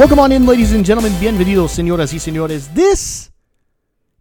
Welcome 0.00 0.18
on 0.18 0.32
in, 0.32 0.46
ladies 0.46 0.72
and 0.72 0.82
gentlemen. 0.82 1.12
Bienvenidos, 1.20 1.72
señoras 1.72 2.14
y 2.14 2.18
señores. 2.18 2.72
This 2.72 3.30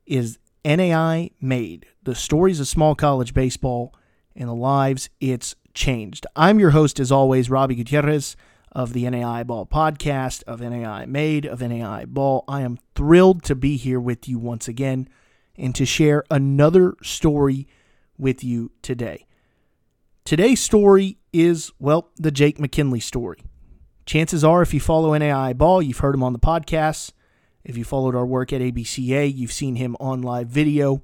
is 0.06 0.38
NAIA 0.66 1.32
Made, 1.40 1.86
the 2.04 2.16
stories 2.16 2.60
of 2.60 2.68
small 2.68 2.96
college 2.96 3.34
baseball 3.34 3.96
and 4.36 4.50
the 4.50 4.54
lives 4.54 5.10
it's 5.22 5.56
changed. 5.74 6.28
I'm 6.36 6.60
your 6.60 6.72
host, 6.72 7.00
as 7.00 7.14
always, 7.14 7.50
Robbie 7.50 7.76
Gutierrez 7.76 8.36
of 8.74 8.92
the 8.92 9.06
NAIA 9.06 9.48
Ball 9.48 9.66
podcast, 9.66 10.44
of 10.44 10.60
NAIA 10.60 11.08
Made, 11.08 11.46
of 11.46 11.60
NAIA 11.60 12.08
Ball. 12.08 12.44
I 12.46 12.60
am 12.60 12.78
thrilled 12.94 13.44
to 13.44 13.56
be 13.56 13.78
here 13.78 14.02
with 14.02 14.28
you 14.28 14.38
once 14.38 14.68
again 14.68 15.08
and 15.58 15.74
to 15.76 15.86
share 15.86 16.26
another 16.30 16.96
story 17.02 17.70
with 18.18 18.44
you 18.44 18.74
today. 18.82 19.28
Today's 20.26 20.60
story 20.60 21.20
is, 21.32 21.72
well, 21.80 22.10
the 22.18 22.32
Jake 22.32 22.60
McKinley 22.60 23.00
story. 23.00 23.46
Chances 24.10 24.44
are, 24.44 24.64
if 24.64 24.74
you 24.74 24.80
follow 24.80 25.12
NAIA 25.12 25.56
Ball, 25.56 25.84
you've 25.84 26.00
heard 26.00 26.16
him 26.16 26.24
on 26.24 26.34
the 26.34 26.40
podcast. 26.40 27.12
If 27.64 27.78
you 27.78 27.84
followed 27.84 28.16
our 28.16 28.26
work 28.26 28.52
at 28.52 28.60
ABCA, 28.60 29.32
you've 29.32 29.52
seen 29.52 29.76
him 29.76 29.96
on 30.00 30.24
live 30.24 30.48
video. 30.48 31.04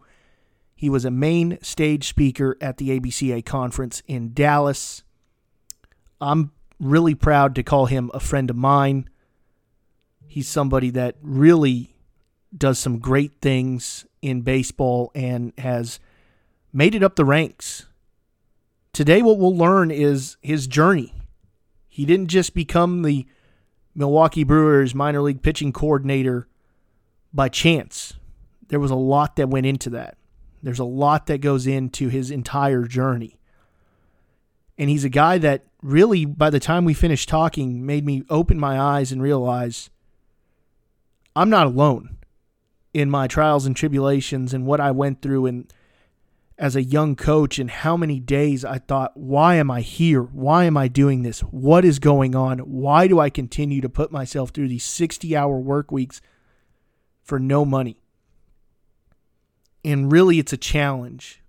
He 0.74 0.90
was 0.90 1.05
a 1.05 1.12
main 1.12 1.60
stage 1.62 2.07
speaker 2.07 2.57
at 2.60 2.77
the 2.77 2.99
ABCA 2.99 3.46
conference 3.46 4.02
in 4.07 4.34
Dallas. 4.34 5.04
I'm 6.20 6.52
really 6.79 7.13
proud 7.13 7.54
to 7.54 7.62
call 7.62 7.85
him 7.85 8.10
a 8.12 8.20
friend 8.20 8.49
of 8.49 8.55
mine. 8.55 9.07
He's 10.26 10.48
somebody 10.48 10.90
that 10.90 11.18
really 11.22 11.96
does 12.57 12.79
some 12.79 12.98
great 12.98 13.40
things 13.40 14.07
in 14.24 14.41
baseball 14.41 15.12
and 15.13 15.54
has 15.60 15.99
made 16.74 16.96
it 16.96 17.04
up 17.04 17.18
the 17.18 17.24
ranks. 17.24 17.85
Today, 18.94 19.22
what 19.22 19.38
we'll 19.38 19.55
learn 19.55 19.91
is 19.91 20.38
his 20.41 20.66
journey 20.66 21.13
he 21.96 22.04
didn't 22.04 22.27
just 22.27 22.54
become 22.54 23.04
the 23.04 23.26
Milwaukee 23.96 24.43
Brewers 24.43 24.93
minor 24.93 25.21
league 25.21 25.41
pitching 25.41 25.71
coordinator 25.71 26.46
by 27.34 27.48
chance. 27.48 28.15
There 28.68 28.82
was 28.82 28.91
a 28.91 28.96
lot 28.96 29.38
that 29.38 29.48
went 29.48 29.65
into 29.65 29.90
that. 29.91 30.18
There's 30.62 30.79
a 30.79 30.84
lot 30.84 31.27
that 31.27 31.40
goes 31.40 31.66
into 31.66 32.10
his 32.10 32.32
entire 32.32 32.84
journey. 32.84 33.40
And 34.77 34.90
he's 34.90 35.05
a 35.05 35.10
guy 35.10 35.38
that 35.38 35.68
really, 35.82 36.26
by 36.26 36.49
the 36.49 36.60
time 36.60 36.84
we 36.84 36.93
finished 36.93 37.29
talking, 37.29 37.85
made 37.85 38.05
me 38.05 38.23
open 38.29 38.60
my 38.60 38.77
eyes 38.77 39.13
and 39.13 39.21
realize 39.21 39.90
I'm 41.34 41.49
not 41.49 41.68
alone 41.68 42.18
in 42.93 43.10
my 43.10 43.27
trials 43.27 43.66
and 43.66 43.73
tribulations 43.73 44.54
and 44.54 44.66
what 44.66 44.82
I 44.82 44.91
went 44.91 45.21
through 45.21 45.46
and 45.46 45.73
as 46.57 46.75
a 46.75 46.84
young 46.84 47.15
coach 47.15 47.59
and 47.59 47.70
how 47.70 47.98
many 47.98 48.20
days 48.20 48.63
I 48.63 48.77
thought, 48.77 49.17
why 49.17 49.55
am 49.55 49.70
I 49.70 49.81
here? 49.81 50.21
Why 50.21 50.63
am 50.63 50.77
I 50.77 50.87
doing 50.87 51.23
this? 51.23 51.41
What 51.41 51.84
is 51.84 51.99
going 51.99 52.34
on? 52.34 52.59
Why 52.59 53.07
do 53.07 53.20
I 53.20 53.29
continue 53.29 53.81
to 53.81 53.89
put 53.89 54.11
myself 54.11 54.51
through 54.51 54.70
these 54.70 54.85
60 54.85 55.35
hour 55.35 55.59
work 55.59 55.91
weeks 55.91 56.21
for 57.23 57.39
no 57.39 57.65
money? 57.65 57.98
And 59.83 60.11
really, 60.11 60.39
it's 60.39 60.53
a 60.53 60.57
challenge. 60.57 61.43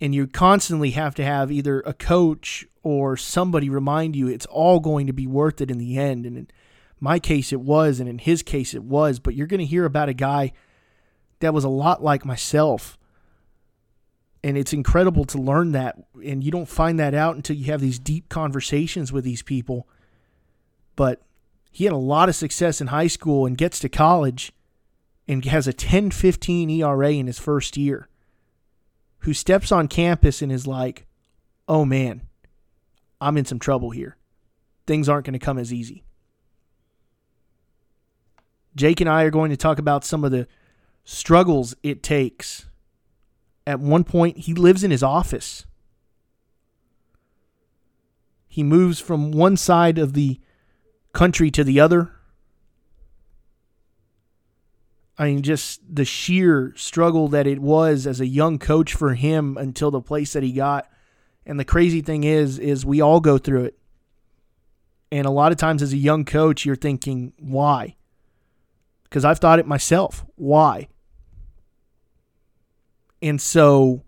And 0.00 0.14
you 0.14 0.28
constantly 0.28 0.92
have 0.92 1.16
to 1.16 1.24
have 1.24 1.50
either 1.50 1.80
a 1.80 1.92
coach 1.92 2.66
or 2.84 3.16
somebody 3.16 3.68
remind 3.68 4.14
you 4.14 4.28
it's 4.28 4.46
all 4.46 4.78
going 4.78 5.08
to 5.08 5.12
be 5.12 5.26
worth 5.26 5.60
it 5.60 5.72
in 5.72 5.78
the 5.78 5.98
end. 5.98 6.24
And 6.24 6.36
in 6.36 6.48
my 7.00 7.18
case, 7.18 7.52
it 7.52 7.60
was. 7.60 7.98
And 7.98 8.08
in 8.08 8.18
his 8.18 8.44
case, 8.44 8.74
it 8.74 8.84
was. 8.84 9.18
But 9.18 9.34
you're 9.34 9.48
going 9.48 9.58
to 9.58 9.66
hear 9.66 9.84
about 9.84 10.08
a 10.08 10.14
guy 10.14 10.52
that 11.40 11.52
was 11.52 11.64
a 11.64 11.68
lot 11.68 12.02
like 12.02 12.24
myself 12.24 12.97
and 14.42 14.56
it's 14.56 14.72
incredible 14.72 15.24
to 15.26 15.38
learn 15.38 15.72
that 15.72 15.96
and 16.24 16.42
you 16.42 16.50
don't 16.50 16.68
find 16.68 16.98
that 16.98 17.14
out 17.14 17.36
until 17.36 17.56
you 17.56 17.66
have 17.66 17.80
these 17.80 17.98
deep 17.98 18.28
conversations 18.28 19.12
with 19.12 19.24
these 19.24 19.42
people. 19.42 19.88
But 20.96 21.22
he 21.70 21.84
had 21.84 21.92
a 21.92 21.96
lot 21.96 22.28
of 22.28 22.34
success 22.34 22.80
in 22.80 22.88
high 22.88 23.06
school 23.06 23.46
and 23.46 23.58
gets 23.58 23.78
to 23.80 23.88
college 23.88 24.52
and 25.26 25.44
has 25.44 25.68
a 25.68 25.72
10-15 25.72 26.70
ERA 26.78 27.12
in 27.12 27.26
his 27.26 27.38
first 27.38 27.76
year 27.76 28.08
who 29.20 29.34
steps 29.34 29.72
on 29.72 29.88
campus 29.88 30.40
and 30.42 30.50
is 30.52 30.66
like 30.66 31.06
oh 31.66 31.84
man 31.84 32.22
I'm 33.20 33.36
in 33.36 33.44
some 33.44 33.58
trouble 33.58 33.90
here. 33.90 34.16
Things 34.86 35.08
aren't 35.08 35.26
going 35.26 35.38
to 35.38 35.44
come 35.44 35.58
as 35.58 35.72
easy. 35.72 36.04
Jake 38.74 39.00
and 39.00 39.10
I 39.10 39.24
are 39.24 39.30
going 39.30 39.50
to 39.50 39.56
talk 39.56 39.78
about 39.78 40.04
some 40.04 40.24
of 40.24 40.30
the 40.30 40.46
struggles 41.04 41.74
it 41.82 42.02
takes 42.02 42.66
at 43.68 43.80
one 43.80 44.02
point, 44.02 44.38
he 44.38 44.54
lives 44.54 44.82
in 44.82 44.90
his 44.90 45.02
office. 45.02 45.66
He 48.48 48.62
moves 48.62 48.98
from 48.98 49.30
one 49.30 49.58
side 49.58 49.98
of 49.98 50.14
the 50.14 50.40
country 51.12 51.50
to 51.50 51.62
the 51.62 51.78
other. 51.78 52.10
I 55.18 55.26
mean, 55.26 55.42
just 55.42 55.82
the 55.86 56.06
sheer 56.06 56.72
struggle 56.76 57.28
that 57.28 57.46
it 57.46 57.58
was 57.58 58.06
as 58.06 58.22
a 58.22 58.26
young 58.26 58.58
coach 58.58 58.94
for 58.94 59.12
him 59.12 59.58
until 59.58 59.90
the 59.90 60.00
place 60.00 60.32
that 60.32 60.42
he 60.42 60.52
got. 60.52 60.90
And 61.44 61.60
the 61.60 61.64
crazy 61.66 62.00
thing 62.00 62.24
is, 62.24 62.58
is 62.58 62.86
we 62.86 63.02
all 63.02 63.20
go 63.20 63.36
through 63.36 63.64
it. 63.64 63.78
And 65.12 65.26
a 65.26 65.30
lot 65.30 65.52
of 65.52 65.58
times 65.58 65.82
as 65.82 65.92
a 65.92 65.98
young 65.98 66.24
coach, 66.24 66.64
you're 66.64 66.74
thinking, 66.74 67.34
why? 67.38 67.96
Because 69.04 69.26
I've 69.26 69.40
thought 69.40 69.58
it 69.58 69.66
myself. 69.66 70.24
Why? 70.36 70.88
And 73.20 73.40
so 73.40 74.04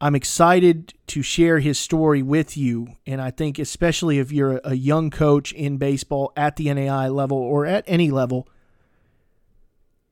I'm 0.00 0.14
excited 0.14 0.94
to 1.08 1.22
share 1.22 1.58
his 1.58 1.78
story 1.78 2.22
with 2.22 2.56
you. 2.56 2.96
And 3.06 3.20
I 3.20 3.30
think, 3.30 3.58
especially 3.58 4.18
if 4.18 4.30
you're 4.30 4.60
a 4.62 4.74
young 4.74 5.10
coach 5.10 5.52
in 5.52 5.78
baseball 5.78 6.32
at 6.36 6.56
the 6.56 6.66
NAIA 6.66 7.14
level 7.14 7.38
or 7.38 7.64
at 7.64 7.84
any 7.86 8.10
level, 8.10 8.48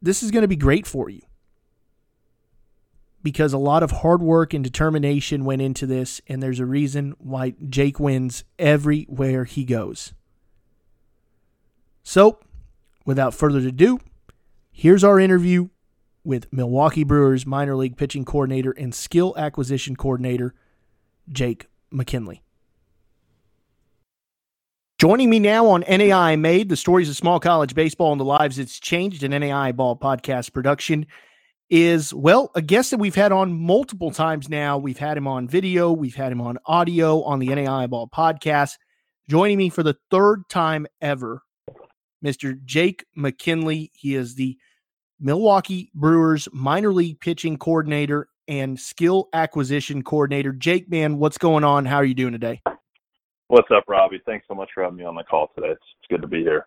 this 0.01 0.23
is 0.23 0.31
going 0.31 0.43
to 0.43 0.49
be 0.49 0.57
great 0.57 0.87
for 0.87 1.09
you 1.09 1.23
because 3.25 3.55
a 3.55 3.59
lot 3.59 3.83
of 3.83 3.91
hard 3.91 4.23
work 4.23 4.53
and 4.53 4.63
determination 4.63 5.47
went 5.47 5.63
into 5.63 5.87
this, 5.87 6.21
and 6.29 6.43
there's 6.43 6.61
a 6.61 6.67
reason 6.67 7.15
why 7.19 7.55
Jake 7.69 7.99
wins 7.99 8.45
everywhere 8.59 9.45
he 9.45 9.65
goes. 9.65 10.13
So, 12.03 12.39
without 13.07 13.35
further 13.35 13.61
ado, 13.61 13.99
here's 14.71 15.03
our 15.03 15.19
interview 15.19 15.71
with 16.25 16.53
Milwaukee 16.53 17.05
Brewers 17.05 17.47
minor 17.47 17.77
league 17.77 17.97
pitching 17.97 18.25
coordinator 18.25 18.73
and 18.73 18.95
skill 18.95 19.35
acquisition 19.37 19.95
coordinator 19.95 20.55
Jake 21.31 21.67
McKinley. 21.91 22.43
Joining 24.99 25.29
me 25.29 25.39
now 25.39 25.67
on 25.67 25.83
NAIA 25.83 26.39
Made, 26.39 26.69
the 26.69 26.77
stories 26.77 27.11
of 27.11 27.17
small 27.17 27.39
college 27.39 27.75
baseball 27.75 28.13
and 28.13 28.21
the 28.21 28.25
lives 28.25 28.59
it's 28.59 28.79
changed 28.79 29.23
in 29.23 29.33
NAIA 29.33 29.77
Ball 29.77 29.97
podcast 29.97 30.53
production 30.53 31.07
is, 31.69 32.15
well, 32.15 32.51
a 32.55 32.63
guest 32.63 32.91
that 32.91 32.99
we've 32.99 33.15
had 33.15 33.33
on 33.33 33.53
multiple 33.53 34.11
times 34.11 34.49
now. 34.49 34.79
We've 34.79 34.99
had 34.99 35.17
him 35.17 35.27
on 35.27 35.49
video, 35.49 35.93
we've 35.93 36.15
had 36.15 36.33
him 36.33 36.41
on 36.41 36.59
audio 36.65 37.23
on 37.23 37.39
the 37.39 37.49
NAIA 37.49 37.91
Ball 37.91 38.09
podcast. 38.09 38.79
Joining 39.29 39.59
me 39.59 39.69
for 39.69 39.83
the 39.83 39.97
third 40.11 40.49
time 40.49 40.87
ever, 41.01 41.43
Mr. 42.25 42.63
Jake 42.65 43.05
McKinley. 43.17 43.91
He 43.95 44.15
is 44.15 44.37
the 44.37 44.57
Milwaukee 45.25 45.91
Brewers 45.95 46.49
minor 46.53 46.93
league 46.93 47.19
pitching 47.19 47.57
coordinator 47.57 48.29
and 48.47 48.79
skill 48.79 49.31
acquisition 49.33 50.03
coordinator. 50.03 50.53
Jake, 50.53 50.91
man, 50.91 51.17
what's 51.17 51.39
going 51.39 51.65
on? 51.65 51.87
How 51.87 51.97
are 51.97 52.05
you 52.05 52.13
doing 52.13 52.33
today? 52.33 52.61
What's 53.49 53.71
up, 53.75 53.85
Robbie? 53.89 54.21
Thanks 54.27 54.45
so 54.47 54.55
much 54.55 54.69
for 54.75 54.83
having 54.83 54.99
me 54.99 55.05
on 55.05 55.15
the 55.15 55.25
call 55.25 55.51
today. 55.55 55.69
It's, 55.69 55.81
it's 55.99 56.09
good 56.11 56.21
to 56.21 56.29
be 56.29 56.43
here. 56.43 56.67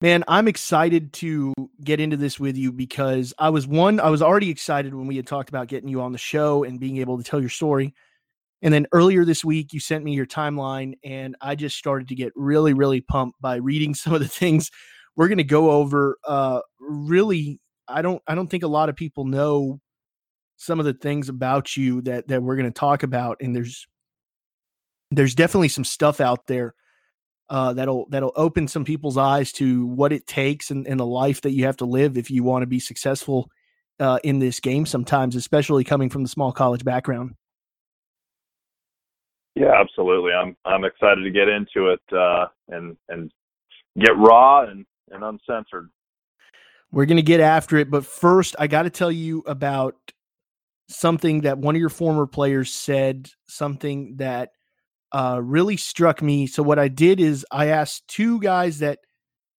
Man, 0.00 0.24
I'm 0.26 0.48
excited 0.48 1.12
to 1.14 1.54
get 1.80 2.00
into 2.00 2.16
this 2.16 2.40
with 2.40 2.56
you 2.56 2.72
because 2.72 3.32
I 3.38 3.50
was 3.50 3.68
one, 3.68 4.00
I 4.00 4.10
was 4.10 4.20
already 4.20 4.50
excited 4.50 4.92
when 4.92 5.06
we 5.06 5.14
had 5.14 5.28
talked 5.28 5.48
about 5.48 5.68
getting 5.68 5.88
you 5.88 6.00
on 6.00 6.10
the 6.10 6.18
show 6.18 6.64
and 6.64 6.80
being 6.80 6.96
able 6.96 7.18
to 7.18 7.24
tell 7.24 7.40
your 7.40 7.50
story. 7.50 7.94
And 8.62 8.74
then 8.74 8.88
earlier 8.90 9.24
this 9.24 9.44
week, 9.44 9.72
you 9.72 9.78
sent 9.78 10.02
me 10.02 10.12
your 10.12 10.26
timeline, 10.26 10.94
and 11.04 11.36
I 11.40 11.54
just 11.54 11.76
started 11.76 12.08
to 12.08 12.16
get 12.16 12.32
really, 12.34 12.74
really 12.74 13.00
pumped 13.00 13.40
by 13.40 13.56
reading 13.56 13.94
some 13.94 14.12
of 14.12 14.20
the 14.20 14.28
things 14.28 14.72
we're 15.14 15.28
going 15.28 15.38
to 15.38 15.44
go 15.44 15.70
over. 15.70 16.18
Uh, 16.26 16.62
really 16.80 17.60
I 17.88 18.02
don't 18.02 18.22
I 18.26 18.34
don't 18.34 18.48
think 18.48 18.62
a 18.62 18.68
lot 18.68 18.88
of 18.88 18.96
people 18.96 19.24
know 19.24 19.80
some 20.56 20.78
of 20.78 20.86
the 20.86 20.94
things 20.94 21.28
about 21.28 21.76
you 21.76 22.00
that 22.02 22.28
that 22.28 22.42
we're 22.42 22.56
going 22.56 22.72
to 22.72 22.78
talk 22.78 23.02
about 23.02 23.38
and 23.40 23.54
there's 23.54 23.86
there's 25.10 25.34
definitely 25.34 25.68
some 25.68 25.84
stuff 25.84 26.20
out 26.20 26.46
there 26.46 26.74
uh, 27.48 27.72
that'll 27.74 28.06
that'll 28.10 28.32
open 28.34 28.66
some 28.66 28.84
people's 28.84 29.16
eyes 29.16 29.52
to 29.52 29.86
what 29.86 30.12
it 30.12 30.26
takes 30.26 30.70
and, 30.70 30.86
and 30.86 30.98
the 30.98 31.06
life 31.06 31.42
that 31.42 31.52
you 31.52 31.64
have 31.64 31.76
to 31.76 31.84
live 31.84 32.18
if 32.18 32.30
you 32.30 32.42
want 32.42 32.62
to 32.62 32.66
be 32.66 32.80
successful 32.80 33.48
uh, 34.00 34.18
in 34.24 34.40
this 34.40 34.58
game 34.60 34.84
sometimes 34.84 35.36
especially 35.36 35.84
coming 35.84 36.10
from 36.10 36.22
the 36.22 36.28
small 36.28 36.52
college 36.52 36.84
background. 36.84 37.34
Yeah 39.54 39.72
absolutely. 39.78 40.32
I'm 40.32 40.56
i'm 40.64 40.84
excited 40.84 41.22
to 41.22 41.30
get 41.30 41.48
into 41.48 41.90
it 41.90 42.00
uh, 42.12 42.46
and 42.68 42.96
and 43.08 43.30
get 43.98 44.16
raw 44.16 44.64
and 44.64 44.84
and 45.12 45.22
uncensored 45.22 45.88
we're 46.92 47.06
going 47.06 47.16
to 47.16 47.22
get 47.22 47.40
after 47.40 47.76
it. 47.76 47.90
But 47.90 48.06
first, 48.06 48.56
I 48.58 48.66
got 48.66 48.82
to 48.82 48.90
tell 48.90 49.12
you 49.12 49.42
about 49.46 49.96
something 50.88 51.42
that 51.42 51.58
one 51.58 51.74
of 51.74 51.80
your 51.80 51.88
former 51.88 52.26
players 52.26 52.72
said, 52.72 53.30
something 53.48 54.16
that 54.16 54.50
uh, 55.12 55.40
really 55.42 55.76
struck 55.76 56.22
me. 56.22 56.46
So, 56.46 56.62
what 56.62 56.78
I 56.78 56.88
did 56.88 57.20
is 57.20 57.46
I 57.50 57.66
asked 57.66 58.08
two 58.08 58.40
guys 58.40 58.80
that 58.80 59.00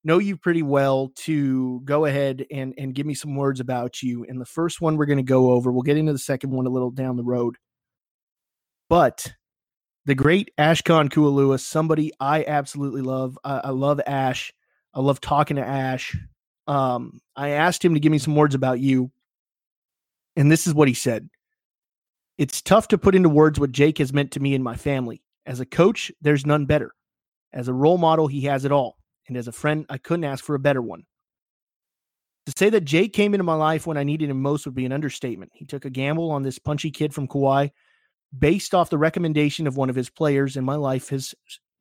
know 0.04 0.20
you 0.20 0.38
pretty 0.38 0.62
well 0.62 1.12
to 1.16 1.82
go 1.84 2.06
ahead 2.06 2.46
and 2.52 2.74
and 2.78 2.96
give 2.96 3.06
me 3.06 3.14
some 3.14 3.36
words 3.36 3.60
about 3.60 4.02
you. 4.02 4.26
And 4.28 4.40
the 4.40 4.46
first 4.46 4.82
one 4.82 4.98
we're 4.98 5.06
going 5.06 5.18
to 5.18 5.24
go 5.24 5.52
over. 5.52 5.72
We'll 5.72 5.82
get 5.82 5.98
into 5.98 6.14
the 6.14 6.20
second 6.20 6.52
one 6.52 6.66
a 6.66 6.70
little 6.70 6.92
down 6.92 7.18
the 7.18 7.24
road. 7.24 7.56
But 8.90 9.34
the 10.06 10.16
great 10.16 10.52
Ashkan 10.58 11.10
Kualua, 11.10 11.60
somebody 11.60 12.12
I 12.20 12.46
absolutely 12.48 13.02
love. 13.02 13.38
I, 13.44 13.58
I 13.66 13.70
love 13.72 14.00
Ash. 14.08 14.54
I 14.94 15.02
love 15.02 15.20
talking 15.20 15.58
to 15.58 15.66
Ash. 15.66 16.16
Um, 16.68 17.22
I 17.36 17.50
asked 17.50 17.84
him 17.84 17.94
to 17.94 18.00
give 18.00 18.12
me 18.12 18.18
some 18.18 18.36
words 18.36 18.56
about 18.56 18.80
you, 18.80 19.12
and 20.36 20.52
this 20.52 20.68
is 20.68 20.74
what 20.74 20.88
he 20.88 20.94
said. 20.94 21.30
It's 22.38 22.62
tough 22.62 22.90
to 22.90 22.98
put 22.98 23.16
into 23.16 23.30
words 23.30 23.60
what 23.60 23.72
Jake 23.72 23.98
has 23.98 24.14
meant 24.14 24.32
to 24.32 24.40
me 24.40 24.54
and 24.54 24.64
my 24.64 24.76
family. 24.76 25.24
As 25.46 25.60
a 25.60 25.66
coach, 25.66 26.12
there's 26.22 26.46
none 26.46 26.66
better. 26.66 26.92
As 27.54 27.68
a 27.68 27.74
role 27.74 27.98
model, 27.98 28.28
he 28.28 28.42
has 28.42 28.66
it 28.66 28.72
all. 28.72 28.98
And 29.28 29.38
as 29.38 29.48
a 29.48 29.52
friend, 29.52 29.86
I 29.90 29.98
couldn't 29.98 30.26
ask 30.26 30.44
for 30.44 30.56
a 30.56 30.60
better 30.60 30.82
one. 30.82 31.04
To 32.46 32.54
say 32.56 32.70
that 32.70 32.86
Jake 32.86 33.14
came 33.14 33.34
into 33.34 33.44
my 33.44 33.56
life 33.56 33.88
when 33.88 33.98
I 33.98 34.04
needed 34.04 34.30
him 34.30 34.42
most 34.42 34.66
would 34.66 34.76
be 34.76 34.86
an 34.86 34.92
understatement. 34.92 35.52
He 35.54 35.66
took 35.66 35.86
a 35.86 35.90
gamble 35.90 36.32
on 36.32 36.44
this 36.44 36.60
punchy 36.60 36.92
kid 36.92 37.14
from 37.14 37.28
Kauai 37.28 37.70
based 38.38 38.74
off 38.74 38.90
the 38.90 38.98
recommendation 38.98 39.68
of 39.68 39.78
one 39.78 39.90
of 39.90 39.96
his 39.96 40.10
players, 40.10 40.56
and 40.56 40.66
my 40.66 40.76
life 40.76 41.10
has 41.10 41.34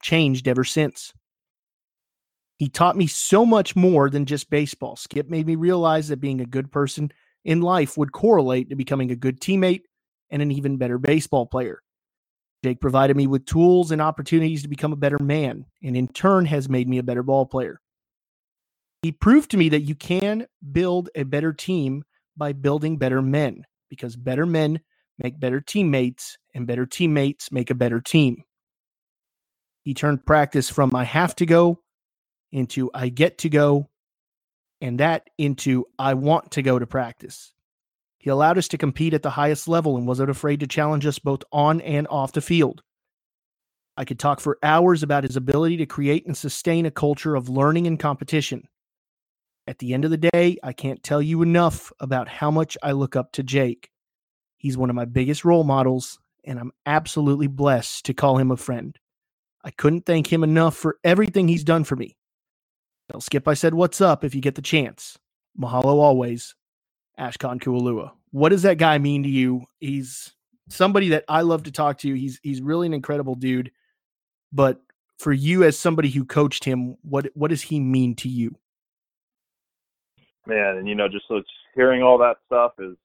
changed 0.02 0.48
ever 0.48 0.64
since. 0.64 1.12
He 2.58 2.68
taught 2.68 2.96
me 2.96 3.06
so 3.06 3.44
much 3.44 3.76
more 3.76 4.08
than 4.08 4.24
just 4.24 4.48
baseball. 4.48 4.96
Skip 4.96 5.28
made 5.28 5.46
me 5.46 5.56
realize 5.56 6.08
that 6.08 6.20
being 6.20 6.40
a 6.40 6.46
good 6.46 6.72
person 6.72 7.12
in 7.44 7.60
life 7.60 7.98
would 7.98 8.12
correlate 8.12 8.70
to 8.70 8.76
becoming 8.76 9.10
a 9.10 9.16
good 9.16 9.40
teammate 9.40 9.82
and 10.30 10.40
an 10.40 10.50
even 10.50 10.78
better 10.78 10.98
baseball 10.98 11.46
player. 11.46 11.82
Jake 12.64 12.80
provided 12.80 13.16
me 13.16 13.26
with 13.26 13.44
tools 13.44 13.90
and 13.90 14.00
opportunities 14.00 14.62
to 14.62 14.68
become 14.68 14.92
a 14.92 14.96
better 14.96 15.18
man, 15.18 15.66
and 15.82 15.96
in 15.96 16.08
turn 16.08 16.46
has 16.46 16.68
made 16.68 16.88
me 16.88 16.98
a 16.98 17.02
better 17.02 17.22
ball 17.22 17.46
player. 17.46 17.80
He 19.02 19.12
proved 19.12 19.50
to 19.52 19.56
me 19.56 19.68
that 19.68 19.82
you 19.82 19.94
can 19.94 20.46
build 20.72 21.10
a 21.14 21.22
better 21.22 21.52
team 21.52 22.02
by 22.36 22.52
building 22.52 22.96
better 22.96 23.22
men, 23.22 23.64
because 23.88 24.16
better 24.16 24.46
men 24.46 24.80
make 25.18 25.38
better 25.38 25.60
teammates, 25.60 26.38
and 26.54 26.66
better 26.66 26.86
teammates 26.86 27.52
make 27.52 27.70
a 27.70 27.74
better 27.74 28.00
team. 28.00 28.42
He 29.84 29.94
turned 29.94 30.26
practice 30.26 30.68
from 30.68 30.96
I 30.96 31.04
have 31.04 31.36
to 31.36 31.46
go 31.46 31.80
into 32.52 32.90
I 32.94 33.08
get 33.08 33.38
to 33.38 33.48
go, 33.48 33.88
and 34.80 35.00
that 35.00 35.28
into 35.38 35.86
I 35.98 36.14
want 36.14 36.52
to 36.52 36.62
go 36.62 36.78
to 36.78 36.86
practice. 36.86 37.52
He 38.18 38.30
allowed 38.30 38.58
us 38.58 38.68
to 38.68 38.78
compete 38.78 39.14
at 39.14 39.22
the 39.22 39.30
highest 39.30 39.68
level 39.68 39.96
and 39.96 40.06
wasn't 40.06 40.30
afraid 40.30 40.60
to 40.60 40.66
challenge 40.66 41.06
us 41.06 41.18
both 41.18 41.42
on 41.52 41.80
and 41.80 42.08
off 42.08 42.32
the 42.32 42.40
field. 42.40 42.82
I 43.96 44.04
could 44.04 44.18
talk 44.18 44.40
for 44.40 44.58
hours 44.62 45.02
about 45.02 45.24
his 45.24 45.36
ability 45.36 45.78
to 45.78 45.86
create 45.86 46.26
and 46.26 46.36
sustain 46.36 46.86
a 46.86 46.90
culture 46.90 47.34
of 47.34 47.48
learning 47.48 47.86
and 47.86 47.98
competition. 47.98 48.68
At 49.66 49.78
the 49.78 49.94
end 49.94 50.04
of 50.04 50.10
the 50.10 50.28
day, 50.32 50.58
I 50.62 50.72
can't 50.72 51.02
tell 51.02 51.22
you 51.22 51.42
enough 51.42 51.92
about 51.98 52.28
how 52.28 52.50
much 52.50 52.76
I 52.82 52.92
look 52.92 53.16
up 53.16 53.32
to 53.32 53.42
Jake. 53.42 53.90
He's 54.58 54.76
one 54.76 54.90
of 54.90 54.96
my 54.96 55.06
biggest 55.06 55.44
role 55.44 55.64
models, 55.64 56.18
and 56.44 56.58
I'm 56.58 56.72
absolutely 56.84 57.46
blessed 57.46 58.04
to 58.06 58.14
call 58.14 58.38
him 58.38 58.50
a 58.50 58.56
friend. 58.56 58.96
I 59.64 59.70
couldn't 59.70 60.06
thank 60.06 60.32
him 60.32 60.44
enough 60.44 60.76
for 60.76 60.98
everything 61.02 61.48
he's 61.48 61.64
done 61.64 61.84
for 61.84 61.96
me. 61.96 62.16
Tell 63.16 63.22
Skip 63.22 63.48
I 63.48 63.54
said 63.54 63.72
what's 63.72 64.02
up 64.02 64.24
if 64.24 64.34
you 64.34 64.42
get 64.42 64.56
the 64.56 64.62
chance. 64.62 65.18
Mahalo 65.58 65.86
always, 65.86 66.54
Ashkan 67.18 67.62
Kualua. 67.62 68.10
What 68.30 68.50
does 68.50 68.60
that 68.60 68.76
guy 68.76 68.98
mean 68.98 69.22
to 69.22 69.28
you? 69.30 69.64
He's 69.80 70.34
somebody 70.68 71.08
that 71.08 71.24
I 71.26 71.40
love 71.40 71.62
to 71.62 71.72
talk 71.72 71.96
to. 72.00 72.12
He's 72.12 72.38
he's 72.42 72.60
really 72.60 72.86
an 72.86 72.92
incredible 72.92 73.34
dude. 73.34 73.70
But 74.52 74.82
for 75.18 75.32
you 75.32 75.64
as 75.64 75.78
somebody 75.78 76.10
who 76.10 76.26
coached 76.26 76.62
him, 76.62 76.96
what 77.00 77.30
what 77.32 77.48
does 77.48 77.62
he 77.62 77.80
mean 77.80 78.16
to 78.16 78.28
you? 78.28 78.54
Man, 80.46 80.76
and 80.76 80.86
you 80.86 80.94
know, 80.94 81.08
just 81.08 81.24
so 81.26 81.40
hearing 81.74 82.02
all 82.02 82.18
that 82.18 82.36
stuff 82.44 82.72
is 82.78 82.98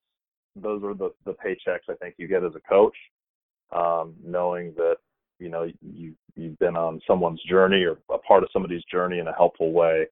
those 0.58 0.84
are 0.84 0.94
the 0.94 1.12
the 1.24 1.36
paychecks 1.36 1.90
I 1.90 1.94
think 2.02 2.16
you 2.18 2.28
get 2.28 2.44
as 2.44 2.56
a 2.56 2.70
coach. 2.70 2.98
Um, 3.72 4.16
knowing 4.22 4.74
that 4.76 4.98
you 5.42 5.50
know 5.50 5.68
you 5.82 6.14
you've 6.36 6.60
been 6.60 6.78
on 6.78 7.02
someone's 7.08 7.42
journey 7.50 7.84
or 7.84 7.98
a 8.14 8.20
part 8.20 8.44
of 8.44 8.50
somebody's 8.54 8.84
journey 8.86 9.20
in 9.20 9.28
a 9.28 9.36
helpful 9.36 9.74
way. 9.74 10.06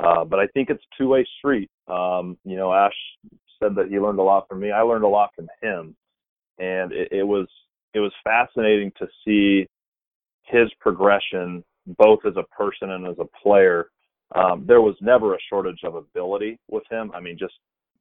Uh, 0.00 0.24
but 0.24 0.40
I 0.40 0.46
think 0.48 0.68
it's 0.68 0.82
two 0.98 1.08
way 1.08 1.24
street. 1.38 1.70
Um, 1.88 2.36
you 2.44 2.56
know, 2.56 2.74
Ash 2.74 2.92
said 3.62 3.74
that 3.76 3.88
he 3.88 3.98
learned 3.98 4.18
a 4.18 4.22
lot 4.22 4.48
from 4.48 4.60
me. 4.60 4.72
I 4.72 4.82
learned 4.82 5.04
a 5.04 5.08
lot 5.08 5.30
from 5.36 5.46
him, 5.62 5.94
and 6.58 6.92
it, 6.92 7.08
it 7.12 7.22
was 7.22 7.46
it 7.94 8.00
was 8.00 8.12
fascinating 8.24 8.92
to 8.98 9.06
see 9.24 9.66
his 10.42 10.68
progression 10.80 11.62
both 11.98 12.20
as 12.26 12.34
a 12.36 12.54
person 12.54 12.90
and 12.90 13.06
as 13.06 13.16
a 13.18 13.42
player. 13.42 13.90
Um, 14.34 14.64
there 14.66 14.80
was 14.80 14.96
never 15.00 15.34
a 15.34 15.38
shortage 15.48 15.80
of 15.84 15.94
ability 15.94 16.58
with 16.68 16.84
him. 16.90 17.12
I 17.14 17.20
mean, 17.20 17.36
just 17.38 17.54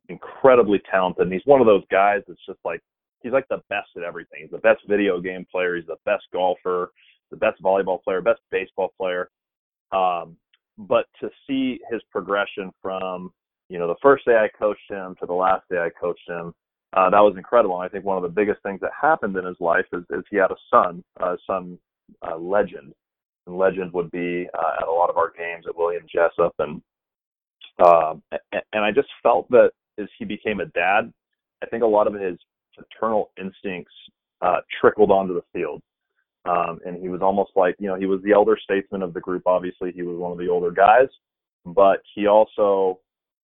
incredibly 0.10 0.81
talented. 0.89 1.24
And 1.24 1.34
he's 1.34 1.45
one 1.45 1.62
of 1.62 1.68
those 1.68 1.84
guys 1.92 2.22
that's 2.27 2.45
just 2.45 2.60
like 2.63 2.81
he's 3.21 3.31
like 3.31 3.47
the 3.50 3.62
best 3.69 3.89
at 3.97 4.03
everything. 4.03 4.39
He's 4.41 4.51
the 4.51 4.57
best 4.57 4.81
video 4.88 5.19
game 5.19 5.45
player. 5.51 5.75
He's 5.75 5.88
the 5.88 5.97
best 6.06 6.23
golfer, 6.33 6.91
the 7.29 7.38
best 7.38 7.62
volleyball 7.62 8.03
player, 8.03 8.21
best 8.21 8.41
baseball 8.51 8.94
player. 8.97 9.29
Um, 9.91 10.38
but 10.77 11.06
to 11.19 11.29
see 11.47 11.79
his 11.91 12.01
progression 12.12 12.71
from 12.81 13.31
you 13.69 13.77
know 13.77 13.88
the 13.88 13.95
first 14.01 14.25
day 14.25 14.35
I 14.35 14.50
coached 14.57 14.89
him 14.89 15.15
to 15.19 15.25
the 15.25 15.33
last 15.33 15.63
day 15.69 15.77
I 15.77 15.89
coached 15.89 16.27
him, 16.27 16.53
uh, 16.94 17.09
that 17.09 17.19
was 17.19 17.35
incredible. 17.38 17.79
And 17.79 17.85
I 17.85 17.89
think 17.89 18.06
one 18.06 18.18
of 18.18 18.23
the 18.23 18.29
biggest 18.29 18.62
things 18.63 18.81
that 18.81 18.91
happened 19.00 19.35
in 19.38 19.45
his 19.45 19.59
life 19.59 19.85
is, 19.94 20.03
is 20.09 20.24
he 20.29 20.38
had 20.38 20.51
a 20.51 20.56
son, 20.69 21.03
a 21.17 21.38
son 21.47 21.77
uh, 22.21 22.38
legend. 22.38 22.94
And 23.47 23.57
legend 23.57 23.94
would 23.94 24.12
be 24.12 24.47
uh, 24.53 24.81
at 24.81 24.88
a 24.88 24.91
lot 24.91 25.09
of 25.09 25.17
our 25.17 25.31
games 25.38 25.65
at 25.67 25.75
William 25.75 26.03
Jessup, 26.13 26.53
and 26.59 26.81
uh, 27.83 28.13
and 28.74 28.83
I 28.83 28.91
just 28.91 29.07
felt 29.24 29.50
that 29.50 29.71
as 29.97 30.07
he 30.19 30.25
became 30.25 30.60
a 30.60 30.65
dad, 30.67 31.12
I 31.63 31.65
think 31.67 31.84
a 31.84 31.88
lot 31.88 32.07
of 32.07 32.13
his 32.13 32.38
paternal 32.78 33.32
instincts 33.40 33.94
uh, 34.42 34.58
trickled 34.80 35.12
onto 35.12 35.34
the 35.34 35.44
field. 35.54 35.82
Um, 36.46 36.80
and 36.86 37.00
he 37.00 37.10
was 37.10 37.22
almost 37.22 37.51
like, 37.56 37.75
you 37.80 37.88
know, 37.88 37.96
he 37.96 38.08
was 38.08 38.20
the 38.24 38.32
elder 38.32 38.58
statesman 38.62 39.04
of 39.04 39.13
the 39.13 39.20
group. 39.20 39.44
Obviously, 39.46 39.92
he 39.92 40.01
was 40.01 40.18
one 40.18 40.32
of 40.32 40.40
the 40.40 40.48
older 40.48 40.72
guys, 40.72 41.08
but 41.66 42.01
he 42.16 42.25
also, 42.25 43.00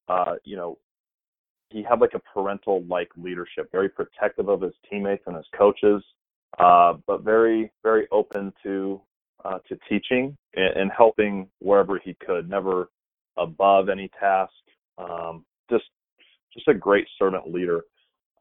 uh, 0.09 0.35
you 0.43 0.55
know, 0.55 0.77
he 1.69 1.83
had 1.83 1.99
like 1.99 2.13
a 2.15 2.19
parental 2.19 2.83
like 2.89 3.09
leadership, 3.17 3.69
very 3.71 3.89
protective 3.89 4.49
of 4.49 4.61
his 4.61 4.73
teammates 4.89 5.23
and 5.27 5.35
his 5.35 5.45
coaches, 5.55 6.01
uh, 6.59 6.93
but 7.05 7.23
very, 7.23 7.71
very 7.83 8.07
open 8.11 8.53
to 8.63 9.01
uh, 9.45 9.59
to 9.67 9.77
teaching 9.87 10.35
and, 10.55 10.77
and 10.77 10.91
helping 10.95 11.47
wherever 11.59 11.99
he 12.03 12.15
could. 12.25 12.49
Never 12.49 12.89
above 13.37 13.89
any 13.89 14.09
task. 14.19 14.53
Um, 14.97 15.45
just 15.69 15.85
just 16.53 16.67
a 16.67 16.73
great 16.73 17.07
servant 17.19 17.53
leader. 17.53 17.83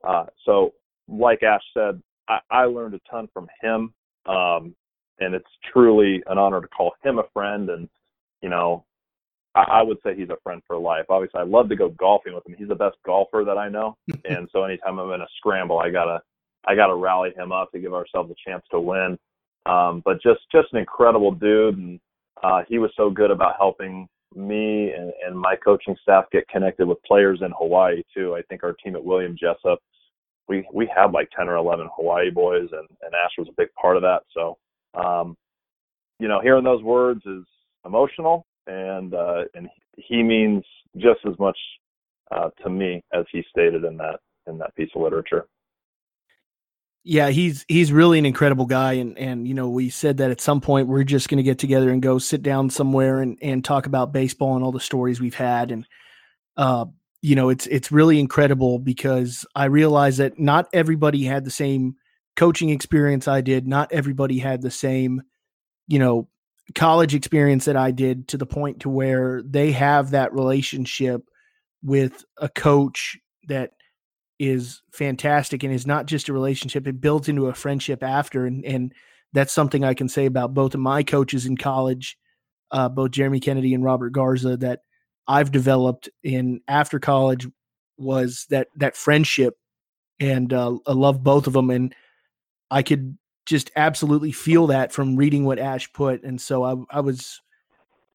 Uh, 0.06 0.26
so, 0.44 0.72
like 1.08 1.42
Ash 1.42 1.62
said, 1.75 2.00
I, 2.28 2.38
I 2.50 2.64
learned 2.64 2.94
a 2.94 3.00
ton 3.10 3.28
from 3.32 3.48
him, 3.60 3.92
um, 4.26 4.75
and 5.18 5.34
it's 5.34 5.46
truly 5.72 6.22
an 6.26 6.38
honor 6.38 6.60
to 6.60 6.68
call 6.68 6.92
him 7.02 7.18
a 7.18 7.25
friend. 7.32 7.70
And 7.70 7.88
you 8.42 8.48
know, 8.48 8.84
I, 9.54 9.62
I 9.62 9.82
would 9.82 9.98
say 10.04 10.14
he's 10.14 10.30
a 10.30 10.40
friend 10.42 10.62
for 10.66 10.78
life. 10.78 11.06
Obviously, 11.08 11.40
I 11.40 11.44
love 11.44 11.68
to 11.68 11.76
go 11.76 11.88
golfing 11.90 12.34
with 12.34 12.46
him. 12.46 12.54
He's 12.58 12.68
the 12.68 12.75
best 12.75 12.96
golfer 13.04 13.44
that 13.46 13.58
I 13.58 13.68
know, 13.68 13.96
and 14.25 14.48
so 14.52 14.64
anytime 14.64 14.98
I'm 14.98 15.12
in 15.12 15.20
a 15.20 15.28
scramble, 15.38 15.78
I 15.78 15.90
gotta 15.90 16.20
I 16.66 16.75
gotta 16.75 16.94
rally 16.94 17.30
him 17.36 17.52
up 17.52 17.72
to 17.72 17.80
give 17.80 17.94
ourselves 17.94 18.30
a 18.30 18.50
chance 18.50 18.64
to 18.70 18.80
win. 18.80 19.18
Um, 19.66 20.02
but 20.04 20.22
just 20.22 20.40
just 20.52 20.72
an 20.72 20.78
incredible 20.78 21.32
dude, 21.32 21.76
and 21.76 22.00
uh, 22.42 22.62
he 22.68 22.78
was 22.78 22.90
so 22.96 23.10
good 23.10 23.30
about 23.30 23.56
helping 23.58 24.08
me 24.34 24.92
and, 24.92 25.12
and 25.26 25.38
my 25.38 25.56
coaching 25.56 25.96
staff 26.02 26.25
get 26.30 26.46
connected 26.48 26.86
with 26.86 27.02
players 27.02 27.40
in 27.42 27.52
Hawaii 27.56 28.02
too. 28.14 28.34
I 28.34 28.42
think 28.42 28.62
our 28.62 28.75
team 28.75 28.94
at 28.94 29.04
William 29.04 29.36
Jessup, 29.38 29.80
we 30.48 30.66
we 30.72 30.90
had 30.94 31.12
like 31.12 31.28
ten 31.36 31.48
or 31.48 31.56
eleven 31.56 31.88
Hawaii 31.96 32.30
boys, 32.30 32.68
and, 32.72 32.88
and 33.02 33.14
Ash 33.14 33.32
was 33.38 33.48
a 33.48 33.54
big 33.56 33.68
part 33.80 33.96
of 33.96 34.02
that. 34.02 34.22
So, 34.32 34.56
um, 34.94 35.36
you 36.18 36.28
know, 36.28 36.40
hearing 36.40 36.64
those 36.64 36.82
words 36.82 37.22
is 37.26 37.44
emotional, 37.84 38.46
and 38.66 39.14
uh, 39.14 39.44
and 39.54 39.68
he 39.96 40.22
means 40.22 40.64
just 40.96 41.20
as 41.26 41.38
much 41.38 41.58
uh, 42.30 42.50
to 42.62 42.70
me 42.70 43.02
as 43.12 43.24
he 43.32 43.42
stated 43.50 43.84
in 43.84 43.96
that 43.98 44.20
in 44.46 44.58
that 44.58 44.74
piece 44.76 44.90
of 44.94 45.02
literature 45.02 45.46
yeah, 47.08 47.28
he's 47.28 47.64
he's 47.68 47.92
really 47.92 48.18
an 48.18 48.26
incredible 48.26 48.66
guy, 48.66 48.94
and 48.94 49.16
and 49.16 49.46
you 49.46 49.54
know 49.54 49.68
we 49.68 49.90
said 49.90 50.16
that 50.16 50.32
at 50.32 50.40
some 50.40 50.60
point 50.60 50.88
we're 50.88 51.04
just 51.04 51.28
going 51.28 51.36
to 51.36 51.44
get 51.44 51.56
together 51.56 51.90
and 51.90 52.02
go 52.02 52.18
sit 52.18 52.42
down 52.42 52.68
somewhere 52.68 53.20
and 53.20 53.38
and 53.40 53.64
talk 53.64 53.86
about 53.86 54.12
baseball 54.12 54.56
and 54.56 54.64
all 54.64 54.72
the 54.72 54.80
stories 54.80 55.20
we've 55.20 55.36
had, 55.36 55.70
and 55.70 55.86
uh, 56.56 56.84
you 57.23 57.35
know 57.35 57.49
it's 57.49 57.66
it's 57.66 57.92
really 57.92 58.20
incredible 58.20 58.78
because 58.78 59.46
I 59.54 59.66
realize 59.66 60.18
that 60.18 60.38
not 60.38 60.68
everybody 60.73 61.25
had 61.25 61.44
the 61.44 61.50
same 61.50 61.96
coaching 62.37 62.70
experience 62.70 63.26
I 63.26 63.40
did, 63.40 63.66
not 63.66 63.92
everybody 63.92 64.38
had 64.38 64.61
the 64.61 64.70
same, 64.70 65.23
you 65.88 65.99
know, 65.99 66.28
college 66.75 67.14
experience 67.14 67.64
that 67.64 67.76
I 67.76 67.90
did 67.90 68.28
to 68.28 68.37
the 68.37 68.46
point 68.46 68.80
to 68.80 68.90
where 68.90 69.42
they 69.42 69.73
have 69.73 70.11
that 70.11 70.35
relationship 70.35 71.23
with 71.82 72.25
a 72.37 72.49
coach 72.49 73.16
that 73.49 73.70
is 74.38 74.82
fantastic 74.92 75.62
and 75.62 75.73
is 75.73 75.87
not 75.87 76.04
just 76.04 76.28
a 76.28 76.32
relationship 76.32 76.87
it 76.87 77.00
builds 77.00 77.26
into 77.26 77.46
a 77.46 77.54
friendship 77.54 78.02
after 78.02 78.44
and 78.44 78.66
and 78.66 78.92
that's 79.32 79.52
something 79.52 79.82
i 79.82 79.94
can 79.94 80.11
say 80.11 80.26
about 80.26 80.52
both 80.52 80.75
of 80.75 80.80
my 80.80 81.02
coaches 81.02 81.46
in 81.46 81.56
college 81.56 82.18
uh, 82.70 82.88
both 82.88 83.11
Jeremy 83.11 83.40
Kennedy 83.40 83.75
and 83.75 83.85
Robert 83.85 84.11
Garza, 84.11 84.56
that 84.58 84.80
I've 85.28 85.50
developed 85.50 86.09
in 86.23 86.61
after 86.68 86.99
college 86.99 87.49
was 87.99 88.47
that 88.50 88.68
that 88.76 88.97
friendship, 88.97 89.54
and 90.21 90.52
uh, 90.52 90.76
I 90.87 90.92
love 90.92 91.23
both 91.23 91.47
of 91.47 91.52
them, 91.52 91.71
and 91.71 91.95
I 92.71 92.83
could 92.83 93.16
just 93.47 93.71
absolutely 93.76 94.33
feel 94.33 94.68
that 94.68 94.92
from 94.92 95.16
reading 95.16 95.45
what 95.45 95.59
Ash 95.59 95.92
put, 95.92 96.23
and 96.23 96.40
so 96.40 96.64
I, 96.64 96.99
I 96.99 97.00
was 97.00 97.40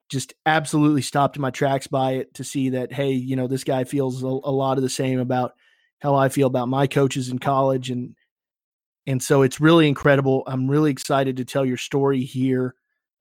just 0.10 0.34
absolutely 0.46 1.02
stopped 1.02 1.38
in 1.38 1.42
my 1.42 1.52
tracks 1.52 1.88
by 1.88 2.14
it 2.14 2.34
to 2.34 2.44
see 2.44 2.70
that 2.70 2.92
hey, 2.92 3.12
you 3.12 3.36
know, 3.36 3.48
this 3.48 3.64
guy 3.64 3.84
feels 3.84 4.24
a, 4.24 4.28
a 4.28 4.52
lot 4.52 4.78
of 4.78 4.84
the 4.84 4.90
same 4.90 5.20
about 5.20 5.54
how 6.00 6.16
I 6.16 6.30
feel 6.30 6.48
about 6.48 6.68
my 6.68 6.88
coaches 6.88 7.30
in 7.30 7.40
college, 7.40 7.90
and 7.90 8.16
and 9.08 9.22
so 9.22 9.42
it's 9.42 9.60
really 9.60 9.88
incredible. 9.88 10.44
I'm 10.48 10.70
really 10.70 10.92
excited 10.92 11.38
to 11.38 11.46
tell 11.46 11.66
your 11.66 11.78
story 11.78 12.22
here. 12.22 12.76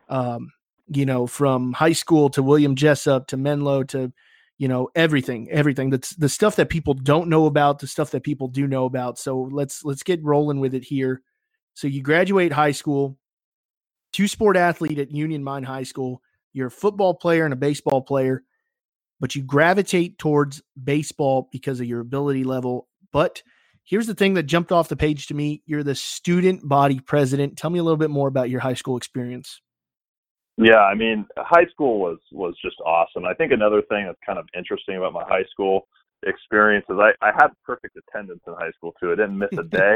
Um, 0.08 0.52
you 0.92 1.06
know, 1.06 1.26
from 1.26 1.72
high 1.72 1.92
school 1.92 2.28
to 2.30 2.42
William 2.42 2.74
Jessup 2.74 3.28
to 3.28 3.36
Menlo 3.36 3.84
to, 3.84 4.12
you 4.58 4.66
know, 4.66 4.88
everything, 4.96 5.48
everything. 5.50 5.90
That's 5.90 6.10
the 6.16 6.28
stuff 6.28 6.56
that 6.56 6.68
people 6.68 6.94
don't 6.94 7.28
know 7.28 7.46
about, 7.46 7.78
the 7.78 7.86
stuff 7.86 8.10
that 8.10 8.24
people 8.24 8.48
do 8.48 8.66
know 8.66 8.84
about. 8.84 9.18
So 9.18 9.48
let's 9.52 9.84
let's 9.84 10.02
get 10.02 10.22
rolling 10.24 10.58
with 10.58 10.74
it 10.74 10.82
here. 10.82 11.22
So 11.74 11.86
you 11.86 12.02
graduate 12.02 12.52
high 12.52 12.72
school, 12.72 13.16
two 14.12 14.26
sport 14.26 14.56
athlete 14.56 14.98
at 14.98 15.12
Union 15.12 15.44
Mine 15.44 15.62
High 15.62 15.84
School. 15.84 16.20
You're 16.52 16.66
a 16.66 16.72
football 16.72 17.14
player 17.14 17.44
and 17.44 17.54
a 17.54 17.56
baseball 17.56 18.02
player, 18.02 18.42
but 19.20 19.36
you 19.36 19.42
gravitate 19.42 20.18
towards 20.18 20.60
baseball 20.82 21.48
because 21.52 21.78
of 21.78 21.86
your 21.86 22.00
ability 22.00 22.42
level. 22.42 22.88
But 23.12 23.44
here's 23.84 24.08
the 24.08 24.14
thing 24.16 24.34
that 24.34 24.42
jumped 24.42 24.72
off 24.72 24.88
the 24.88 24.96
page 24.96 25.28
to 25.28 25.34
me 25.34 25.62
you're 25.66 25.84
the 25.84 25.94
student 25.94 26.68
body 26.68 26.98
president. 26.98 27.56
Tell 27.56 27.70
me 27.70 27.78
a 27.78 27.84
little 27.84 27.96
bit 27.96 28.10
more 28.10 28.26
about 28.26 28.50
your 28.50 28.60
high 28.60 28.74
school 28.74 28.96
experience. 28.96 29.60
Yeah, 30.56 30.80
I 30.80 30.94
mean, 30.94 31.26
high 31.38 31.66
school 31.70 32.00
was 32.00 32.18
was 32.32 32.54
just 32.62 32.76
awesome. 32.84 33.24
I 33.24 33.34
think 33.34 33.52
another 33.52 33.82
thing 33.88 34.06
that's 34.06 34.18
kind 34.24 34.38
of 34.38 34.46
interesting 34.56 34.96
about 34.96 35.12
my 35.12 35.24
high 35.24 35.44
school 35.50 35.86
experience 36.26 36.84
is 36.90 36.96
I, 36.98 37.12
I 37.26 37.32
had 37.32 37.48
perfect 37.64 37.96
attendance 37.96 38.42
in 38.46 38.52
high 38.54 38.72
school 38.72 38.94
too. 39.00 39.12
I 39.12 39.16
didn't 39.16 39.38
miss 39.38 39.50
a 39.58 39.62
day. 39.64 39.94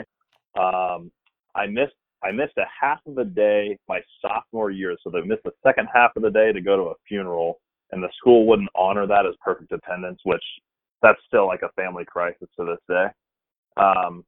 Um, 0.58 1.10
I 1.54 1.66
missed 1.66 1.94
I 2.24 2.32
missed 2.32 2.56
a 2.56 2.64
half 2.80 3.00
of 3.06 3.14
the 3.14 3.24
day 3.24 3.78
my 3.88 4.00
sophomore 4.22 4.70
year, 4.70 4.96
so 5.02 5.10
they 5.10 5.20
missed 5.20 5.44
the 5.44 5.52
second 5.62 5.88
half 5.92 6.16
of 6.16 6.22
the 6.22 6.30
day 6.30 6.52
to 6.52 6.60
go 6.60 6.76
to 6.76 6.82
a 6.84 6.94
funeral, 7.06 7.60
and 7.92 8.02
the 8.02 8.08
school 8.16 8.46
wouldn't 8.46 8.70
honor 8.74 9.06
that 9.06 9.26
as 9.26 9.34
perfect 9.44 9.72
attendance, 9.72 10.20
which 10.24 10.42
that's 11.02 11.20
still 11.26 11.46
like 11.46 11.60
a 11.62 11.72
family 11.72 12.04
crisis 12.06 12.48
to 12.58 12.64
this 12.64 12.78
day. 12.88 13.06
Um, 13.76 14.24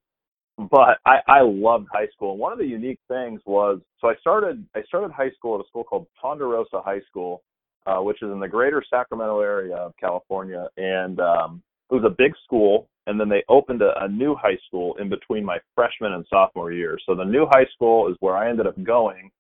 but 0.59 0.99
I, 1.05 1.19
I 1.29 1.41
loved 1.43 1.89
high 1.93 2.09
school. 2.15 2.37
One 2.37 2.53
of 2.53 2.59
the 2.59 2.65
unique 2.65 3.01
things 3.09 3.41
was 3.45 3.81
so 4.01 4.09
I 4.09 4.15
started 4.21 4.65
I 4.75 4.83
started 4.85 5.13
high 5.13 5.31
school 5.31 5.59
at 5.59 5.65
a 5.65 5.69
school 5.69 5.85
called 5.85 6.07
Ponderosa 6.21 6.81
High 6.83 7.03
School, 7.11 7.43
uh, 7.87 7.99
which 7.99 8.23
is 8.23 8.31
in 8.31 8.41
the 8.41 8.49
greater 8.49 8.83
Sacramento 8.89 9.41
area 9.41 9.77
of 9.77 9.93
California, 10.01 10.69
and 10.77 11.21
um, 11.21 11.63
it 11.91 11.95
was 11.95 12.05
a 12.05 12.15
big 12.17 12.33
school. 12.45 12.89
And 13.09 13.21
then 13.21 13.29
they 13.29 13.45
opened 13.49 13.83
a, 13.83 13.93
a 14.03 14.09
new 14.09 14.35
high 14.35 14.59
school 14.67 14.97
in 14.97 15.09
between 15.09 15.45
my 15.45 15.59
freshman 15.77 16.15
and 16.15 16.27
sophomore 16.29 16.73
year. 16.73 16.99
So 17.07 17.15
the 17.15 17.25
new 17.25 17.47
high 17.51 17.67
school 17.73 18.11
is 18.11 18.17
where 18.19 18.37
I 18.37 18.51
ended 18.51 18.67
up 18.67 18.83
going, 18.83 19.31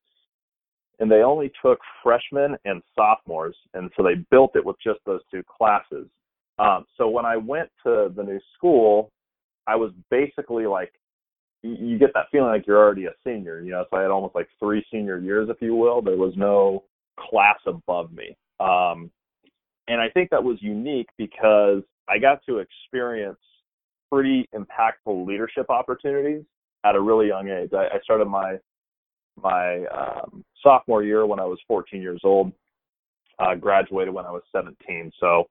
and 1.00 1.10
they 1.10 1.22
only 1.22 1.50
took 1.60 1.80
freshmen 2.00 2.56
and 2.64 2.80
sophomores, 2.94 3.56
and 3.74 3.90
so 3.96 4.04
they 4.04 4.14
built 4.30 4.54
it 4.54 4.64
with 4.64 4.76
just 4.84 5.00
those 5.04 5.20
two 5.32 5.42
classes. 5.44 6.06
Um, 6.60 6.84
so 6.96 7.08
when 7.08 7.24
I 7.24 7.36
went 7.36 7.70
to 7.84 8.12
the 8.14 8.22
new 8.22 8.38
school, 8.56 9.10
I 9.66 9.74
was 9.74 9.90
basically 10.10 10.66
like 10.66 10.92
you 11.62 11.98
get 11.98 12.12
that 12.14 12.26
feeling 12.30 12.50
like 12.50 12.66
you're 12.66 12.78
already 12.78 13.06
a 13.06 13.12
senior. 13.24 13.60
You 13.60 13.72
know, 13.72 13.84
so 13.90 13.96
I 13.96 14.02
had 14.02 14.10
almost 14.10 14.34
like 14.34 14.48
three 14.58 14.84
senior 14.92 15.18
years, 15.18 15.48
if 15.50 15.56
you 15.60 15.74
will. 15.74 16.02
There 16.02 16.16
was 16.16 16.34
no 16.36 16.84
class 17.18 17.58
above 17.66 18.12
me, 18.12 18.36
um, 18.60 19.10
and 19.88 20.00
I 20.00 20.08
think 20.10 20.30
that 20.30 20.42
was 20.42 20.58
unique 20.60 21.08
because 21.16 21.82
I 22.08 22.18
got 22.18 22.40
to 22.46 22.58
experience 22.58 23.38
pretty 24.10 24.48
impactful 24.54 25.26
leadership 25.26 25.68
opportunities 25.70 26.44
at 26.84 26.94
a 26.94 27.00
really 27.00 27.28
young 27.28 27.48
age. 27.48 27.70
I, 27.72 27.96
I 27.96 28.00
started 28.02 28.26
my 28.26 28.56
my 29.42 29.84
um, 29.86 30.44
sophomore 30.62 31.02
year 31.02 31.26
when 31.26 31.40
I 31.40 31.44
was 31.44 31.58
14 31.68 32.00
years 32.00 32.20
old. 32.24 32.52
Uh, 33.38 33.54
graduated 33.54 34.14
when 34.14 34.24
I 34.24 34.30
was 34.30 34.40
17. 34.50 35.12
So 35.20 35.44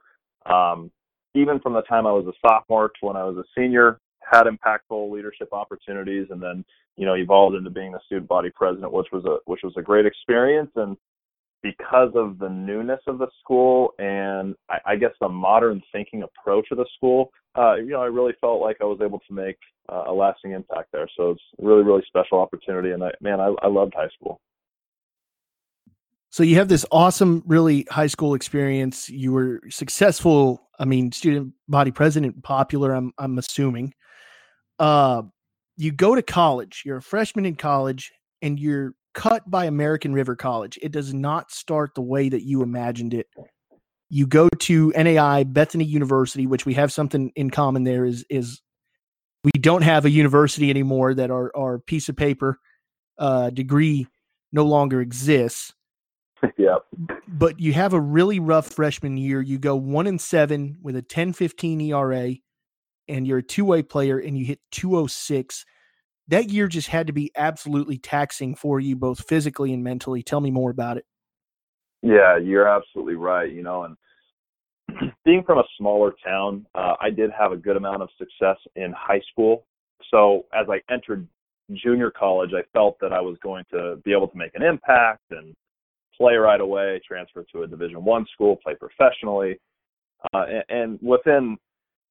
um, 0.51 0.89
even 1.35 1.59
from 1.59 1.73
the 1.73 1.83
time 1.83 2.07
I 2.07 2.11
was 2.11 2.25
a 2.25 2.33
sophomore 2.41 2.87
to 2.87 3.05
when 3.05 3.15
I 3.15 3.23
was 3.23 3.37
a 3.37 3.43
senior, 3.55 3.99
had 4.29 4.45
impactful 4.45 5.11
leadership 5.11 5.49
opportunities 5.51 6.27
and 6.29 6.41
then 6.41 6.63
you 6.95 7.05
know 7.05 7.15
evolved 7.15 7.55
into 7.55 7.69
being 7.69 7.91
the 7.91 7.99
student 8.05 8.27
body 8.27 8.49
president 8.55 8.91
which 8.91 9.07
was 9.11 9.23
a 9.25 9.37
which 9.45 9.61
was 9.63 9.73
a 9.77 9.81
great 9.81 10.05
experience 10.05 10.71
and 10.75 10.97
because 11.61 12.11
of 12.15 12.37
the 12.37 12.49
newness 12.49 12.99
of 13.07 13.17
the 13.17 13.27
school 13.41 13.93
and 13.97 14.55
I, 14.69 14.77
I 14.85 14.95
guess 14.95 15.11
the 15.19 15.29
modern 15.29 15.81
thinking 15.91 16.23
approach 16.23 16.67
of 16.71 16.77
the 16.77 16.85
school 16.95 17.31
uh, 17.57 17.75
you 17.75 17.89
know 17.89 18.01
I 18.01 18.07
really 18.07 18.33
felt 18.41 18.61
like 18.61 18.77
I 18.81 18.85
was 18.85 18.99
able 19.03 19.19
to 19.27 19.33
make 19.33 19.57
uh, 19.89 20.05
a 20.07 20.13
lasting 20.13 20.51
impact 20.51 20.89
there 20.91 21.09
so 21.17 21.31
it's 21.31 21.41
a 21.61 21.65
really 21.65 21.83
really 21.83 22.03
special 22.07 22.39
opportunity 22.39 22.91
and 22.91 23.03
I, 23.03 23.11
man 23.21 23.39
I, 23.39 23.53
I 23.61 23.67
loved 23.67 23.93
high 23.95 24.09
school 24.15 24.39
so 26.35 26.43
you 26.43 26.57
have 26.57 26.67
this 26.67 26.85
awesome, 26.91 27.43
really 27.45 27.87
high 27.89 28.07
school 28.07 28.33
experience. 28.33 29.09
You 29.09 29.31
were 29.31 29.61
successful. 29.69 30.67
I 30.77 30.83
mean, 30.83 31.13
student 31.13 31.53
body 31.69 31.91
president, 31.91 32.43
popular. 32.43 32.91
I'm 32.91 33.13
I'm 33.17 33.37
assuming 33.37 33.93
uh, 34.79 35.23
you 35.77 35.91
go 35.91 36.15
to 36.15 36.21
college, 36.21 36.83
you're 36.85 36.97
a 36.97 37.01
freshman 37.01 37.45
in 37.45 37.55
college, 37.55 38.11
and 38.41 38.59
you're 38.59 38.93
cut 39.13 39.49
by 39.49 39.65
American 39.65 40.13
River 40.13 40.35
College. 40.35 40.77
It 40.81 40.91
does 40.91 41.13
not 41.13 41.51
start 41.51 41.95
the 41.95 42.01
way 42.01 42.29
that 42.29 42.43
you 42.43 42.61
imagined 42.61 43.13
it. 43.13 43.27
You 44.09 44.27
go 44.27 44.49
to 44.49 44.91
NAIA 44.91 45.51
Bethany 45.51 45.85
University, 45.85 46.45
which 46.45 46.65
we 46.65 46.75
have 46.75 46.91
something 46.91 47.31
in 47.35 47.49
common 47.49 47.83
there 47.83 48.05
is 48.05 48.25
is 48.29 48.61
we 49.43 49.51
don't 49.59 49.83
have 49.83 50.05
a 50.05 50.09
university 50.09 50.69
anymore 50.69 51.13
that 51.13 51.29
our, 51.31 51.51
our 51.55 51.79
piece 51.79 52.09
of 52.09 52.15
paper 52.15 52.59
uh, 53.19 53.51
degree 53.51 54.07
no 54.51 54.65
longer 54.65 55.01
exists. 55.01 55.73
yeah. 56.57 56.77
But 57.27 57.59
you 57.59 57.73
have 57.73 57.93
a 57.93 57.99
really 57.99 58.39
rough 58.39 58.67
freshman 58.67 59.17
year. 59.17 59.41
You 59.41 59.59
go 59.59 59.75
one 59.75 60.07
and 60.07 60.19
seven 60.19 60.77
with 60.81 60.95
a 60.95 61.01
10 61.01 61.33
15 61.33 61.81
ERA 61.81 62.35
and 63.07 63.27
you're 63.27 63.39
a 63.39 63.43
two 63.43 63.65
way 63.65 63.83
player 63.83 64.17
and 64.19 64.37
you 64.37 64.45
hit 64.45 64.59
206, 64.71 65.65
that 66.27 66.49
year 66.49 66.67
just 66.67 66.87
had 66.87 67.07
to 67.07 67.13
be 67.13 67.31
absolutely 67.35 67.97
taxing 67.97 68.55
for 68.55 68.79
you, 68.79 68.95
both 68.95 69.27
physically 69.27 69.73
and 69.73 69.83
mentally. 69.83 70.23
Tell 70.23 70.41
me 70.41 70.51
more 70.51 70.71
about 70.71 70.97
it. 70.97 71.05
Yeah, 72.01 72.37
you're 72.37 72.67
absolutely 72.67 73.15
right. 73.15 73.51
You 73.51 73.63
know, 73.63 73.83
and 73.83 75.11
being 75.25 75.43
from 75.43 75.59
a 75.59 75.63
smaller 75.77 76.13
town, 76.23 76.65
uh, 76.75 76.95
I 76.99 77.09
did 77.09 77.31
have 77.37 77.51
a 77.51 77.57
good 77.57 77.77
amount 77.77 78.01
of 78.01 78.09
success 78.17 78.57
in 78.75 78.93
high 78.97 79.21
school. 79.31 79.65
So 80.11 80.45
as 80.53 80.67
I 80.69 80.81
entered 80.93 81.27
junior 81.73 82.11
college, 82.11 82.51
I 82.53 82.61
felt 82.73 82.97
that 83.01 83.11
I 83.11 83.21
was 83.21 83.37
going 83.41 83.65
to 83.71 83.97
be 84.03 84.11
able 84.11 84.27
to 84.27 84.37
make 84.37 84.51
an 84.55 84.63
impact 84.63 85.23
and 85.31 85.55
play 86.17 86.35
right 86.35 86.61
away, 86.61 87.01
transfer 87.05 87.43
to 87.51 87.63
a 87.63 87.67
Division 87.67 88.03
One 88.03 88.25
school, 88.33 88.55
play 88.57 88.75
professionally. 88.75 89.59
Uh, 90.33 90.45
and, 90.47 90.63
and 90.69 90.99
within 91.01 91.57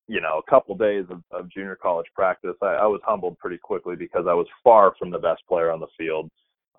you 0.07 0.21
know, 0.21 0.41
a 0.45 0.51
couple 0.51 0.77
days 0.77 1.05
of, 1.11 1.23
of 1.31 1.51
junior 1.51 1.77
college 1.77 2.07
practice, 2.15 2.57
I, 2.63 2.67
I 2.67 2.87
was 2.87 3.01
humbled 3.05 3.39
pretty 3.39 3.59
quickly 3.59 3.97
because 3.97 4.27
I 4.29 4.35
was 4.35 4.47
far 4.63 4.95
from 4.99 5.11
the 5.11 5.19
best 5.19 5.43
player 5.49 5.71
on 5.71 5.81
the 5.81 5.87
field. 5.97 6.31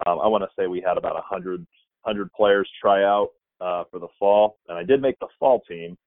Um, 0.06 0.20
I 0.20 0.28
want 0.28 0.44
to 0.44 0.50
say 0.58 0.68
we 0.68 0.84
had 0.86 0.98
about 0.98 1.18
a 1.18 1.24
hundred 1.24 1.66
hundred 2.02 2.32
players 2.34 2.70
try 2.80 3.04
out 3.04 3.30
uh, 3.62 3.84
for 3.90 4.00
the 4.00 4.08
fall, 4.20 4.58
and 4.68 4.78
I 4.78 4.84
did 4.84 5.02
make 5.02 5.18
the 5.20 5.28
fall 5.40 5.62
team. 5.68 5.98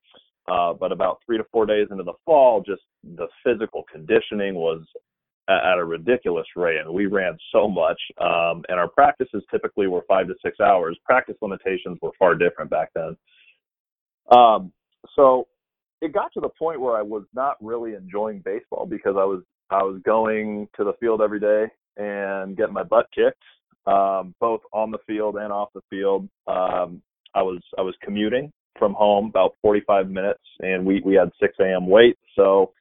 Uh, 0.47 0.73
but 0.73 0.93
about 0.93 1.19
three 1.27 1.37
to 1.37 1.45
four 1.53 1.67
days 1.67 1.89
into 1.91 2.05
the 2.05 2.15
fall, 2.25 2.63
just 2.63 2.81
the 3.17 3.27
physical 3.45 3.85
conditioning 3.93 4.55
was 4.55 4.81
at, 5.49 5.73
at 5.73 5.79
a 5.79 5.85
ridiculous 5.85 6.47
rate, 6.57 6.81
and 6.81 6.93
we 6.93 7.07
ran 7.07 7.37
so 7.53 7.69
much. 7.69 8.01
Um, 8.19 8.65
and 8.69 8.79
our 8.79 8.89
practices 8.89 9.43
typically 9.51 9.89
were 9.89 10.05
five 10.09 10.27
to 10.29 10.35
six 10.43 10.59
hours. 10.61 10.97
Practice 11.05 11.37
limitations 11.43 11.99
were 12.01 12.13
far 12.19 12.35
different 12.35 12.71
back 12.71 12.91
then. 12.95 13.17
Um, 14.31 14.73
so 15.17 15.49
it 16.01 16.13
got 16.13 16.33
to 16.35 16.41
the 16.41 16.51
point 16.59 16.81
where 16.81 16.97
I 16.97 17.03
was 17.03 17.25
not 17.35 17.57
really 17.61 17.95
enjoying 17.95 18.41
baseball 18.45 18.87
because 18.87 19.17
I 19.17 19.25
was 19.25 19.43
I 19.71 19.83
was 19.83 20.01
going 20.05 20.69
to 20.77 20.85
the 20.85 20.95
field 21.01 21.21
every 21.21 21.41
day 21.41 21.67
and 21.97 22.57
getting 22.57 22.73
my 22.73 22.85
butt 22.85 23.07
kicked, 23.15 23.43
um, 23.87 24.35
both 24.41 24.61
on 24.73 24.91
the 24.91 24.99
field 25.07 25.37
and 25.37 25.53
off 25.53 25.69
the 25.75 25.83
field. 25.91 26.29
Um, 26.47 27.03
I 27.35 27.43
was 27.43 27.61
I 27.79 27.83
was 27.83 27.95
commuting 28.03 28.53
from 28.79 28.95
home 28.95 29.27
about 29.27 29.57
45 29.61 30.09
minutes, 30.09 30.43
and 30.61 30.87
we 30.87 31.03
we 31.05 31.15
had 31.15 31.31
6 31.41 31.55
a.m. 31.61 31.89
wait, 31.89 32.17
so 32.37 32.73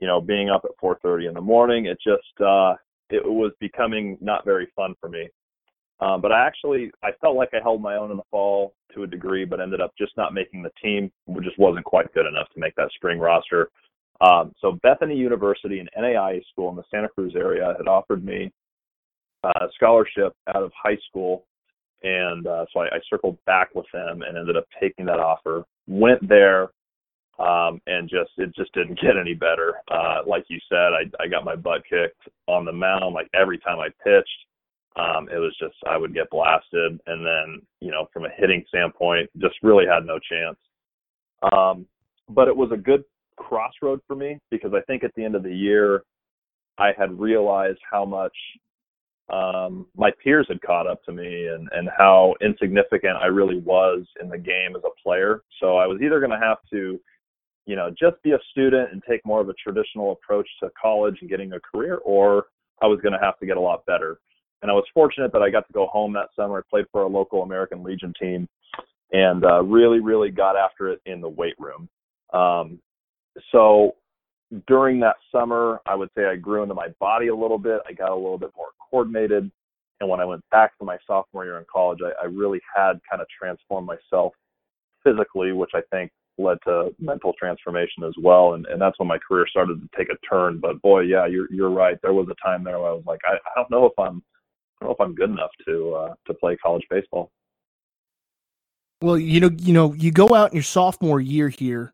you 0.00 0.06
know 0.06 0.20
being 0.20 0.50
up 0.50 0.64
at 0.64 0.70
4:30 0.82 1.28
in 1.28 1.34
the 1.34 1.40
morning, 1.40 1.86
it 1.86 1.98
just 2.02 2.40
uh, 2.40 2.74
it 3.10 3.24
was 3.24 3.52
becoming 3.60 4.18
not 4.20 4.44
very 4.44 4.68
fun 4.74 4.94
for 5.00 5.08
me. 5.08 5.28
Um, 6.02 6.20
but 6.20 6.32
I 6.32 6.44
actually 6.44 6.90
I 7.04 7.10
felt 7.20 7.36
like 7.36 7.50
I 7.52 7.62
held 7.62 7.80
my 7.80 7.96
own 7.96 8.10
in 8.10 8.16
the 8.16 8.24
fall 8.30 8.74
to 8.94 9.04
a 9.04 9.06
degree, 9.06 9.44
but 9.44 9.60
ended 9.60 9.80
up 9.80 9.92
just 9.96 10.16
not 10.16 10.34
making 10.34 10.62
the 10.62 10.72
team. 10.82 11.12
It 11.28 11.44
just 11.44 11.58
wasn't 11.58 11.84
quite 11.84 12.12
good 12.12 12.26
enough 12.26 12.48
to 12.54 12.60
make 12.60 12.74
that 12.74 12.90
spring 12.96 13.18
roster. 13.20 13.70
Um, 14.20 14.52
so 14.60 14.78
Bethany 14.82 15.16
University, 15.16 15.78
an 15.78 15.88
NAIA 15.98 16.42
school 16.50 16.70
in 16.70 16.76
the 16.76 16.82
Santa 16.90 17.08
Cruz 17.08 17.34
area, 17.36 17.74
had 17.76 17.86
offered 17.86 18.24
me 18.24 18.52
a 19.44 19.66
scholarship 19.74 20.34
out 20.48 20.62
of 20.62 20.72
high 20.80 20.98
school, 21.08 21.44
and 22.02 22.46
uh, 22.46 22.64
so 22.72 22.80
I, 22.80 22.86
I 22.86 22.98
circled 23.08 23.38
back 23.46 23.74
with 23.74 23.86
them 23.92 24.22
and 24.22 24.36
ended 24.36 24.56
up 24.56 24.64
taking 24.80 25.06
that 25.06 25.20
offer. 25.20 25.64
Went 25.86 26.28
there, 26.28 26.70
um, 27.38 27.80
and 27.86 28.08
just 28.08 28.30
it 28.38 28.52
just 28.56 28.72
didn't 28.74 29.00
get 29.02 29.16
any 29.16 29.34
better. 29.34 29.74
Uh, 29.88 30.22
like 30.26 30.44
you 30.48 30.58
said, 30.68 30.92
I, 30.92 31.22
I 31.22 31.28
got 31.28 31.44
my 31.44 31.54
butt 31.54 31.82
kicked 31.88 32.28
on 32.48 32.64
the 32.64 32.72
mound. 32.72 33.14
Like 33.14 33.28
every 33.34 33.58
time 33.58 33.78
I 33.78 33.88
pitched, 34.02 34.46
um, 34.96 35.28
it 35.30 35.38
was 35.38 35.56
just 35.58 35.74
I 35.88 35.96
would 35.96 36.14
get 36.14 36.30
blasted, 36.30 37.00
and 37.06 37.26
then 37.26 37.62
you 37.80 37.90
know 37.90 38.06
from 38.12 38.24
a 38.24 38.30
hitting 38.36 38.64
standpoint, 38.68 39.30
just 39.38 39.54
really 39.62 39.86
had 39.86 40.04
no 40.04 40.18
chance. 40.18 40.58
Um, 41.52 41.86
but 42.28 42.48
it 42.48 42.56
was 42.56 42.70
a 42.72 42.76
good 42.76 43.04
crossroad 43.36 44.00
for 44.06 44.14
me 44.14 44.38
because 44.50 44.72
I 44.74 44.80
think 44.82 45.02
at 45.04 45.12
the 45.16 45.24
end 45.24 45.34
of 45.34 45.42
the 45.42 45.54
year, 45.54 46.04
I 46.78 46.92
had 46.96 47.18
realized 47.18 47.80
how 47.90 48.04
much 48.04 48.34
um, 49.32 49.86
my 49.96 50.10
peers 50.22 50.46
had 50.48 50.60
caught 50.62 50.86
up 50.86 51.02
to 51.04 51.12
me 51.12 51.48
and, 51.48 51.68
and 51.72 51.88
how 51.96 52.34
insignificant 52.42 53.16
I 53.16 53.26
really 53.26 53.60
was 53.60 54.04
in 54.20 54.28
the 54.28 54.38
game 54.38 54.76
as 54.76 54.82
a 54.84 55.02
player. 55.02 55.42
So 55.60 55.76
I 55.76 55.86
was 55.86 56.00
either 56.02 56.20
going 56.20 56.32
to 56.32 56.38
have 56.38 56.58
to, 56.72 57.00
you 57.66 57.76
know, 57.76 57.90
just 57.90 58.22
be 58.22 58.32
a 58.32 58.38
student 58.50 58.92
and 58.92 59.02
take 59.08 59.24
more 59.24 59.40
of 59.40 59.48
a 59.48 59.54
traditional 59.54 60.12
approach 60.12 60.48
to 60.60 60.70
college 60.80 61.16
and 61.20 61.30
getting 61.30 61.52
a 61.52 61.60
career, 61.60 61.98
or 62.04 62.46
I 62.82 62.86
was 62.86 63.00
going 63.00 63.12
to 63.12 63.24
have 63.24 63.38
to 63.38 63.46
get 63.46 63.56
a 63.56 63.60
lot 63.60 63.86
better. 63.86 64.18
And 64.62 64.70
I 64.70 64.74
was 64.74 64.84
fortunate 64.94 65.32
that 65.32 65.42
I 65.42 65.50
got 65.50 65.66
to 65.66 65.72
go 65.72 65.86
home 65.86 66.12
that 66.14 66.28
summer. 66.36 66.58
I 66.58 66.62
played 66.70 66.86
for 66.92 67.02
a 67.02 67.08
local 67.08 67.42
American 67.42 67.82
Legion 67.82 68.14
team 68.18 68.48
and 69.12 69.44
uh, 69.44 69.62
really, 69.62 70.00
really 70.00 70.30
got 70.30 70.56
after 70.56 70.88
it 70.88 71.00
in 71.04 71.20
the 71.20 71.28
weight 71.28 71.56
room. 71.58 71.88
Um, 72.32 72.78
so 73.50 73.96
during 74.66 75.00
that 75.00 75.16
summer, 75.30 75.80
I 75.86 75.94
would 75.94 76.10
say 76.16 76.26
I 76.26 76.36
grew 76.36 76.62
into 76.62 76.74
my 76.74 76.88
body 77.00 77.28
a 77.28 77.34
little 77.34 77.58
bit. 77.58 77.80
I 77.88 77.92
got 77.92 78.10
a 78.10 78.14
little 78.14 78.38
bit 78.38 78.50
more 78.56 78.68
coordinated. 78.90 79.50
And 80.00 80.08
when 80.08 80.20
I 80.20 80.24
went 80.24 80.42
back 80.50 80.72
for 80.78 80.84
my 80.84 80.98
sophomore 81.06 81.44
year 81.44 81.58
in 81.58 81.64
college, 81.72 81.98
I, 82.04 82.24
I 82.24 82.26
really 82.26 82.60
had 82.74 83.00
kind 83.08 83.20
of 83.22 83.26
transformed 83.28 83.86
myself 83.86 84.32
physically, 85.04 85.52
which 85.52 85.70
I 85.74 85.80
think 85.90 86.10
led 86.38 86.58
to 86.64 86.94
mental 86.98 87.34
transformation 87.38 88.04
as 88.04 88.14
well. 88.20 88.54
And, 88.54 88.66
and 88.66 88.80
that's 88.80 88.98
when 88.98 89.08
my 89.08 89.18
career 89.18 89.46
started 89.48 89.80
to 89.80 89.88
take 89.96 90.08
a 90.08 90.26
turn. 90.26 90.58
But 90.58 90.80
boy, 90.82 91.00
yeah, 91.00 91.26
you're 91.26 91.52
you're 91.52 91.70
right. 91.70 91.98
There 92.02 92.14
was 92.14 92.28
a 92.30 92.46
time 92.46 92.64
there 92.64 92.78
where 92.78 92.90
I 92.90 92.94
was 92.94 93.04
like, 93.06 93.20
I, 93.26 93.34
I 93.34 93.50
don't 93.56 93.70
know 93.70 93.86
if 93.86 93.98
I'm 93.98 94.22
don't 94.82 94.88
know 94.88 94.94
if 94.94 95.00
I'm 95.00 95.14
good 95.14 95.30
enough 95.30 95.50
to 95.66 95.94
uh, 95.94 96.14
to 96.26 96.34
play 96.34 96.56
college 96.56 96.84
baseball. 96.90 97.30
Well, 99.00 99.18
you 99.18 99.40
know, 99.40 99.50
you 99.58 99.72
know, 99.72 99.94
you 99.94 100.12
go 100.12 100.34
out 100.34 100.50
in 100.50 100.56
your 100.56 100.62
sophomore 100.62 101.20
year 101.20 101.48
here. 101.48 101.92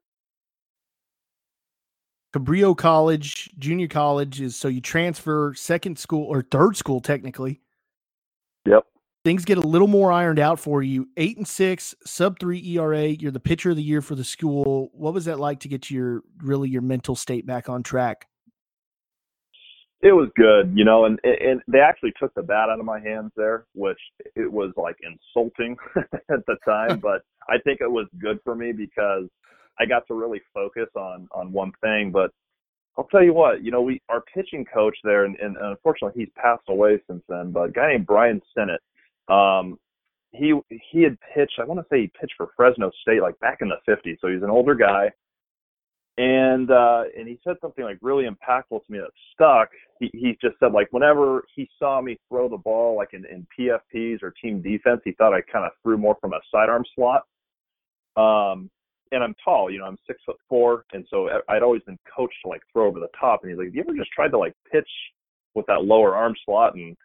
Cabrillo 2.34 2.76
College, 2.76 3.48
junior 3.58 3.88
college 3.88 4.40
is 4.42 4.54
so 4.54 4.68
you 4.68 4.82
transfer 4.82 5.54
second 5.54 5.98
school 5.98 6.24
or 6.24 6.42
third 6.42 6.76
school 6.76 7.00
technically. 7.00 7.60
Yep. 8.66 8.84
Things 9.24 9.46
get 9.46 9.56
a 9.56 9.66
little 9.66 9.88
more 9.88 10.12
ironed 10.12 10.38
out 10.38 10.60
for 10.60 10.82
you. 10.82 11.08
Eight 11.16 11.38
and 11.38 11.48
six, 11.48 11.94
sub 12.04 12.38
three 12.38 12.62
ERA. 12.76 13.06
You're 13.06 13.32
the 13.32 13.40
pitcher 13.40 13.70
of 13.70 13.76
the 13.76 13.82
year 13.82 14.02
for 14.02 14.14
the 14.14 14.24
school. 14.24 14.90
What 14.92 15.14
was 15.14 15.24
that 15.24 15.40
like 15.40 15.60
to 15.60 15.68
get 15.68 15.90
your 15.90 16.22
really 16.42 16.68
your 16.68 16.82
mental 16.82 17.16
state 17.16 17.46
back 17.46 17.70
on 17.70 17.82
track? 17.82 18.28
It 20.00 20.12
was 20.12 20.28
good, 20.36 20.72
you 20.76 20.84
know, 20.84 21.06
and 21.06 21.18
and 21.24 21.60
they 21.66 21.80
actually 21.80 22.12
took 22.20 22.32
the 22.34 22.42
bat 22.42 22.68
out 22.70 22.78
of 22.78 22.86
my 22.86 23.00
hands 23.00 23.32
there, 23.36 23.64
which 23.74 23.98
it 24.36 24.50
was 24.50 24.72
like 24.76 24.96
insulting 25.02 25.76
at 25.96 26.46
the 26.46 26.56
time, 26.64 27.00
but 27.02 27.22
I 27.48 27.58
think 27.64 27.80
it 27.80 27.90
was 27.90 28.06
good 28.20 28.38
for 28.44 28.54
me 28.54 28.72
because 28.72 29.24
I 29.80 29.86
got 29.86 30.06
to 30.06 30.14
really 30.14 30.40
focus 30.54 30.88
on 30.94 31.28
on 31.32 31.52
one 31.52 31.72
thing. 31.80 32.12
But 32.12 32.30
I'll 32.96 33.08
tell 33.08 33.24
you 33.24 33.32
what, 33.32 33.64
you 33.64 33.72
know, 33.72 33.82
we 33.82 34.00
our 34.08 34.22
pitching 34.32 34.64
coach 34.72 34.96
there, 35.02 35.24
and, 35.24 35.36
and 35.40 35.56
unfortunately 35.56 36.20
he's 36.20 36.32
passed 36.36 36.68
away 36.68 37.00
since 37.08 37.22
then, 37.28 37.50
but 37.50 37.70
a 37.70 37.72
guy 37.72 37.92
named 37.92 38.06
Brian 38.06 38.40
Sennett, 38.54 38.80
um, 39.28 39.80
he 40.30 40.54
he 40.92 41.02
had 41.02 41.18
pitched. 41.34 41.58
I 41.58 41.64
want 41.64 41.80
to 41.80 41.86
say 41.90 42.02
he 42.02 42.12
pitched 42.20 42.34
for 42.36 42.50
Fresno 42.56 42.92
State 43.02 43.22
like 43.22 43.38
back 43.40 43.58
in 43.62 43.68
the 43.68 43.92
'50s, 43.92 44.18
so 44.20 44.28
he's 44.28 44.44
an 44.44 44.50
older 44.50 44.76
guy 44.76 45.10
and 46.18 46.72
uh 46.72 47.04
and 47.16 47.28
he 47.28 47.38
said 47.44 47.54
something 47.60 47.84
like 47.84 47.96
really 48.02 48.24
impactful 48.24 48.84
to 48.84 48.92
me 48.92 48.98
that 48.98 49.10
stuck. 49.32 49.68
He 50.00 50.10
he 50.12 50.36
just 50.42 50.58
said 50.58 50.72
like 50.72 50.88
whenever 50.90 51.44
he 51.54 51.68
saw 51.78 52.02
me 52.02 52.18
throw 52.28 52.48
the 52.48 52.56
ball 52.56 52.96
like 52.96 53.10
in, 53.14 53.24
in 53.26 53.46
pfps 53.56 54.22
or 54.22 54.34
team 54.42 54.60
defense 54.60 55.00
he 55.04 55.12
thought 55.12 55.32
i 55.32 55.40
kind 55.40 55.64
of 55.64 55.70
threw 55.82 55.96
more 55.96 56.16
from 56.20 56.32
a 56.32 56.40
sidearm 56.52 56.84
slot. 56.94 57.22
Um 58.16 58.68
and 59.12 59.22
i'm 59.22 59.34
tall 59.42 59.70
you 59.70 59.78
know 59.78 59.84
i'm 59.84 59.96
six 60.08 60.20
foot 60.26 60.36
four. 60.48 60.84
And 60.92 61.06
so 61.08 61.28
i'd 61.48 61.62
always 61.62 61.82
been 61.82 61.98
coached 62.14 62.36
to 62.44 62.48
like 62.48 62.62
throw 62.72 62.88
over 62.88 62.98
the 62.98 63.08
top. 63.18 63.44
And 63.44 63.50
he's 63.50 63.58
like 63.58 63.68
have 63.68 63.74
you 63.76 63.82
ever 63.82 63.96
just 63.96 64.10
tried 64.10 64.32
to 64.32 64.38
like 64.38 64.54
pitch 64.72 64.90
with 65.54 65.66
that 65.66 65.84
lower 65.84 66.16
arm 66.16 66.34
slot? 66.44 66.74
And 66.74 66.96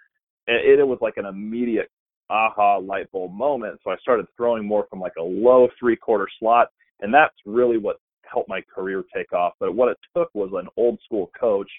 it, 0.47 0.79
it 0.79 0.87
was 0.87 0.99
like 1.01 1.17
an 1.17 1.27
immediate 1.27 1.89
aha 2.31 2.77
light 2.77 3.11
bulb 3.11 3.31
moment. 3.31 3.79
So 3.83 3.91
i 3.91 3.95
started 3.97 4.25
throwing 4.35 4.65
more 4.65 4.87
from 4.89 4.99
like 4.99 5.17
a 5.19 5.23
low 5.23 5.67
three 5.79 5.95
quarter 5.95 6.27
slot. 6.39 6.69
And 7.01 7.13
that's 7.13 7.35
really 7.45 7.77
what 7.77 7.97
help 8.33 8.47
my 8.47 8.61
career 8.61 9.03
take 9.15 9.31
off. 9.31 9.53
But 9.59 9.75
what 9.75 9.89
it 9.89 9.97
took 10.15 10.29
was 10.33 10.49
an 10.53 10.67
old 10.75 10.99
school 11.05 11.31
coach 11.39 11.69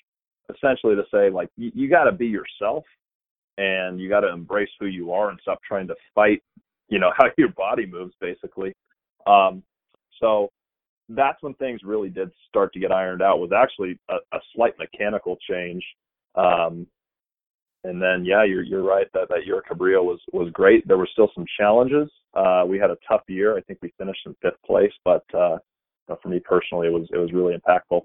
essentially 0.55 0.95
to 0.95 1.05
say 1.13 1.31
like 1.31 1.49
you, 1.57 1.71
you 1.75 1.89
got 1.89 2.05
to 2.05 2.13
be 2.13 2.27
yourself 2.27 2.85
and 3.59 4.01
you 4.01 4.09
got 4.09 4.21
to 4.21 4.33
embrace 4.33 4.69
who 4.79 4.87
you 4.87 5.13
are 5.13 5.31
and 5.31 5.39
stop 5.43 5.59
trying 5.67 5.87
to 5.87 5.95
fight 6.15 6.43
you 6.89 6.99
know 6.99 7.13
how 7.17 7.27
your 7.37 7.51
body 7.51 7.87
moves 7.87 8.15
basically. 8.21 8.73
Um 9.27 9.63
so 10.21 10.51
that's 11.11 11.43
when 11.43 11.55
things 11.55 11.81
really 11.85 12.09
did 12.09 12.31
start 12.49 12.73
to 12.73 12.81
get 12.81 12.93
ironed 12.93 13.21
out 13.23 13.39
was 13.39 13.53
actually 13.55 13.99
a, 14.09 14.17
a 14.37 14.41
slight 14.55 14.75
mechanical 14.79 15.37
change 15.49 15.85
um 16.35 16.87
and 17.85 18.01
then 18.01 18.25
yeah 18.25 18.45
you're 18.45 18.63
you're 18.63 18.83
right 18.83 19.07
that 19.13 19.29
that 19.29 19.47
year 19.47 19.63
cabrillo 19.71 20.05
was 20.05 20.21
was 20.33 20.51
great. 20.53 20.87
There 20.87 20.99
were 20.99 21.09
still 21.11 21.31
some 21.35 21.47
challenges. 21.59 22.11
Uh 22.35 22.65
we 22.67 22.79
had 22.79 22.91
a 22.91 22.99
tough 23.09 23.23
year. 23.29 23.57
I 23.57 23.63
think 23.63 23.79
we 23.83 23.93
finished 23.99 24.21
in 24.27 24.37
fifth 24.43 24.63
place 24.67 24.93
but 25.05 25.25
uh 25.35 25.59
know, 26.09 26.19
for 26.23 26.29
me 26.29 26.41
personally, 26.41 26.89
it 26.89 26.93
was 26.93 27.09
it 27.13 27.19
was 27.19 27.33
really 27.33 27.57
impactful. 27.57 28.03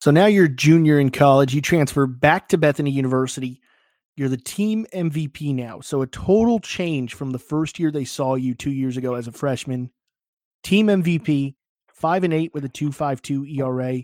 So 0.00 0.10
now 0.10 0.26
you're 0.26 0.48
junior 0.48 1.00
in 1.00 1.10
college. 1.10 1.54
You 1.54 1.60
transfer 1.60 2.06
back 2.06 2.48
to 2.50 2.58
Bethany 2.58 2.90
University. 2.90 3.60
You're 4.16 4.28
the 4.28 4.36
team 4.36 4.86
MVP 4.94 5.54
now. 5.54 5.80
So 5.80 6.02
a 6.02 6.06
total 6.06 6.58
change 6.58 7.14
from 7.14 7.32
the 7.32 7.38
first 7.38 7.78
year 7.78 7.90
they 7.90 8.04
saw 8.04 8.34
you 8.34 8.54
two 8.54 8.70
years 8.70 8.96
ago 8.96 9.14
as 9.14 9.26
a 9.26 9.32
freshman. 9.32 9.90
Team 10.62 10.86
MVP, 10.86 11.54
five 11.92 12.24
and 12.24 12.32
eight 12.32 12.52
with 12.54 12.64
a 12.64 12.68
two 12.68 12.92
five 12.92 13.20
two 13.22 13.44
ERA. 13.46 14.02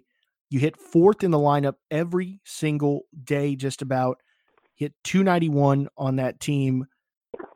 You 0.50 0.60
hit 0.60 0.76
fourth 0.76 1.24
in 1.24 1.30
the 1.30 1.38
lineup 1.38 1.76
every 1.90 2.40
single 2.44 3.06
day, 3.24 3.56
just 3.56 3.80
about. 3.80 4.18
Hit 4.74 4.92
291 5.04 5.88
on 5.96 6.16
that 6.16 6.40
team 6.40 6.86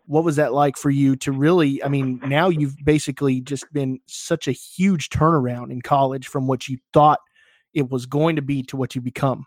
what 0.07 0.25
was 0.25 0.37
that 0.37 0.53
like 0.53 0.77
for 0.77 0.91
you 0.91 1.17
to 1.17 1.33
really 1.33 1.83
i 1.83 1.89
mean 1.89 2.21
now 2.25 2.49
you've 2.49 2.77
basically 2.85 3.41
just 3.41 3.71
been 3.73 3.99
such 4.07 4.49
a 4.49 4.53
huge 4.53 5.09
turnaround 5.11 5.71
in 5.71 5.83
college 5.83 6.29
from 6.29 6.47
what 6.47 6.69
you 6.69 6.79
thought 6.93 7.19
it 7.77 7.91
was 7.91 8.07
going 8.07 8.37
to 8.37 8.43
be 8.43 8.63
to 8.65 8.77
what 8.77 8.95
you 8.95 9.01
become? 9.01 9.47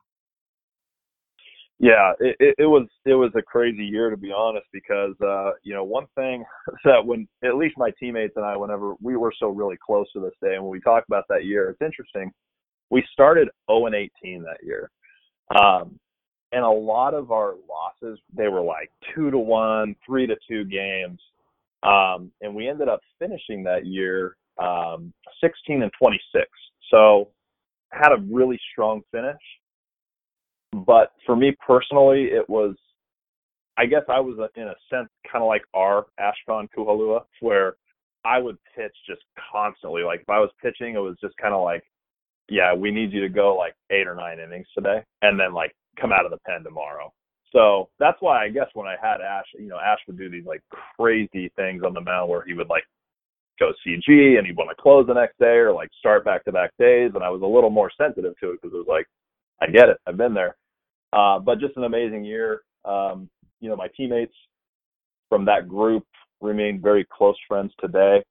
Yeah 1.79 2.11
it, 2.19 2.55
it, 2.57 2.65
was 2.65 2.87
it 3.05 3.15
was 3.15 3.31
a 3.35 3.41
crazy 3.41 3.85
year 3.85 4.09
to 4.09 4.17
be 4.17 4.31
honest 4.33 4.67
because 4.73 5.15
uh 5.25 5.51
you 5.63 5.73
know 5.73 5.83
one 5.83 6.05
thing 6.15 6.43
that 6.83 7.05
when 7.05 7.27
at 7.43 7.55
least 7.55 7.75
my 7.77 7.89
teammates 7.97 8.33
and 8.35 8.45
i 8.45 8.55
whenever 8.55 8.95
we 9.01 9.15
were 9.15 9.33
so 9.39 9.47
really 9.47 9.77
close 9.83 10.05
to 10.11 10.19
this 10.19 10.33
day 10.41 10.55
and 10.55 10.63
when 10.63 10.71
we 10.71 10.81
talk 10.81 11.05
about 11.07 11.23
that 11.29 11.45
year 11.45 11.69
it's 11.69 11.81
interesting. 11.81 12.31
We 12.91 13.03
started 13.13 13.49
0 13.69 13.85
and 13.85 13.95
18 13.95 14.43
that 14.43 14.57
year. 14.61 14.91
Um 15.55 15.97
and 16.51 16.63
a 16.63 16.69
lot 16.69 17.13
of 17.13 17.31
our 17.31 17.55
losses 17.69 18.19
they 18.35 18.47
were 18.47 18.61
like 18.61 18.91
two 19.13 19.29
to 19.31 19.37
one, 19.37 19.95
three 20.05 20.27
to 20.27 20.35
two 20.47 20.65
games, 20.65 21.19
um, 21.83 22.31
and 22.41 22.53
we 22.53 22.67
ended 22.67 22.89
up 22.89 23.01
finishing 23.19 23.63
that 23.63 23.85
year 23.85 24.35
um, 24.59 25.13
16 25.41 25.83
and 25.83 25.91
26. 25.99 26.45
So 26.91 27.29
had 27.91 28.11
a 28.11 28.21
really 28.29 28.59
strong 28.71 29.01
finish. 29.11 29.41
But 30.71 31.11
for 31.25 31.35
me 31.35 31.55
personally, 31.65 32.25
it 32.25 32.47
was, 32.47 32.75
I 33.77 33.85
guess 33.85 34.03
I 34.07 34.19
was 34.19 34.37
in 34.55 34.63
a 34.63 34.75
sense 34.89 35.09
kind 35.31 35.43
of 35.43 35.47
like 35.47 35.63
our 35.73 36.05
Ashkan 36.19 36.67
Kualua, 36.77 37.21
where 37.39 37.75
I 38.25 38.39
would 38.39 38.57
pitch 38.75 38.95
just 39.07 39.21
constantly. 39.51 40.03
Like 40.03 40.21
if 40.21 40.29
I 40.29 40.39
was 40.39 40.51
pitching, 40.61 40.95
it 40.95 40.99
was 40.99 41.15
just 41.21 41.35
kind 41.37 41.53
of 41.53 41.63
like, 41.63 41.83
yeah, 42.49 42.73
we 42.73 42.91
need 42.91 43.11
you 43.11 43.21
to 43.21 43.29
go 43.29 43.55
like 43.55 43.75
eight 43.89 44.07
or 44.07 44.15
nine 44.15 44.39
innings 44.39 44.67
today, 44.75 45.03
and 45.21 45.39
then 45.39 45.53
like 45.53 45.73
come 45.99 46.11
out 46.11 46.25
of 46.25 46.31
the 46.31 46.39
pen 46.45 46.63
tomorrow. 46.63 47.11
So 47.51 47.89
that's 47.99 48.17
why 48.19 48.43
I 48.43 48.49
guess 48.49 48.67
when 48.73 48.87
I 48.87 48.95
had 49.01 49.21
Ash, 49.21 49.45
you 49.57 49.67
know, 49.67 49.79
Ash 49.79 49.99
would 50.07 50.17
do 50.17 50.29
these 50.29 50.45
like 50.45 50.61
crazy 50.97 51.51
things 51.55 51.83
on 51.83 51.93
the 51.93 52.01
mound 52.01 52.29
where 52.29 52.43
he 52.45 52.53
would 52.53 52.69
like 52.69 52.83
go 53.59 53.71
CG 53.85 54.37
and 54.37 54.45
he'd 54.45 54.55
want 54.55 54.69
to 54.69 54.81
close 54.81 55.07
the 55.07 55.13
next 55.13 55.37
day 55.39 55.57
or 55.57 55.73
like 55.73 55.89
start 55.99 56.23
back 56.23 56.45
to 56.45 56.51
back 56.51 56.71
days. 56.79 57.11
And 57.15 57.23
I 57.23 57.29
was 57.29 57.41
a 57.41 57.45
little 57.45 57.69
more 57.69 57.91
sensitive 57.97 58.33
to 58.39 58.51
it 58.51 58.61
because 58.61 58.73
it 58.73 58.77
was 58.77 58.87
like, 58.87 59.07
I 59.61 59.67
get 59.67 59.89
it, 59.89 59.97
I've 60.07 60.17
been 60.17 60.33
there. 60.33 60.55
Uh, 61.11 61.39
but 61.39 61.59
just 61.59 61.75
an 61.75 61.83
amazing 61.83 62.23
year. 62.23 62.61
Um, 62.85 63.29
you 63.59 63.69
know, 63.69 63.75
my 63.75 63.87
teammates 63.97 64.33
from 65.27 65.45
that 65.45 65.67
group 65.67 66.05
remain 66.41 66.79
very 66.81 67.05
close 67.11 67.35
friends 67.47 67.73
today. 67.79 68.23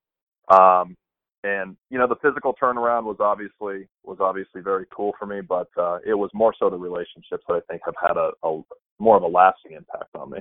Um, 0.49 0.97
and 1.45 1.77
you 1.91 1.99
know 1.99 2.07
the 2.09 2.17
physical 2.23 2.55
turnaround 2.61 3.05
was 3.05 3.17
obviously 3.21 3.89
was 4.05 4.19
obviously 4.21 4.61
very 4.61 4.87
cool 4.95 5.13
for 5.19 5.27
me 5.27 5.41
but 5.41 5.69
uh 5.79 5.99
it 6.07 6.15
was 6.15 6.31
more 6.35 6.55
so 6.59 6.69
the 6.71 6.77
relationships 6.77 7.45
that 7.49 7.55
i 7.55 7.61
think 7.71 7.81
have 7.85 7.95
had 8.01 8.17
a, 8.17 8.31
a 8.45 8.61
more 8.99 9.17
of 9.17 9.23
a 9.23 9.27
lasting 9.29 9.73
impact 9.73 10.15
on 10.17 10.31
me 10.31 10.39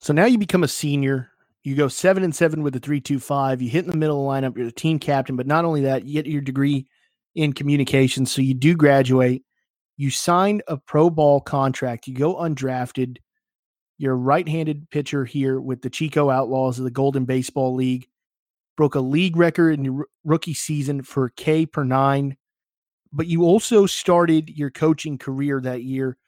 So 0.00 0.12
now 0.12 0.26
you 0.26 0.38
become 0.38 0.62
a 0.64 0.68
senior. 0.68 1.30
You 1.64 1.74
go 1.74 1.88
seven 1.88 2.22
and 2.22 2.34
seven 2.34 2.62
with 2.62 2.74
the 2.74 2.80
three 2.80 3.00
two 3.00 3.18
five. 3.18 3.60
You 3.60 3.68
hit 3.70 3.84
in 3.84 3.90
the 3.90 3.96
middle 3.96 4.18
of 4.30 4.42
the 4.42 4.48
lineup. 4.48 4.56
You're 4.56 4.66
the 4.66 4.72
team 4.72 4.98
captain, 4.98 5.36
but 5.36 5.46
not 5.46 5.64
only 5.64 5.82
that, 5.82 6.04
you 6.06 6.12
get 6.12 6.30
your 6.30 6.42
degree 6.42 6.86
in 7.34 7.52
communications. 7.52 8.30
So 8.30 8.42
you 8.42 8.54
do 8.54 8.76
graduate. 8.76 9.42
You 9.96 10.10
sign 10.10 10.62
a 10.68 10.76
pro 10.76 11.10
ball 11.10 11.40
contract. 11.40 12.06
You 12.06 12.14
go 12.14 12.36
undrafted. 12.36 13.16
You're 13.98 14.12
a 14.12 14.16
right-handed 14.16 14.90
pitcher 14.90 15.24
here 15.24 15.60
with 15.60 15.82
the 15.82 15.90
Chico 15.90 16.30
Outlaws 16.30 16.78
of 16.78 16.84
the 16.84 16.90
Golden 16.90 17.24
Baseball 17.24 17.74
League. 17.74 18.06
Broke 18.76 18.94
a 18.94 19.00
league 19.00 19.36
record 19.36 19.78
in 19.78 19.84
your 19.84 20.08
rookie 20.24 20.54
season 20.54 21.02
for 21.02 21.30
K 21.30 21.66
per 21.66 21.84
nine. 21.84 22.36
But 23.12 23.26
you 23.26 23.44
also 23.44 23.86
started 23.86 24.50
your 24.50 24.70
coaching 24.70 25.16
career 25.16 25.60
that 25.62 25.82
year 25.82 26.18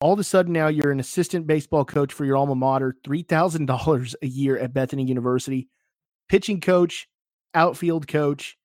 all 0.00 0.12
of 0.12 0.18
a 0.18 0.24
sudden 0.24 0.52
now 0.52 0.68
you're 0.68 0.92
an 0.92 1.00
assistant 1.00 1.46
baseball 1.46 1.84
coach 1.84 2.12
for 2.12 2.24
your 2.24 2.36
alma 2.36 2.54
mater, 2.54 2.94
$3,000 3.06 4.14
a 4.20 4.26
year 4.26 4.58
at 4.58 4.74
Bethany 4.74 5.04
University, 5.04 5.68
pitching 6.28 6.60
coach, 6.60 7.08
outfield 7.54 8.06
coach, 8.06 8.56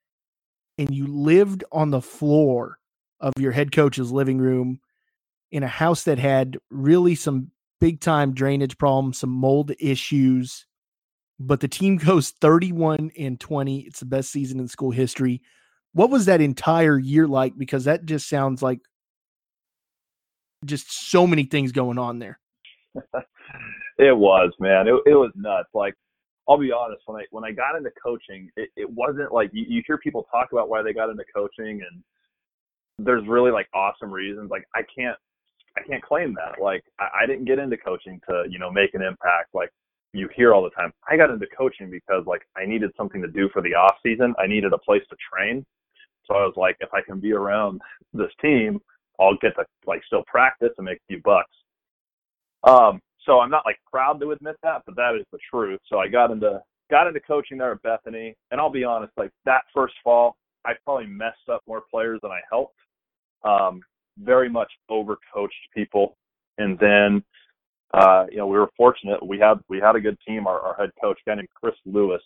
and 0.77 0.93
you 0.93 1.07
lived 1.07 1.63
on 1.71 1.91
the 1.91 2.01
floor 2.01 2.77
of 3.19 3.33
your 3.37 3.51
head 3.51 3.71
coach's 3.71 4.11
living 4.11 4.39
room 4.39 4.79
in 5.51 5.63
a 5.63 5.67
house 5.67 6.03
that 6.03 6.17
had 6.17 6.57
really 6.69 7.15
some 7.15 7.51
big 7.79 8.01
time 8.01 8.33
drainage 8.33 8.77
problems, 8.77 9.19
some 9.19 9.29
mold 9.29 9.71
issues. 9.79 10.65
But 11.41 11.59
the 11.59 11.67
team 11.67 11.97
goes 12.05 12.31
31 12.31 13.11
and 13.17 13.39
20. 13.39 13.79
It's 13.81 13.99
the 13.99 14.05
best 14.05 14.31
season 14.31 14.59
in 14.59 14.67
school 14.67 14.91
history. 14.91 15.41
What 15.93 16.09
was 16.09 16.25
that 16.25 16.41
entire 16.41 16.97
year 16.97 17.27
like? 17.27 17.57
Because 17.57 17.85
that 17.85 18.05
just 18.05 18.29
sounds 18.29 18.61
like 18.61 18.79
just 20.65 21.09
so 21.09 21.27
many 21.27 21.43
things 21.43 21.71
going 21.71 21.97
on 21.97 22.19
there. 22.19 22.39
it 23.97 24.15
was, 24.15 24.51
man. 24.59 24.87
It, 24.87 24.93
it 25.05 25.15
was 25.15 25.31
nuts. 25.35 25.69
Like, 25.73 25.95
I'll 26.47 26.57
be 26.57 26.71
honest, 26.71 27.01
when 27.05 27.21
I 27.21 27.25
when 27.31 27.43
I 27.43 27.51
got 27.51 27.75
into 27.75 27.91
coaching, 28.01 28.49
it, 28.55 28.69
it 28.75 28.89
wasn't 28.89 29.31
like 29.31 29.49
you, 29.53 29.65
you 29.67 29.83
hear 29.85 29.97
people 29.97 30.27
talk 30.31 30.49
about 30.51 30.69
why 30.69 30.81
they 30.81 30.93
got 30.93 31.09
into 31.09 31.23
coaching, 31.33 31.81
and 31.81 32.03
there's 32.97 33.27
really 33.27 33.51
like 33.51 33.67
awesome 33.73 34.11
reasons. 34.11 34.49
Like, 34.49 34.65
I 34.75 34.81
can't 34.95 35.17
I 35.77 35.81
can't 35.87 36.03
claim 36.03 36.35
that. 36.35 36.61
Like, 36.61 36.83
I, 36.99 37.23
I 37.23 37.25
didn't 37.25 37.45
get 37.45 37.59
into 37.59 37.77
coaching 37.77 38.19
to 38.29 38.43
you 38.49 38.59
know 38.59 38.71
make 38.71 38.93
an 38.93 39.01
impact. 39.01 39.53
Like 39.53 39.69
you 40.13 40.29
hear 40.35 40.53
all 40.53 40.63
the 40.63 40.69
time. 40.71 40.91
I 41.09 41.17
got 41.17 41.29
into 41.29 41.47
coaching 41.57 41.89
because 41.89 42.25
like 42.25 42.41
I 42.57 42.65
needed 42.65 42.91
something 42.97 43.21
to 43.21 43.27
do 43.27 43.49
for 43.53 43.61
the 43.61 43.75
off 43.75 43.95
season. 44.03 44.33
I 44.37 44.47
needed 44.47 44.73
a 44.73 44.77
place 44.77 45.03
to 45.09 45.15
train. 45.31 45.65
So 46.25 46.35
I 46.35 46.43
was 46.43 46.53
like, 46.57 46.77
if 46.79 46.89
I 46.93 47.01
can 47.01 47.19
be 47.19 47.33
around 47.33 47.81
this 48.13 48.31
team, 48.41 48.79
I'll 49.19 49.37
get 49.41 49.55
to 49.55 49.65
like 49.85 50.01
still 50.05 50.23
practice 50.27 50.71
and 50.77 50.85
make 50.85 50.97
a 50.97 51.07
few 51.07 51.21
bucks. 51.23 51.51
Um, 52.63 53.01
so 53.25 53.39
I'm 53.39 53.49
not 53.49 53.65
like 53.65 53.77
proud 53.89 54.19
to 54.21 54.31
admit 54.31 54.55
that, 54.63 54.81
but 54.85 54.95
that 54.95 55.15
is 55.15 55.25
the 55.31 55.39
truth. 55.49 55.79
So 55.87 55.99
I 55.99 56.07
got 56.07 56.31
into 56.31 56.61
got 56.89 57.07
into 57.07 57.19
coaching 57.21 57.57
there 57.57 57.71
at 57.71 57.81
Bethany, 57.83 58.35
and 58.51 58.59
I'll 58.59 58.69
be 58.69 58.83
honest, 58.83 59.13
like 59.17 59.31
that 59.45 59.61
first 59.73 59.93
fall, 60.03 60.35
I 60.65 60.73
probably 60.83 61.07
messed 61.07 61.49
up 61.51 61.61
more 61.67 61.83
players 61.89 62.19
than 62.21 62.31
I 62.31 62.41
helped. 62.49 62.75
Um, 63.43 63.81
very 64.19 64.49
much 64.49 64.71
overcoached 64.89 65.49
people, 65.73 66.17
and 66.57 66.77
then 66.79 67.23
uh, 67.93 68.25
you 68.31 68.37
know 68.37 68.47
we 68.47 68.57
were 68.57 68.69
fortunate. 68.77 69.25
We 69.25 69.39
had 69.39 69.55
we 69.69 69.79
had 69.79 69.95
a 69.95 70.01
good 70.01 70.17
team. 70.27 70.47
Our, 70.47 70.59
our 70.59 70.75
head 70.75 70.91
coach, 71.01 71.19
guy 71.25 71.35
named 71.35 71.49
Chris 71.53 71.75
Lewis, 71.85 72.21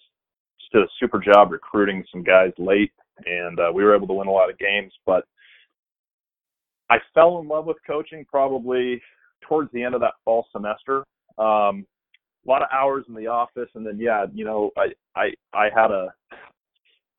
just 0.59 0.71
did 0.71 0.83
a 0.83 0.87
super 0.99 1.19
job 1.19 1.51
recruiting 1.51 2.03
some 2.11 2.23
guys 2.23 2.51
late, 2.57 2.91
and 3.25 3.59
uh, 3.59 3.71
we 3.73 3.83
were 3.83 3.95
able 3.95 4.07
to 4.07 4.13
win 4.13 4.27
a 4.27 4.31
lot 4.31 4.49
of 4.49 4.57
games. 4.57 4.93
But 5.05 5.25
I 6.89 6.97
fell 7.13 7.39
in 7.39 7.47
love 7.47 7.65
with 7.65 7.77
coaching 7.85 8.25
probably 8.29 9.01
towards 9.47 9.71
the 9.71 9.83
end 9.83 9.95
of 9.95 10.01
that 10.01 10.13
fall 10.23 10.45
semester. 10.51 11.03
Um, 11.37 11.85
a 12.45 12.49
lot 12.49 12.61
of 12.61 12.67
hours 12.71 13.05
in 13.07 13.15
the 13.15 13.27
office, 13.27 13.69
and 13.73 13.85
then 13.85 13.97
yeah, 13.99 14.25
you 14.33 14.45
know, 14.45 14.71
I 14.77 14.87
I 15.15 15.31
I 15.53 15.69
had 15.75 15.91
a 15.91 16.13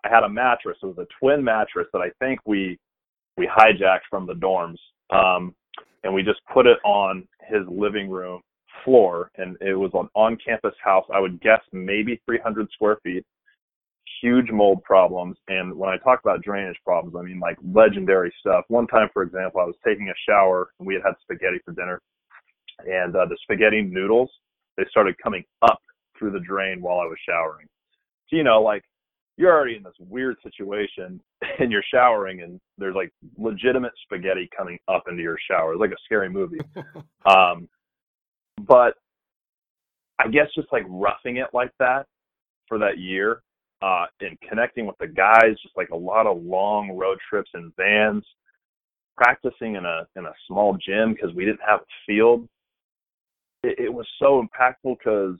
I 0.05 0.09
had 0.09 0.23
a 0.23 0.29
mattress. 0.29 0.79
It 0.83 0.87
was 0.87 0.99
a 0.99 1.07
twin 1.19 1.43
mattress 1.43 1.89
that 1.93 2.01
I 2.01 2.11
think 2.21 2.41
we 2.47 2.79
we 3.37 3.49
hijacked 3.49 4.07
from 4.09 4.27
the 4.27 4.35
dorms, 4.35 4.79
um, 5.11 5.55
and 6.05 6.12
we 6.12 6.23
just 6.23 6.41
put 6.53 6.67
it 6.67 6.79
on 6.85 7.27
his 7.49 7.62
living 7.69 8.11
room 8.11 8.41
floor, 8.85 9.31
and 9.37 9.57
it 9.61 9.75
was 9.75 9.91
an 9.95 10.09
on-campus 10.15 10.75
house. 10.83 11.07
I 11.12 11.21
would 11.21 11.41
guess 11.41 11.61
maybe 11.73 12.21
300 12.27 12.71
square 12.73 12.99
feet 13.03 13.25
huge 14.23 14.51
mold 14.51 14.83
problems. 14.83 15.37
And 15.49 15.75
when 15.75 15.91
I 15.91 15.97
talk 15.99 16.21
about 16.21 16.43
drainage 16.43 16.79
problems, 16.85 17.17
I 17.19 17.23
mean 17.23 17.41
like 17.41 17.59
legendary 17.75 18.33
stuff. 18.41 18.65
One 18.69 18.87
time, 18.87 19.09
for 19.12 19.23
example, 19.23 19.61
I 19.61 19.65
was 19.65 19.77
taking 19.85 20.09
a 20.09 20.15
shower 20.29 20.71
and 20.79 20.87
we 20.87 20.95
had 20.95 21.03
had 21.05 21.15
spaghetti 21.23 21.59
for 21.65 21.73
dinner, 21.73 22.01
and 22.87 23.15
uh, 23.15 23.27
the 23.27 23.37
spaghetti 23.43 23.83
noodles 23.83 24.31
they 24.77 24.85
started 24.91 25.17
coming 25.23 25.43
up 25.62 25.81
through 26.19 26.33
the 26.33 26.41
drain 26.41 26.81
while 26.83 26.99
I 26.99 27.07
was 27.07 27.19
showering. 27.29 27.67
So 28.29 28.37
you 28.37 28.45
know, 28.45 28.61
like 28.62 28.83
you're 29.37 29.53
already 29.53 29.77
in 29.77 29.83
this 29.83 29.94
weird 29.99 30.37
situation 30.42 31.20
and 31.59 31.70
you're 31.70 31.85
showering 31.92 32.42
and 32.42 32.61
there's 32.79 32.94
like 32.94 33.12
legitimate 33.37 33.92
spaghetti 34.03 34.49
coming 34.57 34.79
up 34.88 35.05
into 35.09 35.22
your 35.22 35.38
shower. 35.51 35.72
It's 35.72 35.81
like 35.81 35.90
a 35.90 36.05
scary 36.05 36.29
movie. 36.29 36.61
um, 37.27 37.68
but 38.66 38.94
I 40.18 40.29
guess 40.29 40.49
just 40.55 40.68
like 40.72 40.85
roughing 40.88 41.37
it 41.37 41.49
like 41.53 41.72
that 41.79 42.07
for 42.68 42.79
that 42.79 42.99
year 42.99 43.42
uh, 43.83 44.07
and 44.20 44.38
connecting 44.49 44.87
with 44.87 44.96
the 44.99 45.07
guys, 45.07 45.55
just 45.62 45.77
like 45.77 45.90
a 45.90 45.96
lot 45.96 46.27
of 46.27 46.42
long 46.42 46.96
road 46.96 47.18
trips 47.29 47.51
in 47.55 47.72
vans, 47.77 48.25
practicing 49.16 49.77
in 49.77 49.85
a 49.85 50.07
in 50.16 50.25
a 50.25 50.33
small 50.46 50.77
gym 50.77 51.12
because 51.12 51.35
we 51.35 51.44
didn't 51.44 51.61
have 51.66 51.81
a 51.81 51.87
field. 52.07 52.49
It, 53.62 53.79
it 53.79 53.92
was 53.92 54.07
so 54.18 54.42
impactful 54.42 54.96
because 54.99 55.38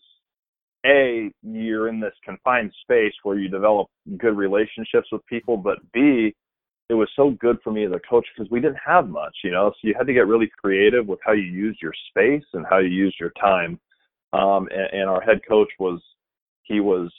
a 0.87 1.31
you're 1.43 1.89
in 1.89 2.01
this 2.01 2.15
confined 2.25 2.73
space 2.83 3.13
where 3.23 3.39
you 3.39 3.49
develop 3.49 3.89
good 4.19 4.37
relationships 4.37 5.09
with 5.13 5.25
people, 5.27 5.57
but 5.57 5.79
b 5.93 6.35
it 6.89 6.95
was 6.95 7.09
so 7.17 7.31
good 7.41 7.59
for 7.65 7.73
me 7.73 7.85
as 7.85 7.93
a 7.93 8.01
coach 8.09 8.27
because 8.35 8.51
we 8.51 8.61
didn't 8.61 8.79
have 8.87 9.09
much, 9.09 9.35
you 9.43 9.51
know. 9.51 9.71
So 9.71 9.89
you 9.89 9.95
had 9.99 10.07
to 10.07 10.13
get 10.13 10.29
really 10.29 10.49
creative 10.63 11.07
with 11.07 11.19
how 11.25 11.33
you 11.33 11.43
used 11.43 11.81
your 11.83 11.93
space 12.11 12.45
and 12.53 12.65
how 12.69 12.79
you 12.79 12.89
used 12.89 13.17
your 13.19 13.33
time. 13.41 13.81
Um, 14.33 14.69
and, 14.71 15.01
and 15.01 15.11
our 15.11 15.21
head 15.21 15.41
coach 15.49 15.69
was 15.81 16.01
he 16.63 16.81
was 16.81 17.11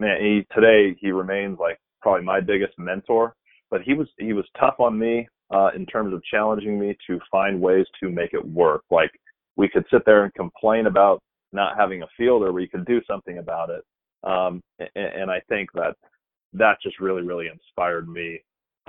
man, 0.00 0.18
he 0.20 0.46
today 0.54 0.96
he 0.98 1.12
remains 1.12 1.58
like 1.58 1.78
probably 2.00 2.24
my 2.24 2.40
biggest 2.40 2.78
mentor. 2.78 3.34
But 3.70 3.82
he 3.82 3.94
was 3.94 4.08
he 4.18 4.32
was 4.32 4.46
tough 4.58 4.76
on 4.78 4.98
me 4.98 5.28
uh, 5.52 5.70
in 5.76 5.86
terms 5.86 6.14
of 6.14 6.22
challenging 6.24 6.78
me 6.78 6.96
to 7.06 7.18
find 7.30 7.60
ways 7.60 7.86
to 8.00 8.10
make 8.10 8.32
it 8.32 8.44
work. 8.44 8.82
Like 8.90 9.10
we 9.56 9.68
could 9.68 9.84
sit 9.92 10.02
there 10.06 10.24
and 10.24 10.34
complain 10.34 10.86
about 10.86 11.22
not 11.52 11.76
having 11.76 12.02
a 12.02 12.08
fielder 12.16 12.52
where 12.52 12.62
you 12.62 12.68
could 12.68 12.86
do 12.86 13.00
something 13.06 13.38
about 13.38 13.70
it. 13.70 13.84
Um, 14.24 14.62
and, 14.78 14.90
and 14.94 15.30
I 15.30 15.40
think 15.48 15.72
that 15.74 15.96
that 16.54 16.76
just 16.82 17.00
really 17.00 17.22
really 17.22 17.48
inspired 17.48 18.08
me 18.08 18.40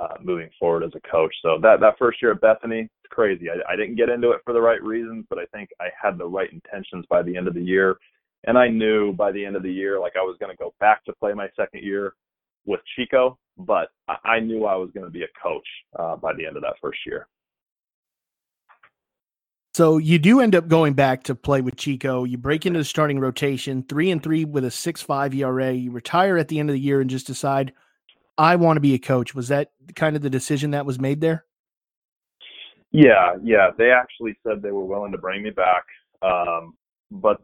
uh, 0.01 0.15
moving 0.21 0.49
forward 0.59 0.83
as 0.83 0.91
a 0.95 1.11
coach. 1.11 1.33
So 1.41 1.59
that 1.61 1.79
that 1.81 1.97
first 1.99 2.21
year 2.21 2.31
at 2.31 2.41
Bethany, 2.41 2.81
it's 2.81 3.11
crazy. 3.11 3.47
I, 3.49 3.73
I 3.73 3.75
didn't 3.75 3.95
get 3.95 4.09
into 4.09 4.31
it 4.31 4.41
for 4.45 4.53
the 4.53 4.61
right 4.61 4.81
reasons, 4.81 5.25
but 5.29 5.39
I 5.39 5.45
think 5.47 5.69
I 5.79 5.87
had 6.01 6.17
the 6.17 6.25
right 6.25 6.51
intentions 6.51 7.05
by 7.09 7.21
the 7.21 7.35
end 7.37 7.47
of 7.47 7.53
the 7.53 7.61
year. 7.61 7.97
And 8.45 8.57
I 8.57 8.67
knew 8.67 9.13
by 9.13 9.31
the 9.31 9.45
end 9.45 9.55
of 9.55 9.63
the 9.63 9.71
year, 9.71 9.99
like 9.99 10.13
I 10.17 10.21
was 10.21 10.35
going 10.39 10.51
to 10.51 10.57
go 10.57 10.73
back 10.79 11.05
to 11.05 11.13
play 11.13 11.33
my 11.33 11.47
second 11.55 11.83
year 11.83 12.13
with 12.65 12.81
Chico, 12.95 13.37
but 13.57 13.89
I 14.25 14.39
knew 14.39 14.65
I 14.65 14.75
was 14.75 14.89
going 14.93 15.05
to 15.05 15.11
be 15.11 15.23
a 15.23 15.27
coach 15.41 15.67
uh, 15.97 16.15
by 16.17 16.33
the 16.33 16.45
end 16.45 16.57
of 16.57 16.63
that 16.63 16.75
first 16.81 16.99
year. 17.05 17.27
So 19.73 19.97
you 19.97 20.19
do 20.19 20.39
end 20.39 20.53
up 20.53 20.67
going 20.67 20.93
back 20.93 21.23
to 21.23 21.35
play 21.35 21.61
with 21.61 21.77
Chico. 21.77 22.25
You 22.25 22.37
break 22.37 22.65
into 22.65 22.79
the 22.79 22.85
starting 22.85 23.19
rotation, 23.19 23.83
three 23.89 24.11
and 24.11 24.21
three 24.21 24.45
with 24.45 24.65
a 24.65 24.71
six 24.71 25.01
five 25.01 25.33
ERA. 25.33 25.71
You 25.71 25.91
retire 25.91 26.37
at 26.37 26.47
the 26.47 26.59
end 26.59 26.69
of 26.69 26.73
the 26.73 26.79
year 26.79 27.01
and 27.01 27.09
just 27.09 27.25
decide, 27.25 27.73
I 28.37 28.55
want 28.55 28.77
to 28.77 28.81
be 28.81 28.93
a 28.93 28.99
coach. 28.99 29.33
Was 29.33 29.47
that 29.47 29.71
kind 29.95 30.15
of 30.15 30.21
the 30.21 30.29
decision 30.29 30.71
that 30.71 30.85
was 30.85 30.99
made 30.99 31.21
there? 31.21 31.45
Yeah, 32.91 33.35
yeah. 33.43 33.71
They 33.75 33.89
actually 33.89 34.37
said 34.45 34.61
they 34.61 34.71
were 34.71 34.85
willing 34.85 35.11
to 35.11 35.17
bring 35.17 35.41
me 35.41 35.49
back, 35.49 35.83
um, 36.21 36.75
but 37.09 37.41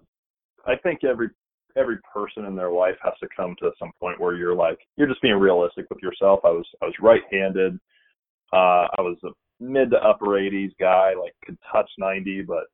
I 0.67 0.75
think 0.75 1.03
every 1.03 1.29
every 1.75 1.97
person 2.13 2.45
in 2.45 2.55
their 2.55 2.71
life 2.71 2.95
has 3.01 3.13
to 3.21 3.27
come 3.35 3.55
to 3.59 3.71
some 3.79 3.91
point 3.99 4.19
where 4.19 4.35
you're 4.35 4.55
like 4.55 4.77
you're 4.97 5.07
just 5.07 5.21
being 5.23 5.35
realistic 5.35 5.87
with 5.89 5.99
yourself. 6.03 6.41
I 6.43 6.49
was 6.49 6.65
I 6.83 6.85
was 6.85 6.95
right-handed. 7.01 7.79
Uh, 8.53 8.85
I 8.95 9.01
was 9.01 9.17
a 9.23 9.29
mid 9.59 9.91
to 9.91 9.97
upper 9.97 10.27
80s 10.27 10.71
guy, 10.79 11.13
like 11.19 11.33
could 11.45 11.57
touch 11.71 11.89
90, 11.97 12.43
but 12.43 12.65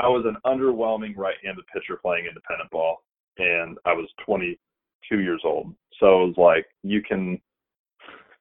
I 0.00 0.08
was 0.08 0.24
an 0.26 0.36
underwhelming 0.44 1.16
right-handed 1.16 1.64
pitcher 1.72 1.98
playing 2.00 2.26
independent 2.26 2.70
ball, 2.70 3.02
and 3.38 3.78
I 3.84 3.92
was 3.92 4.08
22 4.26 5.20
years 5.20 5.42
old. 5.44 5.74
So 6.00 6.24
it 6.24 6.26
was 6.28 6.34
like 6.36 6.66
you 6.82 7.02
can 7.02 7.40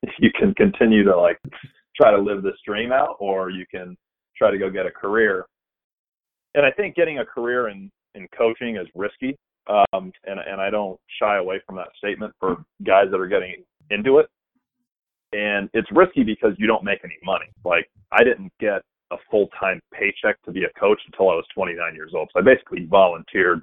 you 0.19 0.31
can 0.37 0.53
continue 0.55 1.03
to 1.03 1.15
like 1.15 1.39
try 1.95 2.11
to 2.11 2.17
live 2.17 2.43
this 2.43 2.57
dream 2.65 2.91
out, 2.91 3.15
or 3.19 3.49
you 3.49 3.65
can 3.69 3.95
try 4.35 4.49
to 4.49 4.57
go 4.57 4.69
get 4.69 4.85
a 4.85 4.91
career. 4.91 5.45
And 6.55 6.65
I 6.65 6.71
think 6.71 6.95
getting 6.95 7.19
a 7.19 7.25
career 7.25 7.69
in 7.69 7.91
in 8.15 8.27
coaching 8.35 8.77
is 8.77 8.87
risky, 8.95 9.37
um, 9.69 10.11
and 10.25 10.39
and 10.39 10.59
I 10.59 10.69
don't 10.69 10.99
shy 11.19 11.37
away 11.37 11.61
from 11.65 11.75
that 11.75 11.89
statement 11.97 12.33
for 12.39 12.63
guys 12.83 13.05
that 13.11 13.19
are 13.19 13.27
getting 13.27 13.63
into 13.89 14.17
it. 14.17 14.27
And 15.33 15.69
it's 15.73 15.87
risky 15.91 16.23
because 16.23 16.51
you 16.57 16.67
don't 16.67 16.83
make 16.83 16.99
any 17.03 17.17
money. 17.23 17.45
Like 17.63 17.89
I 18.11 18.23
didn't 18.23 18.51
get 18.59 18.81
a 19.11 19.17
full 19.29 19.47
time 19.59 19.81
paycheck 19.93 20.41
to 20.43 20.51
be 20.51 20.63
a 20.63 20.79
coach 20.79 20.99
until 21.05 21.29
I 21.29 21.35
was 21.35 21.45
29 21.53 21.95
years 21.95 22.11
old. 22.15 22.29
So 22.33 22.39
I 22.39 22.43
basically 22.43 22.85
volunteered 22.85 23.61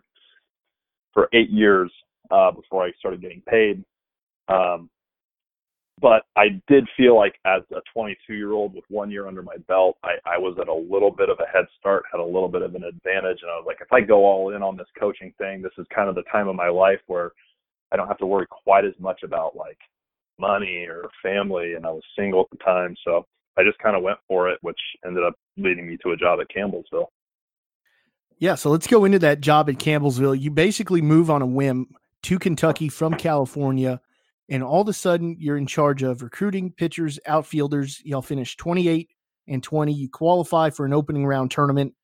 for 1.12 1.28
eight 1.33 1.50
years 1.50 1.90
uh, 2.31 2.50
before 2.50 2.85
I 2.85 2.92
started 2.98 3.20
getting 3.20 3.42
paid. 3.48 3.85
Um, 4.48 4.88
but 6.00 6.22
I 6.37 6.61
did 6.68 6.87
feel 6.96 7.16
like 7.16 7.35
as 7.44 7.62
a 7.72 7.81
22 7.92 8.35
year 8.35 8.52
old 8.52 8.74
with 8.74 8.85
one 8.88 9.11
year 9.11 9.26
under 9.26 9.42
my 9.42 9.57
belt, 9.66 9.98
I, 10.04 10.12
I 10.24 10.38
was 10.38 10.57
at 10.61 10.68
a 10.68 10.74
little 10.74 11.11
bit 11.11 11.28
of 11.28 11.38
a 11.40 11.50
head 11.52 11.66
start, 11.78 12.04
had 12.12 12.20
a 12.20 12.24
little 12.24 12.48
bit 12.48 12.62
of 12.62 12.74
an 12.74 12.85
advantage. 12.85 13.38
And 13.42 13.50
I 13.50 13.57
was 13.57 13.64
like, 13.66 13.78
if 13.81 13.92
I 13.92 14.00
go 14.00 14.24
all 14.24 14.54
in 14.54 14.62
on 14.62 14.76
this 14.76 14.87
coaching 14.98 15.33
thing, 15.38 15.61
this 15.61 15.72
is 15.76 15.87
kind 15.94 16.09
of 16.09 16.14
the 16.14 16.22
time 16.31 16.48
of 16.48 16.54
my 16.54 16.68
life 16.68 17.00
where 17.07 17.33
I 17.90 17.96
don't 17.96 18.07
have 18.09 18.18
to 18.18 18.26
worry 18.26 18.46
quite 18.48 18.85
as 18.85 18.94
much 19.00 19.22
about 19.24 19.57
like 19.57 19.78
money 20.38 20.87
or 20.88 21.09
family. 21.22 21.74
And 21.74 21.87
I 21.87 21.90
was 21.90 22.03
single 22.16 22.40
at 22.40 22.46
the 22.51 22.64
time. 22.64 22.94
So 23.05 23.24
I 23.57 23.64
just 23.64 23.79
kind 23.79 23.96
of 23.96 24.03
went 24.03 24.18
for 24.27 24.48
it, 24.48 24.59
which 24.62 24.79
ended 25.07 25.24
up 25.24 25.35
leading 25.57 25.88
me 25.88 25.96
to 26.03 26.11
a 26.11 26.16
job 26.16 26.40
at 26.40 26.46
Campbellsville. 26.55 27.07
Yeah. 28.38 28.55
So 28.55 28.70
let's 28.70 28.87
go 28.87 29.05
into 29.05 29.18
that 29.20 29.40
job 29.40 29.68
at 29.68 29.77
Campbellsville. 29.77 30.40
You 30.40 30.51
basically 30.51 31.03
move 31.03 31.31
on 31.31 31.42
a 31.42 31.46
whim 31.46 31.88
to 32.24 32.38
Kentucky 32.38 32.88
from 32.88 33.14
California 33.14 34.01
and 34.48 34.62
all 34.62 34.81
of 34.81 34.88
a 34.88 34.92
sudden 34.92 35.37
you're 35.38 35.57
in 35.57 35.66
charge 35.66 36.03
of 36.03 36.22
recruiting 36.22 36.72
pitchers, 36.72 37.18
outfielders. 37.27 38.01
Y'all 38.05 38.22
finish 38.22 38.57
28 38.57 39.11
and 39.46 39.62
20. 39.62 39.92
You 39.92 40.09
qualify 40.09 40.70
for 40.70 40.87
an 40.87 40.94
opening 40.94 41.27
round 41.27 41.51
tournament. 41.51 41.94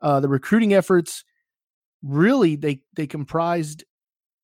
Uh, 0.00 0.20
the 0.20 0.28
recruiting 0.28 0.74
efforts 0.74 1.24
really 2.02 2.56
they 2.56 2.80
they 2.96 3.06
comprised 3.06 3.84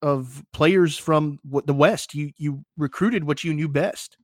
of 0.03 0.45
players 0.53 0.97
from 0.97 1.39
the 1.45 1.75
West. 1.75 2.15
You 2.15 2.33
you 2.37 2.65
recruited 2.77 3.25
what 3.25 3.45
you 3.45 3.55
knew 3.55 3.69
best. 3.69 4.17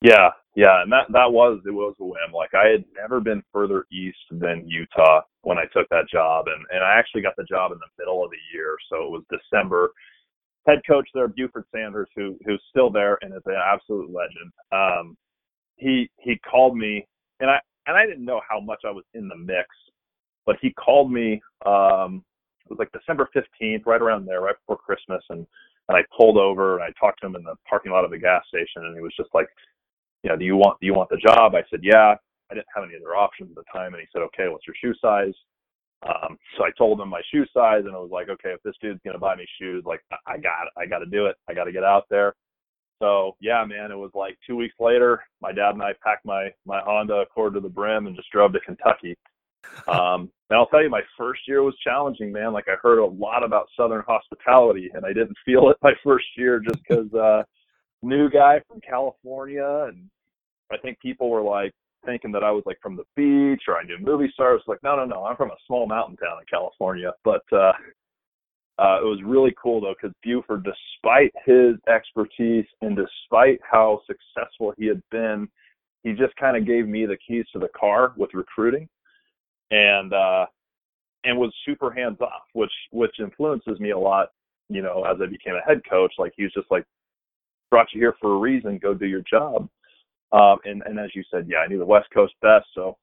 Yeah, 0.00 0.30
yeah, 0.54 0.82
and 0.82 0.92
that 0.92 1.06
that 1.12 1.32
was 1.32 1.60
it 1.66 1.70
was 1.70 1.94
a 2.00 2.04
whim. 2.04 2.32
Like 2.32 2.54
I 2.54 2.68
had 2.68 2.84
never 2.96 3.20
been 3.20 3.42
further 3.52 3.84
east 3.90 4.18
than 4.30 4.68
Utah 4.68 5.22
when 5.42 5.58
I 5.58 5.64
took 5.72 5.88
that 5.90 6.08
job, 6.10 6.46
and 6.46 6.64
and 6.70 6.84
I 6.84 6.98
actually 6.98 7.22
got 7.22 7.34
the 7.36 7.44
job 7.44 7.72
in 7.72 7.78
the 7.78 8.02
middle 8.02 8.24
of 8.24 8.30
the 8.30 8.56
year, 8.56 8.76
so 8.90 9.04
it 9.04 9.10
was 9.10 9.22
December 9.30 9.90
head 10.68 10.80
coach 10.86 11.08
there, 11.14 11.28
Beauford 11.28 11.64
Sanders, 11.74 12.08
who 12.14 12.36
who's 12.44 12.62
still 12.70 12.90
there 12.90 13.18
and 13.22 13.34
is 13.34 13.42
an 13.46 13.54
absolute 13.54 14.10
legend. 14.10 14.52
Um, 14.70 15.16
he 15.76 16.10
he 16.18 16.38
called 16.38 16.76
me, 16.76 17.06
and 17.40 17.50
I 17.50 17.58
and 17.86 17.96
I 17.96 18.06
didn't 18.06 18.24
know 18.24 18.40
how 18.48 18.60
much 18.60 18.80
I 18.86 18.90
was 18.90 19.04
in 19.14 19.28
the 19.28 19.36
mix, 19.36 19.68
but 20.46 20.56
he 20.60 20.72
called 20.72 21.10
me. 21.10 21.40
Um, 21.64 22.22
it 22.70 22.76
was 22.76 22.78
like 22.78 22.92
December 22.92 23.28
fifteenth, 23.32 23.84
right 23.86 24.02
around 24.02 24.26
there, 24.26 24.40
right 24.40 24.56
before 24.60 24.76
Christmas, 24.76 25.22
and 25.30 25.46
and 25.88 25.96
I 25.96 26.02
pulled 26.16 26.36
over 26.36 26.74
and 26.74 26.84
I 26.84 26.90
talked 27.00 27.20
to 27.20 27.26
him 27.26 27.36
in 27.36 27.42
the 27.44 27.54
parking 27.68 27.92
lot 27.92 28.04
of 28.04 28.10
the 28.10 28.18
gas 28.18 28.44
station, 28.48 28.84
and 28.84 28.94
he 28.94 29.02
was 29.02 29.14
just 29.16 29.30
like, 29.34 29.48
you 30.22 30.30
know, 30.30 30.36
do 30.36 30.44
you 30.44 30.56
want 30.56 30.78
do 30.80 30.86
you 30.86 30.94
want 30.94 31.10
the 31.10 31.16
job? 31.16 31.54
I 31.54 31.62
said, 31.70 31.80
yeah. 31.82 32.14
I 32.50 32.54
didn't 32.54 32.72
have 32.74 32.84
any 32.84 32.96
other 32.96 33.14
options 33.14 33.50
at 33.50 33.56
the 33.56 33.64
time, 33.70 33.92
and 33.92 34.00
he 34.00 34.08
said, 34.10 34.22
okay, 34.22 34.48
what's 34.48 34.66
your 34.66 34.74
shoe 34.80 34.94
size? 35.02 35.34
Um, 36.06 36.38
so 36.56 36.64
I 36.64 36.70
told 36.78 36.98
him 36.98 37.10
my 37.10 37.20
shoe 37.30 37.44
size, 37.52 37.82
and 37.84 37.94
I 37.94 37.98
was 37.98 38.10
like, 38.10 38.30
okay, 38.30 38.52
if 38.52 38.62
this 38.62 38.72
dude's 38.80 39.00
gonna 39.04 39.18
buy 39.18 39.36
me 39.36 39.46
shoes, 39.60 39.84
like 39.84 40.00
I 40.26 40.38
got 40.38 40.68
I 40.74 40.86
got 40.86 41.00
to 41.00 41.06
do 41.06 41.26
it, 41.26 41.36
I 41.46 41.52
got 41.52 41.64
to 41.64 41.72
get 41.72 41.84
out 41.84 42.04
there. 42.08 42.34
So 43.02 43.36
yeah, 43.40 43.64
man, 43.66 43.92
it 43.92 43.96
was 43.96 44.12
like 44.14 44.38
two 44.46 44.56
weeks 44.56 44.76
later, 44.80 45.22
my 45.42 45.52
dad 45.52 45.74
and 45.74 45.82
I 45.82 45.92
packed 46.02 46.24
my 46.24 46.50
my 46.64 46.80
Honda 46.80 47.16
Accord 47.16 47.52
to 47.54 47.60
the 47.60 47.68
brim 47.68 48.06
and 48.06 48.16
just 48.16 48.30
drove 48.30 48.54
to 48.54 48.60
Kentucky. 48.60 49.14
Um, 49.86 50.30
and 50.50 50.58
I'll 50.58 50.66
tell 50.66 50.82
you, 50.82 50.90
my 50.90 51.02
first 51.16 51.42
year 51.46 51.62
was 51.62 51.74
challenging, 51.84 52.32
man. 52.32 52.52
Like 52.52 52.66
I 52.68 52.76
heard 52.82 52.98
a 52.98 53.06
lot 53.06 53.44
about 53.44 53.68
Southern 53.76 54.02
hospitality, 54.06 54.90
and 54.94 55.04
I 55.04 55.08
didn't 55.12 55.36
feel 55.44 55.70
it 55.70 55.76
my 55.82 55.92
first 56.04 56.26
year 56.36 56.60
just 56.60 56.82
because 56.86 57.12
uh, 57.14 57.42
new 58.02 58.30
guy 58.30 58.60
from 58.68 58.80
California, 58.80 59.86
and 59.88 60.08
I 60.72 60.76
think 60.78 60.98
people 61.00 61.30
were 61.30 61.42
like, 61.42 61.72
thinking 62.06 62.32
that 62.32 62.44
I 62.44 62.50
was 62.50 62.62
like 62.64 62.78
from 62.80 62.96
the 62.96 63.04
beach 63.16 63.62
or 63.68 63.76
I 63.76 63.82
knew 63.82 63.98
movie 64.00 64.30
stars. 64.32 64.62
Like, 64.66 64.82
no, 64.82 64.96
no, 64.96 65.04
no, 65.04 65.24
I'm 65.24 65.36
from 65.36 65.50
a 65.50 65.56
small 65.66 65.86
mountain 65.86 66.16
town 66.16 66.38
in 66.38 66.44
California. 66.50 67.12
But 67.24 67.42
uh, 67.52 67.72
uh, 68.78 69.00
it 69.02 69.04
was 69.04 69.20
really 69.24 69.54
cool 69.60 69.80
though 69.80 69.94
because 70.00 70.14
Beauford, 70.22 70.64
despite 70.64 71.32
his 71.44 71.74
expertise 71.92 72.66
and 72.80 72.96
despite 72.96 73.60
how 73.68 74.00
successful 74.06 74.72
he 74.78 74.86
had 74.86 75.02
been, 75.10 75.48
he 76.04 76.12
just 76.12 76.34
kind 76.36 76.56
of 76.56 76.66
gave 76.66 76.86
me 76.86 77.04
the 77.06 77.18
keys 77.26 77.44
to 77.52 77.58
the 77.58 77.68
car 77.78 78.14
with 78.16 78.30
recruiting, 78.32 78.88
and 79.70 80.12
uh, 80.12 80.46
and 81.24 81.38
was 81.38 81.52
super 81.66 81.90
hands 81.90 82.20
off, 82.20 82.42
which 82.52 82.72
which 82.90 83.20
influences 83.20 83.78
me 83.80 83.90
a 83.90 83.98
lot. 83.98 84.28
You 84.68 84.82
know, 84.82 85.04
as 85.04 85.16
I 85.22 85.26
became 85.26 85.54
a 85.54 85.66
head 85.66 85.80
coach, 85.88 86.12
like 86.18 86.32
he 86.36 86.42
was 86.42 86.52
just 86.52 86.70
like, 86.70 86.84
brought 87.70 87.88
you 87.92 88.00
here 88.00 88.14
for 88.20 88.34
a 88.34 88.38
reason. 88.38 88.78
Go 88.78 88.94
do 88.94 89.06
your 89.06 89.22
job. 89.30 89.68
Um, 90.32 90.58
and, 90.64 90.82
and 90.84 90.98
as 90.98 91.10
you 91.14 91.22
said, 91.30 91.46
yeah, 91.48 91.58
I 91.58 91.66
knew 91.66 91.78
the 91.78 91.86
West 91.86 92.08
Coast 92.12 92.34
best. 92.42 92.66
So 92.74 92.96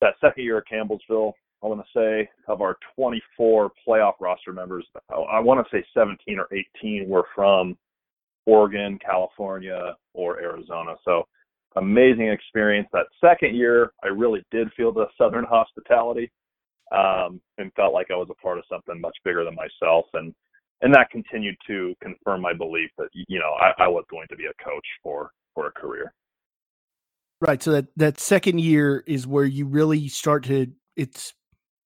that 0.00 0.14
second 0.20 0.44
year 0.44 0.58
at 0.58 0.64
Campbellsville, 0.72 1.32
I 1.62 1.66
want 1.66 1.80
to 1.80 1.98
say 1.98 2.28
of 2.48 2.60
our 2.60 2.76
24 2.94 3.72
playoff 3.86 4.14
roster 4.20 4.52
members, 4.52 4.86
I 5.10 5.40
want 5.40 5.66
to 5.66 5.76
say 5.76 5.84
17 5.94 6.38
or 6.38 6.46
18 6.82 7.08
were 7.08 7.24
from 7.34 7.76
Oregon, 8.44 8.98
California, 9.04 9.96
or 10.14 10.40
Arizona. 10.40 10.94
So 11.04 11.26
amazing 11.76 12.28
experience. 12.28 12.88
That 12.92 13.06
second 13.20 13.54
year, 13.54 13.92
I 14.02 14.08
really 14.08 14.42
did 14.50 14.68
feel 14.76 14.92
the 14.92 15.06
Southern 15.18 15.44
hospitality 15.44 16.30
um, 16.92 17.40
and 17.58 17.72
felt 17.74 17.92
like 17.92 18.10
I 18.10 18.16
was 18.16 18.28
a 18.30 18.42
part 18.42 18.58
of 18.58 18.64
something 18.70 19.00
much 19.00 19.16
bigger 19.24 19.44
than 19.44 19.54
myself. 19.54 20.06
And 20.14 20.34
and 20.82 20.94
that 20.94 21.08
continued 21.10 21.56
to 21.66 21.94
confirm 22.02 22.42
my 22.42 22.52
belief 22.52 22.90
that 22.98 23.08
you 23.12 23.38
know 23.38 23.52
I, 23.60 23.84
I 23.84 23.88
was 23.88 24.04
going 24.10 24.26
to 24.28 24.36
be 24.36 24.44
a 24.44 24.64
coach 24.64 24.86
for 25.02 25.30
for 25.54 25.68
a 25.68 25.72
career. 25.72 26.12
Right. 27.40 27.62
So 27.62 27.72
that 27.72 27.86
that 27.96 28.18
second 28.20 28.60
year 28.60 29.04
is 29.06 29.26
where 29.26 29.44
you 29.44 29.66
really 29.66 30.08
start 30.08 30.44
to. 30.44 30.68
It's 30.96 31.34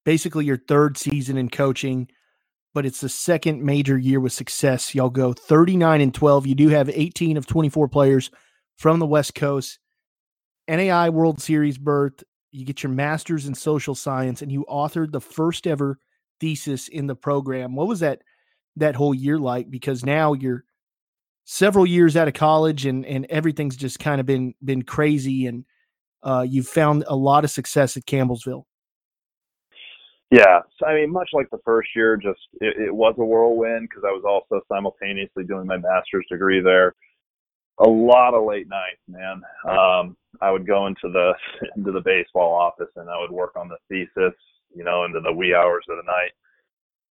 basically 0.05 0.44
your 0.44 0.57
third 0.57 0.96
season 0.96 1.37
in 1.37 1.50
coaching, 1.50 2.09
but 2.72 2.87
it's 2.87 3.00
the 3.00 3.09
second 3.09 3.62
major 3.62 3.98
year 3.98 4.20
with 4.20 4.33
success. 4.33 4.94
Y'all 4.94 5.11
go 5.11 5.33
39 5.33 6.00
and 6.00 6.14
12. 6.14 6.46
You 6.46 6.55
do 6.55 6.68
have 6.68 6.88
18 6.88 7.37
of 7.37 7.46
24 7.46 7.88
players 7.88 8.31
from 8.76 9.00
the 9.00 9.07
West 9.07 9.35
Coast. 9.35 9.80
NAIA 10.70 11.12
World 11.12 11.40
Series 11.40 11.78
berth. 11.78 12.22
You 12.52 12.64
get 12.64 12.83
your 12.83 12.92
master's 12.92 13.46
in 13.46 13.54
social 13.54 13.94
science, 13.94 14.42
and 14.42 14.50
you 14.50 14.64
authored 14.68 15.12
the 15.12 15.20
first 15.20 15.66
ever 15.66 15.98
thesis 16.40 16.88
in 16.88 17.06
the 17.06 17.14
program. 17.14 17.74
What 17.74 17.88
was 17.88 18.00
that 18.00 18.22
that 18.76 18.96
whole 18.96 19.14
year 19.14 19.38
like? 19.38 19.70
Because 19.70 20.04
now 20.04 20.33
you're 20.33 20.64
several 21.44 21.87
years 21.87 22.16
out 22.16 22.28
of 22.28 22.35
college 22.35 22.87
and 22.87 23.04
and 23.04 23.26
everything's 23.28 23.76
just 23.76 23.98
kind 23.98 24.20
of 24.20 24.26
been 24.26 24.54
been 24.64 24.83
crazy 24.83 25.46
and 25.46 25.64
uh, 26.22 26.46
you've 26.48 26.68
found 26.68 27.04
a 27.09 27.16
lot 27.16 27.44
of 27.44 27.50
success 27.50 27.96
at 27.96 28.04
Campbellsville. 28.04 28.64
Yeah, 30.30 30.61
so, 30.78 30.87
I 30.87 30.94
mean, 30.94 31.11
much 31.11 31.30
like 31.33 31.50
the 31.50 31.59
first 31.64 31.88
year, 31.96 32.16
just 32.16 32.38
it, 32.61 32.88
it 32.88 32.94
was 32.94 33.14
a 33.18 33.24
whirlwind 33.24 33.88
because 33.88 34.04
I 34.06 34.12
was 34.12 34.22
also 34.24 34.62
simultaneously 34.68 35.44
doing 35.44 35.66
my 35.66 35.76
master's 35.78 36.26
degree 36.30 36.61
there. 36.61 36.94
A 37.78 37.88
lot 37.88 38.35
of 38.35 38.44
late 38.44 38.68
nights, 38.68 39.00
man. 39.09 39.42
Um, 39.66 40.16
I 40.42 40.50
would 40.50 40.66
go 40.66 40.87
into 40.87 41.09
the 41.12 41.33
into 41.76 41.92
the 41.92 42.00
baseball 42.00 42.52
office 42.52 42.92
and 42.96 43.09
I 43.09 43.18
would 43.18 43.30
work 43.30 43.56
on 43.56 43.68
the 43.68 43.78
thesis, 43.88 44.37
you 44.74 44.85
know, 44.85 45.04
into 45.04 45.20
the 45.20 45.33
wee 45.33 45.54
hours 45.54 45.85
of 45.88 45.96
the 45.96 46.11
night 46.11 46.33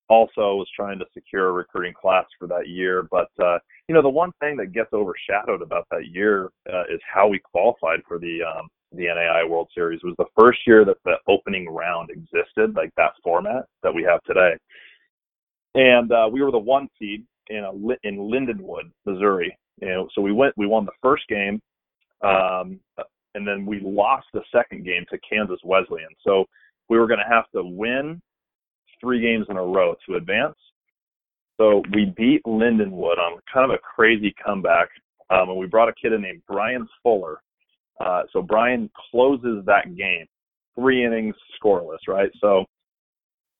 also 0.10 0.56
was 0.56 0.68
trying 0.76 1.00
to 1.00 1.06
secure 1.14 1.50
a 1.50 1.52
recruiting 1.52 1.94
class 1.94 2.26
for 2.38 2.48
that 2.48 2.68
year. 2.68 3.08
But 3.10 3.30
uh, 3.42 3.60
you 3.88 3.96
know, 3.96 4.02
the 4.02 4.10
one 4.10 4.32
thing 4.40 4.58
that 4.58 4.74
gets 4.74 4.92
overshadowed 4.92 5.62
about 5.62 5.88
that 5.92 6.08
year 6.08 6.50
uh, 6.72 6.84
is 6.92 7.00
how 7.12 7.28
we 7.28 7.40
qualified 7.40 8.02
for 8.08 8.20
the 8.20 8.40
um, 8.44 8.68
the 8.92 9.06
NAIA 9.06 9.48
World 9.48 9.70
Series. 9.74 10.00
It 10.04 10.08
was 10.08 10.16
the 10.18 10.26
first 10.38 10.60
year 10.66 10.84
that 10.84 10.98
the 11.06 11.16
opening 11.28 11.70
round 11.70 12.10
existed, 12.10 12.76
like 12.76 12.92
that 12.98 13.14
format 13.24 13.66
that 13.84 13.94
we 13.94 14.04
have 14.04 14.22
today. 14.24 14.54
And 15.76 16.12
uh, 16.12 16.28
we 16.32 16.42
were 16.42 16.52
the 16.52 16.58
one 16.58 16.90
seed 16.98 17.24
in 17.50 17.64
a 17.64 17.72
in 18.08 18.18
Lindenwood, 18.18 18.92
Missouri. 19.06 19.56
You 19.82 19.88
know, 19.88 20.10
so 20.14 20.22
we 20.22 20.32
went, 20.32 20.54
we 20.58 20.68
won 20.68 20.86
the 20.86 20.92
first 21.02 21.24
game, 21.28 21.62
um, 22.22 22.80
and 23.36 23.48
then 23.48 23.66
we 23.66 23.80
lost 23.82 24.28
the 24.34 24.42
second 24.52 24.86
game 24.86 25.06
to 25.10 25.20
Kansas 25.20 25.60
Wesleyan. 25.64 26.10
So 26.24 26.46
we 26.90 26.98
were 26.98 27.08
going 27.08 27.20
to 27.20 27.34
have 27.34 27.50
to 27.56 27.64
win 27.64 28.22
three 29.00 29.22
games 29.22 29.46
in 29.50 29.58
a 29.58 29.64
row 29.64 29.96
to 30.08 30.16
advance. 30.16 30.58
So 31.58 31.84
we 31.94 32.14
beat 32.18 32.42
Lindenwood 32.46 33.18
on 33.18 33.40
kind 33.54 33.70
of 33.70 33.72
a 33.72 33.78
crazy 33.78 34.34
comeback, 34.44 34.90
um, 35.30 35.50
and 35.50 35.58
we 35.58 35.68
brought 35.68 35.90
a 35.90 35.94
kid 35.94 36.14
in 36.14 36.22
named 36.22 36.42
Brian 36.48 36.88
Fuller. 37.04 37.42
Uh, 38.00 38.24
so 38.32 38.42
Brian 38.42 38.90
closes 39.12 39.66
that 39.66 39.96
game, 39.96 40.26
three 40.76 41.06
innings 41.06 41.36
scoreless, 41.62 42.00
right? 42.08 42.32
So 42.40 42.66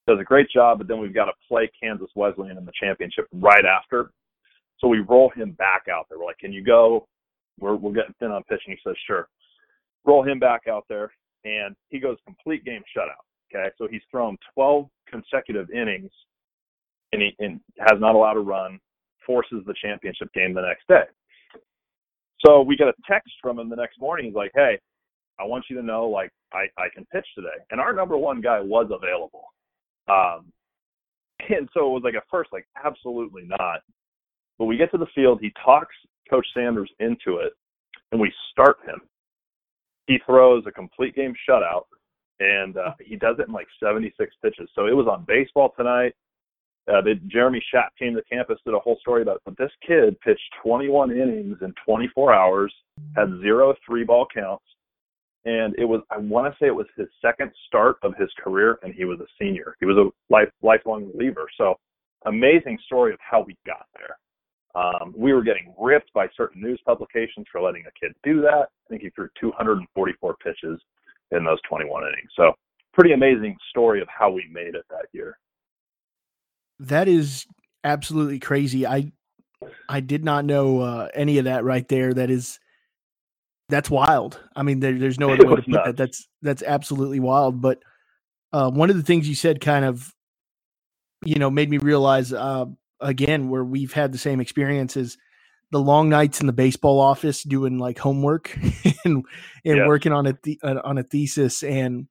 does 0.06 0.18
a 0.18 0.24
great 0.24 0.48
job, 0.50 0.78
but 0.78 0.88
then 0.88 0.98
we've 0.98 1.14
got 1.14 1.26
to 1.26 1.32
play 1.46 1.70
Kansas 1.80 2.08
Wesleyan 2.14 2.56
in 2.56 2.64
the 2.64 2.72
championship 2.80 3.26
right 3.32 3.64
after. 3.64 4.10
So 4.80 4.88
we 4.88 5.00
roll 5.00 5.30
him 5.34 5.52
back 5.52 5.84
out 5.92 6.06
there. 6.08 6.18
We're 6.18 6.26
like, 6.26 6.38
"Can 6.38 6.52
you 6.52 6.62
go? 6.62 7.06
We're 7.58 7.76
we're 7.76 7.92
getting 7.92 8.14
thin 8.18 8.30
on 8.30 8.42
pitching." 8.44 8.74
He 8.74 8.78
says, 8.84 8.96
"Sure." 9.06 9.28
Roll 10.04 10.22
him 10.22 10.38
back 10.38 10.62
out 10.68 10.86
there, 10.88 11.12
and 11.44 11.76
he 11.88 11.98
goes 11.98 12.16
complete 12.24 12.64
game 12.64 12.82
shutout. 12.96 13.24
Okay, 13.52 13.68
so 13.76 13.88
he's 13.90 14.02
thrown 14.10 14.36
12 14.54 14.88
consecutive 15.08 15.70
innings, 15.70 16.10
and 17.12 17.20
he 17.20 17.34
and 17.40 17.60
has 17.78 18.00
not 18.00 18.14
allowed 18.14 18.36
a 18.36 18.40
run, 18.40 18.78
forces 19.26 19.62
the 19.66 19.74
championship 19.82 20.32
game 20.32 20.54
the 20.54 20.62
next 20.62 20.86
day. 20.88 21.04
So 22.46 22.62
we 22.62 22.76
get 22.76 22.88
a 22.88 22.94
text 23.08 23.32
from 23.42 23.58
him 23.58 23.68
the 23.68 23.76
next 23.76 24.00
morning. 24.00 24.26
He's 24.26 24.34
like, 24.34 24.52
"Hey, 24.54 24.78
I 25.38 25.44
want 25.44 25.64
you 25.68 25.76
to 25.76 25.82
know 25.82 26.08
like 26.08 26.30
I 26.52 26.66
I 26.78 26.88
can 26.94 27.04
pitch 27.06 27.26
today." 27.34 27.48
And 27.70 27.80
our 27.80 27.92
number 27.92 28.16
one 28.16 28.40
guy 28.40 28.60
was 28.60 28.90
available. 28.90 29.44
Um, 30.08 30.52
and 31.48 31.68
so 31.74 31.86
it 31.86 31.92
was 31.92 32.02
like 32.04 32.14
at 32.14 32.24
first 32.30 32.50
like 32.52 32.66
absolutely 32.82 33.42
not. 33.44 33.80
But 34.60 34.66
we 34.66 34.76
get 34.76 34.90
to 34.90 34.98
the 34.98 35.06
field, 35.14 35.38
he 35.40 35.54
talks 35.64 35.96
Coach 36.28 36.46
Sanders 36.54 36.90
into 37.00 37.38
it, 37.38 37.54
and 38.12 38.20
we 38.20 38.30
start 38.52 38.76
him. 38.84 39.00
He 40.06 40.18
throws 40.26 40.64
a 40.66 40.70
complete 40.70 41.16
game 41.16 41.32
shutout, 41.48 41.84
and 42.40 42.76
uh, 42.76 42.92
he 43.00 43.16
does 43.16 43.36
it 43.38 43.48
in 43.48 43.54
like 43.54 43.68
76 43.82 44.34
pitches. 44.42 44.68
So 44.74 44.86
it 44.86 44.94
was 44.94 45.06
on 45.10 45.24
baseball 45.26 45.72
tonight. 45.74 46.12
Uh, 46.86 47.00
they, 47.00 47.14
Jeremy 47.26 47.62
Schaap 47.72 47.88
came 47.98 48.14
to 48.14 48.22
campus, 48.30 48.58
did 48.66 48.74
a 48.74 48.78
whole 48.78 48.98
story 49.00 49.22
about 49.22 49.36
it. 49.36 49.42
But 49.46 49.56
this 49.56 49.70
kid 49.86 50.20
pitched 50.20 50.42
21 50.62 51.10
innings 51.10 51.56
in 51.62 51.72
24 51.86 52.34
hours, 52.34 52.74
had 53.16 53.30
zero 53.40 53.74
three 53.86 54.04
ball 54.04 54.26
counts, 54.34 54.64
and 55.46 55.74
it 55.78 55.86
was 55.86 56.02
I 56.10 56.18
want 56.18 56.52
to 56.52 56.58
say 56.60 56.66
it 56.66 56.74
was 56.74 56.86
his 56.98 57.08
second 57.22 57.50
start 57.66 57.96
of 58.02 58.12
his 58.18 58.28
career, 58.44 58.78
and 58.82 58.92
he 58.92 59.06
was 59.06 59.20
a 59.20 59.26
senior. 59.40 59.76
He 59.80 59.86
was 59.86 59.96
a 59.96 60.10
life 60.30 60.50
lifelong 60.60 61.10
reliever. 61.14 61.46
So 61.56 61.76
amazing 62.26 62.78
story 62.84 63.14
of 63.14 63.18
how 63.22 63.42
we 63.46 63.56
got 63.64 63.86
there. 63.94 64.18
Um, 64.74 65.12
we 65.16 65.32
were 65.32 65.42
getting 65.42 65.74
ripped 65.78 66.12
by 66.12 66.28
certain 66.36 66.62
news 66.62 66.80
publications 66.86 67.46
for 67.50 67.60
letting 67.60 67.84
a 67.86 68.06
kid 68.06 68.14
do 68.22 68.40
that. 68.42 68.68
I 68.68 68.88
think 68.88 69.02
he 69.02 69.10
threw 69.10 69.28
244 69.40 70.36
pitches 70.36 70.80
in 71.32 71.44
those 71.44 71.58
21 71.68 72.02
innings. 72.04 72.30
So 72.36 72.52
pretty 72.92 73.12
amazing 73.12 73.56
story 73.70 74.00
of 74.00 74.08
how 74.08 74.30
we 74.30 74.48
made 74.52 74.74
it 74.74 74.84
that 74.90 75.06
year. 75.12 75.38
That 76.78 77.08
is 77.08 77.46
absolutely 77.84 78.38
crazy. 78.38 78.86
I 78.86 79.12
I 79.88 80.00
did 80.00 80.24
not 80.24 80.44
know 80.44 80.80
uh, 80.80 81.08
any 81.14 81.38
of 81.38 81.44
that 81.44 81.64
right 81.64 81.86
there. 81.88 82.14
That 82.14 82.30
is 82.30 82.58
that's 83.68 83.90
wild. 83.90 84.40
I 84.56 84.62
mean, 84.62 84.80
there, 84.80 84.98
there's 84.98 85.18
no 85.18 85.30
other 85.32 85.46
way 85.46 85.56
to 85.56 85.62
put 85.62 85.68
nuts. 85.68 85.86
that. 85.86 85.96
That's 85.96 86.28
that's 86.42 86.62
absolutely 86.62 87.20
wild. 87.20 87.60
But 87.60 87.82
uh, 88.52 88.70
one 88.70 88.90
of 88.90 88.96
the 88.96 89.02
things 89.02 89.28
you 89.28 89.34
said 89.34 89.60
kind 89.60 89.84
of, 89.84 90.12
you 91.24 91.36
know, 91.36 91.50
made 91.50 91.70
me 91.70 91.78
realize 91.78 92.32
uh, 92.32 92.66
again 93.00 93.48
where 93.48 93.64
we've 93.64 93.92
had 93.92 94.12
the 94.12 94.18
same 94.18 94.40
experiences 94.40 95.18
the 95.72 95.80
long 95.80 96.08
nights 96.08 96.40
in 96.40 96.46
the 96.46 96.52
baseball 96.52 97.00
office 97.00 97.42
doing 97.44 97.78
like 97.78 97.98
homework 97.98 98.56
and 99.04 99.24
and 99.64 99.76
yeah. 99.78 99.86
working 99.86 100.12
on 100.12 100.26
a 100.26 100.32
th- 100.32 100.58
uh, 100.62 100.80
on 100.84 100.98
a 100.98 101.02
thesis 101.02 101.62
and 101.62 102.06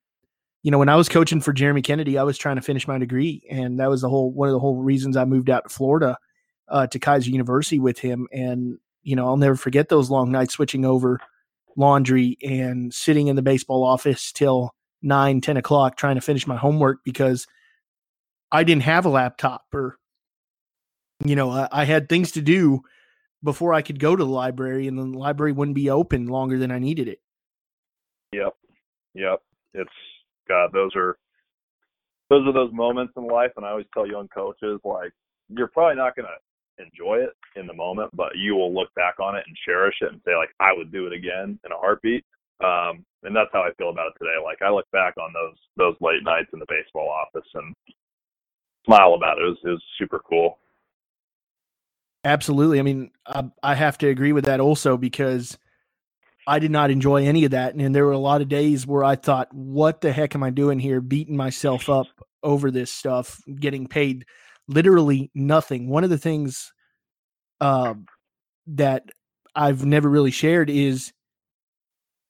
you 0.61 0.71
know, 0.71 0.77
when 0.77 0.89
I 0.89 0.95
was 0.95 1.07
coaching 1.07 1.39
for 1.39 1.53
Jeremy 1.53 1.81
Kennedy, 1.81 2.17
I 2.17 2.23
was 2.23 2.37
trying 2.37 2.57
to 2.57 2.61
finish 2.61 2.87
my 2.87 2.97
degree, 2.97 3.43
and 3.49 3.79
that 3.79 3.89
was 3.89 4.01
the 4.01 4.09
whole 4.09 4.31
one 4.31 4.49
of 4.49 4.53
the 4.53 4.59
whole 4.59 4.75
reasons 4.77 5.15
I 5.15 5.25
moved 5.25 5.49
out 5.49 5.63
to 5.63 5.69
Florida 5.69 6.17
uh, 6.67 6.87
to 6.87 6.99
Keiser 6.99 7.27
University 7.27 7.79
with 7.79 7.99
him. 7.99 8.27
And 8.33 8.77
you 9.03 9.15
know, 9.15 9.27
I'll 9.27 9.37
never 9.37 9.55
forget 9.55 9.89
those 9.89 10.09
long 10.09 10.31
nights 10.31 10.53
switching 10.53 10.85
over 10.85 11.19
laundry 11.77 12.37
and 12.43 12.93
sitting 12.93 13.27
in 13.27 13.37
the 13.37 13.41
baseball 13.41 13.85
office 13.85 14.33
till 14.33 14.71
nine, 15.01 15.39
ten 15.39 15.55
o'clock 15.55 15.95
trying 15.95 16.15
to 16.15 16.21
finish 16.21 16.45
my 16.45 16.57
homework 16.57 16.99
because 17.05 17.47
I 18.51 18.63
didn't 18.63 18.83
have 18.83 19.05
a 19.05 19.09
laptop 19.09 19.63
or 19.73 19.97
you 21.23 21.35
know, 21.35 21.49
I, 21.49 21.67
I 21.71 21.85
had 21.85 22.09
things 22.09 22.31
to 22.31 22.41
do 22.41 22.81
before 23.43 23.73
I 23.73 23.81
could 23.81 23.99
go 23.99 24.15
to 24.15 24.23
the 24.23 24.29
library, 24.29 24.87
and 24.87 24.97
the 24.97 25.03
library 25.17 25.51
wouldn't 25.51 25.75
be 25.75 25.89
open 25.89 26.27
longer 26.27 26.57
than 26.57 26.71
I 26.71 26.79
needed 26.79 27.07
it. 27.07 27.21
Yep, 28.33 28.55
yep. 29.13 29.41
It's 29.73 29.89
God, 30.47 30.71
those 30.73 30.91
are 30.95 31.17
those 32.29 32.45
are 32.47 32.53
those 32.53 32.73
moments 32.73 33.13
in 33.17 33.25
life, 33.25 33.51
and 33.57 33.65
I 33.65 33.71
always 33.71 33.87
tell 33.93 34.07
young 34.07 34.27
coaches 34.27 34.79
like 34.83 35.11
you're 35.49 35.67
probably 35.67 35.95
not 35.95 36.15
going 36.15 36.27
to 36.27 36.83
enjoy 36.83 37.17
it 37.17 37.35
in 37.55 37.67
the 37.67 37.73
moment, 37.73 38.09
but 38.15 38.31
you 38.35 38.55
will 38.55 38.73
look 38.73 38.93
back 38.95 39.19
on 39.19 39.35
it 39.35 39.43
and 39.47 39.55
cherish 39.65 39.95
it 40.01 40.11
and 40.11 40.21
say 40.25 40.35
like 40.35 40.49
I 40.59 40.71
would 40.73 40.91
do 40.91 41.07
it 41.07 41.13
again 41.13 41.59
in 41.65 41.71
a 41.71 41.77
heartbeat. 41.77 42.23
Um, 42.63 43.05
and 43.23 43.35
that's 43.35 43.49
how 43.51 43.61
I 43.61 43.71
feel 43.77 43.89
about 43.89 44.07
it 44.07 44.19
today. 44.19 44.35
Like 44.43 44.61
I 44.61 44.69
look 44.69 44.89
back 44.91 45.15
on 45.17 45.33
those 45.33 45.57
those 45.77 45.95
late 46.01 46.23
nights 46.23 46.49
in 46.53 46.59
the 46.59 46.65
baseball 46.69 47.09
office 47.09 47.47
and 47.53 47.73
smile 48.85 49.15
about 49.15 49.37
it. 49.37 49.43
It 49.43 49.49
was, 49.49 49.57
it 49.63 49.69
was 49.69 49.83
super 49.97 50.19
cool. 50.27 50.57
Absolutely. 52.23 52.79
I 52.79 52.83
mean, 52.83 53.11
I, 53.25 53.49
I 53.63 53.75
have 53.75 53.97
to 53.99 54.07
agree 54.07 54.33
with 54.33 54.45
that 54.45 54.59
also 54.59 54.97
because 54.97 55.57
I 56.47 56.59
did 56.59 56.71
not 56.71 56.91
enjoy 56.91 57.25
any 57.25 57.45
of 57.45 57.51
that. 57.51 57.75
And 57.75 57.95
there 57.95 58.05
were 58.05 58.11
a 58.11 58.17
lot 58.17 58.41
of 58.41 58.49
days 58.49 58.85
where 58.85 59.03
I 59.03 59.15
thought, 59.15 59.53
what 59.53 60.01
the 60.01 60.11
heck 60.11 60.35
am 60.35 60.43
I 60.43 60.49
doing 60.49 60.79
here? 60.79 60.99
Beating 60.99 61.37
myself 61.37 61.89
up 61.89 62.07
over 62.43 62.71
this 62.71 62.91
stuff, 62.91 63.41
getting 63.59 63.87
paid 63.87 64.25
literally 64.67 65.31
nothing. 65.33 65.89
One 65.89 66.03
of 66.03 66.09
the 66.09 66.17
things 66.17 66.71
uh, 67.61 67.93
that 68.67 69.09
I've 69.55 69.85
never 69.85 70.09
really 70.09 70.31
shared 70.31 70.69
is 70.69 71.11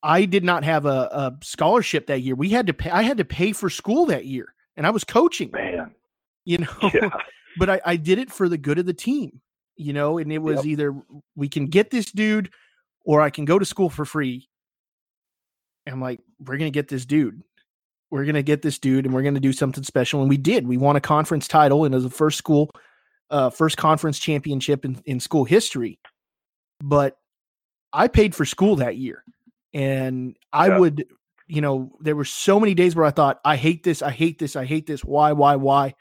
I 0.01 0.25
did 0.25 0.43
not 0.43 0.63
have 0.63 0.85
a, 0.85 0.89
a, 0.89 1.37
scholarship 1.43 2.07
that 2.07 2.21
year. 2.21 2.35
We 2.35 2.49
had 2.49 2.67
to 2.67 2.73
pay, 2.73 2.89
I 2.89 3.03
had 3.03 3.17
to 3.17 3.25
pay 3.25 3.51
for 3.51 3.69
school 3.69 4.05
that 4.07 4.25
year 4.25 4.53
and 4.77 4.87
I 4.87 4.91
was 4.91 5.03
coaching. 5.03 5.51
Man. 5.51 5.91
You 6.45 6.57
know, 6.59 6.91
yeah. 6.93 7.09
but 7.57 7.69
I, 7.69 7.81
I 7.85 7.95
did 7.97 8.17
it 8.17 8.31
for 8.31 8.49
the 8.49 8.57
good 8.57 8.79
of 8.79 8.85
the 8.85 8.93
team, 8.93 9.41
you 9.79 9.93
know, 9.93 10.17
and 10.17 10.31
it 10.31 10.39
was 10.39 10.57
yep. 10.57 10.65
either 10.65 11.01
we 11.37 11.47
can 11.47 11.67
get 11.67 11.89
this 11.89 12.11
dude 12.11 12.51
or 13.05 13.21
I 13.21 13.29
can 13.29 13.45
go 13.45 13.57
to 13.57 13.65
school 13.65 13.89
for 13.89 14.03
free. 14.03 14.49
And 15.85 15.93
I'm 15.93 16.01
like, 16.01 16.19
we're 16.37 16.57
going 16.57 16.71
to 16.71 16.77
get 16.77 16.89
this 16.89 17.05
dude. 17.05 17.41
We're 18.11 18.25
going 18.25 18.35
to 18.35 18.43
get 18.43 18.61
this 18.61 18.77
dude 18.77 19.05
and 19.05 19.13
we're 19.13 19.21
going 19.21 19.35
to 19.35 19.39
do 19.39 19.53
something 19.53 19.83
special. 19.83 20.19
And 20.19 20.29
we 20.29 20.35
did. 20.35 20.67
We 20.67 20.75
won 20.75 20.97
a 20.97 21.01
conference 21.01 21.47
title 21.47 21.85
and 21.85 21.93
it 21.93 21.97
was 21.97 22.03
the 22.03 22.09
first 22.09 22.37
school, 22.37 22.69
uh, 23.29 23.51
first 23.51 23.77
conference 23.77 24.19
championship 24.19 24.83
in, 24.83 25.01
in 25.05 25.21
school 25.21 25.45
history. 25.45 25.97
But 26.83 27.17
I 27.93 28.09
paid 28.09 28.35
for 28.35 28.43
school 28.43 28.75
that 28.77 28.97
year. 28.97 29.23
And 29.73 30.35
I 30.51 30.67
yeah. 30.67 30.79
would, 30.79 31.05
you 31.47 31.61
know, 31.61 31.93
there 32.01 32.17
were 32.17 32.25
so 32.25 32.59
many 32.59 32.73
days 32.73 32.97
where 32.97 33.05
I 33.05 33.11
thought, 33.11 33.39
I 33.45 33.55
hate 33.55 33.83
this, 33.83 34.01
I 34.01 34.11
hate 34.11 34.39
this, 34.39 34.57
I 34.57 34.65
hate 34.65 34.87
this. 34.87 35.05
Why, 35.05 35.31
why, 35.31 35.55
why? 35.55 35.95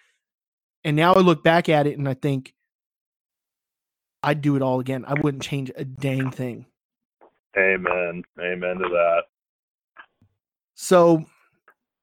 And 0.82 0.96
now 0.96 1.14
I 1.14 1.20
look 1.20 1.44
back 1.44 1.68
at 1.68 1.86
it 1.86 1.96
and 1.96 2.08
I 2.08 2.14
think, 2.14 2.54
I'd 4.22 4.40
do 4.40 4.56
it 4.56 4.62
all 4.62 4.80
again. 4.80 5.04
I 5.06 5.14
wouldn't 5.14 5.42
change 5.42 5.70
a 5.76 5.84
dang 5.84 6.30
thing. 6.30 6.66
Amen. 7.56 8.22
Amen 8.40 8.76
to 8.78 8.88
that. 8.88 9.22
So 10.74 11.24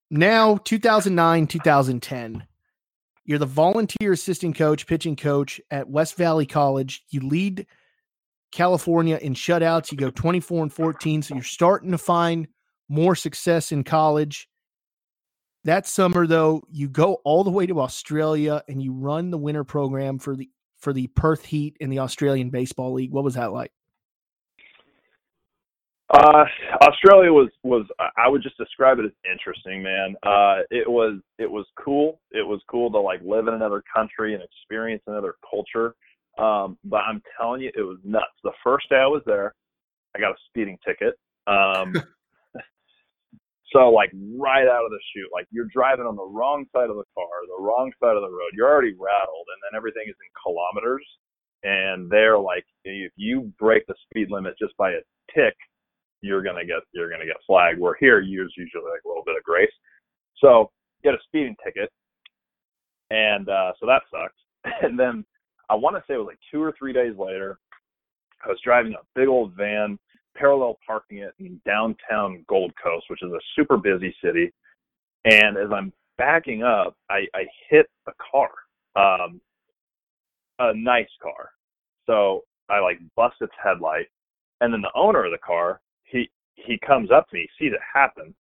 now 0.09 0.57
2009, 0.57 1.47
2010, 1.47 2.45
you're 3.25 3.39
the 3.39 3.45
volunteer 3.45 4.11
assistant 4.11 4.55
coach, 4.55 4.85
pitching 4.85 5.15
coach 5.15 5.59
at 5.71 5.89
West 5.89 6.15
Valley 6.15 6.45
College. 6.45 7.03
You 7.09 7.21
lead 7.21 7.65
California 8.51 9.17
in 9.21 9.33
shutouts. 9.33 9.91
You 9.91 9.97
go 9.97 10.11
24 10.11 10.63
and 10.63 10.73
14. 10.73 11.21
So 11.23 11.35
you're 11.35 11.43
starting 11.43 11.91
to 11.91 11.97
find 11.97 12.47
more 12.87 13.15
success 13.15 13.71
in 13.71 13.83
college. 13.83 14.47
That 15.63 15.87
summer, 15.87 16.27
though, 16.27 16.61
you 16.69 16.87
go 16.87 17.15
all 17.23 17.43
the 17.43 17.49
way 17.49 17.65
to 17.65 17.81
Australia 17.81 18.61
and 18.69 18.81
you 18.81 18.93
run 18.93 19.31
the 19.31 19.37
winter 19.37 19.63
program 19.63 20.19
for 20.19 20.35
the 20.35 20.49
for 20.85 20.93
the 20.93 21.07
Perth 21.07 21.45
Heat 21.45 21.75
in 21.79 21.89
the 21.89 21.97
Australian 21.97 22.51
Baseball 22.51 22.93
League. 22.93 23.11
What 23.11 23.23
was 23.23 23.33
that 23.33 23.51
like? 23.51 23.71
Uh, 26.11 26.45
Australia 26.83 27.33
was 27.33 27.49
was 27.63 27.87
I 27.99 28.29
would 28.29 28.43
just 28.43 28.55
describe 28.59 28.99
it 28.99 29.05
as 29.05 29.11
interesting, 29.29 29.81
man. 29.81 30.15
Uh, 30.21 30.61
it 30.69 30.87
was 30.87 31.19
it 31.39 31.49
was 31.49 31.65
cool. 31.83 32.21
It 32.29 32.45
was 32.45 32.61
cool 32.69 32.91
to 32.91 32.99
like 32.99 33.19
live 33.23 33.47
in 33.47 33.55
another 33.55 33.83
country 33.93 34.35
and 34.35 34.43
experience 34.43 35.01
another 35.07 35.33
culture. 35.49 35.95
Um, 36.37 36.77
but 36.83 36.97
I'm 36.97 37.23
telling 37.35 37.61
you, 37.61 37.71
it 37.75 37.81
was 37.81 37.97
nuts. 38.03 38.25
The 38.43 38.51
first 38.63 38.87
day 38.89 38.97
I 38.97 39.07
was 39.07 39.23
there, 39.25 39.55
I 40.15 40.19
got 40.19 40.33
a 40.33 40.37
speeding 40.47 40.77
ticket. 40.85 41.15
Um, 41.47 41.95
so 43.75 43.89
like 43.89 44.11
right 44.39 44.67
out 44.67 44.87
of 44.87 44.91
the 44.91 45.03
chute, 45.11 45.27
like 45.33 45.47
you're 45.51 45.67
driving 45.73 46.05
on 46.05 46.15
the 46.15 46.23
wrong 46.23 46.65
side 46.71 46.89
of 46.89 46.95
the 46.95 47.03
car, 47.13 47.27
the 47.47 47.61
wrong 47.61 47.91
side 47.99 48.15
of 48.15 48.23
the 48.23 48.31
road. 48.31 48.55
You're 48.55 48.71
already 48.71 48.95
rattled, 48.95 49.47
and 49.51 49.59
then 49.63 49.75
everything 49.75 50.07
is 50.07 50.15
in 50.15 50.31
kilometers. 50.39 51.03
And 51.63 52.09
they're 52.09 52.39
like, 52.39 52.63
if 52.85 53.11
you 53.17 53.51
break 53.59 53.85
the 53.87 53.95
speed 54.07 54.31
limit 54.31 54.55
just 54.57 54.77
by 54.77 54.91
a 54.91 55.01
tick, 55.33 55.55
you're 56.21 56.43
gonna 56.43 56.65
get 56.65 56.87
you're 56.93 57.09
gonna 57.09 57.25
get 57.25 57.35
flagged. 57.45 57.79
Where 57.79 57.97
here, 57.99 58.21
you 58.21 58.43
use 58.43 58.53
usually 58.55 58.89
like 58.89 59.03
a 59.03 59.07
little 59.07 59.25
bit 59.25 59.35
of 59.35 59.43
grace. 59.43 59.73
So 60.37 60.71
get 61.03 61.13
a 61.13 61.19
speeding 61.27 61.55
ticket, 61.63 61.91
and 63.11 63.49
uh, 63.49 63.73
so 63.79 63.85
that 63.85 64.03
sucks. 64.09 64.39
And 64.81 64.97
then 64.97 65.23
I 65.69 65.75
want 65.75 65.95
to 65.95 66.03
say 66.07 66.15
it 66.15 66.17
was 66.17 66.27
like 66.27 66.39
two 66.51 66.61
or 66.61 66.73
three 66.77 66.91
days 66.91 67.13
later, 67.17 67.59
I 68.43 68.49
was 68.49 68.57
driving 68.63 68.93
a 68.93 69.05
big 69.19 69.27
old 69.27 69.53
van, 69.53 69.99
parallel 70.35 70.77
parking 70.85 71.19
it 71.19 71.33
in 71.39 71.59
downtown 71.65 72.43
Gold 72.47 72.73
Coast, 72.81 73.05
which 73.09 73.23
is 73.23 73.31
a 73.31 73.39
super 73.55 73.77
busy 73.77 74.15
city. 74.23 74.51
And 75.25 75.57
as 75.57 75.71
I'm 75.73 75.91
backing 76.17 76.63
up, 76.63 76.95
I, 77.09 77.25
I 77.33 77.45
hit 77.69 77.87
a 78.07 78.11
car, 78.31 78.49
um, 78.95 79.41
a 80.59 80.73
nice 80.75 81.09
car. 81.21 81.51
So 82.05 82.43
I 82.69 82.79
like 82.79 82.99
bust 83.15 83.35
its 83.41 83.53
headlight, 83.61 84.07
and 84.61 84.73
then 84.73 84.81
the 84.81 84.91
owner 84.95 85.25
of 85.25 85.31
the 85.31 85.37
car 85.39 85.81
he 86.03 86.29
he 86.55 86.77
comes 86.85 87.11
up 87.11 87.27
to 87.29 87.35
me, 87.35 87.47
sees 87.59 87.73
it 87.73 87.79
happen, 87.93 88.33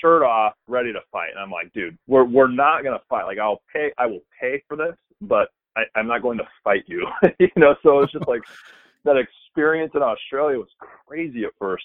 shirt 0.00 0.22
off, 0.22 0.54
ready 0.68 0.92
to 0.92 1.00
fight, 1.10 1.30
and 1.30 1.38
I'm 1.38 1.50
like, 1.50 1.72
dude, 1.72 1.96
we're 2.06 2.24
we're 2.24 2.50
not 2.50 2.82
gonna 2.84 3.00
fight. 3.08 3.24
Like 3.24 3.38
I'll 3.38 3.62
pay, 3.72 3.92
I 3.98 4.06
will 4.06 4.22
pay 4.40 4.62
for 4.68 4.76
this, 4.76 4.96
but 5.20 5.48
I, 5.76 5.82
I'm 5.94 6.06
not 6.06 6.22
going 6.22 6.38
to 6.38 6.48
fight 6.62 6.84
you. 6.86 7.06
you 7.38 7.50
know, 7.56 7.74
so 7.82 8.00
it's 8.00 8.12
just 8.12 8.28
like 8.28 8.42
that 9.04 9.16
experience 9.54 9.92
in 9.94 10.02
Australia 10.02 10.58
was 10.58 10.68
crazy 11.06 11.44
at 11.44 11.52
first. 11.58 11.84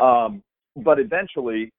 Um, 0.00 0.42
but 0.76 0.98
eventually, 0.98 1.72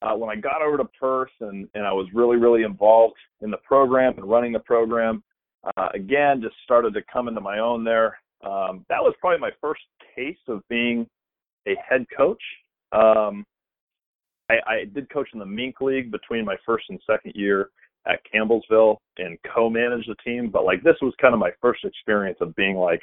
uh, 0.00 0.14
when 0.14 0.30
I 0.30 0.36
got 0.40 0.62
over 0.62 0.76
to 0.76 0.84
Perth 1.00 1.30
and, 1.40 1.68
and 1.74 1.84
I 1.84 1.92
was 1.92 2.06
really, 2.14 2.36
really 2.36 2.62
involved 2.62 3.16
in 3.40 3.50
the 3.50 3.56
program 3.58 4.14
and 4.16 4.30
running 4.30 4.52
the 4.52 4.60
program, 4.60 5.24
uh, 5.76 5.88
again, 5.92 6.40
just 6.40 6.54
started 6.62 6.94
to 6.94 7.00
come 7.12 7.26
into 7.26 7.40
my 7.40 7.58
own 7.58 7.82
there. 7.82 8.16
Um, 8.44 8.86
that 8.88 9.02
was 9.02 9.14
probably 9.20 9.40
my 9.40 9.50
first 9.60 9.80
taste 10.14 10.48
of 10.48 10.62
being 10.68 11.06
a 11.66 11.74
head 11.88 12.06
coach. 12.16 12.42
Um, 12.92 13.44
I, 14.48 14.54
I 14.66 14.84
did 14.94 15.10
coach 15.10 15.28
in 15.32 15.40
the 15.40 15.46
Mink 15.46 15.80
League 15.80 16.12
between 16.12 16.44
my 16.44 16.56
first 16.64 16.84
and 16.90 17.00
second 17.10 17.32
year 17.34 17.70
at 18.06 18.20
Campbellsville 18.32 18.98
and 19.18 19.36
co-manage 19.52 20.06
the 20.06 20.14
team, 20.24 20.48
but 20.48 20.64
like 20.64 20.82
this 20.84 20.96
was 21.02 21.12
kind 21.20 21.34
of 21.34 21.40
my 21.40 21.50
first 21.60 21.84
experience 21.84 22.38
of 22.40 22.54
being 22.54 22.76
like 22.76 23.02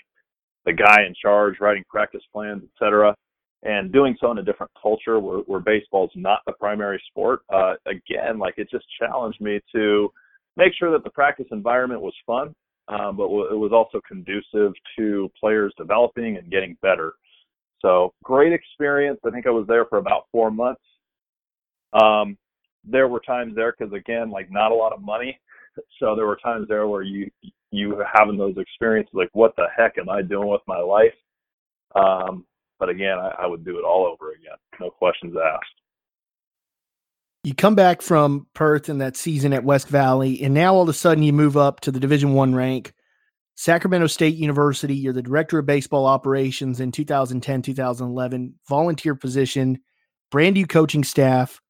the 0.65 0.73
guy 0.73 1.03
in 1.05 1.13
charge, 1.19 1.55
writing 1.59 1.83
practice 1.89 2.23
plans, 2.33 2.63
etc 2.63 3.15
and 3.65 3.91
doing 3.91 4.15
so 4.21 4.31
in 4.31 4.37
a 4.37 4.43
different 4.43 4.71
culture 4.79 5.19
where, 5.19 5.39
where 5.39 5.59
baseball 5.59 6.05
is 6.05 6.11
not 6.15 6.39
the 6.45 6.53
primary 6.53 7.01
sport, 7.09 7.41
uh, 7.53 7.73
again, 7.87 8.37
like 8.37 8.53
it 8.57 8.69
just 8.69 8.85
challenged 8.99 9.41
me 9.41 9.59
to 9.73 10.09
make 10.55 10.71
sure 10.77 10.91
that 10.91 11.03
the 11.03 11.09
practice 11.09 11.47
environment 11.51 11.99
was 11.99 12.13
fun, 12.27 12.53
um, 12.87 13.17
but 13.17 13.25
it 13.25 13.57
was 13.57 13.71
also 13.73 13.99
conducive 14.07 14.71
to 14.97 15.29
players 15.39 15.73
developing 15.77 16.37
and 16.37 16.51
getting 16.51 16.77
better. 16.83 17.13
So 17.81 18.13
great 18.23 18.53
experience. 18.53 19.19
I 19.25 19.31
think 19.31 19.47
I 19.47 19.51
was 19.51 19.65
there 19.67 19.85
for 19.85 19.97
about 19.97 20.27
four 20.31 20.51
months. 20.51 20.81
Um, 21.93 22.37
there 22.83 23.07
were 23.07 23.19
times 23.19 23.55
there 23.55 23.73
because 23.77 23.93
again, 23.93 24.29
like 24.29 24.51
not 24.51 24.71
a 24.71 24.75
lot 24.75 24.93
of 24.93 25.01
money. 25.01 25.39
So 25.99 26.15
there 26.15 26.25
were 26.25 26.37
times 26.37 26.69
there 26.69 26.87
where 26.87 27.01
you 27.01 27.29
you 27.75 28.01
having 28.13 28.37
those 28.37 28.57
experiences 28.57 29.13
like 29.13 29.29
what 29.33 29.55
the 29.55 29.67
heck 29.75 29.97
am 29.97 30.09
I 30.09 30.21
doing 30.21 30.47
with 30.49 30.61
my 30.67 30.79
life? 30.79 31.13
Um, 31.95 32.45
but 32.79 32.89
again, 32.89 33.17
I, 33.17 33.43
I 33.43 33.47
would 33.47 33.63
do 33.63 33.77
it 33.77 33.83
all 33.83 34.05
over 34.05 34.31
again. 34.31 34.57
No 34.79 34.89
questions 34.89 35.35
asked. 35.35 35.65
You 37.43 37.53
come 37.53 37.75
back 37.75 38.01
from 38.01 38.47
Perth 38.55 38.89
in 38.89 38.97
that 38.97 39.15
season 39.15 39.53
at 39.53 39.63
West 39.63 39.87
Valley, 39.87 40.41
and 40.41 40.53
now 40.53 40.73
all 40.73 40.81
of 40.81 40.89
a 40.89 40.93
sudden 40.93 41.23
you 41.23 41.31
move 41.31 41.55
up 41.55 41.79
to 41.81 41.91
the 41.91 41.99
Division 41.99 42.33
One 42.33 42.55
rank. 42.55 42.93
Sacramento 43.53 44.07
State 44.07 44.35
University, 44.35 44.95
you're 44.95 45.13
the 45.13 45.21
director 45.21 45.59
of 45.59 45.65
baseball 45.65 46.07
operations 46.07 46.79
in 46.79 46.91
2010, 46.91 47.61
2011, 47.61 48.55
volunteer 48.67 49.15
position, 49.15 49.79
brand 50.31 50.55
new 50.55 50.65
coaching 50.65 51.03
staff. 51.03 51.61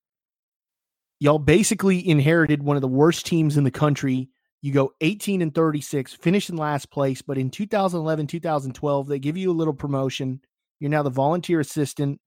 Y'all 1.20 1.40
basically 1.40 2.08
inherited 2.08 2.64
one 2.64 2.78
of 2.78 2.82
the 2.82 2.88
worst 2.88 3.26
teams 3.26 3.58
in 3.58 3.66
the 3.66 3.72
country. 3.72 4.30
You 4.66 4.72
go 4.72 4.94
18 5.00 5.44
and 5.44 5.54
36, 5.54 6.16
finish 6.16 6.50
in 6.50 6.58
last 6.58 6.90
place, 6.90 7.22
but 7.22 7.38
in 7.38 7.52
2011, 7.52 8.26
2012, 8.26 9.08
they 9.08 9.20
give 9.20 9.38
you 9.38 9.52
a 9.52 9.54
little 9.54 9.76
promotion. 9.76 10.42
You're 10.80 10.90
now 10.90 11.04
the 11.04 11.12
volunteer 11.12 11.60
assistant, 11.60 12.20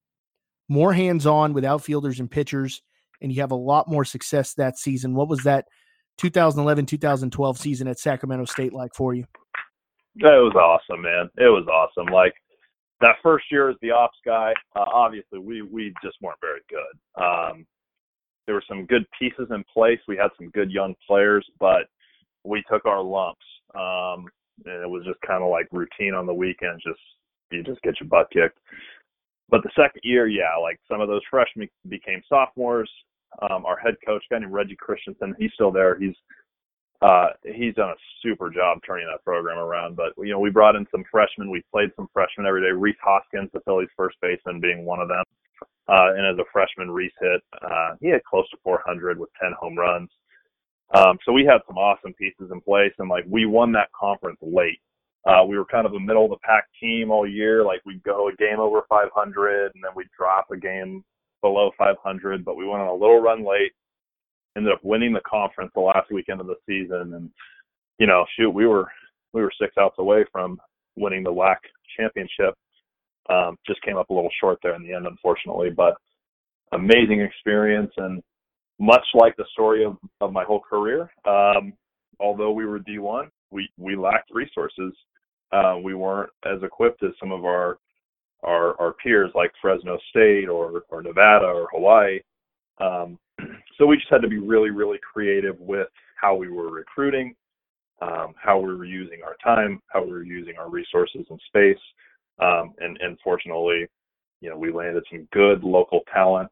more 0.68 0.92
hands 0.92 1.26
on 1.26 1.52
with 1.52 1.64
outfielders 1.64 2.20
and 2.20 2.30
pitchers, 2.30 2.80
and 3.20 3.32
you 3.32 3.40
have 3.40 3.50
a 3.50 3.56
lot 3.56 3.88
more 3.88 4.04
success 4.04 4.54
that 4.54 4.78
season. 4.78 5.16
What 5.16 5.26
was 5.26 5.42
that 5.42 5.64
2011 6.18 6.86
2012 6.86 7.58
season 7.58 7.88
at 7.88 7.98
Sacramento 7.98 8.44
State 8.44 8.72
like 8.72 8.94
for 8.94 9.14
you? 9.14 9.24
It 10.14 10.22
was 10.22 10.54
awesome, 10.54 11.02
man. 11.02 11.28
It 11.38 11.50
was 11.50 11.66
awesome. 11.66 12.06
Like 12.06 12.34
that 13.00 13.16
first 13.20 13.46
year 13.50 13.68
as 13.68 13.76
the 13.82 13.90
ops 13.90 14.18
guy, 14.24 14.54
uh, 14.76 14.84
obviously 14.92 15.40
we 15.40 15.62
we 15.62 15.92
just 16.04 16.18
weren't 16.22 16.38
very 16.40 16.60
good. 16.70 17.20
Um, 17.20 17.66
there 18.46 18.54
were 18.54 18.64
some 18.68 18.86
good 18.86 19.06
pieces 19.18 19.48
in 19.50 19.64
place. 19.74 19.98
We 20.06 20.16
had 20.16 20.30
some 20.38 20.50
good 20.50 20.70
young 20.70 20.94
players, 21.04 21.44
but 21.58 21.88
we 22.44 22.62
took 22.70 22.84
our 22.86 23.02
lumps. 23.02 23.44
Um, 23.74 24.26
and 24.64 24.82
it 24.82 24.90
was 24.90 25.04
just 25.04 25.20
kind 25.26 25.42
of 25.42 25.50
like 25.50 25.68
routine 25.72 26.14
on 26.14 26.26
the 26.26 26.34
weekends, 26.34 26.82
just 26.82 27.00
you 27.50 27.62
just 27.62 27.82
get 27.82 28.00
your 28.00 28.08
butt 28.08 28.28
kicked. 28.32 28.58
But 29.48 29.62
the 29.62 29.70
second 29.74 30.00
year, 30.04 30.26
yeah, 30.26 30.56
like 30.60 30.78
some 30.90 31.00
of 31.00 31.08
those 31.08 31.22
freshmen 31.30 31.68
became 31.88 32.22
sophomores. 32.28 32.90
Um, 33.42 33.64
our 33.66 33.78
head 33.78 33.94
coach, 34.04 34.24
guy 34.30 34.38
named 34.38 34.52
Reggie 34.52 34.76
Christiansen, 34.76 35.34
he's 35.38 35.52
still 35.54 35.70
there. 35.70 35.98
He's 35.98 36.14
uh, 37.00 37.28
he's 37.54 37.74
done 37.74 37.90
a 37.90 38.02
super 38.22 38.50
job 38.50 38.78
turning 38.84 39.06
that 39.06 39.24
program 39.24 39.58
around. 39.58 39.96
But 39.96 40.12
you 40.18 40.30
know, 40.30 40.40
we 40.40 40.50
brought 40.50 40.76
in 40.76 40.86
some 40.90 41.04
freshmen. 41.10 41.50
We 41.50 41.62
played 41.72 41.90
some 41.96 42.08
freshmen 42.12 42.46
every 42.46 42.62
day. 42.62 42.72
Rhys 42.72 42.96
Hoskins, 43.02 43.50
the 43.52 43.60
Phillies' 43.60 43.88
first 43.96 44.16
baseman, 44.20 44.60
being 44.60 44.84
one 44.84 45.00
of 45.00 45.08
them. 45.08 45.24
Uh, 45.88 46.12
and 46.16 46.26
as 46.26 46.38
a 46.38 46.50
freshman, 46.52 46.90
Rhys 46.90 47.12
hit 47.20 47.40
uh, 47.62 47.94
he 48.00 48.08
had 48.08 48.22
close 48.24 48.48
to 48.50 48.58
400 48.62 49.18
with 49.18 49.30
10 49.40 49.52
home 49.58 49.78
runs. 49.78 50.10
Um, 50.94 51.18
so 51.24 51.32
we 51.32 51.44
had 51.44 51.60
some 51.66 51.76
awesome 51.76 52.14
pieces 52.14 52.50
in 52.50 52.60
place, 52.60 52.92
and 52.98 53.08
like 53.08 53.24
we 53.28 53.46
won 53.46 53.72
that 53.72 53.90
conference 53.98 54.38
late. 54.40 54.80
Uh, 55.26 55.44
we 55.44 55.58
were 55.58 55.64
kind 55.66 55.86
of 55.86 55.92
a 55.92 56.00
middle 56.00 56.24
of 56.24 56.30
the 56.30 56.38
pack 56.38 56.64
team 56.80 57.10
all 57.10 57.28
year. 57.28 57.64
Like 57.64 57.80
we'd 57.84 58.02
go 58.02 58.28
a 58.28 58.36
game 58.36 58.60
over 58.60 58.82
500 58.88 59.72
and 59.74 59.84
then 59.84 59.90
we'd 59.94 60.08
drop 60.16 60.46
a 60.50 60.56
game 60.56 61.04
below 61.42 61.70
500, 61.76 62.44
but 62.44 62.56
we 62.56 62.66
went 62.66 62.80
on 62.80 62.88
a 62.88 62.94
little 62.94 63.20
run 63.20 63.44
late. 63.44 63.72
Ended 64.56 64.72
up 64.72 64.80
winning 64.82 65.12
the 65.12 65.20
conference 65.28 65.70
the 65.74 65.80
last 65.80 66.10
weekend 66.10 66.40
of 66.40 66.46
the 66.46 66.56
season, 66.66 67.12
and 67.14 67.30
you 67.98 68.06
know, 68.06 68.24
shoot, 68.36 68.50
we 68.50 68.66
were 68.66 68.88
we 69.32 69.42
were 69.42 69.52
six 69.60 69.74
outs 69.78 69.96
away 69.98 70.24
from 70.32 70.58
winning 70.96 71.22
the 71.22 71.32
WAC 71.32 71.56
championship. 71.96 72.54
Um, 73.28 73.58
just 73.66 73.82
came 73.82 73.98
up 73.98 74.08
a 74.08 74.14
little 74.14 74.30
short 74.40 74.58
there 74.62 74.74
in 74.74 74.82
the 74.82 74.94
end, 74.94 75.06
unfortunately, 75.06 75.70
but 75.70 75.94
amazing 76.72 77.20
experience 77.20 77.92
and 77.98 78.22
much 78.78 79.04
like 79.14 79.36
the 79.36 79.44
story 79.52 79.84
of, 79.84 79.96
of 80.20 80.32
my 80.32 80.44
whole 80.44 80.60
career. 80.60 81.10
Um, 81.24 81.72
although 82.20 82.52
we 82.52 82.66
were 82.66 82.78
D1, 82.80 83.28
we 83.50 83.68
we 83.76 83.96
lacked 83.96 84.30
resources. 84.32 84.92
Uh, 85.52 85.76
we 85.82 85.94
weren't 85.94 86.30
as 86.44 86.62
equipped 86.62 87.02
as 87.02 87.12
some 87.18 87.32
of 87.32 87.44
our 87.44 87.78
our, 88.44 88.80
our 88.80 88.92
peers 88.94 89.30
like 89.34 89.50
Fresno 89.60 89.98
State 90.10 90.48
or 90.48 90.84
or 90.90 91.02
Nevada 91.02 91.46
or 91.46 91.68
Hawaii. 91.72 92.20
Um, 92.78 93.18
so 93.78 93.86
we 93.86 93.96
just 93.96 94.10
had 94.10 94.22
to 94.22 94.28
be 94.28 94.38
really 94.38 94.70
really 94.70 94.98
creative 95.12 95.58
with 95.60 95.88
how 96.20 96.34
we 96.34 96.48
were 96.48 96.70
recruiting, 96.70 97.34
um, 98.02 98.34
how 98.40 98.58
we 98.58 98.74
were 98.74 98.84
using 98.84 99.20
our 99.24 99.36
time, 99.42 99.80
how 99.88 100.04
we 100.04 100.10
were 100.10 100.24
using 100.24 100.56
our 100.58 100.68
resources 100.68 101.24
and 101.30 101.40
space. 101.46 101.78
Um, 102.40 102.74
and, 102.78 102.98
and 103.00 103.18
fortunately, 103.22 103.86
you 104.40 104.50
know, 104.50 104.56
we 104.56 104.72
landed 104.72 105.04
some 105.10 105.28
good 105.32 105.64
local 105.64 106.00
talent, 106.12 106.48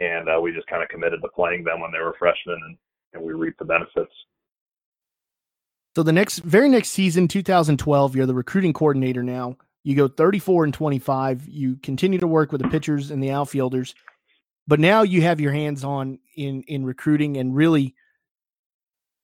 and 0.00 0.28
uh, 0.28 0.40
we 0.40 0.52
just 0.52 0.66
kind 0.66 0.82
of 0.82 0.88
committed 0.88 1.20
to 1.22 1.28
playing 1.28 1.64
them 1.64 1.80
when 1.80 1.92
they 1.92 1.98
were 1.98 2.14
freshmen, 2.18 2.58
and, 2.66 2.76
and 3.12 3.22
we 3.22 3.32
reaped 3.32 3.58
the 3.58 3.64
benefits. 3.64 4.12
So 5.96 6.02
the 6.02 6.12
next, 6.12 6.38
very 6.38 6.68
next 6.68 6.90
season, 6.90 7.28
2012, 7.28 8.16
you're 8.16 8.26
the 8.26 8.34
recruiting 8.34 8.72
coordinator 8.72 9.22
now. 9.22 9.56
You 9.82 9.96
go 9.96 10.08
34 10.08 10.64
and 10.64 10.74
25. 10.74 11.48
You 11.48 11.76
continue 11.76 12.18
to 12.18 12.26
work 12.26 12.52
with 12.52 12.62
the 12.62 12.68
pitchers 12.68 13.10
and 13.10 13.22
the 13.22 13.30
outfielders, 13.30 13.94
but 14.66 14.78
now 14.78 15.02
you 15.02 15.22
have 15.22 15.40
your 15.40 15.52
hands 15.52 15.84
on 15.84 16.18
in 16.36 16.62
in 16.64 16.84
recruiting 16.84 17.36
and 17.36 17.54
really. 17.54 17.94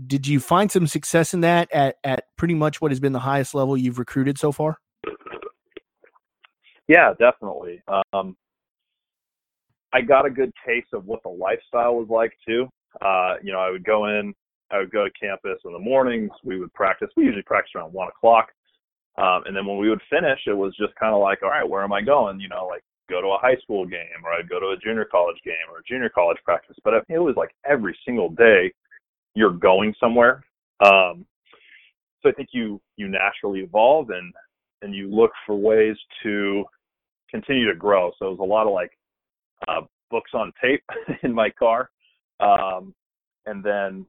Did 0.07 0.27
you 0.27 0.41
find 0.41 0.71
some 0.71 0.87
success 0.87 1.33
in 1.33 1.41
that 1.41 1.73
at 1.73 1.97
at 2.05 2.25
pretty 2.37 2.55
much 2.55 2.81
what 2.81 2.91
has 2.91 3.01
been 3.01 3.13
the 3.13 3.19
highest 3.19 3.55
level 3.55 3.77
you've 3.77 3.99
recruited 3.99 4.39
so 4.39 4.53
far? 4.53 4.79
Yeah, 6.89 7.15
definitely. 7.19 7.83
Um, 8.13 8.37
I 9.93 10.01
got 10.01 10.27
a 10.27 10.31
good 10.31 10.53
taste 10.67 10.89
of 10.93 11.07
what 11.07 11.23
the 11.23 11.29
lifestyle 11.29 11.97
was 11.97 12.09
like 12.09 12.33
too. 12.47 12.69
Uh, 13.01 13.35
you 13.43 13.53
know, 13.53 13.61
I 13.61 13.71
would 13.71 13.85
go 13.85 14.07
in 14.07 14.35
I 14.71 14.79
would 14.79 14.91
go 14.91 15.05
to 15.05 15.11
campus 15.11 15.59
in 15.65 15.73
the 15.73 15.79
mornings. 15.79 16.31
We 16.43 16.59
would 16.59 16.73
practice. 16.75 17.09
We 17.17 17.25
usually 17.25 17.43
practice 17.43 17.73
around 17.77 17.93
one 17.93 18.09
o'clock. 18.09 18.49
Um, 19.19 19.43
and 19.47 19.57
then 19.57 19.65
when 19.67 19.79
we 19.79 19.89
would 19.89 20.03
finish, 20.11 20.41
it 20.47 20.57
was 20.57 20.75
just 20.77 20.95
kind 20.97 21.15
of 21.15 21.21
like, 21.21 21.43
all 21.43 21.51
right, 21.51 21.69
where 21.69 21.83
am 21.83 21.93
I 21.93 22.03
going? 22.03 22.41
You 22.41 22.49
know, 22.49 22.67
like 22.67 22.83
go 23.09 23.21
to 23.21 23.29
a 23.29 23.39
high 23.39 23.57
school 23.63 23.87
game 23.87 24.25
or 24.25 24.33
I'd 24.33 24.49
go 24.49 24.61
to 24.61 24.69
a 24.69 24.77
junior 24.77 25.07
college 25.11 25.39
game 25.45 25.55
or 25.71 25.79
a 25.79 25.83
junior 25.89 26.09
college 26.09 26.39
practice. 26.45 26.77
But 26.85 26.95
it 27.09 27.19
was 27.19 27.37
like 27.37 27.51
every 27.65 27.97
single 28.05 28.31
day 28.31 28.73
you're 29.35 29.53
going 29.53 29.95
somewhere. 30.01 30.43
Um, 30.85 31.25
so 32.23 32.29
I 32.29 32.33
think 32.33 32.49
you 32.53 32.81
you 32.97 33.09
naturally 33.09 33.61
evolve 33.61 34.11
and 34.11 34.33
and 34.83 34.95
you 34.95 35.09
look 35.09 35.31
for 35.47 35.57
ways 35.57 35.97
to 36.23 36.65
continue 37.31 37.67
to 37.67 37.75
grow. 37.75 38.11
So 38.19 38.27
it 38.27 38.31
was 38.31 38.41
a 38.41 38.43
lot 38.43 38.67
of 38.67 38.73
like 38.73 38.91
uh, 39.69 39.83
books 40.11 40.31
on 40.35 40.53
tape 40.63 40.85
in 41.23 41.33
my 41.33 41.51
car, 41.51 41.91
um, 42.41 42.95
and 43.47 43.63
then 43.63 44.07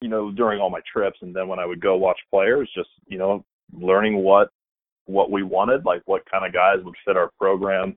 you 0.00 0.08
know, 0.08 0.30
during 0.30 0.60
all 0.60 0.70
my 0.70 0.80
trips 0.90 1.18
and 1.22 1.34
then 1.34 1.48
when 1.48 1.58
I 1.58 1.66
would 1.66 1.80
go 1.80 1.96
watch 1.96 2.18
players, 2.30 2.70
just, 2.74 2.90
you 3.06 3.18
know, 3.18 3.44
learning 3.72 4.18
what 4.18 4.50
what 5.06 5.30
we 5.30 5.42
wanted, 5.44 5.84
like 5.84 6.02
what 6.06 6.28
kind 6.30 6.44
of 6.44 6.52
guys 6.52 6.84
would 6.84 6.94
fit 7.04 7.16
our 7.16 7.30
program, 7.38 7.96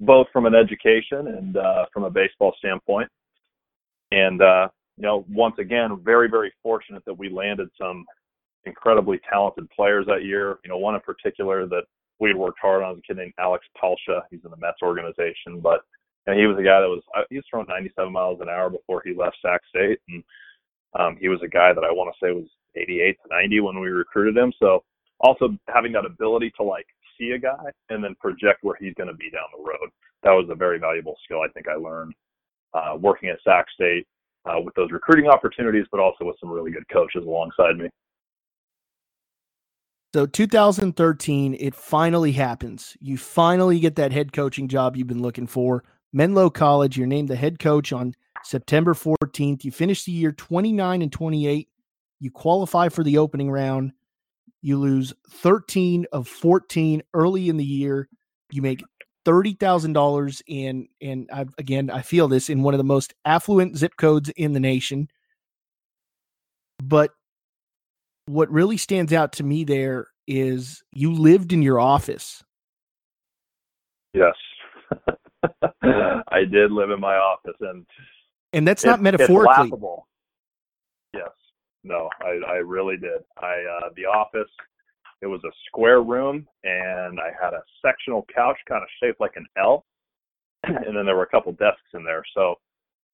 both 0.00 0.26
from 0.32 0.44
an 0.44 0.54
education 0.54 1.26
and 1.28 1.56
uh, 1.56 1.86
from 1.92 2.04
a 2.04 2.10
baseball 2.10 2.54
standpoint. 2.58 3.08
And 4.10 4.42
uh, 4.42 4.68
you 4.96 5.02
know, 5.02 5.24
once 5.30 5.56
again, 5.58 6.00
very 6.04 6.28
very 6.28 6.52
fortunate 6.62 7.02
that 7.06 7.18
we 7.18 7.28
landed 7.28 7.68
some 7.80 8.04
incredibly 8.64 9.18
talented 9.28 9.68
players 9.70 10.06
that 10.06 10.24
year. 10.24 10.58
You 10.64 10.70
know, 10.70 10.78
one 10.78 10.94
in 10.94 11.00
particular 11.00 11.66
that 11.66 11.84
we 12.20 12.28
had 12.28 12.36
worked 12.36 12.58
hard 12.60 12.82
on 12.82 12.90
was 12.90 12.98
a 12.98 13.06
kid 13.06 13.16
named 13.16 13.32
Alex 13.38 13.66
Palsha. 13.82 14.20
He's 14.30 14.40
in 14.44 14.50
the 14.50 14.56
Mets 14.58 14.82
organization, 14.82 15.60
but 15.60 15.80
and 16.26 16.38
he 16.38 16.46
was 16.46 16.56
a 16.58 16.62
guy 16.62 16.80
that 16.80 16.88
was 16.88 17.02
uh, 17.16 17.22
he 17.30 17.36
was 17.36 17.44
throwing 17.50 17.66
97 17.68 18.12
miles 18.12 18.40
an 18.40 18.48
hour 18.48 18.70
before 18.70 19.02
he 19.04 19.14
left 19.14 19.36
Sac 19.42 19.60
State, 19.68 19.98
and 20.08 20.22
um, 20.98 21.16
he 21.20 21.28
was 21.28 21.40
a 21.42 21.48
guy 21.48 21.72
that 21.72 21.84
I 21.84 21.90
want 21.90 22.14
to 22.14 22.24
say 22.24 22.32
was 22.32 22.48
88 22.76 23.16
to 23.22 23.34
90 23.34 23.60
when 23.60 23.80
we 23.80 23.88
recruited 23.88 24.36
him. 24.36 24.52
So 24.58 24.84
also 25.20 25.56
having 25.68 25.92
that 25.92 26.06
ability 26.06 26.52
to 26.56 26.62
like 26.62 26.86
see 27.18 27.30
a 27.30 27.38
guy 27.38 27.70
and 27.90 28.02
then 28.02 28.14
project 28.16 28.62
where 28.62 28.76
he's 28.80 28.94
going 28.94 29.08
to 29.08 29.14
be 29.14 29.30
down 29.30 29.46
the 29.56 29.62
road. 29.62 29.90
That 30.22 30.32
was 30.32 30.48
a 30.50 30.54
very 30.54 30.78
valuable 30.78 31.16
skill 31.24 31.40
I 31.40 31.48
think 31.48 31.68
I 31.68 31.74
learned 31.74 32.14
uh, 32.74 32.96
working 32.98 33.28
at 33.28 33.38
Sac 33.44 33.66
State 33.74 34.06
uh, 34.46 34.60
with 34.60 34.74
those 34.74 34.90
recruiting 34.90 35.28
opportunities, 35.28 35.86
but 35.90 36.00
also 36.00 36.24
with 36.24 36.36
some 36.40 36.50
really 36.50 36.70
good 36.70 36.88
coaches 36.92 37.24
alongside 37.26 37.76
me. 37.76 37.88
So 40.14 40.26
2013, 40.26 41.56
it 41.58 41.74
finally 41.74 42.32
happens. 42.32 42.96
You 43.00 43.16
finally 43.16 43.80
get 43.80 43.96
that 43.96 44.12
head 44.12 44.32
coaching 44.32 44.68
job 44.68 44.94
you've 44.94 45.06
been 45.06 45.22
looking 45.22 45.46
for. 45.46 45.84
Menlo 46.12 46.50
College, 46.50 46.98
you're 46.98 47.06
named 47.06 47.28
the 47.28 47.36
head 47.36 47.58
coach 47.58 47.92
on 47.92 48.14
September 48.44 48.94
14th. 48.94 49.64
You 49.64 49.70
finish 49.70 50.04
the 50.04 50.12
year 50.12 50.32
29 50.32 51.02
and 51.02 51.12
28. 51.12 51.68
You 52.20 52.30
qualify 52.30 52.88
for 52.88 53.02
the 53.02 53.18
opening 53.18 53.50
round. 53.50 53.92
You 54.60 54.78
lose 54.78 55.12
13 55.30 56.06
of 56.12 56.28
14 56.28 57.02
early 57.14 57.48
in 57.48 57.56
the 57.56 57.64
year. 57.64 58.08
You 58.50 58.62
make 58.62 58.82
thirty 59.24 59.54
thousand 59.54 59.92
dollars 59.94 60.42
in, 60.46 60.88
and 61.00 61.28
again, 61.58 61.90
I 61.90 62.02
feel 62.02 62.28
this 62.28 62.50
in 62.50 62.62
one 62.62 62.74
of 62.74 62.78
the 62.78 62.84
most 62.84 63.14
affluent 63.24 63.76
zip 63.76 63.96
codes 63.96 64.28
in 64.30 64.52
the 64.52 64.60
nation. 64.60 65.08
But 66.82 67.12
what 68.26 68.50
really 68.50 68.76
stands 68.76 69.12
out 69.12 69.32
to 69.34 69.44
me 69.44 69.64
there 69.64 70.08
is 70.26 70.82
you 70.92 71.12
lived 71.12 71.52
in 71.52 71.62
your 71.62 71.80
office. 71.80 72.42
Yes. 74.14 74.34
I 75.82 76.44
did 76.50 76.70
live 76.72 76.90
in 76.90 77.00
my 77.00 77.16
office 77.16 77.56
and 77.60 77.86
and 78.52 78.66
that's 78.68 78.84
not 78.84 79.00
metaphorically. 79.00 79.70
Yes. 81.14 81.30
No, 81.84 82.08
I, 82.20 82.38
I 82.48 82.56
really 82.56 82.96
did. 82.96 83.22
I 83.38 83.54
uh 83.82 83.88
the 83.96 84.06
office 84.06 84.50
it 85.20 85.26
was 85.26 85.40
a 85.44 85.50
square 85.66 86.02
room 86.02 86.46
and 86.64 87.20
I 87.20 87.30
had 87.40 87.54
a 87.54 87.62
sectional 87.84 88.26
couch 88.34 88.56
kind 88.68 88.82
of 88.82 88.88
shaped 89.02 89.20
like 89.20 89.36
an 89.36 89.46
L 89.56 89.84
and 90.64 90.96
then 90.96 91.06
there 91.06 91.16
were 91.16 91.22
a 91.24 91.30
couple 91.30 91.52
desks 91.52 91.80
in 91.94 92.04
there. 92.04 92.24
So 92.34 92.56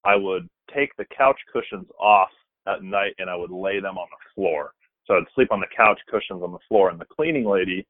I 0.04 0.16
would 0.16 0.48
take 0.74 0.94
the 0.96 1.04
couch 1.16 1.38
cushions 1.52 1.86
off 2.00 2.30
at 2.66 2.82
night 2.82 3.14
and 3.18 3.30
I 3.30 3.36
would 3.36 3.50
lay 3.50 3.80
them 3.80 3.98
on 3.98 4.08
the 4.10 4.34
floor. 4.34 4.72
So 5.06 5.14
I'd 5.14 5.24
sleep 5.34 5.50
on 5.50 5.60
the 5.60 5.66
couch 5.74 5.98
cushions 6.10 6.42
on 6.42 6.52
the 6.52 6.58
floor. 6.68 6.90
And 6.90 7.00
the 7.00 7.06
cleaning 7.06 7.44
lady, 7.44 7.86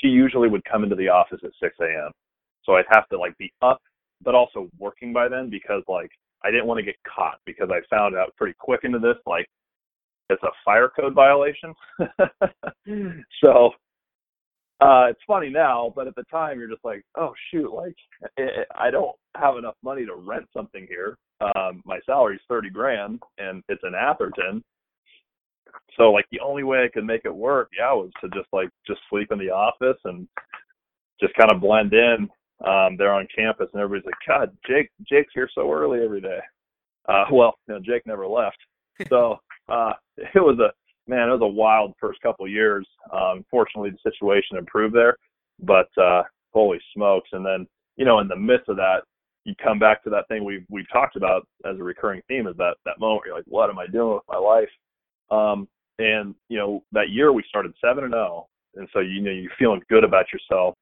she 0.00 0.08
usually 0.08 0.48
would 0.48 0.64
come 0.64 0.84
into 0.84 0.96
the 0.96 1.08
office 1.08 1.40
at 1.44 1.50
6 1.60 1.76
a.m. 1.80 2.10
So 2.64 2.74
I'd 2.74 2.84
have 2.90 3.08
to 3.08 3.18
like 3.18 3.36
be 3.38 3.52
up, 3.62 3.80
but 4.22 4.34
also 4.34 4.68
working 4.78 5.12
by 5.12 5.28
then 5.28 5.50
because 5.50 5.82
like 5.88 6.10
I 6.44 6.50
didn't 6.50 6.66
want 6.66 6.78
to 6.78 6.84
get 6.84 6.96
caught 7.04 7.38
because 7.46 7.70
I 7.70 7.80
found 7.94 8.16
out 8.16 8.34
pretty 8.36 8.54
quick 8.58 8.80
into 8.84 8.98
this 8.98 9.16
like 9.26 9.46
it's 10.30 10.42
a 10.42 10.50
fire 10.64 10.88
code 10.88 11.14
violation. 11.14 11.74
so 13.44 13.70
uh, 14.80 15.06
it's 15.10 15.20
funny 15.26 15.50
now, 15.50 15.92
but 15.94 16.08
at 16.08 16.14
the 16.16 16.24
time 16.24 16.58
you're 16.58 16.68
just 16.68 16.84
like, 16.84 17.04
oh 17.16 17.32
shoot, 17.50 17.72
like 17.72 17.94
I 18.74 18.90
don't 18.90 19.14
have 19.36 19.56
enough 19.56 19.76
money 19.82 20.04
to 20.06 20.14
rent 20.14 20.46
something 20.54 20.86
here. 20.88 21.16
Um, 21.40 21.82
my 21.84 21.98
salary's 22.06 22.40
thirty 22.48 22.70
grand, 22.70 23.20
and 23.38 23.62
it's 23.68 23.82
in 23.84 23.94
Atherton. 23.94 24.62
So 25.96 26.10
like 26.10 26.26
the 26.32 26.40
only 26.40 26.64
way 26.64 26.84
I 26.84 26.88
could 26.92 27.04
make 27.04 27.22
it 27.24 27.34
work, 27.34 27.70
yeah, 27.76 27.92
was 27.92 28.10
to 28.20 28.28
just 28.30 28.48
like 28.52 28.70
just 28.86 29.00
sleep 29.08 29.30
in 29.30 29.38
the 29.38 29.50
office 29.50 29.98
and 30.04 30.26
just 31.20 31.34
kind 31.34 31.52
of 31.52 31.60
blend 31.60 31.92
in 31.92 32.28
um, 32.66 32.96
there 32.96 33.12
on 33.12 33.26
campus. 33.34 33.68
And 33.72 33.82
everybody's 33.82 34.06
like, 34.06 34.26
God, 34.26 34.56
Jake, 34.66 34.90
Jake's 35.08 35.32
here 35.34 35.48
so 35.54 35.70
early 35.72 36.02
every 36.02 36.20
day. 36.20 36.38
Uh, 37.08 37.24
well, 37.32 37.54
you 37.66 37.74
know, 37.74 37.80
Jake 37.80 38.06
never 38.06 38.26
left, 38.26 38.58
so 39.08 39.36
uh, 39.68 39.92
it 40.16 40.40
was 40.40 40.58
a 40.58 40.72
man, 41.10 41.28
it 41.28 41.32
was 41.32 41.42
a 41.42 41.46
wild 41.46 41.94
first 42.00 42.20
couple 42.20 42.44
of 42.44 42.52
years. 42.52 42.86
Um, 43.12 43.44
fortunately, 43.50 43.90
the 43.90 44.10
situation 44.10 44.56
improved 44.56 44.94
there, 44.94 45.16
but 45.60 45.88
uh, 46.00 46.22
holy 46.52 46.80
smokes! 46.94 47.30
And 47.32 47.44
then 47.44 47.66
you 47.96 48.04
know, 48.04 48.20
in 48.20 48.28
the 48.28 48.36
midst 48.36 48.68
of 48.68 48.76
that, 48.76 49.02
you 49.44 49.54
come 49.62 49.78
back 49.78 50.02
to 50.04 50.10
that 50.10 50.28
thing 50.28 50.44
we've 50.44 50.64
we've 50.70 50.90
talked 50.92 51.16
about 51.16 51.46
as 51.64 51.78
a 51.78 51.82
recurring 51.82 52.22
theme 52.28 52.46
is 52.46 52.56
that 52.58 52.76
that 52.84 53.00
moment 53.00 53.22
you're 53.26 53.36
like, 53.36 53.44
what 53.46 53.70
am 53.70 53.78
I 53.78 53.86
doing 53.86 54.14
with 54.14 54.22
my 54.28 54.38
life? 54.38 54.68
Um, 55.30 55.68
and 55.98 56.34
you 56.48 56.58
know, 56.58 56.82
that 56.92 57.10
year 57.10 57.32
we 57.32 57.44
started 57.48 57.74
seven 57.84 58.04
and 58.04 58.12
zero, 58.12 58.46
oh, 58.46 58.80
and 58.80 58.88
so 58.92 59.00
you 59.00 59.20
know 59.20 59.30
you're 59.30 59.50
feeling 59.58 59.82
good 59.88 60.04
about 60.04 60.26
yourself. 60.32 60.74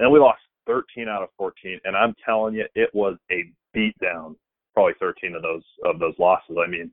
And 0.00 0.10
we 0.10 0.18
lost 0.18 0.40
13 0.66 1.08
out 1.08 1.22
of 1.22 1.28
14, 1.36 1.80
and 1.84 1.96
I'm 1.96 2.14
telling 2.24 2.54
you, 2.54 2.64
it 2.74 2.90
was 2.94 3.16
a 3.30 3.44
beat 3.72 3.94
down. 4.00 4.36
Probably 4.74 4.94
13 4.98 5.34
of 5.36 5.42
those 5.42 5.62
of 5.84 5.98
those 5.98 6.14
losses. 6.18 6.56
I 6.58 6.68
mean, 6.68 6.90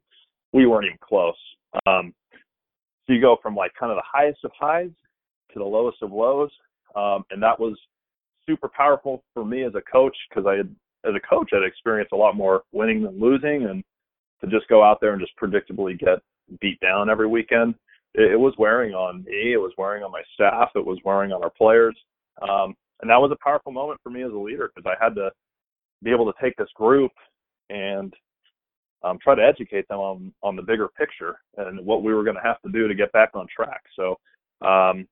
we 0.53 0.67
weren't 0.67 0.85
even 0.85 0.97
close. 1.01 1.35
Um, 1.87 2.13
so 3.07 3.13
you 3.13 3.21
go 3.21 3.37
from 3.41 3.55
like 3.55 3.71
kind 3.79 3.91
of 3.91 3.97
the 3.97 4.03
highest 4.05 4.39
of 4.43 4.51
highs 4.57 4.91
to 5.53 5.59
the 5.59 5.65
lowest 5.65 5.97
of 6.01 6.11
lows, 6.11 6.51
um, 6.95 7.23
and 7.31 7.41
that 7.41 7.59
was 7.59 7.77
super 8.45 8.69
powerful 8.69 9.23
for 9.33 9.43
me 9.45 9.63
as 9.63 9.73
a 9.75 9.81
coach 9.91 10.15
because 10.29 10.45
I 10.47 10.57
had, 10.57 10.75
as 11.07 11.13
a 11.15 11.27
coach, 11.27 11.49
I'd 11.53 11.65
experienced 11.65 12.13
a 12.13 12.17
lot 12.17 12.35
more 12.35 12.63
winning 12.71 13.03
than 13.03 13.19
losing, 13.19 13.65
and 13.67 13.83
to 14.41 14.47
just 14.47 14.67
go 14.67 14.83
out 14.83 14.99
there 15.01 15.13
and 15.13 15.21
just 15.21 15.33
predictably 15.41 15.97
get 15.97 16.19
beat 16.59 16.79
down 16.79 17.09
every 17.09 17.27
weekend, 17.27 17.75
it, 18.13 18.31
it 18.33 18.39
was 18.39 18.53
wearing 18.57 18.93
on 18.93 19.23
me. 19.23 19.53
It 19.53 19.61
was 19.61 19.73
wearing 19.77 20.03
on 20.03 20.11
my 20.11 20.23
staff. 20.33 20.69
It 20.75 20.85
was 20.85 20.99
wearing 21.03 21.31
on 21.31 21.43
our 21.43 21.51
players, 21.51 21.95
um, 22.41 22.75
and 23.01 23.09
that 23.09 23.17
was 23.17 23.31
a 23.31 23.43
powerful 23.43 23.71
moment 23.71 23.99
for 24.03 24.09
me 24.09 24.23
as 24.23 24.31
a 24.31 24.37
leader 24.37 24.71
because 24.73 24.89
I 24.89 25.03
had 25.03 25.15
to 25.15 25.31
be 26.03 26.11
able 26.11 26.31
to 26.31 26.33
take 26.41 26.55
this 26.57 26.69
group 26.75 27.11
and 27.69 28.13
um, 29.03 29.17
try 29.21 29.35
to 29.35 29.43
educate 29.43 29.87
them 29.87 29.99
on 29.99 30.33
on 30.43 30.55
the 30.55 30.61
bigger 30.61 30.87
picture 30.87 31.35
and 31.57 31.83
what 31.85 32.03
we 32.03 32.13
were 32.13 32.23
going 32.23 32.35
to 32.35 32.43
have 32.43 32.61
to 32.61 32.71
do 32.71 32.87
to 32.87 32.95
get 32.95 33.11
back 33.11 33.31
on 33.33 33.47
track. 33.53 33.81
So, 33.95 34.17
um, 34.65 35.07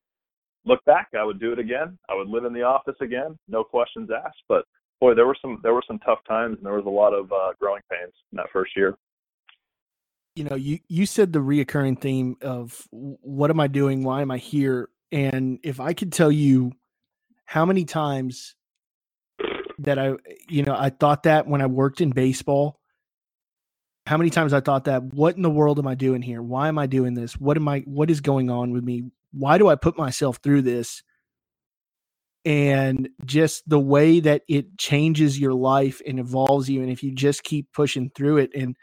look 0.65 0.83
back, 0.85 1.07
I 1.17 1.23
would 1.23 1.39
do 1.39 1.51
it 1.51 1.59
again. 1.59 1.97
I 2.09 2.15
would 2.15 2.27
live 2.27 2.45
in 2.45 2.53
the 2.53 2.63
office 2.63 2.95
again, 3.01 3.37
no 3.47 3.63
questions 3.63 4.09
asked. 4.11 4.43
But 4.47 4.65
boy, 4.99 5.15
there 5.15 5.25
were 5.25 5.37
some 5.41 5.59
there 5.63 5.73
were 5.73 5.83
some 5.87 5.99
tough 5.99 6.19
times, 6.27 6.57
and 6.57 6.65
there 6.65 6.73
was 6.73 6.85
a 6.85 6.89
lot 6.89 7.13
of 7.13 7.31
uh, 7.31 7.53
growing 7.59 7.81
pains 7.91 8.13
in 8.31 8.37
that 8.37 8.47
first 8.51 8.75
year. 8.75 8.95
You 10.35 10.43
know, 10.45 10.55
you 10.55 10.79
you 10.87 11.05
said 11.05 11.33
the 11.33 11.39
reoccurring 11.39 11.99
theme 11.99 12.37
of 12.41 12.87
what 12.91 13.49
am 13.49 13.59
I 13.59 13.67
doing? 13.67 14.03
Why 14.03 14.21
am 14.21 14.31
I 14.31 14.37
here? 14.37 14.89
And 15.11 15.59
if 15.63 15.79
I 15.79 15.93
could 15.93 16.13
tell 16.13 16.31
you 16.31 16.73
how 17.49 17.65
many 17.65 17.83
times 17.83 18.55
that 19.79 19.97
I, 19.97 20.13
you 20.47 20.63
know, 20.63 20.75
I 20.77 20.89
thought 20.89 21.23
that 21.23 21.47
when 21.47 21.61
I 21.61 21.65
worked 21.65 22.01
in 22.01 22.11
baseball 22.11 22.79
how 24.09 24.17
many 24.17 24.31
times 24.31 24.53
I 24.53 24.59
thought 24.59 24.85
that 24.85 25.03
what 25.03 25.35
in 25.35 25.43
the 25.43 25.51
world 25.51 25.77
am 25.77 25.85
I 25.85 25.93
doing 25.93 26.23
here? 26.23 26.41
Why 26.41 26.67
am 26.67 26.79
I 26.79 26.87
doing 26.87 27.13
this? 27.13 27.33
What 27.33 27.57
am 27.57 27.67
I 27.67 27.81
what 27.81 28.09
is 28.09 28.21
going 28.21 28.49
on 28.49 28.71
with 28.71 28.83
me? 28.83 29.03
Why 29.33 29.59
do 29.59 29.67
I 29.67 29.75
put 29.75 29.99
myself 29.99 30.39
through 30.41 30.63
this? 30.63 31.03
And 32.43 33.09
just 33.23 33.69
the 33.69 33.79
way 33.79 34.19
that 34.21 34.41
it 34.49 34.79
changes 34.79 35.39
your 35.39 35.53
life 35.53 36.01
and 36.07 36.19
evolves 36.19 36.67
you 36.67 36.81
and 36.81 36.89
if 36.89 37.03
you 37.03 37.13
just 37.13 37.43
keep 37.43 37.71
pushing 37.71 38.09
through 38.15 38.37
it 38.37 38.49
and 38.55 38.75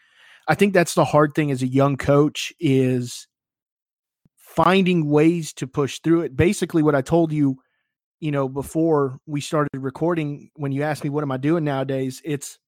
I 0.46 0.54
think 0.54 0.74
that's 0.74 0.94
the 0.94 1.04
hard 1.04 1.34
thing 1.34 1.50
as 1.50 1.60
a 1.60 1.66
young 1.66 1.96
coach 1.96 2.52
is 2.60 3.26
finding 4.36 5.10
ways 5.10 5.52
to 5.54 5.66
push 5.66 5.98
through 5.98 6.20
it. 6.20 6.36
Basically 6.36 6.84
what 6.84 6.94
I 6.94 7.02
told 7.02 7.32
you, 7.32 7.56
you 8.20 8.30
know, 8.30 8.48
before 8.48 9.18
we 9.26 9.40
started 9.40 9.70
recording 9.74 10.50
when 10.54 10.72
you 10.72 10.82
asked 10.82 11.04
me 11.04 11.10
what 11.10 11.22
am 11.22 11.32
I 11.32 11.36
doing 11.36 11.64
nowadays, 11.64 12.22
it's 12.24 12.58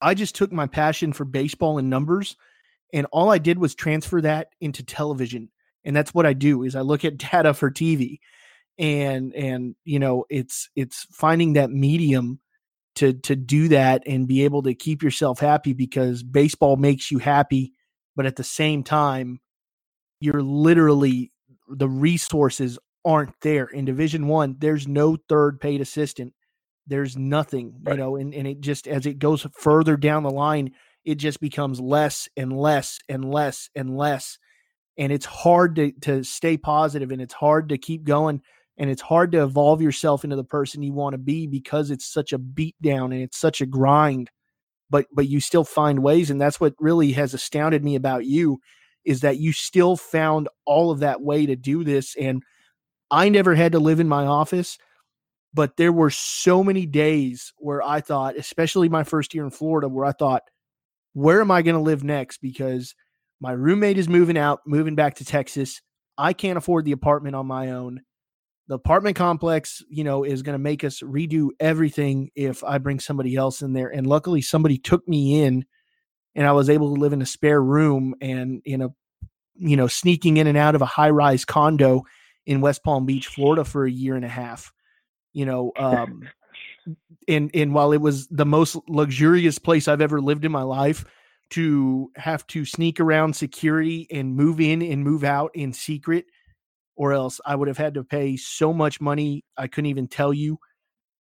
I 0.00 0.14
just 0.14 0.34
took 0.34 0.52
my 0.52 0.66
passion 0.66 1.12
for 1.12 1.24
baseball 1.24 1.78
and 1.78 1.90
numbers 1.90 2.36
and 2.92 3.06
all 3.12 3.30
I 3.30 3.38
did 3.38 3.58
was 3.58 3.74
transfer 3.74 4.20
that 4.20 4.48
into 4.60 4.82
television. 4.82 5.50
And 5.84 5.94
that's 5.94 6.14
what 6.14 6.26
I 6.26 6.32
do 6.32 6.62
is 6.62 6.76
I 6.76 6.80
look 6.80 7.04
at 7.04 7.18
data 7.32 7.54
for 7.54 7.70
TV 7.70 8.18
and 8.78 9.34
and 9.34 9.74
you 9.84 9.98
know 9.98 10.24
it's 10.30 10.70
it's 10.76 11.06
finding 11.10 11.54
that 11.54 11.70
medium 11.70 12.40
to 12.94 13.12
to 13.12 13.34
do 13.34 13.68
that 13.68 14.02
and 14.06 14.28
be 14.28 14.44
able 14.44 14.62
to 14.62 14.74
keep 14.74 15.02
yourself 15.02 15.40
happy 15.40 15.72
because 15.72 16.22
baseball 16.22 16.76
makes 16.76 17.10
you 17.10 17.18
happy 17.18 17.72
but 18.14 18.24
at 18.24 18.36
the 18.36 18.44
same 18.44 18.84
time 18.84 19.40
you're 20.20 20.42
literally 20.42 21.32
the 21.68 21.88
resources 21.88 22.78
aren't 23.08 23.34
there 23.40 23.66
in 23.66 23.84
division 23.84 24.28
1 24.28 24.56
there's 24.58 24.86
no 24.86 25.16
third 25.28 25.60
paid 25.60 25.80
assistant 25.80 26.32
there's 26.88 27.16
nothing, 27.16 27.74
right. 27.82 27.92
you 27.92 27.98
know, 28.02 28.16
and, 28.16 28.34
and 28.34 28.48
it 28.48 28.60
just 28.60 28.88
as 28.88 29.06
it 29.06 29.18
goes 29.18 29.46
further 29.56 29.96
down 29.96 30.22
the 30.22 30.30
line, 30.30 30.72
it 31.04 31.16
just 31.16 31.38
becomes 31.40 31.80
less 31.80 32.28
and 32.36 32.52
less 32.52 32.98
and 33.08 33.24
less 33.24 33.68
and 33.76 33.96
less. 33.96 34.38
And 34.96 35.12
it's 35.12 35.26
hard 35.26 35.76
to 35.76 35.92
to 36.00 36.24
stay 36.24 36.56
positive 36.56 37.12
and 37.12 37.20
it's 37.20 37.34
hard 37.34 37.68
to 37.68 37.78
keep 37.78 38.04
going 38.04 38.40
and 38.78 38.90
it's 38.90 39.02
hard 39.02 39.32
to 39.32 39.42
evolve 39.42 39.82
yourself 39.82 40.24
into 40.24 40.36
the 40.36 40.44
person 40.44 40.82
you 40.82 40.92
want 40.92 41.12
to 41.12 41.18
be 41.18 41.46
because 41.46 41.90
it's 41.90 42.10
such 42.10 42.32
a 42.32 42.38
beat 42.38 42.76
down 42.82 43.12
and 43.12 43.22
it's 43.22 43.38
such 43.38 43.60
a 43.60 43.66
grind. 43.66 44.30
But 44.90 45.06
but 45.12 45.28
you 45.28 45.40
still 45.40 45.64
find 45.64 46.02
ways, 46.02 46.30
and 46.30 46.40
that's 46.40 46.58
what 46.58 46.74
really 46.80 47.12
has 47.12 47.34
astounded 47.34 47.84
me 47.84 47.94
about 47.96 48.24
you 48.24 48.58
is 49.04 49.20
that 49.20 49.38
you 49.38 49.52
still 49.52 49.96
found 49.96 50.48
all 50.66 50.90
of 50.90 51.00
that 51.00 51.20
way 51.20 51.46
to 51.46 51.56
do 51.56 51.84
this. 51.84 52.16
And 52.16 52.42
I 53.10 53.28
never 53.28 53.54
had 53.54 53.72
to 53.72 53.78
live 53.78 54.00
in 54.00 54.08
my 54.08 54.26
office 54.26 54.78
but 55.54 55.76
there 55.78 55.92
were 55.92 56.10
so 56.10 56.62
many 56.62 56.86
days 56.86 57.52
where 57.56 57.82
I 57.82 58.00
thought, 58.00 58.36
especially 58.36 58.88
my 58.88 59.02
first 59.02 59.34
year 59.34 59.44
in 59.44 59.50
Florida, 59.50 59.88
where 59.88 60.04
I 60.04 60.12
thought, 60.12 60.42
where 61.14 61.40
am 61.40 61.50
I 61.50 61.62
going 61.62 61.74
to 61.74 61.80
live 61.80 62.04
next? 62.04 62.38
Because 62.42 62.94
my 63.40 63.52
roommate 63.52 63.98
is 63.98 64.08
moving 64.08 64.36
out, 64.36 64.60
moving 64.66 64.94
back 64.94 65.16
to 65.16 65.24
Texas. 65.24 65.80
I 66.18 66.34
can't 66.34 66.58
afford 66.58 66.84
the 66.84 66.92
apartment 66.92 67.34
on 67.34 67.46
my 67.46 67.70
own. 67.70 68.02
the 68.68 68.74
apartment 68.74 69.16
complex, 69.16 69.82
you 69.88 70.04
know, 70.04 70.24
is 70.24 70.42
going 70.42 70.54
to 70.54 70.58
make 70.58 70.84
us 70.84 71.00
redo 71.00 71.48
everything 71.58 72.30
if 72.36 72.62
I 72.62 72.78
bring 72.78 73.00
somebody 73.00 73.34
else 73.34 73.62
in 73.62 73.72
there. 73.72 73.88
And 73.88 74.06
luckily, 74.06 74.42
somebody 74.42 74.76
took 74.76 75.08
me 75.08 75.42
in, 75.42 75.64
and 76.34 76.46
I 76.46 76.52
was 76.52 76.68
able 76.68 76.94
to 76.94 77.00
live 77.00 77.14
in 77.14 77.22
a 77.22 77.26
spare 77.26 77.62
room 77.62 78.14
and 78.20 78.60
in 78.66 78.82
a, 78.82 78.90
you 79.56 79.76
know, 79.76 79.86
sneaking 79.86 80.36
in 80.36 80.46
and 80.46 80.58
out 80.58 80.74
of 80.74 80.82
a 80.82 80.86
high 80.86 81.10
rise 81.10 81.46
condo 81.46 82.04
in 82.48 82.60
West 82.62 82.82
Palm 82.82 83.06
Beach, 83.06 83.28
Florida, 83.28 83.64
for 83.64 83.84
a 83.84 83.90
year 83.90 84.16
and 84.16 84.24
a 84.24 84.28
half. 84.28 84.72
You 85.32 85.46
know, 85.46 85.72
um, 85.76 86.28
and 87.28 87.50
and 87.54 87.74
while 87.74 87.92
it 87.92 88.00
was 88.00 88.26
the 88.28 88.46
most 88.46 88.76
luxurious 88.88 89.58
place 89.58 89.86
I've 89.86 90.00
ever 90.00 90.20
lived 90.20 90.44
in 90.44 90.50
my 90.50 90.62
life, 90.62 91.04
to 91.50 92.10
have 92.16 92.46
to 92.48 92.64
sneak 92.64 93.00
around 93.00 93.36
security 93.36 94.06
and 94.10 94.34
move 94.34 94.60
in 94.60 94.82
and 94.82 95.04
move 95.04 95.24
out 95.24 95.50
in 95.54 95.72
secret 95.72 96.24
or 96.96 97.12
else 97.12 97.40
I 97.46 97.54
would 97.54 97.68
have 97.68 97.78
had 97.78 97.94
to 97.94 98.04
pay 98.04 98.36
so 98.36 98.72
much 98.72 99.00
money 99.00 99.44
I 99.56 99.68
couldn't 99.68 99.90
even 99.90 100.08
tell 100.08 100.32
you 100.32 100.58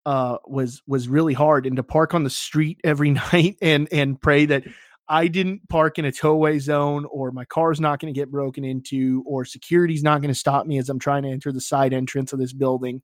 uh, 0.06 0.38
was 0.46 0.82
was 0.88 1.10
really 1.10 1.34
hard 1.34 1.66
and 1.66 1.76
to 1.76 1.84
park 1.84 2.14
on 2.14 2.24
the 2.24 2.30
street 2.30 2.80
every 2.84 3.12
night 3.34 3.58
and 3.62 3.88
and 3.92 4.20
pray 4.20 4.46
that 4.48 4.64
I 5.10 5.28
didn't 5.28 5.68
park 5.70 6.00
in 6.00 6.06
a 6.06 6.12
towaway 6.12 6.60
zone 6.60 7.06
or 7.06 7.32
my 7.32 7.46
car's 7.46 7.80
not 7.80 8.00
going 8.00 8.14
to 8.14 8.20
get 8.20 8.32
broken 8.32 8.66
into 8.66 9.24
or 9.26 9.46
security's 9.46 10.04
not 10.04 10.22
going 10.22 10.34
to 10.34 10.40
stop 10.40 10.66
me 10.66 10.78
as 10.78 10.90
I'm 10.90 11.00
trying 11.00 11.24
to 11.24 11.30
enter 11.30 11.52
the 11.52 11.62
side 11.62 11.94
entrance 11.94 12.34
of 12.34 12.40
this 12.40 12.54
building 12.54 13.02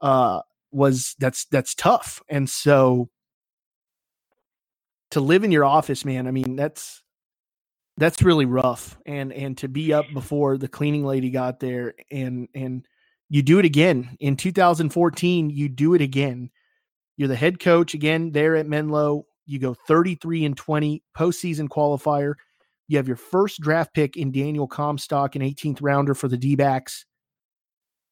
uh, 0.00 0.40
was 0.70 1.16
that's 1.18 1.46
that's 1.46 1.74
tough. 1.74 2.22
And 2.28 2.48
so 2.48 3.10
to 5.10 5.20
live 5.20 5.44
in 5.44 5.52
your 5.52 5.64
office 5.64 6.04
man 6.04 6.26
I 6.26 6.30
mean 6.30 6.56
that's 6.56 7.02
that's 7.96 8.22
really 8.22 8.46
rough. 8.46 8.96
And 9.04 9.32
and 9.32 9.58
to 9.58 9.68
be 9.68 9.92
up 9.92 10.06
before 10.12 10.56
the 10.56 10.68
cleaning 10.68 11.04
lady 11.04 11.30
got 11.30 11.58
there 11.58 11.94
and 12.12 12.48
and 12.54 12.86
you 13.28 13.42
do 13.42 13.58
it 13.58 13.64
again. 13.64 14.16
In 14.20 14.36
2014 14.36 15.50
you 15.50 15.68
do 15.68 15.94
it 15.94 16.00
again. 16.00 16.50
You're 17.16 17.28
the 17.28 17.36
head 17.36 17.58
coach 17.58 17.94
again 17.94 18.30
there 18.30 18.54
at 18.54 18.66
menlo 18.66 19.26
you 19.46 19.58
go 19.58 19.74
33 19.74 20.44
and 20.44 20.56
20 20.56 21.02
postseason 21.16 21.68
qualifier 21.68 22.34
you 22.88 22.96
have 22.96 23.08
your 23.08 23.16
first 23.16 23.60
draft 23.60 23.94
pick 23.94 24.16
in 24.16 24.32
daniel 24.32 24.66
comstock 24.66 25.36
an 25.36 25.42
18th 25.42 25.78
rounder 25.80 26.14
for 26.14 26.28
the 26.28 26.36
d-backs 26.36 27.06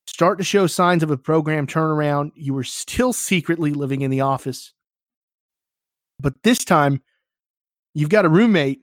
start 0.06 0.38
to 0.38 0.44
show 0.44 0.66
signs 0.66 1.02
of 1.02 1.10
a 1.10 1.16
program 1.16 1.66
turnaround 1.66 2.30
you 2.34 2.54
were 2.54 2.64
still 2.64 3.12
secretly 3.12 3.72
living 3.72 4.02
in 4.02 4.10
the 4.10 4.20
office 4.20 4.72
but 6.20 6.34
this 6.42 6.64
time 6.64 7.02
you've 7.94 8.08
got 8.08 8.24
a 8.24 8.30
roommate 8.30 8.82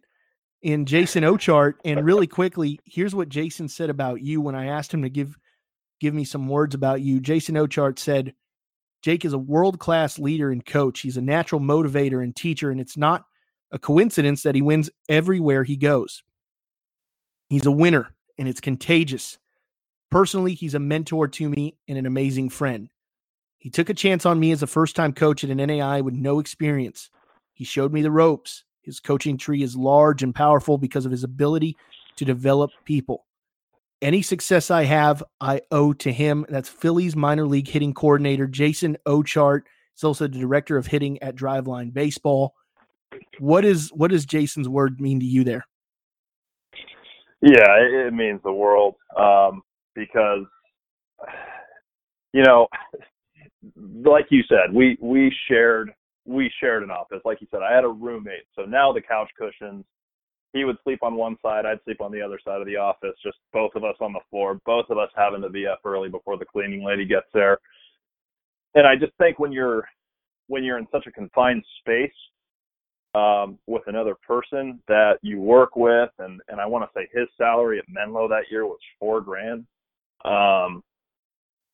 in 0.61 0.85
Jason 0.85 1.23
Ochart. 1.23 1.75
And 1.85 2.05
really 2.05 2.27
quickly, 2.27 2.79
here's 2.85 3.15
what 3.15 3.29
Jason 3.29 3.67
said 3.67 3.89
about 3.89 4.21
you 4.21 4.41
when 4.41 4.55
I 4.55 4.67
asked 4.67 4.93
him 4.93 5.03
to 5.03 5.09
give 5.09 5.37
give 5.99 6.13
me 6.13 6.23
some 6.23 6.47
words 6.47 6.75
about 6.75 7.01
you. 7.01 7.19
Jason 7.19 7.55
Ochart 7.55 7.99
said, 7.99 8.33
Jake 9.01 9.23
is 9.23 9.33
a 9.33 9.37
world 9.37 9.79
class 9.79 10.19
leader 10.19 10.51
and 10.51 10.65
coach. 10.65 10.99
He's 10.99 11.17
a 11.17 11.21
natural 11.21 11.61
motivator 11.61 12.21
and 12.23 12.35
teacher, 12.35 12.69
and 12.69 12.81
it's 12.81 12.97
not 12.97 13.25
a 13.71 13.79
coincidence 13.79 14.43
that 14.43 14.55
he 14.55 14.61
wins 14.61 14.89
everywhere 15.07 15.63
he 15.63 15.77
goes. 15.77 16.23
He's 17.49 17.65
a 17.65 17.71
winner, 17.71 18.13
and 18.37 18.47
it's 18.47 18.61
contagious. 18.61 19.37
Personally, 20.11 20.53
he's 20.53 20.73
a 20.73 20.79
mentor 20.79 21.27
to 21.27 21.49
me 21.49 21.77
and 21.87 21.97
an 21.97 22.05
amazing 22.05 22.49
friend. 22.49 22.89
He 23.57 23.69
took 23.69 23.89
a 23.89 23.93
chance 23.93 24.25
on 24.25 24.39
me 24.39 24.51
as 24.51 24.63
a 24.63 24.67
first 24.67 24.95
time 24.95 25.13
coach 25.13 25.43
at 25.43 25.49
an 25.49 25.59
NAIA 25.59 26.03
with 26.03 26.13
no 26.13 26.39
experience. 26.39 27.09
He 27.53 27.65
showed 27.65 27.93
me 27.93 28.01
the 28.01 28.11
ropes. 28.11 28.63
His 28.81 28.99
coaching 28.99 29.37
tree 29.37 29.61
is 29.61 29.75
large 29.75 30.23
and 30.23 30.33
powerful 30.33 30.77
because 30.77 31.05
of 31.05 31.11
his 31.11 31.23
ability 31.23 31.77
to 32.15 32.25
develop 32.25 32.71
people. 32.85 33.25
Any 34.01 34.21
success 34.21 34.71
I 34.71 34.83
have, 34.83 35.23
I 35.41 35.61
owe 35.71 35.93
to 35.93 36.11
him. 36.11 36.45
That's 36.47 36.69
Phillies 36.69 37.15
minor 37.15 37.45
league 37.45 37.67
hitting 37.67 37.93
coordinator 37.93 38.47
Jason 38.47 38.97
Ochart. 39.05 39.63
He's 39.93 40.03
also 40.03 40.27
the 40.27 40.39
director 40.39 40.77
of 40.77 40.87
hitting 40.87 41.21
at 41.21 41.35
Driveline 41.35 41.93
Baseball. 41.93 42.53
What 43.39 43.65
is 43.65 43.89
what 43.89 44.11
does 44.11 44.25
Jason's 44.25 44.69
word 44.69 45.01
mean 45.01 45.19
to 45.19 45.25
you 45.25 45.43
there? 45.43 45.65
Yeah, 47.41 47.75
it 47.77 48.13
means 48.13 48.39
the 48.43 48.53
world 48.53 48.95
um, 49.17 49.63
because 49.95 50.45
you 52.33 52.43
know, 52.43 52.67
like 53.75 54.27
you 54.29 54.43
said, 54.47 54.73
we 54.73 54.97
we 55.01 55.33
shared 55.49 55.91
we 56.25 56.51
shared 56.59 56.83
an 56.83 56.91
office. 56.91 57.21
Like 57.25 57.41
you 57.41 57.47
said, 57.51 57.61
I 57.61 57.73
had 57.73 57.83
a 57.83 57.89
roommate. 57.89 58.45
So 58.55 58.63
now 58.63 58.93
the 58.93 59.01
couch 59.01 59.29
cushions, 59.37 59.83
he 60.53 60.63
would 60.63 60.77
sleep 60.83 60.99
on 61.03 61.15
one 61.15 61.37
side, 61.41 61.65
I'd 61.65 61.83
sleep 61.85 62.01
on 62.01 62.11
the 62.11 62.21
other 62.21 62.39
side 62.43 62.59
of 62.59 62.67
the 62.67 62.77
office, 62.77 63.15
just 63.23 63.37
both 63.53 63.71
of 63.75 63.83
us 63.83 63.95
on 64.01 64.13
the 64.13 64.19
floor, 64.29 64.59
both 64.65 64.89
of 64.89 64.97
us 64.97 65.09
having 65.15 65.41
to 65.41 65.49
be 65.49 65.67
up 65.67 65.81
early 65.85 66.09
before 66.09 66.37
the 66.37 66.45
cleaning 66.45 66.83
lady 66.83 67.05
gets 67.05 67.27
there. 67.33 67.59
And 68.75 68.87
I 68.87 68.95
just 68.95 69.13
think 69.17 69.39
when 69.39 69.51
you're 69.51 69.87
when 70.47 70.63
you're 70.63 70.79
in 70.79 70.87
such 70.91 71.05
a 71.05 71.11
confined 71.11 71.63
space 71.79 72.11
um, 73.13 73.59
with 73.67 73.83
another 73.85 74.15
person 74.15 74.79
that 74.87 75.19
you 75.21 75.39
work 75.39 75.75
with, 75.75 76.09
and 76.19 76.41
and 76.49 76.59
I 76.59 76.65
want 76.65 76.83
to 76.85 76.99
say 76.99 77.07
his 77.13 77.27
salary 77.37 77.79
at 77.79 77.85
Menlo 77.87 78.27
that 78.27 78.51
year 78.51 78.65
was 78.65 78.79
four 78.99 79.21
grand. 79.21 79.65
Um, 80.25 80.83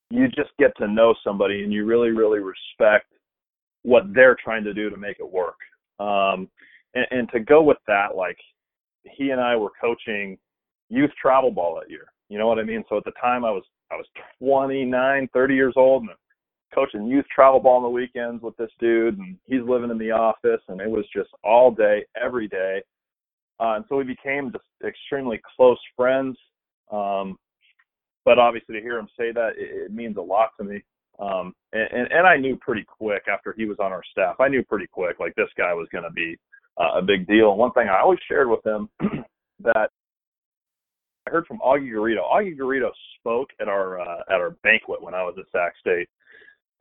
you 0.10 0.28
just 0.28 0.52
get 0.60 0.76
to 0.78 0.88
know 0.88 1.16
somebody, 1.24 1.64
and 1.64 1.72
you 1.72 1.86
really 1.86 2.10
really 2.10 2.40
respect 2.40 3.08
what 3.84 4.04
they're 4.14 4.38
trying 4.44 4.64
to 4.64 4.74
do 4.74 4.90
to 4.90 4.98
make 4.98 5.18
it 5.20 5.32
work. 5.32 5.58
Um, 6.00 6.50
and, 6.94 7.06
and 7.12 7.30
to 7.32 7.40
go 7.40 7.62
with 7.62 7.78
that, 7.88 8.16
like 8.16 8.38
he 9.06 9.30
and 9.30 9.42
I 9.42 9.56
were 9.56 9.72
coaching 9.80 10.38
youth 10.90 11.12
travel 11.22 11.52
ball 11.52 11.80
that 11.80 11.90
year. 11.90 12.08
You 12.30 12.38
know 12.38 12.48
what 12.48 12.60
I 12.60 12.64
mean? 12.64 12.84
So 12.90 12.98
at 12.98 13.04
the 13.04 13.14
time 13.22 13.46
I 13.46 13.52
was 13.52 13.64
I 13.92 13.96
was 13.96 14.06
29, 14.40 15.30
30 15.32 15.56
years 15.56 15.74
old 15.78 16.04
and 16.04 16.12
coaching 16.74 17.06
youth 17.06 17.26
travel 17.34 17.60
ball 17.60 17.78
on 17.78 17.84
the 17.84 17.90
weekends 17.90 18.42
with 18.42 18.58
this 18.58 18.72
dude 18.80 19.18
and 19.18 19.38
he's 19.46 19.62
living 19.62 19.92
in 19.92 19.98
the 19.98 20.12
office 20.12 20.62
and 20.68 20.82
it 20.82 20.90
was 20.90 21.06
just 21.16 21.30
all 21.44 21.72
day, 21.72 22.04
every 22.22 22.48
day. 22.48 22.82
Uh, 23.60 23.76
and 23.76 23.86
so 23.88 23.96
we 23.96 24.04
became 24.04 24.52
just 24.52 24.66
extremely 24.86 25.40
close 25.56 25.78
friends. 25.96 26.38
Um, 26.92 27.38
but 28.26 28.40
obviously 28.40 28.76
to 28.76 28.82
hear 28.82 28.98
him 28.98 29.08
say 29.18 29.32
that, 29.32 29.52
it, 29.56 29.86
it 29.86 29.94
means 29.94 30.18
a 30.18 30.22
lot 30.22 30.50
to 30.60 30.66
me. 30.66 30.84
Um, 31.20 31.54
and, 31.72 31.88
and, 31.92 32.12
and 32.12 32.28
I 32.28 32.36
knew 32.38 32.58
pretty 32.58 32.84
quick 32.84 33.24
after 33.32 33.54
he 33.56 33.66
was 33.66 33.78
on 33.80 33.94
our 33.94 34.04
staff, 34.12 34.36
I 34.40 34.50
knew 34.50 34.64
pretty 34.64 34.88
quick 34.88 35.20
like 35.20 35.36
this 35.36 35.50
guy 35.58 35.74
was 35.74 35.88
going 35.92 36.04
to 36.04 36.12
be 36.12 36.38
uh, 36.78 36.98
a 36.98 37.02
big 37.02 37.28
deal. 37.28 37.56
One 37.56 37.72
thing 37.72 37.88
I 37.88 38.02
always 38.02 38.20
shared 38.28 38.50
with 38.50 38.66
him 38.66 38.90
that 39.64 39.90
I 41.28 41.32
heard 41.32 41.48
from 41.48 41.60
Augie 41.60 41.92
Garrido. 41.92 42.22
Augie 42.24 42.58
Garrido 42.58 42.90
spoke 43.20 43.50
at 43.60 43.68
our 43.68 44.00
uh, 44.00 44.22
at 44.30 44.36
our 44.36 44.52
banquet 44.64 45.02
when 45.02 45.14
I 45.14 45.24
was 45.24 45.36
at 45.40 45.46
Sac 45.52 45.74
State 45.80 46.08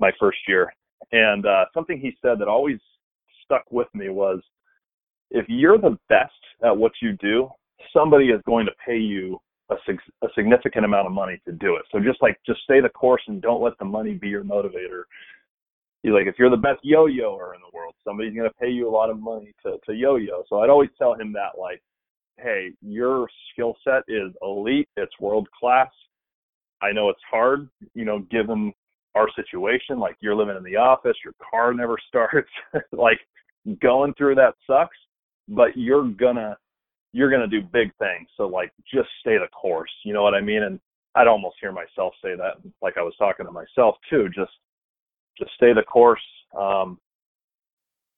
my 0.01 0.11
first 0.18 0.38
year, 0.49 0.72
and 1.12 1.47
uh, 1.47 1.64
something 1.72 1.99
he 1.99 2.16
said 2.20 2.38
that 2.40 2.49
always 2.49 2.78
stuck 3.45 3.64
with 3.70 3.88
me 3.95 4.09
was, 4.09 4.40
if 5.30 5.47
you're 5.49 5.78
the 5.78 5.97
best 6.09 6.32
at 6.64 6.76
what 6.76 6.92
you 7.01 7.12
do, 7.20 7.49
somebody 7.92 8.26
is 8.26 8.40
going 8.47 8.66
to 8.66 8.72
pay 8.84 8.99
you 8.99 9.38
a, 9.70 9.74
a 9.74 10.28
significant 10.34 10.84
amount 10.84 11.07
of 11.07 11.12
money 11.12 11.40
to 11.47 11.53
do 11.53 11.76
it. 11.76 11.82
So 11.90 12.01
just 12.01 12.20
like 12.22 12.38
just 12.47 12.61
stay 12.62 12.80
the 12.80 12.88
course 12.88 13.22
and 13.28 13.40
don't 13.40 13.62
let 13.62 13.78
the 13.78 13.84
money 13.84 14.14
be 14.14 14.28
your 14.28 14.45
motivator. 14.45 15.05
You 16.05 16.13
like 16.13 16.27
if 16.27 16.35
you're 16.39 16.51
the 16.51 16.57
best 16.57 16.81
yo-yoer 16.83 17.55
in 17.55 17.61
the 17.63 17.77
world, 17.77 17.95
somebody's 18.05 18.35
to 18.35 18.51
pay 18.61 18.69
you 18.69 18.87
a 18.87 18.93
lot 18.93 19.09
of 19.09 19.19
money 19.19 19.55
to 19.65 19.79
to 19.87 19.95
yo-yo. 19.95 20.45
So 20.49 20.61
I'd 20.61 20.69
always 20.69 20.91
tell 20.99 21.15
him 21.15 21.33
that 21.33 21.59
like, 21.59 21.83
hey, 22.39 22.73
your 22.83 23.27
skill 23.51 23.75
set 23.83 24.03
is 24.07 24.31
elite, 24.43 24.89
it's 24.99 25.19
world 25.19 25.49
class. 25.59 25.91
I 26.83 26.93
know 26.93 27.09
it's 27.09 27.23
hard, 27.31 27.71
you 27.95 28.05
know, 28.05 28.19
given 28.31 28.75
our 29.15 29.29
situation. 29.35 29.99
Like 29.99 30.17
you're 30.21 30.37
living 30.37 30.57
in 30.57 30.63
the 30.63 30.77
office, 30.77 31.17
your 31.25 31.33
car 31.51 31.73
never 31.73 31.97
starts. 32.09 32.51
like 32.93 33.19
going 33.81 34.13
through 34.15 34.35
that 34.35 34.55
sucks, 34.67 34.99
but 35.49 35.75
you're 35.75 36.05
gonna 36.05 36.55
you're 37.13 37.31
to 37.31 37.47
do 37.47 37.67
big 37.73 37.91
things. 37.99 38.29
So 38.37 38.47
like 38.47 38.73
just 38.93 39.09
stay 39.21 39.39
the 39.39 39.49
course. 39.59 39.91
You 40.05 40.13
know 40.13 40.23
what 40.23 40.35
I 40.35 40.43
mean? 40.43 40.65
And 40.65 40.79
I'd 41.15 41.29
almost 41.29 41.57
hear 41.63 41.73
myself 41.73 42.13
say 42.23 42.37
that 42.37 42.57
like 42.83 42.99
I 42.99 43.03
was 43.03 43.15
talking 43.17 43.47
to 43.47 43.53
myself 43.53 43.97
too. 44.11 44.29
Just 44.35 44.53
just 45.39 45.53
stay 45.55 45.72
the 45.72 45.82
course. 45.82 46.22
Um, 46.57 46.99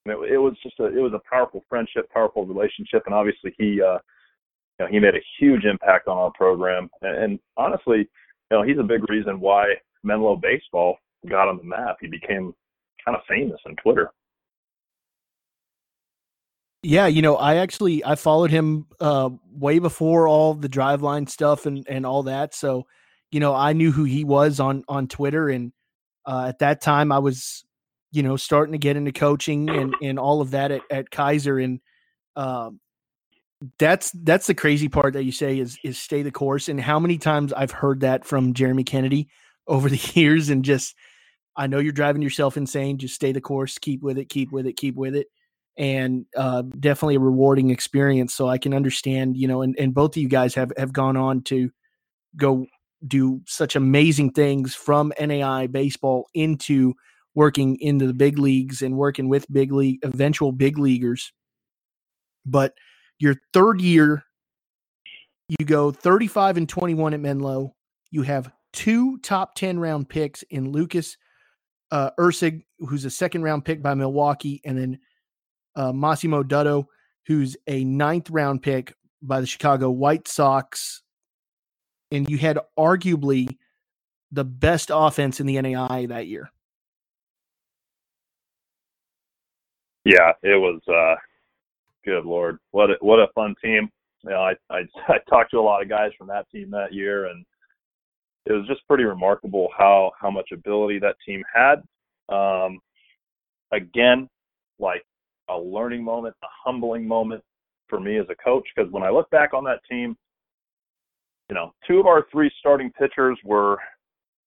it, 0.05 0.33
it 0.33 0.39
was 0.39 0.55
just 0.63 0.79
a 0.81 0.87
it 0.87 1.01
was 1.01 1.13
a 1.13 1.21
powerful 1.31 1.65
friendship, 1.69 2.11
powerful 2.13 2.47
relationship, 2.47 3.03
and 3.07 3.15
obviously 3.15 3.55
he 3.59 3.81
uh, 3.83 3.99
you 4.79 4.81
know 4.81 4.87
he 4.87 4.99
made 4.99 5.15
a 5.15 5.25
huge 5.39 5.65
impact 5.65 6.09
on 6.09 6.17
our 6.17 6.33
program. 6.33 6.89
And, 7.03 7.17
and 7.17 7.39
honestly, 7.57 7.99
you 7.99 8.07
know 8.51 8.63
he's 8.63 8.79
a 8.79 8.83
big 8.83 9.09
reason 9.09 9.41
why 9.41 9.75
Menlo 10.05 10.37
baseball 10.37 10.97
got 11.29 11.49
on 11.49 11.59
the 11.59 11.65
map. 11.65 11.97
He 12.01 12.07
became 12.07 12.55
kind 13.05 13.17
of 13.17 13.23
famous 13.29 13.61
on 13.67 13.77
Twitter. 13.77 14.11
Yeah, 16.83 17.09
you 17.09 17.21
know, 17.21 17.37
I 17.37 17.57
actually 17.57 18.05
I 18.05 18.15
followed 18.15 18.51
him 18.51 18.87
uh, 19.01 19.31
way 19.51 19.81
before 19.81 20.29
all 20.29 20.55
the 20.55 20.69
driveline 20.69 21.29
stuff 21.29 21.67
and 21.67 21.85
and 21.89 22.07
all 22.07 22.25
that. 22.25 22.55
So, 22.55 22.87
you 23.33 23.41
know, 23.41 23.55
I 23.55 23.73
knew 23.73 23.91
who 23.91 24.05
he 24.05 24.23
was 24.23 24.61
on 24.61 24.85
on 24.89 25.09
Twitter, 25.09 25.49
and 25.49 25.73
uh, 26.27 26.47
at 26.49 26.59
that 26.59 26.81
time, 26.81 27.13
I 27.13 27.19
was, 27.19 27.65
you 28.13 28.23
know, 28.23 28.37
starting 28.37 28.73
to 28.73 28.79
get 28.79 28.97
into 28.97 29.13
coaching 29.13 29.71
and 29.71 29.95
and 30.03 30.19
all 30.19 30.41
of 30.41 30.51
that 30.53 30.71
at, 30.71 30.83
at 30.91 31.11
Keiser, 31.11 31.63
and 31.63 31.81
um, 32.37 32.81
that's 33.79 34.11
that's 34.23 34.47
the 34.47 34.55
crazy 34.55 34.89
part 34.89 35.15
that 35.15 35.25
you 35.25 35.33
say 35.33 35.59
is 35.59 35.79
is 35.85 35.99
stay 35.99 36.23
the 36.23 36.31
course. 36.31 36.69
And 36.69 36.81
how 36.81 36.99
many 36.99 37.19
times 37.19 37.53
I've 37.53 37.71
heard 37.71 38.01
that 38.01 38.25
from 38.25 38.55
Jeremy 38.55 38.85
Kennedy, 38.85 39.29
over 39.67 39.89
the 39.89 40.13
years 40.15 40.49
and 40.49 40.65
just 40.65 40.95
I 41.57 41.67
know 41.67 41.79
you're 41.79 41.93
driving 41.93 42.23
yourself 42.23 42.57
insane. 42.57 42.99
Just 42.99 43.15
stay 43.15 43.33
the 43.33 43.41
course, 43.41 43.79
keep 43.79 44.03
with 44.03 44.19
it, 44.19 44.29
keep 44.29 44.53
with 44.53 44.67
it, 44.67 44.77
keep 44.77 44.95
with 44.95 45.17
it. 45.17 45.29
And 45.79 46.27
uh, 46.37 46.63
definitely 46.63 47.17
a 47.17 47.21
rewarding 47.21 47.71
experience. 47.71 48.35
So 48.35 48.47
I 48.49 48.59
can 48.59 48.75
understand, 48.75 49.37
you 49.37 49.49
know, 49.49 49.63
and, 49.63 49.75
and 49.79 49.95
both 49.95 50.17
of 50.17 50.23
you 50.23 50.29
guys 50.29 50.55
have, 50.55 50.73
have 50.77 50.93
gone 50.93 51.17
on 51.17 51.43
to 51.45 51.71
go 52.37 52.67
do 53.07 53.41
such 53.47 53.77
amazing 53.77 54.31
things 54.31 54.75
from 54.75 55.13
NAIA 55.19 55.71
baseball 55.71 56.29
into 56.35 56.95
working 57.35 57.77
into 57.81 58.07
the 58.07 58.15
big 58.15 58.39
leagues 58.39 58.83
and 58.83 58.97
working 58.97 59.29
with 59.29 59.51
big 59.53 59.73
league 59.73 59.99
eventual 60.03 60.53
big 60.53 60.79
leaguers. 60.79 61.33
But 62.45 62.75
your 63.19 63.37
third 63.53 63.81
year, 63.81 64.25
you 65.49 65.67
go 65.67 65.91
35 65.91 66.57
and 66.57 66.69
21 66.69 67.15
at 67.15 67.21
Menlo. 67.21 67.75
You 68.11 68.23
have 68.23 68.51
two 68.73 69.19
top 69.19 69.55
10 69.55 69.79
round 69.79 70.09
picks 70.09 70.43
in 70.45 70.73
Lucas 70.73 71.17
uh, 71.91 72.11
Erceg, 72.19 72.65
who's 72.81 73.05
a 73.05 73.11
second 73.11 73.43
round 73.43 73.65
pick 73.65 73.83
by 73.83 73.95
Milwaukee, 73.95 74.61
and 74.65 74.79
then 74.79 74.99
uh, 75.77 75.93
Massimo 75.93 76.43
Dutto, 76.43 76.87
who's 77.27 77.57
a 77.67 77.85
ninth 77.85 78.31
round 78.31 78.63
pick 78.63 78.95
by 79.23 79.41
the 79.41 79.47
Chicago 79.47 79.91
White 79.91 80.29
Sox. 80.29 81.03
And 82.13 82.29
you 82.31 82.39
had 82.39 82.59
arguably 82.79 83.57
the 84.33 84.45
best 84.45 84.91
offense 84.95 85.41
in 85.41 85.47
the 85.47 85.57
NAIA 85.57 86.09
that 86.09 86.27
year. 86.27 86.51
Yeah, 90.05 90.33
it 90.43 90.57
was. 90.61 90.81
uh 90.89 91.17
Good 92.07 92.25
lord, 92.25 92.59
what 92.71 92.91
a, 92.91 92.95
what 93.03 93.19
a 93.21 93.29
fun 93.35 93.55
team! 93.63 93.91
You 94.25 94.31
know, 94.31 94.39
I, 94.41 94.55
I 94.71 94.83
I 95.09 95.19
talked 95.29 95.51
to 95.53 95.59
a 95.59 95.63
lot 95.63 95.83
of 95.83 95.91
guys 95.91 96.13
from 96.19 96.29
that 96.29 96.51
team 96.51 96.71
that 96.73 96.95
year, 96.95 97.27
and 97.27 97.45
it 98.47 98.53
was 98.53 98.67
just 98.69 98.87
pretty 98.89 99.05
remarkable 99.05 99.69
how 99.77 100.13
how 100.21 100.31
much 100.31 100.51
ability 100.53 101.01
that 101.01 101.17
team 101.27 101.43
had. 101.55 101.83
Um, 102.35 102.81
again, 103.73 104.29
like 104.79 105.05
a 105.51 105.59
learning 105.59 106.05
moment, 106.05 106.37
a 106.43 106.49
humbling 106.65 107.07
moment 107.09 107.43
for 107.89 108.01
me 108.01 108.19
as 108.19 108.27
a 108.31 108.37
coach, 108.37 108.67
because 108.75 108.91
when 108.93 109.03
I 109.03 109.11
look 109.11 109.31
back 109.31 109.55
on 109.55 109.65
that 109.65 109.81
team, 109.91 110.17
you 111.49 111.55
know, 111.55 111.73
two 111.87 112.01
of 112.01 112.07
our 112.07 112.27
three 112.31 112.51
starting 112.59 112.91
pitchers 112.93 113.39
were 113.45 113.79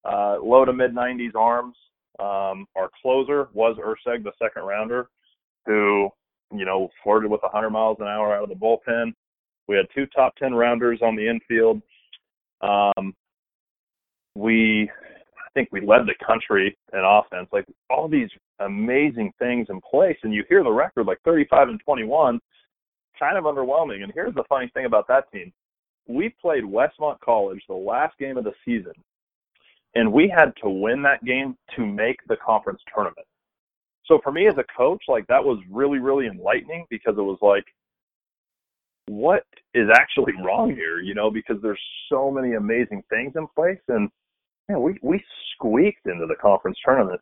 uh, 0.04 0.36
low 0.42 0.64
to 0.64 0.72
mid 0.72 0.94
90s 0.94 1.34
arms. 1.34 1.76
Um, 2.18 2.66
our 2.76 2.90
closer 3.00 3.48
was 3.54 3.76
Erceg, 3.78 4.22
the 4.22 4.32
second 4.42 4.62
rounder, 4.64 5.08
who 5.66 6.10
you 6.52 6.64
know 6.64 6.88
flirted 7.02 7.30
with 7.30 7.42
100 7.42 7.70
miles 7.70 7.96
an 8.00 8.06
hour 8.06 8.34
out 8.34 8.42
of 8.42 8.48
the 8.50 8.54
bullpen. 8.54 9.12
We 9.68 9.76
had 9.76 9.86
two 9.94 10.06
top 10.06 10.34
10 10.36 10.52
rounders 10.52 11.00
on 11.02 11.16
the 11.16 11.28
infield. 11.28 11.80
Um, 12.60 13.14
we 14.34 14.90
I 14.90 15.50
think 15.54 15.70
we 15.72 15.80
led 15.80 16.02
the 16.06 16.24
country 16.24 16.76
in 16.92 17.00
offense. 17.00 17.48
Like 17.52 17.66
all 17.88 18.08
these 18.08 18.28
amazing 18.60 19.32
things 19.38 19.66
in 19.70 19.80
place, 19.80 20.18
and 20.22 20.34
you 20.34 20.44
hear 20.48 20.62
the 20.62 20.70
record 20.70 21.06
like 21.06 21.20
35 21.24 21.70
and 21.70 21.80
21, 21.84 22.38
kind 23.18 23.38
of 23.38 23.44
underwhelming. 23.44 24.02
And 24.02 24.12
here's 24.14 24.34
the 24.34 24.44
funny 24.48 24.70
thing 24.74 24.84
about 24.84 25.08
that 25.08 25.30
team: 25.32 25.52
we 26.08 26.34
played 26.40 26.64
Westmont 26.64 27.20
College 27.20 27.62
the 27.68 27.74
last 27.74 28.18
game 28.18 28.36
of 28.36 28.44
the 28.44 28.52
season, 28.64 28.92
and 29.94 30.12
we 30.12 30.28
had 30.28 30.52
to 30.62 30.68
win 30.68 31.02
that 31.02 31.24
game 31.24 31.56
to 31.76 31.84
make 31.84 32.18
the 32.28 32.36
conference 32.36 32.80
tournament. 32.94 33.26
So 34.06 34.18
for 34.22 34.32
me 34.32 34.48
as 34.48 34.54
a 34.58 34.64
coach, 34.76 35.04
like 35.08 35.26
that 35.28 35.44
was 35.44 35.62
really, 35.70 35.98
really 35.98 36.26
enlightening 36.26 36.86
because 36.90 37.14
it 37.16 37.22
was 37.22 37.38
like, 37.40 37.64
what 39.06 39.44
is 39.74 39.88
actually 39.94 40.32
wrong 40.44 40.74
here? 40.74 41.00
You 41.00 41.14
know, 41.14 41.30
because 41.30 41.56
there's 41.62 41.80
so 42.10 42.30
many 42.30 42.54
amazing 42.54 43.02
things 43.10 43.32
in 43.36 43.46
place, 43.54 43.80
and 43.88 44.08
man, 44.68 44.82
we 44.82 44.98
we 45.02 45.22
squeaked 45.54 46.06
into 46.06 46.26
the 46.26 46.36
conference 46.40 46.78
tournament. 46.84 47.20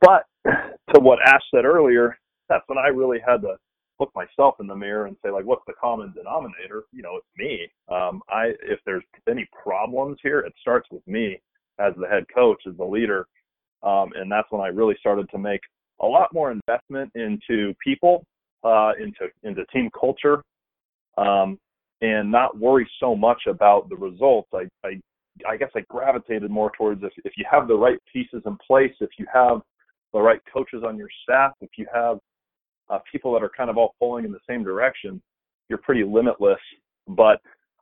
But 0.00 0.26
to 0.44 1.00
what 1.00 1.18
Ash 1.26 1.42
said 1.52 1.64
earlier, 1.64 2.18
that's 2.48 2.64
when 2.66 2.78
I 2.78 2.88
really 2.88 3.18
had 3.26 3.42
to 3.42 3.56
look 4.00 4.12
myself 4.14 4.56
in 4.60 4.66
the 4.66 4.74
mirror 4.74 5.06
and 5.06 5.16
say, 5.24 5.30
like, 5.30 5.44
what's 5.44 5.64
the 5.66 5.72
common 5.80 6.12
denominator? 6.12 6.84
You 6.92 7.02
know, 7.02 7.16
it's 7.16 7.26
me. 7.36 7.68
Um, 7.88 8.22
I 8.28 8.52
if 8.62 8.80
there's 8.86 9.04
any 9.28 9.48
problems 9.62 10.18
here, 10.22 10.40
it 10.40 10.52
starts 10.60 10.88
with 10.90 11.06
me 11.06 11.40
as 11.78 11.92
the 12.00 12.06
head 12.08 12.24
coach, 12.34 12.62
as 12.68 12.76
the 12.76 12.84
leader, 12.84 13.26
um, 13.82 14.10
and 14.14 14.30
that's 14.30 14.50
when 14.50 14.60
I 14.60 14.68
really 14.68 14.96
started 15.00 15.28
to 15.30 15.38
make 15.38 15.60
a 16.00 16.06
lot 16.06 16.32
more 16.32 16.52
investment 16.52 17.10
into 17.14 17.74
people, 17.82 18.24
uh, 18.64 18.92
into 18.98 19.32
into 19.42 19.64
team 19.66 19.90
culture, 19.98 20.42
um, 21.16 21.58
and 22.00 22.30
not 22.30 22.58
worry 22.58 22.88
so 23.00 23.16
much 23.16 23.42
about 23.46 23.88
the 23.88 23.96
results. 23.96 24.48
I, 24.54 24.68
I 24.84 25.00
I 25.48 25.56
guess 25.56 25.70
I 25.76 25.80
gravitated 25.88 26.50
more 26.50 26.72
towards 26.76 27.02
if, 27.02 27.12
if 27.24 27.32
you 27.36 27.44
have 27.50 27.68
the 27.68 27.76
right 27.76 27.98
pieces 28.12 28.42
in 28.44 28.56
place, 28.66 28.94
if 29.00 29.10
you 29.18 29.26
have 29.32 29.60
the 30.12 30.20
right 30.20 30.40
coaches 30.52 30.82
on 30.86 30.96
your 30.96 31.08
staff, 31.22 31.52
if 31.60 31.70
you 31.76 31.86
have 31.94 32.18
uh, 32.90 32.98
people 33.10 33.32
that 33.32 33.42
are 33.42 33.50
kind 33.54 33.70
of 33.70 33.76
all 33.76 33.94
pulling 33.98 34.24
in 34.24 34.32
the 34.32 34.40
same 34.48 34.64
direction, 34.64 35.20
you're 35.68 35.78
pretty 35.78 36.04
limitless. 36.04 36.60
But 37.06 37.40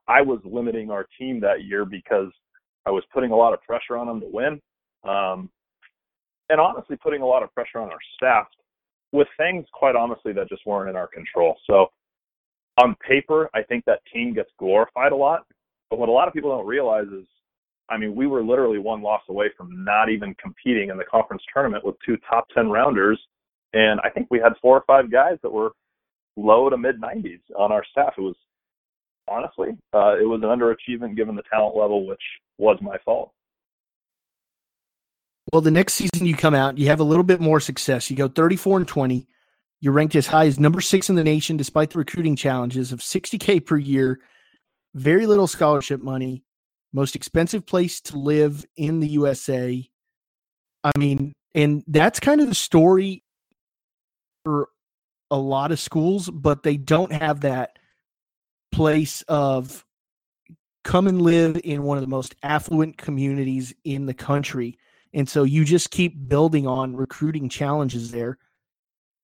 I 0.08 0.22
was 0.22 0.40
limiting 0.44 0.90
our 0.90 1.06
team 1.18 1.40
that 1.40 1.64
year 1.64 1.84
because 1.84 2.30
I 2.86 2.90
was 2.90 3.04
putting 3.12 3.30
a 3.30 3.36
lot 3.36 3.52
of 3.52 3.62
pressure 3.62 3.96
on 3.96 4.06
them 4.06 4.20
to 4.20 4.28
win, 4.30 4.60
um, 5.04 5.50
and 6.48 6.60
honestly 6.60 6.96
putting 6.96 7.22
a 7.22 7.26
lot 7.26 7.42
of 7.42 7.52
pressure 7.52 7.78
on 7.78 7.90
our 7.90 7.98
staff 8.16 8.46
with 9.12 9.26
things, 9.36 9.66
quite 9.72 9.96
honestly, 9.96 10.32
that 10.32 10.48
just 10.48 10.66
weren't 10.66 10.90
in 10.90 10.96
our 10.96 11.08
control. 11.08 11.56
So 11.66 11.88
on 12.82 12.94
paper, 13.06 13.50
I 13.54 13.62
think 13.62 13.84
that 13.86 14.00
team 14.12 14.34
gets 14.34 14.50
glorified 14.58 15.12
a 15.12 15.16
lot. 15.16 15.46
But 15.90 15.98
what 15.98 16.08
a 16.08 16.12
lot 16.12 16.28
of 16.28 16.34
people 16.34 16.50
don't 16.50 16.66
realize 16.66 17.06
is 17.06 17.26
I 17.88 17.96
mean, 17.96 18.14
we 18.14 18.26
were 18.26 18.42
literally 18.42 18.78
one 18.78 19.02
loss 19.02 19.22
away 19.28 19.50
from 19.56 19.84
not 19.84 20.08
even 20.08 20.34
competing 20.42 20.90
in 20.90 20.96
the 20.96 21.04
conference 21.04 21.42
tournament 21.52 21.84
with 21.84 21.96
two 22.04 22.16
top 22.28 22.48
10 22.54 22.68
rounders. 22.68 23.20
And 23.72 24.00
I 24.02 24.10
think 24.10 24.28
we 24.30 24.38
had 24.38 24.52
four 24.60 24.76
or 24.76 24.84
five 24.86 25.10
guys 25.10 25.38
that 25.42 25.52
were 25.52 25.72
low 26.36 26.70
to 26.70 26.76
mid 26.76 27.00
90s 27.00 27.40
on 27.56 27.72
our 27.72 27.84
staff. 27.90 28.14
It 28.16 28.22
was 28.22 28.36
honestly, 29.28 29.70
uh, 29.92 30.16
it 30.18 30.26
was 30.26 30.40
an 30.42 30.48
underachievement 30.48 31.16
given 31.16 31.34
the 31.34 31.42
talent 31.50 31.76
level, 31.76 32.06
which 32.06 32.22
was 32.58 32.78
my 32.80 32.96
fault. 33.04 33.32
Well, 35.52 35.62
the 35.62 35.70
next 35.70 35.94
season 35.94 36.26
you 36.26 36.36
come 36.36 36.54
out, 36.54 36.78
you 36.78 36.88
have 36.88 37.00
a 37.00 37.04
little 37.04 37.24
bit 37.24 37.40
more 37.40 37.60
success. 37.60 38.10
You 38.10 38.16
go 38.16 38.28
34 38.28 38.78
and 38.78 38.88
20. 38.88 39.28
You're 39.80 39.92
ranked 39.92 40.16
as 40.16 40.26
high 40.26 40.46
as 40.46 40.58
number 40.58 40.80
six 40.80 41.08
in 41.08 41.16
the 41.16 41.22
nation, 41.22 41.56
despite 41.56 41.90
the 41.90 41.98
recruiting 41.98 42.34
challenges 42.34 42.92
of 42.92 43.00
60K 43.00 43.64
per 43.64 43.76
year, 43.76 44.20
very 44.94 45.26
little 45.26 45.46
scholarship 45.46 46.02
money 46.02 46.42
most 46.96 47.14
expensive 47.14 47.66
place 47.66 48.00
to 48.00 48.18
live 48.18 48.64
in 48.76 49.00
the 49.00 49.08
USA. 49.08 49.86
I 50.82 50.90
mean, 50.98 51.34
and 51.54 51.84
that's 51.86 52.18
kind 52.18 52.40
of 52.40 52.48
the 52.48 52.54
story 52.54 53.22
a 55.30 55.38
lot 55.38 55.72
of 55.72 55.80
schools, 55.80 56.30
but 56.30 56.62
they 56.62 56.76
don't 56.76 57.12
have 57.12 57.40
that 57.40 57.78
place 58.72 59.22
of 59.22 59.84
come 60.84 61.06
and 61.06 61.20
live 61.20 61.60
in 61.64 61.82
one 61.82 61.98
of 61.98 62.02
the 62.02 62.08
most 62.08 62.34
affluent 62.42 62.96
communities 62.96 63.74
in 63.84 64.06
the 64.06 64.14
country. 64.14 64.78
And 65.12 65.28
so 65.28 65.42
you 65.42 65.64
just 65.64 65.90
keep 65.90 66.28
building 66.28 66.66
on 66.66 66.94
recruiting 66.94 67.48
challenges 67.48 68.12
there. 68.12 68.38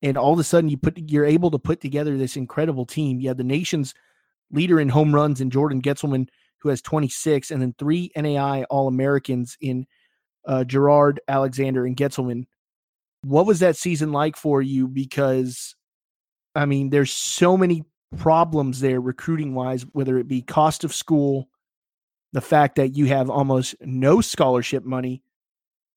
And 0.00 0.16
all 0.16 0.32
of 0.32 0.38
a 0.40 0.44
sudden 0.44 0.70
you 0.70 0.76
put 0.76 0.98
you're 0.98 1.24
able 1.24 1.50
to 1.52 1.58
put 1.58 1.80
together 1.80 2.16
this 2.16 2.36
incredible 2.36 2.86
team. 2.86 3.20
You 3.20 3.28
have 3.28 3.36
the 3.36 3.44
nation's 3.44 3.94
leader 4.50 4.80
in 4.80 4.88
home 4.88 5.14
runs 5.14 5.40
in 5.40 5.50
Jordan 5.50 5.80
Getzelman 5.80 6.28
who 6.62 6.68
has 6.68 6.80
26, 6.80 7.50
and 7.50 7.60
then 7.60 7.74
three 7.76 8.10
NAIA 8.16 8.64
All 8.70 8.86
Americans 8.86 9.56
in 9.60 9.86
uh, 10.46 10.64
Gerard, 10.64 11.20
Alexander, 11.26 11.84
and 11.84 11.96
Getzelman. 11.96 12.46
What 13.22 13.46
was 13.46 13.60
that 13.60 13.76
season 13.76 14.12
like 14.12 14.36
for 14.36 14.60
you? 14.60 14.88
Because, 14.88 15.74
I 16.54 16.66
mean, 16.66 16.90
there's 16.90 17.12
so 17.12 17.56
many 17.56 17.84
problems 18.16 18.80
there 18.80 19.00
recruiting 19.00 19.54
wise, 19.54 19.86
whether 19.92 20.18
it 20.18 20.28
be 20.28 20.42
cost 20.42 20.84
of 20.84 20.94
school, 20.94 21.48
the 22.32 22.40
fact 22.40 22.76
that 22.76 22.96
you 22.96 23.06
have 23.06 23.30
almost 23.30 23.74
no 23.80 24.20
scholarship 24.20 24.84
money. 24.84 25.22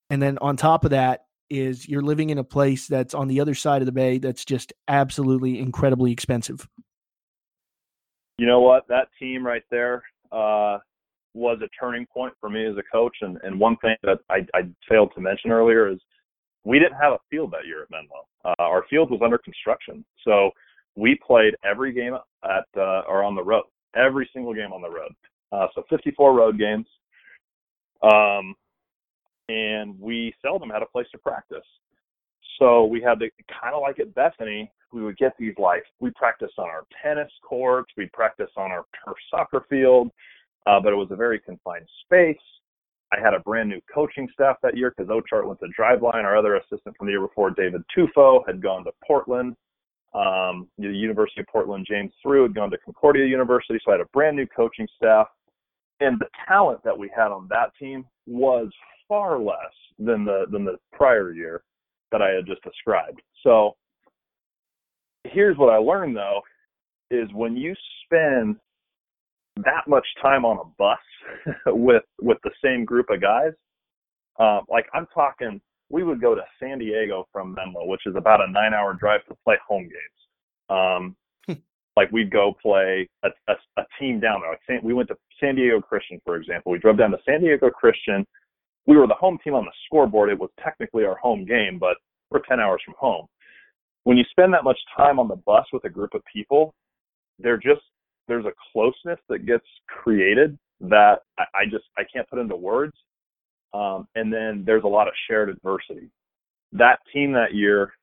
And 0.09 0.21
then 0.21 0.37
on 0.39 0.55
top 0.55 0.85
of 0.85 0.91
that, 0.91 1.21
is 1.47 1.87
you're 1.87 2.01
living 2.01 2.31
in 2.31 2.39
a 2.39 2.43
place 2.43 2.87
that's 2.87 3.13
on 3.13 3.27
the 3.27 3.39
other 3.39 3.53
side 3.53 3.81
of 3.81 3.85
the 3.85 3.91
bay 3.91 4.17
that's 4.17 4.43
just 4.43 4.73
absolutely 4.87 5.59
incredibly 5.59 6.11
expensive. 6.11 6.67
You 8.39 8.47
know 8.47 8.61
what? 8.61 8.87
That 8.87 9.09
team 9.19 9.45
right 9.45 9.63
there, 9.69 10.03
uh, 10.31 10.79
was 11.35 11.59
a 11.61 11.69
turning 11.79 12.07
point 12.11 12.33
for 12.39 12.49
me 12.49 12.65
as 12.65 12.75
a 12.77 12.83
coach. 12.91 13.15
And, 13.21 13.37
and 13.43 13.59
one 13.59 13.77
thing 13.77 13.95
that 14.03 14.19
I, 14.29 14.45
I 14.55 14.63
failed 14.89 15.11
to 15.15 15.21
mention 15.21 15.51
earlier 15.51 15.87
is 15.87 15.99
we 16.65 16.79
didn't 16.79 16.97
have 17.01 17.13
a 17.13 17.19
field 17.29 17.51
that 17.51 17.65
year 17.65 17.83
at 17.83 17.91
Menlo. 17.91 18.25
Uh, 18.43 18.63
our 18.63 18.83
field 18.89 19.11
was 19.11 19.21
under 19.23 19.37
construction, 19.37 20.03
so 20.23 20.51
we 20.95 21.17
played 21.25 21.55
every 21.63 21.93
game 21.93 22.15
at 22.43 22.65
uh, 22.75 23.01
or 23.07 23.23
on 23.23 23.35
the 23.35 23.43
road, 23.43 23.63
every 23.95 24.29
single 24.33 24.53
game 24.53 24.73
on 24.73 24.81
the 24.81 24.89
road. 24.89 25.13
Uh, 25.51 25.67
so 25.73 25.83
54 25.89 26.33
road 26.33 26.57
games, 26.57 26.87
um, 28.01 28.55
and 29.47 29.97
we 29.99 30.33
seldom 30.41 30.69
had 30.69 30.81
a 30.81 30.87
place 30.87 31.07
to 31.11 31.17
practice. 31.19 31.65
So 32.59 32.85
we 32.85 33.01
had 33.01 33.19
to 33.19 33.29
kind 33.61 33.75
of 33.75 33.81
like 33.81 33.99
at 33.99 34.13
Bethany, 34.15 34.71
we 34.91 35.03
would 35.03 35.17
get 35.17 35.33
these 35.37 35.53
like 35.57 35.83
we 35.99 36.09
practiced 36.11 36.57
on 36.57 36.65
our 36.65 36.85
tennis 37.03 37.31
courts, 37.47 37.91
we 37.95 38.09
practiced 38.13 38.53
on 38.57 38.71
our 38.71 38.85
turf 39.05 39.17
soccer 39.29 39.65
field, 39.69 40.09
uh, 40.65 40.79
but 40.79 40.93
it 40.93 40.95
was 40.95 41.09
a 41.11 41.15
very 41.15 41.39
confined 41.39 41.87
space. 42.05 42.37
I 43.15 43.21
had 43.21 43.33
a 43.33 43.39
brand 43.39 43.69
new 43.69 43.79
coaching 43.93 44.27
staff 44.33 44.57
that 44.63 44.77
year 44.77 44.93
because 44.95 45.09
Ochart 45.09 45.47
went 45.47 45.59
to 45.59 45.67
Driveline. 45.79 46.23
Our 46.23 46.37
other 46.37 46.55
assistant 46.55 46.95
from 46.97 47.07
the 47.07 47.11
year 47.11 47.21
before, 47.21 47.51
David 47.51 47.81
Tufo, 47.95 48.41
had 48.45 48.61
gone 48.61 48.83
to 48.85 48.91
Portland. 49.05 49.55
Um, 50.13 50.67
the 50.77 50.87
University 50.87 51.41
of 51.41 51.47
Portland, 51.47 51.85
James 51.89 52.11
Threw 52.21 52.43
had 52.43 52.55
gone 52.55 52.71
to 52.71 52.77
Concordia 52.77 53.25
University. 53.25 53.79
So 53.83 53.91
I 53.91 53.95
had 53.95 54.01
a 54.01 54.09
brand 54.13 54.37
new 54.37 54.47
coaching 54.47 54.87
staff. 54.95 55.27
And 55.99 56.19
the 56.19 56.27
talent 56.47 56.81
that 56.83 56.97
we 56.97 57.09
had 57.15 57.27
on 57.27 57.47
that 57.49 57.71
team 57.79 58.05
was 58.25 58.69
far 59.07 59.39
less 59.39 59.57
than 59.97 60.25
the 60.25 60.45
than 60.51 60.65
the 60.65 60.77
prior 60.91 61.31
year 61.31 61.63
that 62.11 62.21
I 62.21 62.31
had 62.31 62.45
just 62.45 62.61
described. 62.63 63.21
So 63.43 63.75
here's 65.23 65.57
what 65.57 65.73
I 65.73 65.77
learned 65.77 66.15
though 66.17 66.41
is 67.11 67.29
when 67.33 67.55
you 67.55 67.73
spend 68.03 68.57
that 69.57 69.87
much 69.87 70.05
time 70.21 70.45
on 70.45 70.57
a 70.59 70.69
bus 70.77 71.55
with 71.67 72.03
with 72.21 72.37
the 72.43 72.51
same 72.63 72.85
group 72.85 73.09
of 73.09 73.21
guys, 73.21 73.53
um, 74.39 74.61
like 74.69 74.85
I'm 74.93 75.07
talking, 75.13 75.61
we 75.89 76.03
would 76.03 76.21
go 76.21 76.35
to 76.35 76.41
San 76.59 76.79
Diego 76.79 77.27
from 77.31 77.53
Menlo, 77.53 77.85
which 77.85 78.01
is 78.05 78.15
about 78.15 78.41
a 78.41 78.51
nine-hour 78.51 78.95
drive 78.99 79.25
to 79.29 79.35
play 79.43 79.55
home 79.67 79.83
games. 79.83 80.69
Um, 80.69 81.15
hmm. 81.45 81.61
like 81.95 82.11
we'd 82.11 82.31
go 82.31 82.55
play 82.61 83.07
a, 83.23 83.29
a, 83.47 83.53
a 83.77 83.83
team 83.99 84.19
down 84.19 84.41
there. 84.41 84.51
Like 84.51 84.59
San, 84.67 84.79
we 84.83 84.93
went 84.93 85.09
to 85.09 85.17
San 85.39 85.55
Diego 85.55 85.79
Christian, 85.79 86.19
for 86.25 86.35
example. 86.35 86.71
We 86.71 86.79
drove 86.79 86.97
down 86.97 87.11
to 87.11 87.19
San 87.25 87.41
Diego 87.41 87.69
Christian. 87.69 88.25
We 88.87 88.97
were 88.97 89.07
the 89.07 89.15
home 89.15 89.37
team 89.43 89.53
on 89.53 89.65
the 89.65 89.71
scoreboard. 89.85 90.29
It 90.29 90.39
was 90.39 90.49
technically 90.63 91.05
our 91.05 91.17
home 91.17 91.45
game, 91.45 91.77
but 91.79 91.97
we're 92.29 92.41
10 92.47 92.59
hours 92.59 92.81
from 92.83 92.95
home. 92.97 93.27
When 94.03 94.17
you 94.17 94.23
spend 94.29 94.53
that 94.53 94.63
much 94.63 94.77
time 94.95 95.17
on 95.19 95.27
the 95.27 95.35
bus 95.35 95.65
with 95.73 95.83
a 95.85 95.89
group 95.89 96.13
of 96.13 96.21
people, 96.31 96.73
they're 97.39 97.57
just 97.57 97.81
there's 98.27 98.45
a 98.45 98.53
closeness 98.71 99.19
that 99.29 99.45
gets 99.45 99.65
created 99.87 100.57
that 100.81 101.19
I, 101.37 101.43
I 101.53 101.65
just 101.65 101.85
I 101.97 102.03
can't 102.11 102.29
put 102.29 102.39
into 102.39 102.55
words. 102.55 102.93
Um, 103.73 104.07
and 104.15 104.31
then 104.31 104.63
there's 104.65 104.83
a 104.83 104.87
lot 104.87 105.07
of 105.07 105.13
shared 105.27 105.49
adversity. 105.49 106.09
That 106.71 106.99
team 107.11 107.33
that 107.33 107.53
year, 107.53 107.93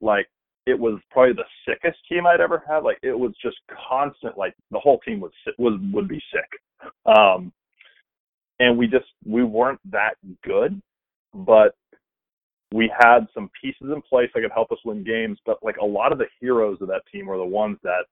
like 0.00 0.28
it 0.66 0.78
was 0.78 1.00
probably 1.10 1.34
the 1.34 1.44
sickest 1.66 1.98
team 2.08 2.26
I'd 2.26 2.40
ever 2.40 2.62
had. 2.68 2.78
Like 2.78 2.98
it 3.02 3.18
was 3.18 3.32
just 3.42 3.56
constant. 3.88 4.36
Like 4.36 4.54
the 4.70 4.78
whole 4.78 5.00
team 5.00 5.20
was 5.20 5.32
was 5.58 5.78
would 5.92 6.08
be 6.08 6.22
sick. 6.32 6.90
Um, 7.16 7.52
and 8.58 8.78
we 8.78 8.86
just 8.86 9.06
we 9.26 9.42
weren't 9.42 9.80
that 9.90 10.14
good, 10.44 10.80
but 11.34 11.74
we 12.72 12.90
had 12.98 13.26
some 13.34 13.50
pieces 13.60 13.92
in 13.94 14.02
place 14.02 14.30
that 14.34 14.40
could 14.40 14.52
help 14.52 14.72
us 14.72 14.78
win 14.84 15.04
games. 15.04 15.38
But 15.44 15.58
like 15.62 15.76
a 15.78 15.84
lot 15.84 16.12
of 16.12 16.18
the 16.18 16.26
heroes 16.40 16.78
of 16.80 16.88
that 16.88 17.02
team 17.12 17.26
were 17.26 17.38
the 17.38 17.44
ones 17.44 17.78
that 17.82 18.04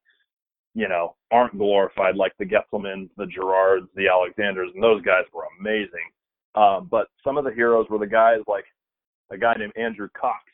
you 0.74 0.88
know, 0.88 1.16
aren't 1.30 1.58
glorified 1.58 2.16
like 2.16 2.32
the 2.38 2.44
Getzelmans, 2.44 3.10
the 3.16 3.26
Gerards, 3.26 3.88
the 3.96 4.08
Alexanders, 4.08 4.70
and 4.74 4.82
those 4.82 5.02
guys 5.02 5.24
were 5.34 5.44
amazing. 5.58 6.10
Um, 6.54 6.88
but 6.90 7.08
some 7.24 7.36
of 7.36 7.44
the 7.44 7.52
heroes 7.52 7.86
were 7.88 7.98
the 7.98 8.06
guys 8.06 8.40
like 8.46 8.64
a 9.30 9.38
guy 9.38 9.54
named 9.58 9.72
Andrew 9.76 10.08
Cox, 10.18 10.44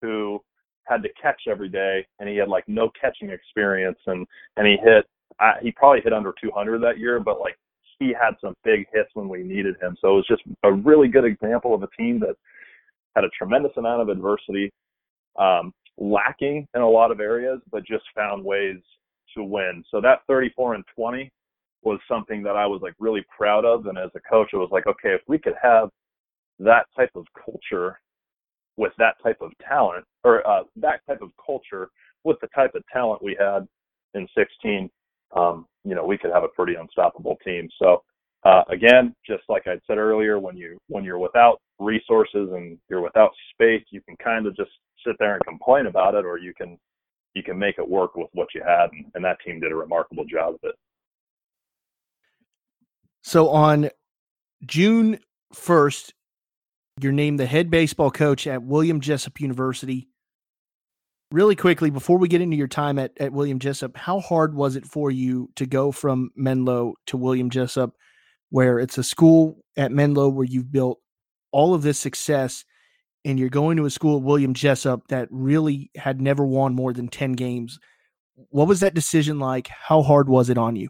who 0.00 0.40
had 0.84 1.02
to 1.02 1.08
catch 1.20 1.42
every 1.48 1.68
day, 1.68 2.06
and 2.18 2.28
he 2.28 2.36
had 2.36 2.48
like 2.48 2.64
no 2.68 2.90
catching 3.00 3.30
experience, 3.30 3.98
and 4.06 4.26
and 4.56 4.66
he 4.66 4.76
hit, 4.82 5.04
I, 5.40 5.54
he 5.62 5.72
probably 5.72 6.00
hit 6.02 6.12
under 6.12 6.34
200 6.40 6.80
that 6.80 6.98
year, 6.98 7.20
but 7.20 7.40
like 7.40 7.56
he 7.98 8.08
had 8.08 8.34
some 8.40 8.54
big 8.64 8.86
hits 8.92 9.10
when 9.14 9.28
we 9.28 9.42
needed 9.42 9.76
him. 9.80 9.96
So 10.00 10.12
it 10.12 10.16
was 10.16 10.26
just 10.28 10.42
a 10.64 10.72
really 10.72 11.08
good 11.08 11.24
example 11.24 11.74
of 11.74 11.82
a 11.82 11.88
team 11.96 12.18
that 12.20 12.34
had 13.14 13.24
a 13.24 13.30
tremendous 13.36 13.72
amount 13.76 14.02
of 14.02 14.08
adversity, 14.08 14.72
um, 15.38 15.72
lacking 15.98 16.66
in 16.74 16.80
a 16.80 16.88
lot 16.88 17.12
of 17.12 17.20
areas, 17.20 17.60
but 17.70 17.84
just 17.84 18.04
found 18.14 18.44
ways 18.44 18.76
to 19.36 19.44
win. 19.44 19.84
So 19.90 20.00
that 20.00 20.20
34 20.26 20.74
and 20.74 20.84
20 20.94 21.30
was 21.82 21.98
something 22.08 22.42
that 22.42 22.56
I 22.56 22.66
was 22.66 22.80
like 22.82 22.94
really 22.98 23.24
proud 23.36 23.64
of. 23.64 23.86
And 23.86 23.98
as 23.98 24.10
a 24.14 24.20
coach, 24.20 24.50
it 24.52 24.56
was 24.56 24.70
like, 24.70 24.86
okay, 24.86 25.10
if 25.10 25.20
we 25.26 25.38
could 25.38 25.54
have 25.60 25.90
that 26.58 26.86
type 26.96 27.10
of 27.14 27.26
culture 27.44 27.98
with 28.76 28.92
that 28.98 29.16
type 29.22 29.38
of 29.40 29.52
talent, 29.66 30.04
or 30.24 30.46
uh, 30.46 30.62
that 30.76 31.00
type 31.06 31.20
of 31.20 31.30
culture 31.44 31.88
with 32.24 32.38
the 32.40 32.48
type 32.54 32.74
of 32.74 32.82
talent 32.92 33.22
we 33.22 33.36
had 33.38 33.66
in 34.14 34.26
16, 34.36 34.88
um, 35.36 35.66
you 35.84 35.94
know, 35.94 36.04
we 36.04 36.16
could 36.16 36.30
have 36.32 36.44
a 36.44 36.48
pretty 36.48 36.74
unstoppable 36.74 37.36
team. 37.44 37.68
So 37.78 38.02
uh, 38.44 38.62
again, 38.70 39.14
just 39.26 39.42
like 39.48 39.66
I 39.66 39.78
said 39.86 39.98
earlier, 39.98 40.38
when 40.38 40.56
you 40.56 40.78
when 40.88 41.04
you're 41.04 41.18
without 41.18 41.60
resources 41.78 42.50
and 42.52 42.78
you're 42.88 43.00
without 43.00 43.30
space, 43.52 43.84
you 43.90 44.00
can 44.02 44.16
kind 44.16 44.46
of 44.46 44.56
just 44.56 44.70
sit 45.06 45.16
there 45.18 45.34
and 45.34 45.44
complain 45.44 45.86
about 45.86 46.14
it, 46.14 46.24
or 46.24 46.38
you 46.38 46.52
can 46.54 46.78
you 47.34 47.42
can 47.42 47.58
make 47.58 47.78
it 47.78 47.88
work 47.88 48.14
with 48.16 48.28
what 48.32 48.48
you 48.54 48.62
had, 48.66 48.90
and, 48.92 49.06
and 49.14 49.24
that 49.24 49.38
team 49.44 49.60
did 49.60 49.72
a 49.72 49.76
remarkable 49.76 50.24
job 50.24 50.54
of 50.54 50.60
it. 50.64 50.74
So 53.22 53.48
on 53.50 53.90
June 54.66 55.18
first, 55.54 56.14
you're 57.00 57.12
named 57.12 57.40
the 57.40 57.46
head 57.46 57.70
baseball 57.70 58.10
coach 58.10 58.46
at 58.46 58.62
William 58.62 59.00
Jessup 59.00 59.40
University. 59.40 60.08
Really 61.30 61.56
quickly, 61.56 61.88
before 61.88 62.18
we 62.18 62.28
get 62.28 62.42
into 62.42 62.56
your 62.56 62.68
time 62.68 62.98
at, 62.98 63.12
at 63.18 63.32
William 63.32 63.58
Jessup, 63.58 63.96
how 63.96 64.20
hard 64.20 64.54
was 64.54 64.76
it 64.76 64.84
for 64.84 65.10
you 65.10 65.48
to 65.56 65.64
go 65.64 65.90
from 65.90 66.30
Menlo 66.36 66.94
to 67.06 67.16
William 67.16 67.48
Jessup, 67.48 67.94
where 68.50 68.78
it's 68.78 68.98
a 68.98 69.04
school 69.04 69.64
at 69.76 69.92
Menlo 69.92 70.28
where 70.28 70.44
you've 70.44 70.70
built 70.70 70.98
all 71.50 71.72
of 71.72 71.82
this 71.82 71.98
success 71.98 72.64
and 73.24 73.38
you're 73.38 73.48
going 73.48 73.76
to 73.76 73.84
a 73.84 73.90
school 73.90 74.16
at 74.16 74.22
William 74.22 74.54
Jessup 74.54 75.06
that 75.08 75.28
really 75.30 75.90
had 75.96 76.20
never 76.20 76.44
won 76.44 76.74
more 76.74 76.92
than 76.92 77.08
10 77.08 77.32
games. 77.32 77.78
What 78.50 78.68
was 78.68 78.80
that 78.80 78.94
decision 78.94 79.38
like? 79.38 79.68
How 79.68 80.02
hard 80.02 80.28
was 80.28 80.50
it 80.50 80.58
on 80.58 80.76
you? 80.76 80.88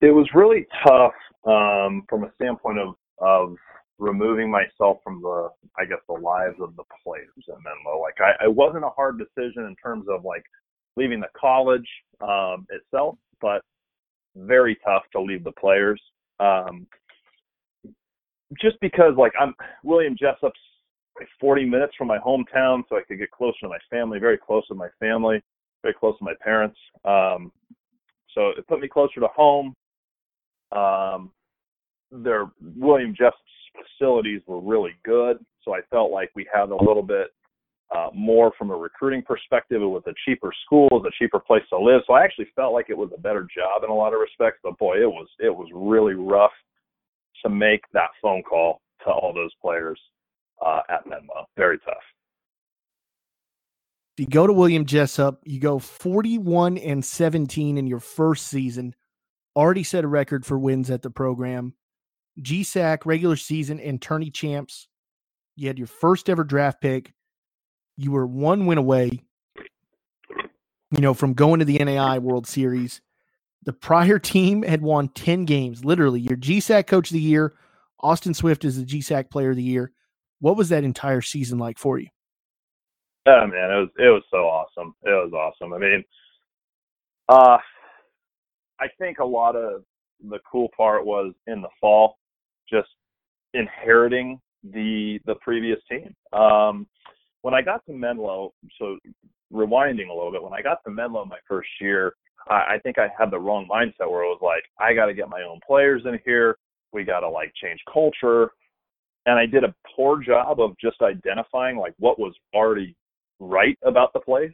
It 0.00 0.10
was 0.10 0.28
really 0.34 0.66
tough 0.86 1.14
um, 1.44 2.02
from 2.08 2.24
a 2.24 2.32
standpoint 2.34 2.78
of, 2.78 2.94
of 3.18 3.56
removing 3.98 4.50
myself 4.50 4.98
from 5.02 5.22
the, 5.22 5.48
I 5.78 5.84
guess, 5.84 5.98
the 6.08 6.14
lives 6.14 6.56
of 6.60 6.76
the 6.76 6.84
players 7.02 7.28
at 7.48 7.56
Menlo. 7.64 8.00
Like, 8.00 8.14
I, 8.20 8.44
it 8.44 8.54
wasn't 8.54 8.84
a 8.84 8.90
hard 8.90 9.18
decision 9.18 9.64
in 9.64 9.74
terms 9.82 10.06
of 10.08 10.24
like 10.24 10.44
leaving 10.96 11.20
the 11.20 11.28
college 11.40 11.88
um, 12.20 12.66
itself, 12.70 13.16
but 13.40 13.62
very 14.36 14.76
tough 14.84 15.02
to 15.12 15.20
leave 15.20 15.42
the 15.42 15.52
players. 15.52 16.00
Um, 16.38 16.86
just 18.60 18.76
because 18.80 19.14
like 19.16 19.32
I'm 19.38 19.54
William 19.84 20.16
Jessup's 20.18 20.58
like 21.18 21.28
40 21.40 21.64
minutes 21.64 21.94
from 21.96 22.06
my 22.06 22.18
hometown, 22.18 22.82
so 22.88 22.96
I 22.96 23.02
could 23.06 23.18
get 23.18 23.30
closer 23.30 23.58
to 23.62 23.68
my 23.68 23.78
family, 23.90 24.18
very 24.18 24.38
close 24.38 24.66
to 24.68 24.74
my 24.74 24.88
family, 25.00 25.42
very 25.82 25.94
close 25.94 26.16
to 26.18 26.24
my 26.24 26.34
parents. 26.40 26.78
Um, 27.04 27.52
so 28.34 28.50
it 28.50 28.66
put 28.68 28.80
me 28.80 28.88
closer 28.88 29.20
to 29.20 29.28
home. 29.28 29.74
Um, 30.70 31.32
their 32.10 32.50
William 32.76 33.14
Jessup's 33.16 33.38
facilities 33.98 34.42
were 34.46 34.60
really 34.60 34.92
good, 35.04 35.38
so 35.62 35.74
I 35.74 35.80
felt 35.90 36.10
like 36.10 36.30
we 36.34 36.46
had 36.52 36.70
a 36.70 36.76
little 36.76 37.02
bit 37.02 37.28
uh, 37.94 38.08
more 38.14 38.52
from 38.58 38.70
a 38.70 38.76
recruiting 38.76 39.22
perspective. 39.22 39.82
It 39.82 39.86
was 39.86 40.02
a 40.06 40.12
cheaper 40.24 40.52
school, 40.64 40.88
it 40.90 40.94
was 40.94 41.12
a 41.12 41.22
cheaper 41.22 41.40
place 41.40 41.62
to 41.70 41.78
live, 41.78 42.02
so 42.06 42.12
I 42.12 42.22
actually 42.22 42.48
felt 42.54 42.74
like 42.74 42.86
it 42.90 42.96
was 42.96 43.10
a 43.14 43.20
better 43.20 43.46
job 43.54 43.82
in 43.82 43.90
a 43.90 43.94
lot 43.94 44.14
of 44.14 44.20
respects. 44.20 44.60
But 44.62 44.78
boy, 44.78 45.02
it 45.02 45.10
was 45.10 45.26
it 45.38 45.54
was 45.54 45.68
really 45.74 46.14
rough 46.14 46.52
to 47.44 47.50
make 47.50 47.82
that 47.92 48.10
phone 48.22 48.42
call 48.42 48.80
to 49.04 49.10
all 49.10 49.32
those 49.32 49.52
players 49.60 50.00
uh, 50.64 50.80
at 50.88 51.06
Menlo. 51.06 51.46
Very 51.56 51.78
tough. 51.78 51.96
If 54.16 54.22
you 54.22 54.26
go 54.26 54.46
to 54.46 54.52
William 54.52 54.84
Jessup, 54.84 55.40
you 55.44 55.60
go 55.60 55.78
41 55.78 56.78
and 56.78 57.04
17 57.04 57.78
in 57.78 57.86
your 57.86 58.00
first 58.00 58.48
season, 58.48 58.94
already 59.54 59.84
set 59.84 60.04
a 60.04 60.08
record 60.08 60.44
for 60.44 60.58
wins 60.58 60.90
at 60.90 61.02
the 61.02 61.10
program. 61.10 61.74
GSAC, 62.40 63.04
regular 63.04 63.36
season, 63.36 63.78
and 63.78 64.02
tourney 64.02 64.30
champs. 64.30 64.88
You 65.56 65.68
had 65.68 65.78
your 65.78 65.86
first 65.86 66.28
ever 66.28 66.44
draft 66.44 66.80
pick. 66.80 67.12
You 67.96 68.12
were 68.12 68.26
one 68.26 68.66
win 68.66 68.78
away, 68.78 69.24
you 69.56 71.00
know, 71.00 71.14
from 71.14 71.34
going 71.34 71.58
to 71.58 71.64
the 71.64 71.78
NAIA 71.78 72.20
World 72.20 72.46
Series. 72.46 73.00
The 73.64 73.72
prior 73.72 74.18
team 74.18 74.62
had 74.62 74.82
won 74.82 75.08
10 75.08 75.44
games, 75.44 75.84
literally. 75.84 76.20
Your 76.20 76.36
GSAC 76.36 76.86
coach 76.86 77.10
of 77.10 77.14
the 77.14 77.20
year, 77.20 77.54
Austin 78.00 78.34
Swift 78.34 78.64
is 78.64 78.78
the 78.78 78.84
GSAC 78.84 79.30
player 79.30 79.50
of 79.50 79.56
the 79.56 79.62
year. 79.62 79.92
What 80.40 80.56
was 80.56 80.68
that 80.68 80.84
entire 80.84 81.20
season 81.20 81.58
like 81.58 81.78
for 81.78 81.98
you? 81.98 82.08
Oh 83.26 83.46
man, 83.46 83.70
it 83.70 83.76
was 83.80 83.88
it 83.98 84.08
was 84.08 84.22
so 84.30 84.38
awesome. 84.38 84.94
It 85.02 85.10
was 85.10 85.32
awesome. 85.32 85.72
I 85.74 85.78
mean, 85.78 86.04
uh 87.28 87.58
I 88.80 88.86
think 88.98 89.18
a 89.18 89.24
lot 89.24 89.56
of 89.56 89.82
the 90.30 90.38
cool 90.50 90.68
part 90.76 91.04
was 91.04 91.34
in 91.46 91.60
the 91.60 91.68
fall, 91.80 92.16
just 92.70 92.88
inheriting 93.52 94.40
the 94.62 95.20
the 95.26 95.34
previous 95.42 95.78
team. 95.90 96.14
Um 96.32 96.86
when 97.42 97.54
I 97.54 97.60
got 97.60 97.84
to 97.86 97.92
Menlo, 97.92 98.54
so 98.78 98.96
rewinding 99.52 100.08
a 100.08 100.14
little 100.14 100.32
bit, 100.32 100.42
when 100.42 100.54
I 100.54 100.62
got 100.62 100.82
to 100.84 100.90
Menlo 100.90 101.24
my 101.24 101.38
first 101.46 101.68
year, 101.80 102.14
I, 102.48 102.74
I 102.74 102.78
think 102.82 102.98
I 102.98 103.08
had 103.18 103.30
the 103.30 103.38
wrong 103.38 103.68
mindset 103.70 104.10
where 104.10 104.22
it 104.22 104.28
was 104.28 104.40
like, 104.42 104.64
I 104.78 104.94
got 104.94 105.06
to 105.06 105.14
get 105.14 105.28
my 105.28 105.42
own 105.42 105.60
players 105.66 106.02
in 106.04 106.18
here. 106.24 106.56
We 106.92 107.04
got 107.04 107.20
to 107.20 107.28
like 107.28 107.52
change 107.62 107.80
culture. 107.92 108.52
And 109.26 109.38
I 109.38 109.46
did 109.46 109.64
a 109.64 109.74
poor 109.94 110.22
job 110.22 110.60
of 110.60 110.74
just 110.80 111.02
identifying 111.02 111.76
like 111.76 111.94
what 111.98 112.18
was 112.18 112.34
already 112.54 112.94
right 113.40 113.78
about 113.84 114.12
the 114.12 114.20
place. 114.20 114.52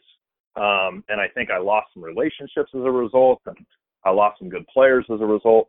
Um, 0.56 1.04
and 1.08 1.20
I 1.20 1.28
think 1.34 1.50
I 1.50 1.58
lost 1.58 1.88
some 1.94 2.02
relationships 2.02 2.70
as 2.74 2.80
a 2.80 2.90
result, 2.90 3.40
and 3.46 3.56
I 4.04 4.10
lost 4.10 4.38
some 4.38 4.48
good 4.48 4.66
players 4.72 5.04
as 5.12 5.20
a 5.20 5.26
result. 5.26 5.68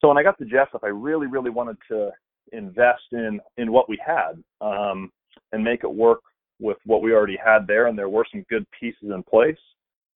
so 0.00 0.08
when 0.08 0.18
I 0.18 0.22
got 0.22 0.38
to 0.38 0.44
Jessup, 0.44 0.84
I 0.84 0.88
really, 0.88 1.26
really 1.26 1.50
wanted 1.50 1.78
to 1.90 2.10
invest 2.52 3.02
in 3.12 3.40
in 3.56 3.72
what 3.72 3.88
we 3.88 3.98
had 4.04 4.42
um, 4.60 5.10
and 5.52 5.62
make 5.62 5.84
it 5.84 5.92
work 5.92 6.20
with 6.60 6.76
what 6.84 7.02
we 7.02 7.12
already 7.12 7.38
had 7.42 7.66
there. 7.66 7.86
And 7.86 7.98
there 7.98 8.08
were 8.08 8.26
some 8.30 8.44
good 8.50 8.66
pieces 8.78 9.10
in 9.14 9.22
place. 9.22 9.58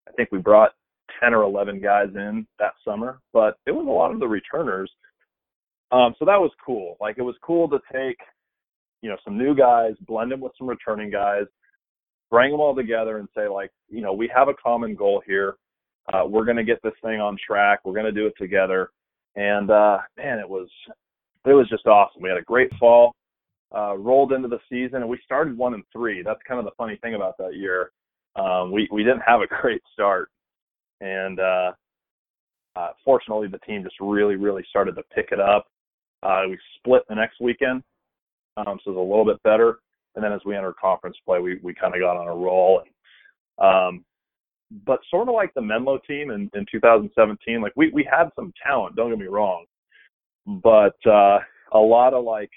I 0.08 0.12
think 0.12 0.30
we 0.32 0.38
brought 0.38 0.72
10 1.20 1.34
or 1.34 1.42
11 1.42 1.80
guys 1.80 2.08
in 2.14 2.46
that 2.58 2.72
summer, 2.84 3.20
but 3.32 3.56
it 3.66 3.72
was 3.72 3.86
a 3.86 3.90
lot 3.90 4.12
of 4.12 4.20
the 4.20 4.28
returners. 4.28 4.90
Um, 5.90 6.14
so 6.18 6.24
that 6.24 6.40
was 6.40 6.50
cool. 6.64 6.96
Like 7.00 7.18
it 7.18 7.22
was 7.22 7.34
cool 7.42 7.68
to 7.68 7.78
take, 7.92 8.16
you 9.02 9.10
know, 9.10 9.16
some 9.24 9.36
new 9.36 9.54
guys, 9.54 9.92
blend 10.06 10.32
them 10.32 10.40
with 10.40 10.52
some 10.58 10.68
returning 10.68 11.10
guys, 11.10 11.44
bring 12.30 12.50
them 12.50 12.60
all 12.60 12.74
together 12.74 13.18
and 13.18 13.28
say 13.36 13.48
like, 13.48 13.70
you 13.90 14.00
know, 14.00 14.12
we 14.12 14.30
have 14.34 14.48
a 14.48 14.54
common 14.54 14.94
goal 14.94 15.22
here. 15.26 15.56
Uh, 16.12 16.24
we're 16.26 16.44
going 16.44 16.56
to 16.56 16.64
get 16.64 16.82
this 16.82 16.94
thing 17.02 17.20
on 17.20 17.36
track. 17.46 17.80
We're 17.84 17.92
going 17.92 18.06
to 18.06 18.12
do 18.12 18.26
it 18.26 18.34
together. 18.38 18.90
And 19.36 19.70
uh, 19.70 19.98
man, 20.16 20.38
it 20.38 20.48
was 20.48 20.68
it 21.44 21.52
was 21.52 21.68
just 21.68 21.86
awesome. 21.86 22.22
We 22.22 22.28
had 22.28 22.38
a 22.38 22.42
great 22.42 22.70
fall, 22.78 23.14
uh, 23.74 23.96
rolled 23.96 24.32
into 24.32 24.48
the 24.48 24.60
season, 24.70 25.02
and 25.02 25.08
we 25.08 25.18
started 25.24 25.56
one 25.56 25.74
and 25.74 25.84
three. 25.92 26.22
That's 26.22 26.40
kind 26.46 26.58
of 26.58 26.64
the 26.64 26.72
funny 26.76 26.98
thing 27.02 27.14
about 27.14 27.36
that 27.38 27.54
year. 27.54 27.90
Um, 28.36 28.72
we 28.72 28.88
we 28.92 29.02
didn't 29.02 29.22
have 29.26 29.40
a 29.40 29.46
great 29.62 29.82
start, 29.92 30.30
and 31.02 31.40
uh, 31.40 31.72
uh, 32.76 32.88
fortunately, 33.04 33.48
the 33.48 33.58
team 33.58 33.82
just 33.82 33.96
really 34.00 34.36
really 34.36 34.64
started 34.70 34.94
to 34.96 35.02
pick 35.14 35.28
it 35.32 35.40
up. 35.40 35.66
Uh, 36.22 36.44
we 36.48 36.58
split 36.78 37.02
the 37.08 37.14
next 37.14 37.40
weekend, 37.40 37.82
um, 38.56 38.78
so 38.82 38.92
it 38.92 38.94
was 38.94 38.96
a 38.96 39.00
little 39.00 39.24
bit 39.24 39.42
better. 39.42 39.80
And 40.14 40.24
then 40.24 40.32
as 40.32 40.40
we 40.44 40.56
entered 40.56 40.76
conference 40.80 41.16
play, 41.26 41.40
we 41.40 41.58
we 41.62 41.74
kind 41.74 41.94
of 41.94 42.00
got 42.00 42.16
on 42.16 42.28
a 42.28 42.34
roll. 42.34 42.82
And, 43.58 43.66
um, 43.66 44.04
but 44.86 45.00
sort 45.10 45.28
of 45.28 45.34
like 45.34 45.52
the 45.54 45.60
Menlo 45.60 45.98
team 46.06 46.30
in, 46.30 46.48
in 46.54 46.64
2017, 46.70 47.60
like 47.60 47.72
we, 47.76 47.90
we 47.90 48.08
had 48.10 48.30
some 48.34 48.52
talent, 48.64 48.96
don't 48.96 49.10
get 49.10 49.18
me 49.18 49.26
wrong, 49.26 49.66
but 50.46 50.96
uh, 51.06 51.38
a 51.72 51.78
lot 51.78 52.14
of 52.14 52.24
like 52.24 52.50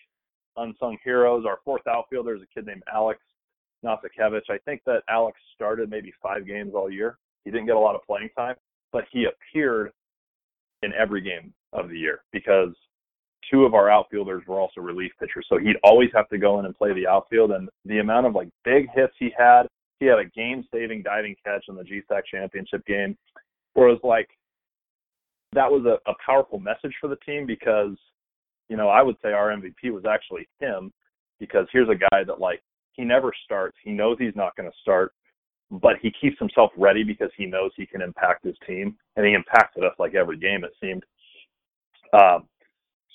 unsung 0.55 0.97
heroes. 1.03 1.45
Our 1.45 1.59
fourth 1.65 1.85
outfielder 1.87 2.35
is 2.35 2.41
a 2.41 2.47
kid 2.53 2.65
named 2.65 2.83
Alex 2.93 3.19
Nasakevich. 3.83 4.49
I 4.49 4.57
think 4.63 4.81
that 4.85 5.01
Alex 5.09 5.37
started 5.53 5.89
maybe 5.89 6.13
five 6.23 6.47
games 6.47 6.71
all 6.73 6.89
year. 6.89 7.17
He 7.45 7.51
didn't 7.51 7.67
get 7.67 7.75
a 7.75 7.79
lot 7.79 7.95
of 7.95 8.01
playing 8.05 8.29
time, 8.35 8.55
but 8.91 9.05
he 9.11 9.25
appeared 9.25 9.91
in 10.81 10.91
every 10.93 11.21
game 11.21 11.53
of 11.73 11.89
the 11.89 11.97
year 11.97 12.19
because 12.31 12.73
two 13.49 13.63
of 13.63 13.73
our 13.73 13.89
outfielders 13.89 14.43
were 14.47 14.59
also 14.59 14.81
relief 14.81 15.11
pitchers. 15.19 15.45
So 15.49 15.57
he'd 15.57 15.77
always 15.83 16.09
have 16.13 16.27
to 16.29 16.37
go 16.37 16.59
in 16.59 16.65
and 16.65 16.75
play 16.75 16.93
the 16.93 17.07
outfield. 17.07 17.51
And 17.51 17.69
the 17.85 17.99
amount 17.99 18.27
of 18.27 18.35
like 18.35 18.49
big 18.63 18.87
hits 18.93 19.13
he 19.19 19.31
had, 19.37 19.63
he 19.99 20.07
had 20.07 20.19
a 20.19 20.25
game-saving 20.25 21.03
diving 21.03 21.35
catch 21.45 21.65
in 21.69 21.75
the 21.75 21.83
GSAC 21.83 22.21
championship 22.29 22.85
game, 22.85 23.17
where 23.73 23.89
it 23.89 23.93
was 23.93 24.01
like 24.03 24.27
that 25.53 25.71
was 25.71 25.85
a, 25.85 26.09
a 26.09 26.13
powerful 26.25 26.59
message 26.59 26.93
for 26.99 27.07
the 27.07 27.15
team 27.17 27.45
because, 27.45 27.95
you 28.67 28.77
know, 28.77 28.89
I 28.89 29.01
would 29.01 29.15
say 29.23 29.31
our 29.31 29.49
MVP 29.49 29.91
was 29.91 30.03
actually 30.09 30.47
him 30.59 30.91
because 31.39 31.67
here's 31.71 31.89
a 31.89 31.95
guy 31.95 32.23
that 32.25 32.39
like 32.39 32.61
he 32.93 33.03
never 33.03 33.31
starts. 33.43 33.77
He 33.83 33.91
knows 33.91 34.17
he's 34.19 34.35
not 34.35 34.55
going 34.55 34.69
to 34.69 34.77
start, 34.81 35.13
but 35.71 35.95
he 36.01 36.11
keeps 36.19 36.37
himself 36.39 36.71
ready 36.77 37.03
because 37.03 37.29
he 37.37 37.45
knows 37.45 37.71
he 37.75 37.85
can 37.85 38.01
impact 38.01 38.45
his 38.45 38.55
team, 38.67 38.95
and 39.15 39.25
he 39.25 39.33
impacted 39.33 39.83
us 39.83 39.93
like 39.99 40.15
every 40.15 40.37
game 40.37 40.63
it 40.63 40.71
seemed. 40.81 41.03
Um, 42.13 42.47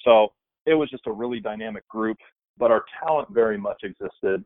so 0.05 0.33
it 0.67 0.75
was 0.75 0.91
just 0.91 1.07
a 1.07 1.13
really 1.13 1.41
dynamic 1.41 1.87
group, 1.89 2.19
but 2.59 2.71
our 2.71 2.85
talent 3.03 3.29
very 3.31 3.59
much 3.59 3.83
existed 3.83 4.45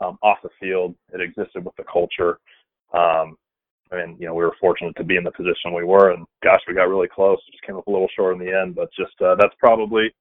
um, 0.00 0.18
off 0.22 0.38
the 0.42 0.50
field. 0.60 0.94
It 1.12 1.20
existed 1.20 1.64
with 1.64 1.76
the 1.76 1.84
culture. 1.90 2.38
Um, 2.92 3.36
and 3.92 4.18
you 4.20 4.26
know 4.26 4.34
we 4.34 4.44
were 4.44 4.54
fortunate 4.60 4.94
to 4.96 5.04
be 5.04 5.16
in 5.16 5.24
the 5.24 5.32
position 5.32 5.74
we 5.74 5.84
were, 5.84 6.12
and 6.12 6.24
gosh, 6.42 6.60
we 6.68 6.74
got 6.74 6.88
really 6.88 7.08
close. 7.08 7.38
Just 7.50 7.62
came 7.64 7.76
up 7.76 7.86
a 7.86 7.90
little 7.90 8.08
short 8.14 8.34
in 8.34 8.44
the 8.44 8.52
end, 8.52 8.74
but 8.74 8.88
just 8.96 9.20
uh, 9.20 9.34
that's 9.38 9.54
probably 9.58 10.12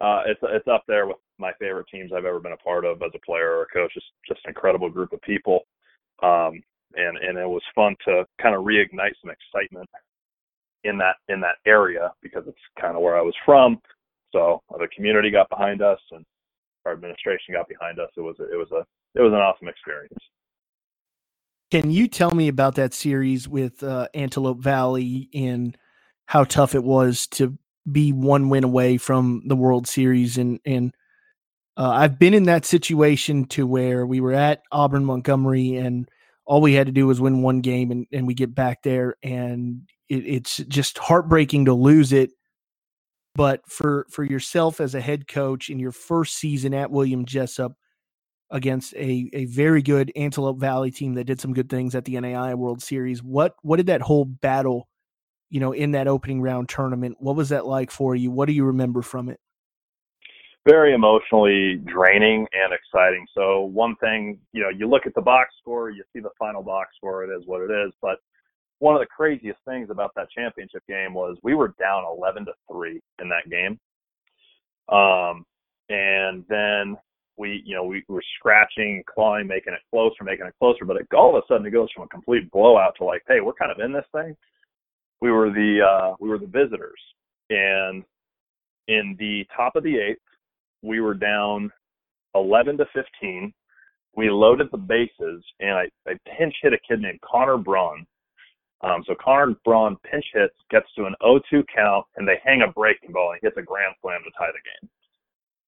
uh, 0.00 0.22
it's 0.26 0.40
it's 0.42 0.68
up 0.68 0.84
there 0.86 1.06
with 1.06 1.16
my 1.38 1.52
favorite 1.58 1.86
teams 1.90 2.12
I've 2.12 2.24
ever 2.24 2.40
been 2.40 2.52
a 2.52 2.56
part 2.56 2.84
of 2.84 3.02
as 3.02 3.12
a 3.14 3.26
player 3.26 3.56
or 3.56 3.62
a 3.62 3.66
coach. 3.72 3.92
Just 3.94 4.06
just 4.28 4.40
an 4.44 4.50
incredible 4.50 4.90
group 4.90 5.12
of 5.12 5.22
people, 5.22 5.60
um, 6.22 6.62
and 6.94 7.16
and 7.18 7.38
it 7.38 7.48
was 7.48 7.62
fun 7.74 7.96
to 8.04 8.24
kind 8.40 8.54
of 8.54 8.64
reignite 8.64 9.14
some 9.22 9.30
excitement 9.30 9.88
in 10.84 10.98
that 10.98 11.16
in 11.28 11.40
that 11.40 11.56
area 11.66 12.12
because 12.22 12.44
it's 12.46 12.58
kind 12.80 12.96
of 12.96 13.02
where 13.02 13.16
I 13.16 13.22
was 13.22 13.34
from. 13.44 13.80
So 14.32 14.62
the 14.70 14.88
community 14.94 15.30
got 15.30 15.48
behind 15.50 15.82
us, 15.82 15.98
and 16.10 16.24
our 16.86 16.92
administration 16.92 17.54
got 17.54 17.68
behind 17.68 17.98
us. 17.98 18.10
It 18.16 18.20
was 18.20 18.36
it 18.38 18.56
was 18.56 18.70
a 18.72 18.84
it 19.18 19.22
was 19.22 19.32
an 19.32 19.38
awesome 19.38 19.68
experience. 19.68 20.18
Can 21.70 21.90
you 21.90 22.06
tell 22.06 22.32
me 22.32 22.48
about 22.48 22.74
that 22.74 22.92
series 22.92 23.48
with 23.48 23.82
uh, 23.82 24.08
Antelope 24.12 24.58
Valley 24.60 25.30
and 25.32 25.76
how 26.26 26.44
tough 26.44 26.74
it 26.74 26.84
was 26.84 27.26
to 27.28 27.56
be 27.90 28.12
one 28.12 28.50
win 28.50 28.64
away 28.64 28.98
from 28.98 29.42
the 29.46 29.56
World 29.56 29.86
Series? 29.86 30.36
And 30.36 30.60
and 30.66 30.94
uh, 31.76 31.90
I've 31.90 32.18
been 32.18 32.34
in 32.34 32.44
that 32.44 32.66
situation 32.66 33.46
to 33.46 33.66
where 33.66 34.06
we 34.06 34.20
were 34.20 34.34
at 34.34 34.62
Auburn 34.70 35.04
Montgomery 35.04 35.76
and 35.76 36.10
all 36.44 36.60
we 36.60 36.74
had 36.74 36.86
to 36.86 36.92
do 36.92 37.06
was 37.06 37.20
win 37.20 37.42
one 37.42 37.60
game 37.60 37.90
and, 37.90 38.06
and 38.12 38.26
we 38.26 38.34
get 38.34 38.54
back 38.54 38.82
there 38.82 39.16
and 39.22 39.82
it, 40.08 40.26
it's 40.26 40.56
just 40.68 40.98
heartbreaking 40.98 41.66
to 41.66 41.74
lose 41.74 42.12
it. 42.12 42.30
But 43.34 43.60
for 43.66 44.06
for 44.10 44.24
yourself 44.24 44.80
as 44.80 44.94
a 44.94 45.00
head 45.00 45.26
coach 45.26 45.70
in 45.70 45.78
your 45.78 45.92
first 45.92 46.34
season 46.36 46.74
at 46.74 46.90
William 46.90 47.24
Jessup, 47.24 47.72
against 48.52 48.92
a, 48.94 49.30
a 49.32 49.46
very 49.46 49.82
good 49.82 50.12
Antelope 50.14 50.60
Valley 50.60 50.90
team 50.90 51.14
that 51.14 51.24
did 51.24 51.40
some 51.40 51.54
good 51.54 51.70
things 51.70 51.94
at 51.94 52.04
the 52.04 52.14
NAIA 52.14 52.54
World 52.54 52.82
Series. 52.82 53.22
What 53.22 53.54
what 53.62 53.78
did 53.78 53.86
that 53.86 54.02
whole 54.02 54.26
battle, 54.26 54.88
you 55.50 55.58
know, 55.58 55.72
in 55.72 55.92
that 55.92 56.06
opening 56.06 56.42
round 56.42 56.68
tournament? 56.68 57.16
What 57.18 57.34
was 57.34 57.48
that 57.48 57.66
like 57.66 57.90
for 57.90 58.14
you? 58.14 58.30
What 58.30 58.46
do 58.46 58.52
you 58.52 58.64
remember 58.64 59.02
from 59.02 59.30
it? 59.30 59.40
Very 60.66 60.94
emotionally 60.94 61.76
draining 61.86 62.46
and 62.52 62.72
exciting. 62.72 63.26
So 63.34 63.62
one 63.62 63.96
thing, 63.96 64.38
you 64.52 64.62
know, 64.62 64.68
you 64.68 64.88
look 64.88 65.06
at 65.06 65.14
the 65.14 65.20
box 65.20 65.54
score, 65.60 65.90
you 65.90 66.04
see 66.12 66.20
the 66.20 66.30
final 66.38 66.62
box 66.62 66.90
score, 66.96 67.24
it 67.24 67.36
is 67.36 67.42
what 67.46 67.62
it 67.62 67.70
is. 67.70 67.92
But 68.00 68.18
one 68.78 68.94
of 68.94 69.00
the 69.00 69.06
craziest 69.06 69.58
things 69.66 69.90
about 69.90 70.12
that 70.14 70.28
championship 70.30 70.82
game 70.88 71.14
was 71.14 71.36
we 71.42 71.54
were 71.54 71.74
down 71.80 72.04
11 72.16 72.46
to 72.46 72.52
three 72.70 73.00
in 73.20 73.28
that 73.28 73.50
game. 73.50 73.78
Um, 74.88 75.44
and 75.88 76.44
then 76.48 76.96
we, 77.36 77.62
you 77.64 77.74
know, 77.74 77.84
we 77.84 78.04
were 78.08 78.22
scratching, 78.38 79.02
clawing, 79.12 79.46
making 79.46 79.72
it 79.72 79.80
closer, 79.90 80.24
making 80.24 80.46
it 80.46 80.54
closer. 80.58 80.84
But 80.84 80.96
it, 80.96 81.06
all 81.14 81.36
of 81.36 81.42
a 81.42 81.46
sudden, 81.46 81.66
it 81.66 81.70
goes 81.70 81.88
from 81.94 82.04
a 82.04 82.08
complete 82.08 82.50
blowout 82.50 82.94
to 82.98 83.04
like, 83.04 83.22
hey, 83.28 83.40
we're 83.40 83.52
kind 83.52 83.72
of 83.72 83.78
in 83.78 83.92
this 83.92 84.04
thing. 84.12 84.36
We 85.20 85.30
were 85.30 85.50
the 85.50 85.80
uh, 85.80 86.16
we 86.20 86.28
were 86.28 86.38
the 86.38 86.46
visitors, 86.46 87.00
and 87.50 88.04
in 88.88 89.16
the 89.18 89.46
top 89.56 89.76
of 89.76 89.84
the 89.84 89.96
eighth, 89.96 90.20
we 90.82 91.00
were 91.00 91.14
down 91.14 91.70
11 92.34 92.78
to 92.78 92.86
15. 92.94 93.52
We 94.14 94.30
loaded 94.30 94.68
the 94.70 94.78
bases, 94.78 95.42
and 95.60 95.70
I, 95.70 95.88
I 96.06 96.14
pinch 96.36 96.54
hit 96.62 96.72
a 96.72 96.78
kid 96.86 97.00
named 97.00 97.20
Connor 97.22 97.56
Braun. 97.56 98.06
Um, 98.82 99.04
so 99.06 99.14
Connor 99.22 99.54
Braun 99.64 99.96
pinch 100.10 100.24
hits, 100.34 100.54
gets 100.70 100.86
to 100.96 101.04
an 101.04 101.14
0-2 101.22 101.64
count, 101.74 102.04
and 102.16 102.26
they 102.26 102.40
hang 102.44 102.62
a 102.62 102.72
breaking 102.72 103.12
ball 103.12 103.32
and 103.32 103.40
hits 103.42 103.56
a 103.56 103.62
grand 103.62 103.94
slam 104.02 104.20
to 104.24 104.30
tie 104.36 104.50
the 104.52 104.82
game. 104.82 104.90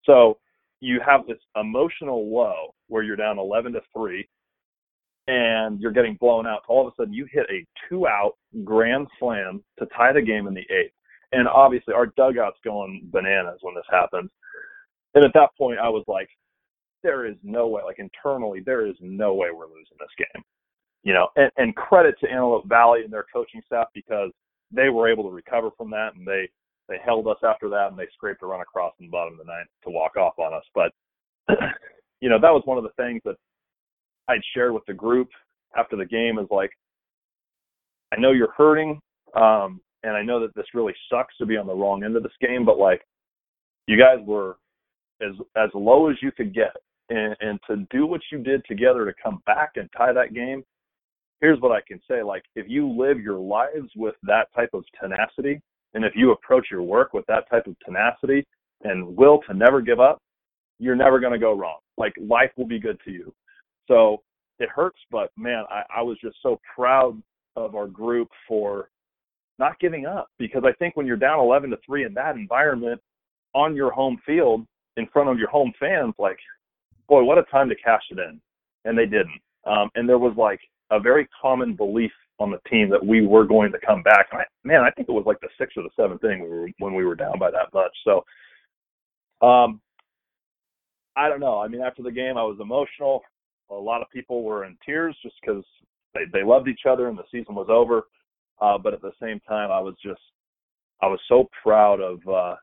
So 0.04 0.38
you 0.80 1.00
have 1.06 1.26
this 1.26 1.38
emotional 1.56 2.30
low 2.30 2.74
where 2.88 3.02
you're 3.02 3.16
down 3.16 3.38
11 3.38 3.72
to 3.74 3.80
3 3.96 4.28
and 5.26 5.80
you're 5.80 5.92
getting 5.92 6.16
blown 6.20 6.46
out. 6.46 6.62
All 6.68 6.86
of 6.86 6.92
a 6.92 6.96
sudden, 6.96 7.14
you 7.14 7.26
hit 7.30 7.46
a 7.50 7.64
two 7.88 8.06
out 8.06 8.32
grand 8.62 9.06
slam 9.18 9.62
to 9.78 9.86
tie 9.96 10.12
the 10.12 10.20
game 10.20 10.46
in 10.46 10.54
the 10.54 10.60
eighth. 10.60 10.92
And 11.32 11.48
obviously, 11.48 11.94
our 11.94 12.06
dugout's 12.06 12.58
going 12.64 13.08
bananas 13.10 13.58
when 13.62 13.74
this 13.74 13.86
happens. 13.90 14.30
And 15.14 15.24
at 15.24 15.32
that 15.34 15.50
point, 15.56 15.78
I 15.78 15.88
was 15.88 16.04
like, 16.06 16.28
there 17.02 17.26
is 17.26 17.36
no 17.42 17.68
way, 17.68 17.82
like 17.84 17.98
internally, 17.98 18.60
there 18.64 18.86
is 18.86 18.96
no 19.00 19.34
way 19.34 19.48
we're 19.52 19.66
losing 19.66 19.98
this 19.98 20.08
game. 20.18 20.42
You 21.02 21.12
know, 21.12 21.28
and, 21.36 21.50
and 21.58 21.76
credit 21.76 22.14
to 22.20 22.30
Antelope 22.30 22.66
Valley 22.66 23.02
and 23.04 23.12
their 23.12 23.26
coaching 23.32 23.60
staff 23.66 23.88
because 23.94 24.30
they 24.72 24.88
were 24.88 25.08
able 25.08 25.24
to 25.24 25.30
recover 25.30 25.70
from 25.76 25.90
that 25.90 26.14
and 26.16 26.26
they 26.26 26.48
they 26.88 26.96
held 27.02 27.26
us 27.28 27.36
after 27.42 27.68
that 27.70 27.88
and 27.88 27.98
they 27.98 28.08
scraped 28.12 28.42
a 28.42 28.46
run 28.46 28.60
across 28.60 28.92
in 29.00 29.06
the 29.06 29.10
bottom 29.10 29.34
of 29.34 29.38
the 29.38 29.50
ninth 29.50 29.68
to 29.82 29.90
walk 29.90 30.16
off 30.16 30.38
on 30.38 30.52
us. 30.52 30.64
But 30.74 30.92
you 32.20 32.28
know, 32.28 32.38
that 32.40 32.52
was 32.52 32.62
one 32.64 32.78
of 32.78 32.84
the 32.84 33.02
things 33.02 33.22
that 33.24 33.36
I'd 34.28 34.40
shared 34.54 34.72
with 34.72 34.84
the 34.86 34.94
group 34.94 35.28
after 35.76 35.96
the 35.96 36.04
game 36.04 36.38
is 36.38 36.46
like, 36.50 36.70
I 38.12 38.20
know 38.20 38.32
you're 38.32 38.52
hurting, 38.56 39.00
um, 39.34 39.80
and 40.02 40.16
I 40.16 40.22
know 40.22 40.40
that 40.40 40.54
this 40.54 40.66
really 40.74 40.94
sucks 41.10 41.36
to 41.38 41.46
be 41.46 41.56
on 41.56 41.66
the 41.66 41.74
wrong 41.74 42.04
end 42.04 42.16
of 42.16 42.22
this 42.22 42.32
game, 42.40 42.64
but 42.64 42.78
like, 42.78 43.02
you 43.86 43.98
guys 43.98 44.18
were 44.24 44.56
as 45.20 45.34
as 45.56 45.70
low 45.74 46.10
as 46.10 46.16
you 46.22 46.32
could 46.32 46.54
get, 46.54 46.74
and, 47.10 47.36
and 47.40 47.58
to 47.68 47.86
do 47.90 48.06
what 48.06 48.20
you 48.32 48.38
did 48.38 48.64
together 48.66 49.04
to 49.04 49.12
come 49.22 49.42
back 49.46 49.72
and 49.76 49.88
tie 49.96 50.12
that 50.12 50.34
game. 50.34 50.64
Here's 51.40 51.60
what 51.60 51.72
I 51.72 51.80
can 51.86 52.00
say: 52.08 52.22
like, 52.22 52.44
if 52.54 52.66
you 52.68 52.88
live 52.90 53.20
your 53.20 53.38
lives 53.38 53.90
with 53.96 54.14
that 54.22 54.48
type 54.54 54.70
of 54.72 54.84
tenacity, 55.00 55.60
and 55.94 56.04
if 56.04 56.12
you 56.16 56.32
approach 56.32 56.66
your 56.70 56.82
work 56.82 57.12
with 57.12 57.26
that 57.26 57.48
type 57.50 57.66
of 57.66 57.76
tenacity 57.84 58.46
and 58.82 59.16
will 59.16 59.40
to 59.46 59.54
never 59.54 59.80
give 59.80 60.00
up, 60.00 60.18
you're 60.78 60.96
never 60.96 61.20
going 61.20 61.32
to 61.32 61.38
go 61.38 61.54
wrong. 61.56 61.78
Like 61.96 62.14
life 62.20 62.50
will 62.56 62.66
be 62.66 62.80
good 62.80 62.98
to 63.04 63.10
you. 63.10 63.32
So 63.88 64.22
it 64.58 64.68
hurts, 64.68 64.98
but 65.10 65.30
man, 65.36 65.64
I, 65.70 65.82
I 65.96 66.02
was 66.02 66.18
just 66.22 66.36
so 66.42 66.60
proud 66.74 67.20
of 67.56 67.74
our 67.74 67.86
group 67.86 68.28
for 68.48 68.90
not 69.58 69.78
giving 69.78 70.06
up 70.06 70.28
because 70.38 70.62
I 70.64 70.72
think 70.72 70.96
when 70.96 71.06
you're 71.06 71.16
down 71.16 71.38
11 71.38 71.70
to 71.70 71.76
3 71.86 72.04
in 72.04 72.14
that 72.14 72.36
environment 72.36 73.00
on 73.54 73.76
your 73.76 73.92
home 73.92 74.18
field 74.26 74.66
in 74.96 75.06
front 75.12 75.28
of 75.28 75.38
your 75.38 75.48
home 75.48 75.72
fans 75.78 76.14
like 76.18 76.38
boy 77.08 77.22
what 77.22 77.38
a 77.38 77.42
time 77.44 77.68
to 77.68 77.74
cash 77.76 78.02
it 78.10 78.18
in. 78.18 78.40
And 78.84 78.96
they 78.96 79.06
didn't. 79.06 79.40
Um, 79.66 79.90
and 79.94 80.08
there 80.08 80.18
was 80.18 80.34
like 80.36 80.60
a 80.90 81.00
very 81.00 81.28
common 81.40 81.74
belief 81.74 82.12
on 82.38 82.50
the 82.50 82.58
team 82.68 82.90
that 82.90 83.04
we 83.04 83.26
were 83.26 83.44
going 83.44 83.70
to 83.72 83.78
come 83.86 84.02
back. 84.02 84.28
And 84.32 84.40
I, 84.40 84.44
man 84.64 84.80
I 84.80 84.90
think 84.90 85.08
it 85.08 85.12
was 85.12 85.26
like 85.26 85.40
the 85.40 85.48
sixth 85.58 85.76
or 85.76 85.82
the 85.82 85.90
seventh 85.96 86.20
thing 86.20 86.40
when 86.40 86.50
we 86.50 86.58
were, 86.58 86.68
when 86.78 86.94
we 86.94 87.04
were 87.04 87.14
down 87.14 87.38
by 87.38 87.50
that 87.50 87.72
much. 87.72 87.92
So 88.04 88.24
um 89.46 89.80
I 91.16 91.28
don't 91.28 91.40
know. 91.40 91.60
I 91.60 91.68
mean 91.68 91.80
after 91.80 92.02
the 92.02 92.12
game 92.12 92.36
I 92.36 92.42
was 92.42 92.58
emotional. 92.60 93.22
A 93.70 93.74
lot 93.74 94.02
of 94.02 94.10
people 94.10 94.42
were 94.42 94.66
in 94.66 94.76
tears 94.84 95.16
just 95.22 95.36
because 95.40 95.64
they, 96.12 96.20
they 96.32 96.44
loved 96.44 96.68
each 96.68 96.82
other 96.88 97.08
and 97.08 97.16
the 97.16 97.24
season 97.30 97.54
was 97.54 97.68
over. 97.70 98.04
Uh, 98.60 98.78
but 98.78 98.94
at 98.94 99.02
the 99.02 99.12
same 99.20 99.40
time, 99.40 99.70
I 99.70 99.80
was 99.80 99.94
just 100.02 100.20
I 101.02 101.06
was 101.06 101.20
so 101.28 101.48
proud 101.62 102.00
of 102.00 102.20
uh, 102.28 102.54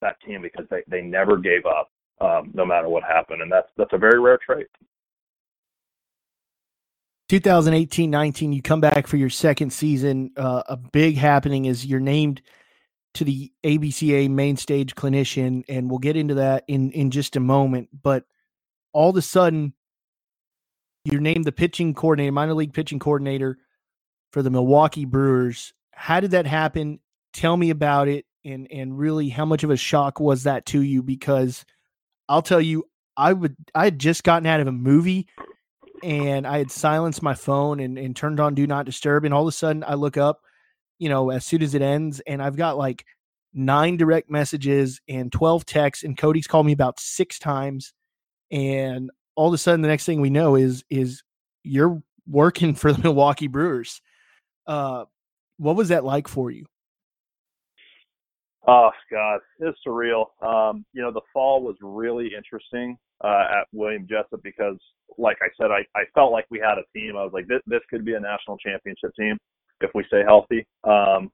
that 0.00 0.20
team 0.26 0.42
because 0.42 0.66
they 0.70 0.82
they 0.88 1.02
never 1.02 1.36
gave 1.36 1.66
up 1.66 1.90
um, 2.20 2.50
no 2.54 2.64
matter 2.64 2.88
what 2.88 3.02
happened, 3.02 3.42
and 3.42 3.50
that's 3.50 3.68
that's 3.76 3.92
a 3.92 3.98
very 3.98 4.20
rare 4.20 4.38
trait. 4.44 4.66
2018-19, 7.30 8.52
you 8.52 8.60
come 8.60 8.80
back 8.80 9.06
for 9.06 9.16
your 9.16 9.30
second 9.30 9.72
season. 9.72 10.32
Uh, 10.36 10.64
a 10.66 10.76
big 10.76 11.16
happening 11.16 11.66
is 11.66 11.86
you're 11.86 12.00
named 12.00 12.42
to 13.14 13.22
the 13.22 13.52
ABCA 13.62 14.28
main 14.28 14.56
stage 14.56 14.96
clinician, 14.96 15.62
and 15.68 15.88
we'll 15.88 16.00
get 16.00 16.16
into 16.16 16.34
that 16.34 16.64
in 16.66 16.90
in 16.92 17.10
just 17.10 17.36
a 17.36 17.40
moment. 17.40 17.88
But 18.02 18.24
all 18.92 19.10
of 19.10 19.16
a 19.16 19.22
sudden, 19.22 19.74
you're 21.04 21.20
named 21.20 21.44
the 21.44 21.52
pitching 21.52 21.94
coordinator, 21.94 22.32
minor 22.32 22.54
league 22.54 22.72
pitching 22.72 22.98
coordinator 22.98 23.58
for 24.32 24.42
the 24.42 24.50
Milwaukee 24.50 25.04
Brewers. 25.04 25.72
How 25.92 26.20
did 26.20 26.32
that 26.32 26.46
happen? 26.46 27.00
Tell 27.32 27.56
me 27.56 27.70
about 27.70 28.08
it 28.08 28.26
and 28.44 28.66
and 28.70 28.98
really 28.98 29.28
how 29.28 29.44
much 29.44 29.64
of 29.64 29.70
a 29.70 29.76
shock 29.76 30.20
was 30.20 30.44
that 30.44 30.66
to 30.66 30.80
you 30.80 31.02
because 31.02 31.64
I'll 32.28 32.42
tell 32.42 32.60
you 32.60 32.84
I 33.16 33.32
would 33.32 33.56
I 33.74 33.84
had 33.84 33.98
just 33.98 34.24
gotten 34.24 34.46
out 34.46 34.60
of 34.60 34.66
a 34.66 34.72
movie 34.72 35.28
and 36.02 36.46
I 36.46 36.58
had 36.58 36.70
silenced 36.70 37.22
my 37.22 37.34
phone 37.34 37.80
and, 37.80 37.98
and 37.98 38.16
turned 38.16 38.40
on 38.40 38.54
do 38.54 38.66
not 38.66 38.86
disturb 38.86 39.24
and 39.24 39.34
all 39.34 39.42
of 39.42 39.48
a 39.48 39.52
sudden 39.52 39.84
I 39.86 39.94
look 39.94 40.16
up, 40.16 40.40
you 40.98 41.08
know, 41.08 41.30
as 41.30 41.44
soon 41.44 41.62
as 41.62 41.74
it 41.74 41.82
ends 41.82 42.20
and 42.26 42.42
I've 42.42 42.56
got 42.56 42.78
like 42.78 43.04
nine 43.52 43.96
direct 43.96 44.30
messages 44.30 45.00
and 45.08 45.30
12 45.30 45.66
texts 45.66 46.04
and 46.04 46.16
Cody's 46.16 46.46
called 46.46 46.66
me 46.66 46.72
about 46.72 47.00
6 47.00 47.38
times 47.38 47.92
and 48.50 49.10
all 49.34 49.48
of 49.48 49.54
a 49.54 49.58
sudden 49.58 49.82
the 49.82 49.88
next 49.88 50.06
thing 50.06 50.20
we 50.20 50.30
know 50.30 50.54
is 50.54 50.84
is 50.88 51.22
you're 51.62 52.02
working 52.26 52.74
for 52.76 52.92
the 52.92 53.02
Milwaukee 53.02 53.48
Brewers. 53.48 54.00
Uh, 54.66 55.04
what 55.58 55.76
was 55.76 55.88
that 55.88 56.04
like 56.04 56.28
for 56.28 56.50
you? 56.50 56.64
Oh 58.66 58.90
God, 59.10 59.40
it's 59.60 59.78
surreal. 59.86 60.26
Um, 60.42 60.84
you 60.92 61.02
know, 61.02 61.10
the 61.10 61.22
fall 61.32 61.62
was 61.62 61.76
really 61.80 62.30
interesting 62.36 62.96
uh, 63.24 63.44
at 63.60 63.66
William 63.72 64.06
Jessup 64.08 64.42
because, 64.42 64.76
like 65.16 65.38
I 65.40 65.48
said, 65.60 65.70
I, 65.70 65.80
I 65.98 66.04
felt 66.14 66.32
like 66.32 66.46
we 66.50 66.58
had 66.58 66.78
a 66.78 66.84
team. 66.98 67.16
I 67.16 67.24
was 67.24 67.32
like, 67.32 67.48
this 67.48 67.62
this 67.66 67.80
could 67.88 68.04
be 68.04 68.14
a 68.14 68.20
national 68.20 68.58
championship 68.58 69.14
team 69.18 69.38
if 69.80 69.90
we 69.94 70.04
stay 70.08 70.22
healthy. 70.24 70.66
Um, 70.84 71.30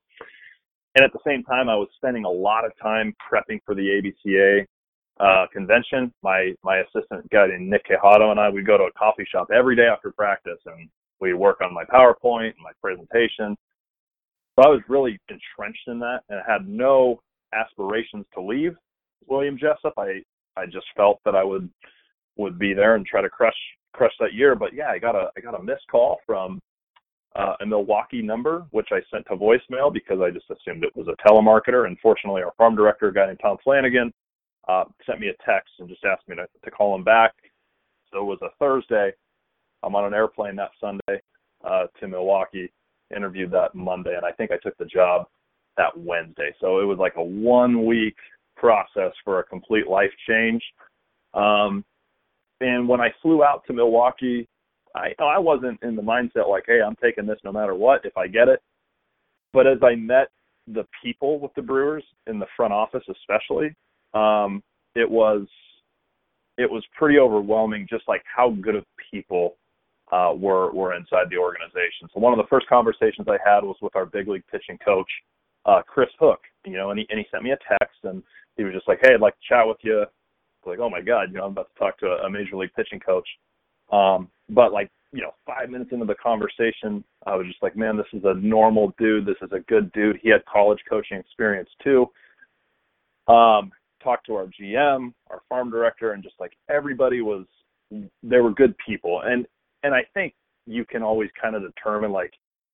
and 0.94 1.04
at 1.04 1.12
the 1.12 1.20
same 1.26 1.42
time, 1.42 1.68
I 1.68 1.76
was 1.76 1.88
spending 1.96 2.24
a 2.24 2.30
lot 2.30 2.64
of 2.64 2.72
time 2.80 3.12
prepping 3.30 3.60
for 3.66 3.74
the 3.74 3.82
ABCA 4.26 4.64
uh, 5.20 5.46
convention. 5.52 6.12
My 6.22 6.52
my 6.62 6.78
assistant 6.78 7.28
guy 7.30 7.48
named 7.48 7.68
Nick 7.68 7.86
Quijado 7.86 8.30
and 8.30 8.40
I 8.40 8.48
would 8.48 8.66
go 8.66 8.78
to 8.78 8.84
a 8.84 8.92
coffee 8.92 9.26
shop 9.30 9.48
every 9.54 9.76
day 9.76 9.86
after 9.86 10.12
practice, 10.12 10.60
and 10.66 10.88
we 11.20 11.34
work 11.34 11.60
on 11.60 11.74
my 11.74 11.84
PowerPoint 11.84 12.54
and 12.54 12.62
my 12.62 12.72
presentation. 12.80 13.56
So 14.56 14.64
I 14.64 14.68
was 14.68 14.80
really 14.88 15.18
entrenched 15.28 15.86
in 15.86 15.98
that 16.00 16.20
and 16.28 16.40
had 16.46 16.66
no 16.66 17.20
aspirations 17.52 18.24
to 18.34 18.40
leave 18.40 18.74
William 19.26 19.58
Jessup. 19.58 19.94
I 19.98 20.22
I 20.56 20.64
just 20.66 20.86
felt 20.96 21.20
that 21.24 21.36
I 21.36 21.44
would 21.44 21.68
would 22.36 22.58
be 22.58 22.72
there 22.72 22.94
and 22.94 23.04
try 23.06 23.20
to 23.20 23.28
crush 23.28 23.56
crush 23.92 24.12
that 24.20 24.34
year. 24.34 24.54
But 24.54 24.72
yeah, 24.74 24.88
I 24.88 24.98
got 24.98 25.14
a 25.14 25.30
I 25.36 25.40
got 25.40 25.58
a 25.58 25.62
missed 25.62 25.86
call 25.90 26.18
from 26.26 26.60
uh, 27.34 27.54
a 27.60 27.66
Milwaukee 27.66 28.22
number, 28.22 28.66
which 28.70 28.88
I 28.92 29.00
sent 29.10 29.26
to 29.26 29.36
voicemail 29.36 29.92
because 29.92 30.20
I 30.20 30.30
just 30.30 30.50
assumed 30.50 30.84
it 30.84 30.96
was 30.96 31.08
a 31.08 31.28
telemarketer. 31.28 31.86
And 31.86 31.98
fortunately, 32.00 32.42
our 32.42 32.52
farm 32.56 32.74
director, 32.74 33.08
a 33.08 33.14
guy 33.14 33.26
named 33.26 33.40
Tom 33.42 33.58
Flanagan, 33.62 34.12
uh, 34.68 34.84
sent 35.04 35.20
me 35.20 35.28
a 35.28 35.44
text 35.44 35.72
and 35.78 35.88
just 35.88 36.04
asked 36.04 36.26
me 36.28 36.36
to, 36.36 36.46
to 36.64 36.70
call 36.70 36.94
him 36.94 37.04
back. 37.04 37.34
So 38.10 38.20
it 38.20 38.24
was 38.24 38.38
a 38.42 38.48
Thursday. 38.58 39.12
I'm 39.82 39.94
on 39.94 40.06
an 40.06 40.14
airplane 40.14 40.56
that 40.56 40.70
Sunday 40.80 41.20
uh, 41.62 41.86
to 42.00 42.08
Milwaukee. 42.08 42.72
Interviewed 43.14 43.50
that 43.52 43.74
Monday, 43.74 44.14
and 44.16 44.24
I 44.24 44.32
think 44.32 44.50
I 44.50 44.56
took 44.62 44.76
the 44.78 44.84
job 44.84 45.26
that 45.76 45.96
Wednesday. 45.96 46.54
So 46.60 46.80
it 46.80 46.84
was 46.84 46.98
like 46.98 47.14
a 47.16 47.22
one 47.22 47.86
week 47.86 48.16
process 48.56 49.12
for 49.24 49.38
a 49.38 49.44
complete 49.44 49.86
life 49.86 50.10
change. 50.28 50.62
Um, 51.34 51.84
and 52.60 52.88
when 52.88 53.00
I 53.00 53.08
flew 53.22 53.44
out 53.44 53.62
to 53.66 53.72
Milwaukee, 53.72 54.48
I 54.94 55.14
I 55.18 55.38
wasn't 55.38 55.82
in 55.82 55.94
the 55.94 56.02
mindset 56.02 56.48
like, 56.48 56.64
hey, 56.66 56.80
I'm 56.84 56.96
taking 57.02 57.26
this 57.26 57.38
no 57.44 57.52
matter 57.52 57.74
what 57.74 58.04
if 58.04 58.16
I 58.16 58.26
get 58.26 58.48
it. 58.48 58.60
But 59.52 59.66
as 59.66 59.78
I 59.82 59.94
met 59.94 60.28
the 60.66 60.86
people 61.02 61.38
with 61.38 61.52
the 61.54 61.62
Brewers 61.62 62.04
in 62.26 62.38
the 62.38 62.46
front 62.56 62.72
office, 62.72 63.04
especially, 63.08 63.74
um, 64.14 64.62
it 64.94 65.08
was 65.08 65.46
it 66.58 66.70
was 66.70 66.82
pretty 66.96 67.18
overwhelming, 67.18 67.86
just 67.88 68.08
like 68.08 68.22
how 68.24 68.50
good 68.50 68.74
of 68.74 68.84
people 69.10 69.56
uh, 70.12 70.32
were 70.36 70.72
were 70.72 70.94
inside 70.94 71.26
the 71.30 71.38
organization. 71.38 72.08
So 72.12 72.20
one 72.20 72.32
of 72.32 72.38
the 72.38 72.48
first 72.48 72.66
conversations 72.68 73.26
I 73.28 73.38
had 73.44 73.64
was 73.64 73.76
with 73.82 73.96
our 73.96 74.06
big 74.06 74.28
league 74.28 74.46
pitching 74.50 74.78
coach, 74.84 75.10
uh, 75.64 75.82
Chris 75.86 76.10
Hook. 76.18 76.40
You 76.64 76.76
know, 76.76 76.90
and 76.90 76.98
he 76.98 77.06
and 77.10 77.18
he 77.18 77.26
sent 77.30 77.42
me 77.42 77.50
a 77.50 77.78
text 77.78 77.98
and 78.04 78.22
he 78.56 78.64
was 78.64 78.74
just 78.74 78.88
like, 78.88 78.98
"Hey, 79.02 79.14
I'd 79.14 79.20
like 79.20 79.34
to 79.34 79.48
chat 79.48 79.66
with 79.66 79.78
you." 79.82 80.04
Like, 80.66 80.80
oh 80.80 80.90
my 80.90 81.00
God, 81.00 81.28
you 81.30 81.38
know, 81.38 81.44
I'm 81.44 81.52
about 81.52 81.68
to 81.72 81.78
talk 81.78 81.98
to 81.98 82.06
a, 82.06 82.26
a 82.26 82.30
major 82.30 82.56
league 82.56 82.74
pitching 82.74 83.00
coach. 83.00 83.28
Um, 83.92 84.28
but 84.50 84.72
like, 84.72 84.90
you 85.12 85.22
know, 85.22 85.30
five 85.46 85.70
minutes 85.70 85.92
into 85.92 86.04
the 86.04 86.16
conversation, 86.16 87.04
I 87.26 87.36
was 87.36 87.46
just 87.46 87.62
like, 87.62 87.76
man, 87.76 87.96
this 87.96 88.06
is 88.12 88.22
a 88.24 88.34
normal 88.34 88.92
dude. 88.98 89.26
This 89.26 89.36
is 89.42 89.50
a 89.52 89.60
good 89.60 89.92
dude. 89.92 90.18
He 90.22 90.28
had 90.28 90.44
college 90.44 90.80
coaching 90.88 91.18
experience 91.18 91.70
too. 91.82 92.06
Um, 93.28 93.70
talked 94.02 94.26
to 94.26 94.34
our 94.34 94.46
GM, 94.60 95.12
our 95.30 95.40
farm 95.48 95.70
director, 95.70 96.12
and 96.12 96.22
just 96.22 96.34
like 96.38 96.52
everybody 96.68 97.20
was, 97.20 97.46
they 98.22 98.38
were 98.38 98.52
good 98.52 98.74
people. 98.84 99.22
And 99.24 99.46
and 99.82 99.94
I 99.94 100.02
think 100.14 100.34
you 100.66 100.84
can 100.84 101.02
always 101.02 101.30
kind 101.40 101.54
of 101.54 101.62
determine 101.62 102.12
like 102.12 102.32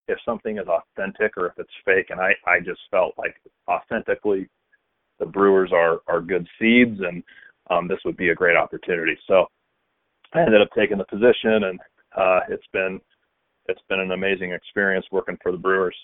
if 0.09 0.19
something 0.25 0.59
is 0.59 0.67
authentic 0.67 1.37
or 1.37 1.47
if 1.47 1.53
it's 1.59 1.71
fake. 1.85 2.07
And 2.11 2.21
I 2.21 2.33
I 2.47 2.61
just 2.61 2.81
felt 2.91 3.15
like 3.19 3.35
authentically 3.69 4.49
the 5.19 5.27
Brewers 5.27 5.71
are 5.73 6.01
are 6.09 6.21
good 6.21 6.47
seeds, 6.59 7.01
and 7.01 7.23
um, 7.71 7.89
this 7.89 7.99
would 8.05 8.17
be 8.17 8.31
a 8.31 8.35
great 8.35 8.57
opportunity. 8.57 9.17
So 9.27 9.47
I 10.33 10.41
ended 10.41 10.61
up 10.61 10.69
taking 10.77 10.99
the 10.99 11.05
position, 11.05 11.65
and 11.65 11.81
uh, 12.17 12.41
it's 12.49 12.67
been 12.73 13.01
it's 13.67 13.83
been 13.89 14.01
an 14.01 14.13
amazing 14.13 14.53
experience 14.53 15.07
working 15.13 15.39
for 15.43 15.53
the 15.53 15.59
Brewers. 15.59 15.97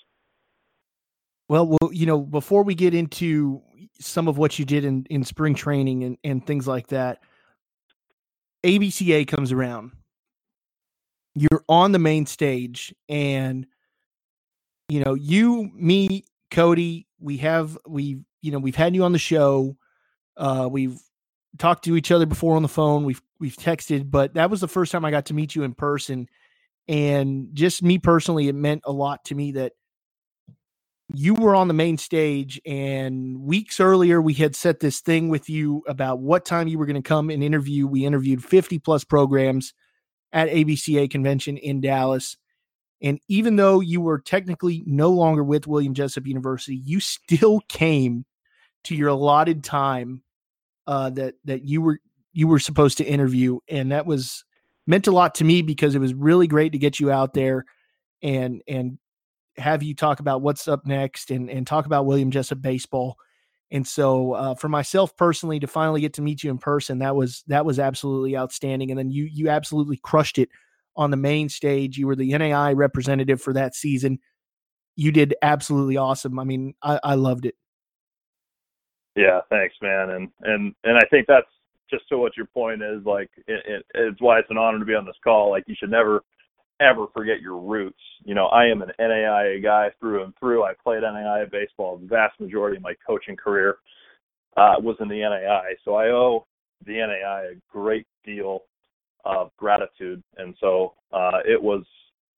Well, 1.48 1.76
you 1.90 2.04
know, 2.04 2.20
before 2.20 2.62
we 2.62 2.74
get 2.74 2.92
into 2.92 3.62
some 4.00 4.28
of 4.28 4.36
what 4.36 4.58
you 4.58 4.66
did 4.66 4.84
in, 4.84 5.06
in 5.08 5.24
spring 5.24 5.54
training 5.54 6.04
and, 6.04 6.18
and 6.22 6.46
things 6.46 6.68
like 6.68 6.88
that, 6.88 7.20
ABCA 8.64 9.26
comes 9.26 9.50
around 9.50 9.92
you're 11.34 11.64
on 11.68 11.92
the 11.92 11.98
main 11.98 12.26
stage 12.26 12.94
and 13.09 13.66
you 14.88 15.02
know 15.05 15.14
you 15.14 15.70
me 15.74 16.24
cody 16.50 17.06
we 17.20 17.38
have 17.38 17.76
we 17.86 18.18
you 18.42 18.50
know 18.50 18.59
we've 18.59 18.76
had 18.76 18.94
you 18.94 19.05
on 19.05 19.12
the 19.12 19.18
show 19.18 19.76
uh 20.36 20.68
we've 20.70 20.98
talked 21.59 21.84
to 21.84 21.96
each 21.96 22.10
other 22.10 22.26
before 22.26 22.56
on 22.56 22.62
the 22.62 22.68
phone 22.68 23.05
we've 23.05 23.22
we've 23.38 23.56
texted 23.56 24.10
but 24.10 24.34
that 24.34 24.50
was 24.50 24.60
the 24.60 24.68
first 24.68 24.92
time 24.92 25.05
i 25.05 25.10
got 25.10 25.26
to 25.26 25.34
meet 25.34 25.55
you 25.55 25.62
in 25.62 25.74
person 25.74 26.26
and 26.86 27.48
just 27.52 27.82
me 27.82 27.98
personally 27.98 28.48
it 28.48 28.55
meant 28.55 28.82
a 28.84 28.92
lot 28.92 29.24
to 29.24 29.34
me 29.34 29.52
that 29.52 29.72
you 31.14 31.34
were 31.34 31.55
on 31.55 31.68
the 31.68 31.74
main 31.74 31.96
stage 31.96 32.60
and 32.66 33.40
weeks 33.40 33.80
earlier 33.80 34.20
we 34.20 34.34
had 34.34 34.55
set 34.55 34.80
this 34.80 35.00
thing 35.00 35.28
with 35.28 35.48
you 35.48 35.82
about 35.88 36.20
what 36.20 36.44
time 36.44 36.68
you 36.68 36.78
were 36.78 36.86
going 36.86 37.02
to 37.02 37.09
come 37.09 37.30
and 37.30 37.42
interview. 37.42 37.86
We 37.86 38.05
interviewed 38.05 38.44
50 38.44 38.78
plus 38.78 39.05
programs 39.05 39.72
at 40.32 40.48
ABCA 40.48 41.10
convention 41.10 41.56
in 41.56 41.80
Dallas. 41.80 42.36
And 43.00 43.20
even 43.28 43.56
though 43.56 43.80
you 43.80 44.00
were 44.00 44.18
technically 44.18 44.82
no 44.86 45.10
longer 45.10 45.44
with 45.44 45.66
William 45.66 45.94
Jessup 45.94 46.26
University, 46.26 46.76
you 46.76 47.00
still 47.00 47.60
came 47.68 48.24
to 48.84 48.94
your 48.94 49.09
allotted 49.09 49.62
time 49.62 50.22
uh, 50.86 51.10
that 51.10 51.34
that 51.44 51.64
you 51.64 51.80
were 51.80 52.00
you 52.32 52.48
were 52.48 52.59
supposed 52.59 52.98
to 52.98 53.05
interview, 53.05 53.59
and 53.68 53.92
that 53.92 54.06
was 54.06 54.44
meant 54.86 55.06
a 55.06 55.12
lot 55.12 55.34
to 55.36 55.44
me 55.44 55.62
because 55.62 55.94
it 55.94 56.00
was 56.00 56.14
really 56.14 56.46
great 56.46 56.72
to 56.72 56.78
get 56.78 56.98
you 56.98 57.10
out 57.10 57.34
there 57.34 57.64
and 58.22 58.62
and 58.66 58.98
have 59.56 59.82
you 59.82 59.94
talk 59.94 60.20
about 60.20 60.40
what's 60.40 60.66
up 60.68 60.86
next 60.86 61.30
and 61.30 61.50
and 61.50 61.66
talk 61.66 61.86
about 61.86 62.06
William 62.06 62.30
Jessup 62.30 62.60
baseball. 62.60 63.16
And 63.70 63.86
so, 63.86 64.32
uh, 64.32 64.55
for 64.55 64.69
myself 64.69 65.16
personally, 65.16 65.61
to 65.61 65.66
finally 65.66 66.01
get 66.01 66.15
to 66.15 66.23
meet 66.23 66.43
you 66.43 66.51
in 66.51 66.59
person, 66.59 67.01
that 67.01 67.15
was 67.15 67.45
that 67.49 67.66
was 67.66 67.78
absolutely 67.78 68.36
outstanding. 68.36 68.90
And 68.90 68.99
then 68.99 69.11
you 69.11 69.24
you 69.24 69.49
absolutely 69.51 69.99
crushed 69.99 70.39
it 70.39 70.49
on 70.97 71.11
the 71.11 71.16
main 71.16 71.49
stage. 71.49 71.99
You 71.99 72.07
were 72.07 72.16
the 72.16 72.31
NAIA 72.32 72.74
representative 72.77 73.40
for 73.40 73.53
that 73.53 73.74
season. 73.74 74.19
you 74.99 75.12
did 75.12 75.36
absolutely 75.43 75.97
awesome. 75.97 76.40
I 76.40 76.45
mean, 76.45 76.74
I, 76.82 76.99
I 77.05 77.15
loved 77.15 77.47
it. 77.47 77.55
Yeah, 79.15 79.40
thanks, 79.49 79.77
man. 79.81 80.11
And 80.11 80.28
and 80.43 80.74
and 80.82 80.97
I 80.97 81.05
think 81.09 81.27
that's 81.28 81.47
just 81.89 82.09
to 82.09 82.19
what 82.19 82.36
your 82.36 82.47
point 82.47 82.82
is. 82.82 83.05
Like, 83.05 83.31
it, 83.47 83.65
it, 83.65 83.86
it's 83.95 84.20
why 84.20 84.40
it's 84.40 84.51
an 84.51 84.59
honor 84.59 84.78
to 84.81 84.85
be 84.85 84.95
on 84.95 85.07
this 85.07 85.16
call. 85.23 85.51
Like, 85.51 85.65
you 85.69 85.77
should 85.78 85.90
never 85.90 86.23
ever 86.80 87.06
forget 87.14 87.40
your 87.40 87.59
roots. 87.59 88.00
You 88.24 88.34
know, 88.34 88.46
I 88.46 88.66
am 88.66 88.82
an 88.82 88.90
NAIA 89.00 89.62
guy 89.62 89.90
through 89.98 90.24
and 90.24 90.34
through. 90.38 90.64
I 90.64 90.72
played 90.82 91.02
NAIA 91.02 91.50
baseball 91.50 91.98
the 91.98 92.06
vast 92.06 92.38
majority 92.40 92.76
of 92.76 92.82
my 92.82 92.94
coaching 93.06 93.36
career 93.36 93.76
uh, 94.56 94.74
was 94.80 94.96
in 95.00 95.09
the 95.09 95.16
NAIA, 95.16 95.74
so 95.84 95.94
I 95.94 96.06
owe 96.06 96.46
the 96.86 96.92
NAIA 96.92 97.52
a 97.52 97.60
great 97.70 98.06
deal 98.24 98.60
of 99.24 99.50
gratitude. 99.56 100.22
And 100.36 100.55
so 100.60 100.94
uh, 101.12 101.38
it 101.44 101.60
was, 101.60 101.84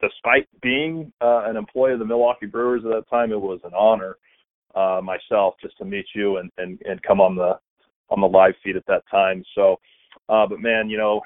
despite 0.00 0.48
being 0.62 1.12
uh, 1.20 1.44
an 1.44 1.56
employee 1.56 1.92
of 1.92 1.98
the 1.98 2.04
Milwaukee 2.04 2.46
Brewers 2.46 2.82
at 2.84 2.90
that 2.90 3.10
time, 3.10 3.32
it 3.32 3.40
was 3.40 3.60
an 3.64 3.72
honor 3.76 4.16
uh, 4.74 5.00
myself 5.02 5.54
just 5.60 5.76
to 5.78 5.84
meet 5.84 6.06
you 6.14 6.36
and, 6.38 6.50
and 6.58 6.80
and 6.84 7.02
come 7.02 7.20
on 7.20 7.34
the 7.34 7.58
on 8.08 8.20
the 8.20 8.26
live 8.26 8.54
feed 8.62 8.76
at 8.76 8.86
that 8.86 9.02
time. 9.10 9.44
So, 9.54 9.76
uh, 10.28 10.46
but 10.46 10.60
man, 10.60 10.88
you 10.88 10.96
know, 10.96 11.20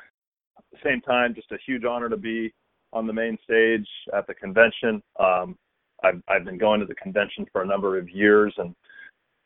same 0.82 1.00
time, 1.00 1.34
just 1.34 1.52
a 1.52 1.58
huge 1.66 1.84
honor 1.84 2.08
to 2.08 2.16
be 2.16 2.52
on 2.94 3.06
the 3.06 3.12
main 3.12 3.36
stage 3.44 3.86
at 4.16 4.26
the 4.26 4.34
convention. 4.34 5.02
Um, 5.18 5.56
I've 6.02 6.22
I've 6.28 6.44
been 6.44 6.58
going 6.58 6.80
to 6.80 6.86
the 6.86 6.94
convention 6.94 7.46
for 7.52 7.62
a 7.62 7.66
number 7.66 7.98
of 7.98 8.08
years, 8.08 8.54
and 8.58 8.74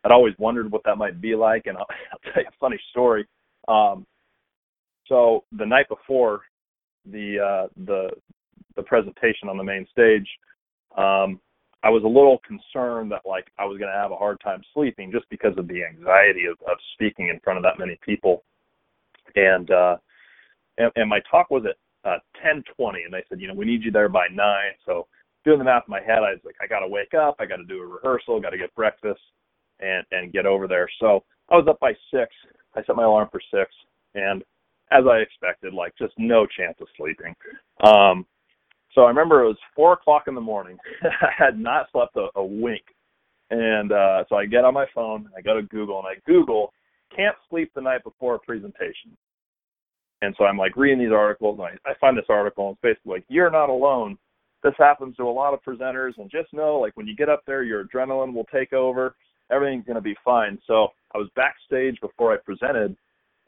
I'd 0.05 0.13
always 0.13 0.35
wondered 0.39 0.71
what 0.71 0.83
that 0.85 0.99
might 0.99 1.21
be 1.21 1.35
like. 1.35 1.67
And 1.67 1.77
I'll, 1.77 1.87
I'll 2.13 2.33
tell 2.33 2.43
you 2.43 2.49
a 2.49 2.59
funny 2.61 2.81
story. 2.91 3.27
Um, 3.67 4.07
so 5.07 5.45
the 5.53 5.67
night 5.67 5.89
before 5.89 6.43
the 7.11 7.39
uh, 7.39 7.69
the 7.87 8.11
the 8.77 8.83
presentation 8.83 9.49
on 9.49 9.57
the 9.57 9.65
main 9.65 9.87
stage, 9.91 10.29
um, 10.97 11.41
I 11.83 11.91
was 11.91 12.03
a 12.05 12.09
little 12.09 12.41
concerned 12.47 13.11
that 13.13 13.23
like 13.25 13.47
I 13.59 13.65
was 13.65 13.79
going 13.79 13.91
to 13.91 13.99
have 13.99 14.13
a 14.13 14.17
hard 14.17 14.41
time 14.41 14.63
sleeping 14.75 15.11
just 15.13 15.29
because 15.31 15.57
of 15.57 15.69
the 15.69 15.85
anxiety 15.85 16.47
of, 16.47 16.59
of 16.71 16.77
speaking 16.95 17.29
in 17.29 17.41
front 17.41 17.57
of 17.57 17.63
that 17.63 17.79
many 17.79 17.99
people. 18.05 18.45
And 19.37 19.71
uh, 19.71 19.97
and, 20.79 20.91
and 20.97 21.09
my 21.09 21.21
talk 21.31 21.51
was 21.51 21.65
at 21.69 21.77
uh, 22.05 22.19
10:20, 22.45 23.05
and 23.05 23.13
they 23.13 23.25
said, 23.29 23.41
you 23.41 23.49
know, 23.49 23.55
we 23.55 23.65
need 23.65 23.83
you 23.83 23.91
there 23.91 24.09
by 24.09 24.27
nine. 24.33 24.73
So 24.87 25.07
doing 25.45 25.59
the 25.59 25.65
math 25.65 25.85
in 25.87 25.93
my 25.93 26.01
head, 26.01 26.19
I 26.19 26.33
was 26.33 26.41
like, 26.45 26.57
I 26.63 26.67
got 26.67 26.81
to 26.81 26.89
wake 26.89 27.15
up, 27.15 27.37
I 27.39 27.47
got 27.47 27.57
to 27.57 27.65
do 27.65 27.81
a 27.81 27.87
rehearsal, 27.87 28.41
got 28.41 28.51
to 28.51 28.59
get 28.59 28.75
breakfast, 28.75 29.21
and 29.81 30.05
and 30.13 30.33
get 30.33 30.47
over 30.47 30.67
there. 30.67 30.89
So 31.01 31.25
I 31.49 31.57
was 31.57 31.67
up 31.69 31.81
by 31.81 31.93
six. 32.13 32.35
I 32.77 32.85
set 32.85 32.97
my 32.97 33.05
alarm 33.05 33.29
for 33.31 33.41
six, 33.51 33.71
and 34.15 34.43
as 34.91 35.05
I 35.11 35.19
expected, 35.19 35.75
like 35.75 35.95
just 35.99 36.15
no 36.19 36.47
chance 36.47 36.77
of 36.81 36.89
sleeping. 36.97 37.35
Um, 37.85 38.27
so 38.95 39.03
I 39.03 39.09
remember 39.09 39.43
it 39.43 39.49
was 39.49 39.59
four 39.77 39.93
o'clock 39.93 40.25
in 40.29 40.35
the 40.35 40.41
morning. 40.41 40.79
I 41.03 41.31
had 41.37 41.59
not 41.59 41.89
slept 41.93 42.17
a, 42.17 42.29
a 42.37 42.45
wink, 42.45 42.83
and 43.51 43.93
uh, 43.93 44.25
so 44.29 44.37
I 44.37 44.47
get 44.47 44.65
on 44.65 44.75
my 44.75 44.87
phone, 44.95 45.29
I 45.37 45.41
go 45.41 45.55
to 45.55 45.63
Google, 45.63 45.99
and 45.99 46.07
I 46.07 46.21
Google 46.27 46.73
can't 47.15 47.37
sleep 47.49 47.71
the 47.75 47.81
night 47.81 48.05
before 48.05 48.37
a 48.37 48.39
presentation. 48.39 49.17
And 50.23 50.35
so 50.37 50.45
I'm 50.45 50.59
like 50.59 50.77
reading 50.77 50.99
these 50.99 51.13
articles, 51.13 51.59
and 51.59 51.69
I, 51.69 51.91
I 51.91 51.95
find 52.01 52.17
this 52.17 52.25
article, 52.29 52.69
and 52.69 52.75
it's 52.75 52.83
basically 52.83 53.19
like 53.19 53.25
you're 53.29 53.51
not 53.51 53.71
alone. 53.71 54.19
This 54.65 54.75
happens 54.77 55.17
to 55.17 55.23
a 55.23 55.31
lot 55.31 55.55
of 55.55 55.63
presenters, 55.63 56.19
and 56.19 56.31
just 56.31 56.53
know, 56.53 56.79
like 56.79 56.97
when 56.97 57.07
you 57.07 57.15
get 57.15 57.29
up 57.29 57.43
there, 57.47 57.63
your 57.63 57.85
adrenaline 57.85 58.35
will 58.35 58.47
take 58.53 58.73
over. 58.73 59.15
Everything's 59.51 59.87
going 59.87 59.97
to 59.97 60.03
be 60.03 60.17
fine. 60.25 60.59
So 60.67 60.89
I 61.15 61.19
was 61.19 61.29
backstage 61.37 62.01
before 62.01 62.35
I 62.35 62.37
presented, 62.39 62.97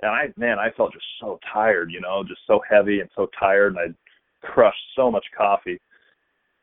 and 0.02 0.10
I 0.10 0.32
man, 0.36 0.58
I 0.58 0.70
felt 0.76 0.92
just 0.92 1.04
so 1.20 1.40
tired, 1.52 1.90
you 1.90 2.00
know, 2.00 2.22
just 2.26 2.40
so 2.46 2.60
heavy 2.68 3.00
and 3.00 3.10
so 3.16 3.28
tired, 3.38 3.74
and 3.74 3.80
I'd 3.80 3.94
crushed 4.42 4.78
so 4.96 5.10
much 5.10 5.24
coffee. 5.36 5.80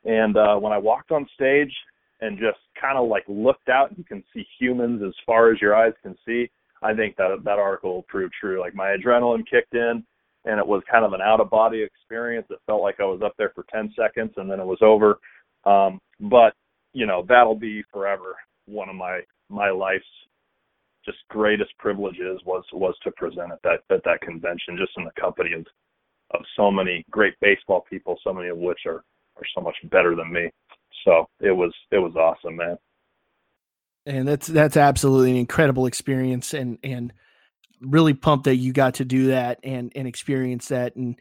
And 0.05 0.38
uh, 0.38 0.55
when 0.55 0.71
I 0.71 0.77
walked 0.77 1.11
on 1.11 1.27
stage 1.35 1.73
and 2.21 2.39
just 2.39 2.59
kind 2.79 2.97
of 2.97 3.09
like 3.09 3.23
looked 3.27 3.69
out, 3.69 3.97
you 3.97 4.03
can 4.03 4.23
see 4.34 4.45
humans 4.59 5.01
as 5.05 5.13
far 5.25 5.51
as 5.51 5.61
your 5.61 5.75
eyes 5.75 5.93
can 6.01 6.15
see. 6.25 6.49
I 6.83 6.93
think 6.93 7.15
that 7.17 7.29
that 7.43 7.59
article 7.59 8.05
proved 8.07 8.33
true. 8.39 8.59
Like 8.59 8.75
my 8.75 8.95
adrenaline 8.95 9.43
kicked 9.49 9.73
in, 9.73 10.03
and 10.45 10.59
it 10.59 10.67
was 10.67 10.83
kind 10.91 11.05
of 11.05 11.13
an 11.13 11.21
out 11.21 11.41
of 11.41 11.49
body 11.49 11.81
experience. 11.83 12.47
It 12.49 12.59
felt 12.65 12.81
like 12.81 12.99
I 12.99 13.05
was 13.05 13.21
up 13.23 13.33
there 13.37 13.51
for 13.55 13.65
10 13.71 13.93
seconds, 13.97 14.31
and 14.37 14.49
then 14.49 14.59
it 14.59 14.65
was 14.65 14.79
over. 14.81 15.19
Um, 15.65 15.99
but 16.19 16.53
you 16.93 17.05
know, 17.05 17.25
that'll 17.27 17.55
be 17.55 17.83
forever 17.91 18.35
one 18.65 18.89
of 18.89 18.95
my 18.95 19.21
my 19.49 19.69
life's 19.69 20.05
just 21.05 21.17
greatest 21.29 21.71
privileges 21.79 22.39
was 22.45 22.63
was 22.73 22.95
to 23.03 23.11
present 23.11 23.51
at 23.51 23.61
that 23.63 23.79
at 23.95 24.03
that 24.03 24.21
convention, 24.21 24.77
just 24.77 24.91
in 24.97 25.05
the 25.05 25.21
company 25.21 25.53
of 25.53 25.65
of 26.31 26.41
so 26.55 26.69
many 26.69 27.05
great 27.09 27.33
baseball 27.41 27.85
people, 27.89 28.19
so 28.23 28.33
many 28.33 28.49
of 28.49 28.57
which 28.57 28.79
are 28.85 29.03
are 29.37 29.47
so 29.55 29.61
much 29.61 29.75
better 29.85 30.15
than 30.15 30.31
me. 30.31 30.49
So 31.05 31.27
it 31.39 31.51
was 31.51 31.73
it 31.91 31.99
was 31.99 32.15
awesome, 32.15 32.57
man. 32.57 32.77
And 34.07 34.27
that's 34.27 34.47
that's 34.47 34.77
absolutely 34.77 35.31
an 35.31 35.38
incredible 35.38 35.85
experience, 35.85 36.53
and 36.53 36.77
and 36.84 37.13
really 37.81 38.13
pumped 38.13 38.45
that 38.45 38.55
you 38.55 38.71
got 38.71 38.95
to 38.95 39.05
do 39.05 39.27
that 39.27 39.59
and 39.63 39.91
and 39.95 40.07
experience 40.07 40.69
that, 40.69 40.95
and 40.95 41.19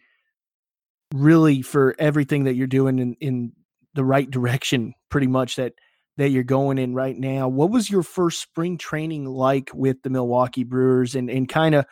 really 1.12 1.62
for 1.62 1.96
everything 1.98 2.44
that 2.44 2.54
you're 2.54 2.68
doing 2.68 2.98
in 2.98 3.16
in 3.20 3.52
the 3.94 4.04
right 4.04 4.30
direction, 4.30 4.94
pretty 5.10 5.26
much 5.26 5.56
that 5.56 5.72
that 6.16 6.30
you're 6.30 6.44
going 6.44 6.78
in 6.78 6.94
right 6.94 7.18
now. 7.18 7.48
What 7.48 7.70
was 7.70 7.90
your 7.90 8.02
first 8.02 8.40
spring 8.40 8.78
training 8.78 9.26
like 9.26 9.70
with 9.74 10.02
the 10.02 10.10
Milwaukee 10.10 10.64
Brewers? 10.64 11.16
And 11.16 11.28
and 11.28 11.48
kind 11.48 11.74
of 11.74 11.86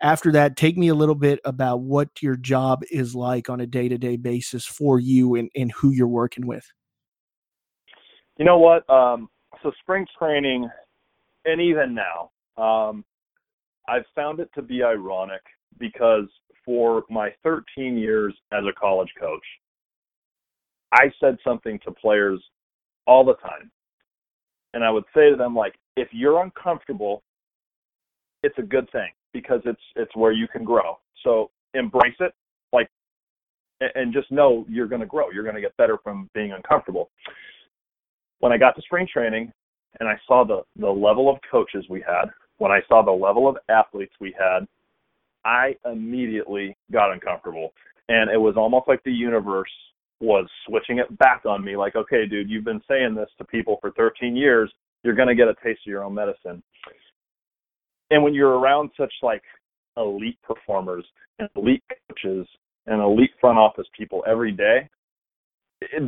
after 0.00 0.32
that, 0.32 0.56
take 0.56 0.76
me 0.76 0.88
a 0.88 0.94
little 0.94 1.14
bit 1.14 1.40
about 1.44 1.80
what 1.80 2.22
your 2.22 2.36
job 2.36 2.82
is 2.90 3.14
like 3.14 3.48
on 3.48 3.60
a 3.60 3.66
day 3.66 3.88
to 3.88 3.98
day 3.98 4.16
basis 4.16 4.64
for 4.64 5.00
you 5.00 5.34
and, 5.34 5.50
and 5.56 5.72
who 5.72 5.90
you're 5.90 6.06
working 6.06 6.46
with. 6.46 6.70
You 8.38 8.44
know 8.44 8.58
what? 8.58 8.88
Um, 8.90 9.28
so 9.62 9.72
spring 9.80 10.06
training, 10.18 10.68
and 11.44 11.60
even 11.60 11.94
now, 11.94 12.30
um, 12.62 13.04
I've 13.88 14.04
found 14.14 14.40
it 14.40 14.50
to 14.54 14.62
be 14.62 14.82
ironic 14.82 15.42
because 15.78 16.28
for 16.64 17.04
my 17.08 17.30
13 17.42 17.96
years 17.96 18.34
as 18.52 18.64
a 18.68 18.72
college 18.78 19.10
coach, 19.18 19.44
I 20.92 21.12
said 21.20 21.36
something 21.44 21.78
to 21.84 21.92
players 21.92 22.42
all 23.06 23.24
the 23.24 23.34
time. 23.34 23.70
And 24.74 24.84
I 24.84 24.90
would 24.90 25.04
say 25.14 25.30
to 25.30 25.36
them 25.36 25.54
like, 25.54 25.74
if 25.96 26.08
you're 26.12 26.42
uncomfortable, 26.42 27.22
it's 28.42 28.58
a 28.58 28.62
good 28.62 28.90
thing 28.92 29.08
because 29.32 29.60
it's 29.64 29.80
it's 29.96 30.14
where 30.14 30.32
you 30.32 30.46
can 30.48 30.64
grow. 30.64 30.98
So 31.24 31.50
embrace 31.74 32.16
it, 32.20 32.32
like, 32.72 32.88
and 33.80 34.12
just 34.12 34.30
know 34.30 34.64
you're 34.68 34.86
going 34.86 35.00
to 35.00 35.06
grow. 35.06 35.30
You're 35.30 35.42
going 35.42 35.56
to 35.56 35.60
get 35.60 35.76
better 35.76 35.98
from 36.02 36.28
being 36.34 36.52
uncomfortable. 36.52 37.10
When 38.40 38.52
I 38.52 38.58
got 38.58 38.76
to 38.76 38.82
spring 38.82 39.06
training 39.12 39.52
and 40.00 40.08
I 40.08 40.18
saw 40.26 40.44
the 40.44 40.62
the 40.80 40.90
level 40.90 41.30
of 41.30 41.38
coaches 41.50 41.84
we 41.88 42.02
had, 42.06 42.26
when 42.58 42.70
I 42.70 42.80
saw 42.88 43.02
the 43.02 43.10
level 43.10 43.48
of 43.48 43.56
athletes 43.68 44.12
we 44.20 44.34
had, 44.38 44.66
I 45.44 45.76
immediately 45.84 46.76
got 46.92 47.12
uncomfortable. 47.12 47.72
And 48.08 48.30
it 48.30 48.40
was 48.40 48.56
almost 48.56 48.88
like 48.88 49.02
the 49.04 49.12
universe 49.12 49.70
was 50.20 50.46
switching 50.66 50.98
it 50.98 51.18
back 51.18 51.42
on 51.46 51.64
me 51.64 51.76
like, 51.76 51.96
okay, 51.96 52.26
dude, 52.26 52.48
you've 52.48 52.64
been 52.64 52.80
saying 52.88 53.14
this 53.14 53.28
to 53.38 53.44
people 53.44 53.78
for 53.80 53.90
13 53.92 54.36
years. 54.36 54.72
You're 55.02 55.14
going 55.14 55.28
to 55.28 55.34
get 55.34 55.48
a 55.48 55.54
taste 55.62 55.80
of 55.86 55.90
your 55.90 56.04
own 56.04 56.14
medicine. 56.14 56.62
And 58.10 58.22
when 58.22 58.34
you're 58.34 58.58
around 58.58 58.90
such 58.96 59.12
like 59.22 59.42
elite 59.96 60.38
performers 60.42 61.04
and 61.38 61.48
elite 61.56 61.82
coaches 62.08 62.46
and 62.86 63.02
elite 63.02 63.32
front 63.40 63.58
office 63.58 63.86
people 63.96 64.24
every 64.26 64.52
day, 64.52 64.88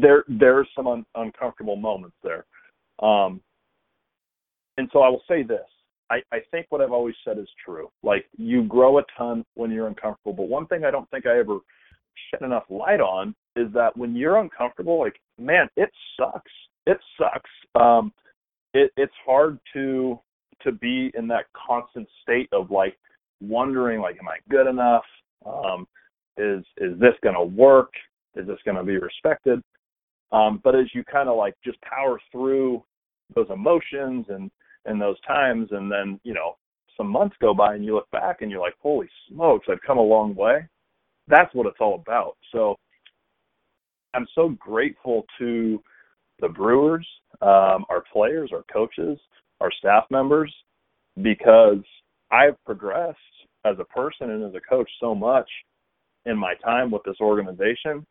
there 0.01 0.25
there's 0.29 0.69
some 0.75 0.87
un- 0.87 1.07
uncomfortable 1.15 1.77
moments 1.77 2.17
there. 2.23 2.45
Um, 3.01 3.41
and 4.77 4.89
so 4.93 5.01
I 5.01 5.09
will 5.09 5.23
say 5.29 5.43
this. 5.43 5.67
I, 6.11 6.23
I 6.33 6.39
think 6.51 6.67
what 6.71 6.81
I've 6.81 6.93
always 6.93 7.15
said 7.25 7.39
is 7.39 7.49
true. 7.65 7.91
Like 8.03 8.27
you 8.37 8.65
grow 8.65 8.99
a 8.99 9.03
ton 9.17 9.45
when 9.55 9.71
you're 9.71 9.89
uncomfortable. 9.89 10.33
But 10.33 10.49
one 10.49 10.67
thing 10.67 10.85
I 10.85 10.91
don't 10.91 11.09
think 11.11 11.27
I 11.27 11.39
ever 11.39 11.59
shed 12.31 12.43
enough 12.43 12.65
light 12.71 13.01
on 13.01 13.35
is 13.57 13.73
that 13.75 13.97
when 13.97 14.17
you're 14.17 14.39
uncomfortable, 14.39 14.99
like 14.99 15.21
man, 15.39 15.69
it 15.77 15.91
sucks. 16.19 16.51
It 16.87 16.99
sucks. 17.19 17.51
Um, 17.75 18.13
it, 18.75 18.91
it's 18.97 19.13
hard 19.27 19.59
to 19.75 20.19
to 20.63 20.73
be 20.73 21.13
in 21.15 21.29
that 21.29 21.45
constant 21.55 22.09
state 22.23 22.49
of 22.53 22.71
like 22.71 22.99
wondering, 23.41 24.01
like, 24.01 24.17
am 24.21 24.29
I 24.29 24.39
good 24.49 24.67
enough? 24.69 25.05
Um, 25.47 25.87
is 26.37 26.65
is 26.79 26.99
this 26.99 27.15
going 27.23 27.35
to 27.35 27.45
work? 27.45 27.91
Is 28.37 28.47
this 28.47 28.59
going 28.65 28.77
to 28.77 28.85
be 28.85 28.99
respected? 28.99 29.63
Um, 30.33 30.61
but 30.63 30.75
as 30.75 30.87
you 30.95 31.05
kind 31.05 31.29
of 31.29 31.37
like 31.37 31.55
just 31.65 31.81
power 31.83 32.21
through 32.31 32.83
those 33.35 33.49
emotions 33.51 34.27
and 34.29 34.51
and 34.85 35.01
those 35.01 35.21
times, 35.27 35.69
and 35.73 35.91
then 35.91 36.21
you 36.25 36.35
know 36.35 36.57
some 36.97 37.09
months 37.09 37.37
go 37.41 37.55
by 37.55 37.75
and 37.75 37.85
you 37.85 37.95
look 37.95 38.11
back 38.11 38.43
and 38.43 38.51
you're 38.51 38.61
like, 38.61 38.75
holy 38.83 39.09
smokes, 39.31 39.67
I've 39.71 39.83
come 39.87 39.99
a 39.99 40.03
long 40.03 40.35
way. 40.35 40.67
That's 41.29 41.55
what 41.55 41.67
it's 41.67 41.81
all 41.81 41.95
about. 41.95 42.37
So 42.53 42.77
I'm 44.15 44.27
so 44.35 44.51
grateful 44.59 45.25
to 45.39 45.83
the 46.41 46.49
Brewers, 46.49 47.07
um, 47.43 47.85
our 47.89 48.03
players, 48.13 48.51
our 48.53 48.65
coaches, 48.73 49.19
our 49.61 49.71
staff 49.79 50.05
members, 50.11 50.53
because 51.23 51.83
I've 52.31 52.63
progressed 52.65 53.19
as 53.65 53.77
a 53.79 53.85
person 53.85 54.31
and 54.31 54.45
as 54.45 54.55
a 54.55 54.69
coach 54.69 54.91
so 55.01 55.15
much 55.15 55.49
in 56.27 56.37
my 56.37 56.55
time 56.65 56.91
with 56.91 57.03
this 57.05 57.17
organization. 57.21 58.07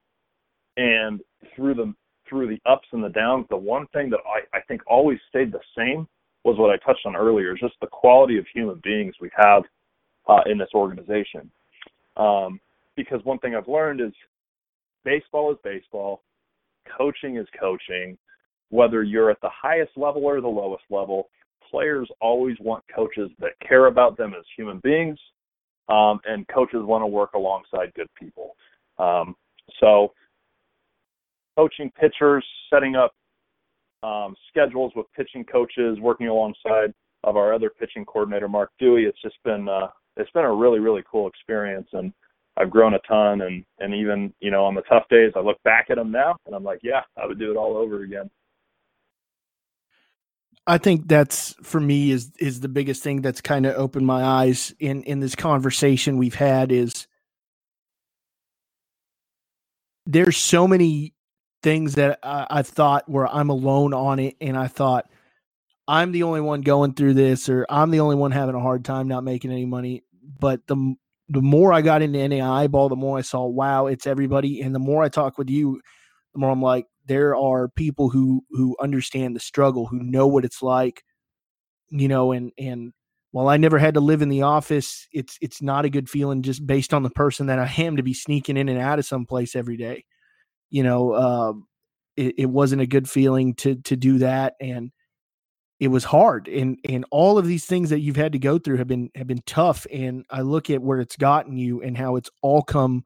And 0.77 1.21
through 1.55 1.75
the 1.75 1.93
through 2.29 2.47
the 2.47 2.69
ups 2.69 2.87
and 2.91 3.03
the 3.03 3.09
downs, 3.09 3.45
the 3.49 3.57
one 3.57 3.87
thing 3.93 4.09
that 4.09 4.19
I, 4.25 4.57
I 4.57 4.61
think 4.67 4.81
always 4.85 5.17
stayed 5.29 5.51
the 5.51 5.61
same 5.77 6.07
was 6.43 6.57
what 6.57 6.69
I 6.69 6.77
touched 6.77 7.05
on 7.05 7.15
earlier, 7.15 7.53
is 7.53 7.59
just 7.59 7.75
the 7.81 7.87
quality 7.87 8.37
of 8.37 8.45
human 8.53 8.79
beings 8.83 9.15
we 9.19 9.29
have 9.35 9.63
uh, 10.27 10.41
in 10.45 10.57
this 10.57 10.69
organization. 10.73 11.49
Um, 12.15 12.59
because 12.95 13.23
one 13.23 13.39
thing 13.39 13.55
I've 13.55 13.67
learned 13.67 14.01
is 14.01 14.11
baseball 15.03 15.51
is 15.51 15.57
baseball, 15.63 16.21
coaching 16.97 17.37
is 17.37 17.47
coaching. 17.59 18.17
Whether 18.69 19.03
you're 19.03 19.31
at 19.31 19.39
the 19.41 19.49
highest 19.49 19.91
level 19.95 20.25
or 20.25 20.41
the 20.41 20.47
lowest 20.47 20.83
level, 20.89 21.29
players 21.71 22.09
always 22.21 22.57
want 22.59 22.83
coaches 22.93 23.29
that 23.39 23.51
care 23.65 23.87
about 23.87 24.17
them 24.17 24.33
as 24.37 24.43
human 24.57 24.79
beings, 24.79 25.17
um, 25.89 26.19
and 26.25 26.45
coaches 26.49 26.81
want 26.81 27.01
to 27.01 27.07
work 27.07 27.33
alongside 27.33 27.93
good 27.95 28.09
people. 28.19 28.55
Um, 28.99 29.35
so, 29.79 30.13
coaching 31.57 31.91
pitchers, 31.99 32.45
setting 32.71 32.95
up 32.95 33.13
um, 34.03 34.35
schedules 34.49 34.91
with 34.95 35.07
pitching 35.15 35.43
coaches, 35.43 35.97
working 35.99 36.27
alongside 36.27 36.93
of 37.23 37.35
our 37.35 37.53
other 37.53 37.69
pitching 37.69 38.05
coordinator, 38.05 38.47
Mark 38.47 38.71
Dewey. 38.79 39.03
It's 39.03 39.21
just 39.21 39.35
been 39.43 39.67
uh, 39.67 39.88
it's 40.15 40.31
been 40.31 40.45
a 40.45 40.53
really 40.53 40.79
really 40.79 41.03
cool 41.09 41.27
experience, 41.27 41.88
and 41.93 42.13
I've 42.57 42.69
grown 42.69 42.93
a 42.93 42.99
ton. 43.07 43.41
And 43.41 43.65
and 43.79 43.93
even 43.93 44.34
you 44.39 44.51
know 44.51 44.65
on 44.65 44.75
the 44.75 44.84
tough 44.84 45.03
days, 45.09 45.34
I 45.35 45.39
look 45.39 45.61
back 45.63 45.88
at 45.89 45.95
them 45.95 46.11
now, 46.11 46.38
and 46.45 46.55
I'm 46.55 46.63
like, 46.63 46.79
yeah, 46.84 47.01
I 47.21 47.25
would 47.25 47.39
do 47.39 47.51
it 47.51 47.57
all 47.57 47.75
over 47.75 48.03
again. 48.03 48.29
I 50.69 50.77
think 50.77 51.07
that's 51.07 51.55
for 51.63 51.79
me 51.79 52.11
is 52.11 52.31
is 52.39 52.59
the 52.59 52.67
biggest 52.67 53.01
thing 53.01 53.21
that's 53.21 53.41
kind 53.41 53.65
of 53.65 53.75
opened 53.75 54.05
my 54.05 54.23
eyes 54.23 54.73
in 54.79 55.01
in 55.03 55.21
this 55.21 55.34
conversation 55.34 56.17
we've 56.17 56.35
had 56.35 56.71
is 56.71 57.07
there's 60.05 60.38
so 60.38 60.67
many 60.67 61.13
things 61.68 61.95
that 61.95 62.18
I, 62.23 62.48
I 62.49 62.61
thought 62.61 63.10
where 63.10 63.27
I'm 63.27 63.49
alone 63.49 63.94
on 63.94 64.19
it, 64.19 64.38
and 64.39 64.56
I 64.56 64.68
thought 64.68 65.10
I'm 65.85 66.14
the 66.14 66.23
only 66.23 66.39
one 66.39 66.61
going 66.61 66.94
through 66.94 67.15
this, 67.15 67.49
or 67.49 67.65
I'm 67.69 67.91
the 67.91 67.99
only 67.99 68.15
one 68.15 68.31
having 68.31 68.56
a 68.56 68.61
hard 68.61 68.85
time 68.85 69.10
not 69.10 69.26
making 69.26 69.52
any 69.52 69.65
money. 69.65 70.03
But 70.39 70.65
the 70.68 70.95
the 71.27 71.41
more 71.41 71.73
I 71.73 71.81
got 71.81 72.02
into 72.02 72.19
NAIA 72.19 72.72
ball, 72.72 72.88
the 72.88 72.95
more 72.95 73.18
I 73.18 73.22
saw, 73.22 73.45
wow, 73.45 73.88
it's 73.88 74.07
everybody. 74.07 74.61
And 74.61 74.73
the 74.73 74.80
more 74.80 75.03
I 75.03 75.10
talk 75.10 75.38
with 75.38 75.49
you, 75.49 75.81
the 76.34 76.39
more 76.39 76.52
I'm 76.52 76.61
like, 76.61 76.85
there 77.06 77.35
are 77.35 77.68
people 77.68 78.11
who 78.11 78.45
who 78.52 78.77
understand 78.81 79.35
the 79.35 79.41
struggle, 79.41 79.88
who 79.88 80.02
know 80.02 80.26
what 80.26 80.45
it's 80.45 80.61
like, 80.61 81.03
you 81.89 82.07
know, 82.07 82.31
and 82.31 82.53
and 82.57 82.94
while 83.31 83.49
I 83.49 83.57
never 83.57 83.77
had 83.77 83.95
to 83.95 83.99
live 83.99 84.22
in 84.22 84.30
the 84.30 84.44
office, 84.44 85.06
it's 85.11 85.38
it's 85.41 85.61
not 85.61 85.84
a 85.84 85.89
good 85.89 86.10
feeling 86.10 86.44
just 86.44 86.65
based 86.65 86.94
on 86.94 87.03
the 87.03 87.10
person 87.10 87.48
that 87.48 87.60
I 87.60 87.69
am 87.80 87.98
to 87.98 88.03
be 88.03 88.14
sneaking 88.14 88.56
in 88.56 88.69
and 88.69 88.80
out 88.80 88.99
of 88.99 89.06
some 89.06 89.26
place 89.26 89.53
every 89.53 89.76
day 89.76 90.06
you 90.69 90.84
know, 90.84 91.11
uh, 91.11 91.53
it, 92.15 92.35
it 92.39 92.45
wasn't 92.45 92.81
a 92.81 92.88
good 92.88 93.10
feeling 93.10 93.53
to 93.56 93.76
to 93.76 93.95
do 93.95 94.19
that, 94.19 94.56
and 94.60 94.91
it 95.80 95.89
was 95.89 96.03
hard. 96.03 96.48
And 96.48 96.80
and 96.88 97.06
all 97.11 97.38
of 97.38 97.45
these 97.45 97.65
things 97.65 97.89
that 97.91 97.99
you've 97.99 98.15
had 98.15 98.34
to 98.34 98.39
go 98.39 98.57
through 98.57 98.77
have 98.77 98.88
been 98.88 99.10
have 99.15 99.27
been 99.27 99.44
tough. 99.45 99.85
And 99.91 100.26
I 100.30 100.41
look 100.41 100.69
at 100.69 100.81
where 100.81 100.99
it's 100.99 101.15
gotten 101.15 101.57
you 101.57 101.81
and 101.81 101.98
how 101.98 102.15
it's 102.15 102.30
all 102.41 102.64
come, 102.64 103.06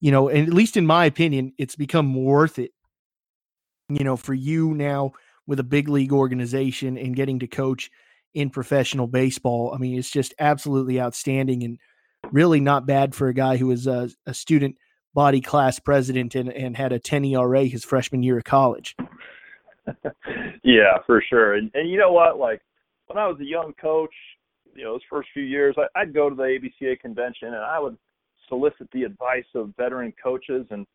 you 0.00 0.10
know, 0.10 0.28
and 0.28 0.46
at 0.46 0.54
least 0.54 0.76
in 0.76 0.86
my 0.86 1.04
opinion, 1.04 1.52
it's 1.58 1.76
become 1.76 2.14
worth 2.14 2.58
it. 2.58 2.72
You 3.88 4.04
know, 4.04 4.16
for 4.16 4.34
you 4.34 4.74
now 4.74 5.12
with 5.46 5.60
a 5.60 5.64
big 5.64 5.88
league 5.88 6.12
organization 6.12 6.98
and 6.98 7.16
getting 7.16 7.38
to 7.38 7.46
coach 7.46 7.90
in 8.34 8.50
professional 8.50 9.06
baseball. 9.06 9.72
I 9.74 9.78
mean, 9.78 9.98
it's 9.98 10.10
just 10.10 10.34
absolutely 10.38 11.00
outstanding 11.00 11.62
and 11.62 11.78
really 12.30 12.60
not 12.60 12.86
bad 12.86 13.14
for 13.14 13.28
a 13.28 13.34
guy 13.34 13.56
who 13.56 13.68
was 13.68 13.86
a, 13.86 14.10
a 14.26 14.34
student 14.34 14.76
body 15.14 15.40
class 15.40 15.78
president 15.78 16.34
and, 16.34 16.48
and 16.50 16.76
had 16.76 16.92
a 16.92 16.98
10 16.98 17.24
ERA 17.24 17.64
his 17.64 17.84
freshman 17.84 18.22
year 18.22 18.38
of 18.38 18.44
college. 18.44 18.96
yeah, 20.62 20.98
for 21.06 21.22
sure. 21.28 21.54
And, 21.54 21.70
and 21.74 21.90
you 21.90 21.98
know 21.98 22.12
what? 22.12 22.38
Like 22.38 22.60
when 23.06 23.18
I 23.18 23.26
was 23.26 23.40
a 23.40 23.44
young 23.44 23.72
coach, 23.80 24.14
you 24.74 24.84
know, 24.84 24.92
those 24.92 25.00
first 25.10 25.28
few 25.32 25.42
years, 25.42 25.74
I, 25.78 26.00
I'd 26.00 26.14
go 26.14 26.28
to 26.28 26.36
the 26.36 26.42
ABCA 26.42 27.00
convention 27.00 27.48
and 27.48 27.56
I 27.56 27.78
would 27.78 27.96
solicit 28.48 28.88
the 28.92 29.04
advice 29.04 29.46
of 29.54 29.72
veteran 29.76 30.12
coaches. 30.22 30.66
And 30.70 30.86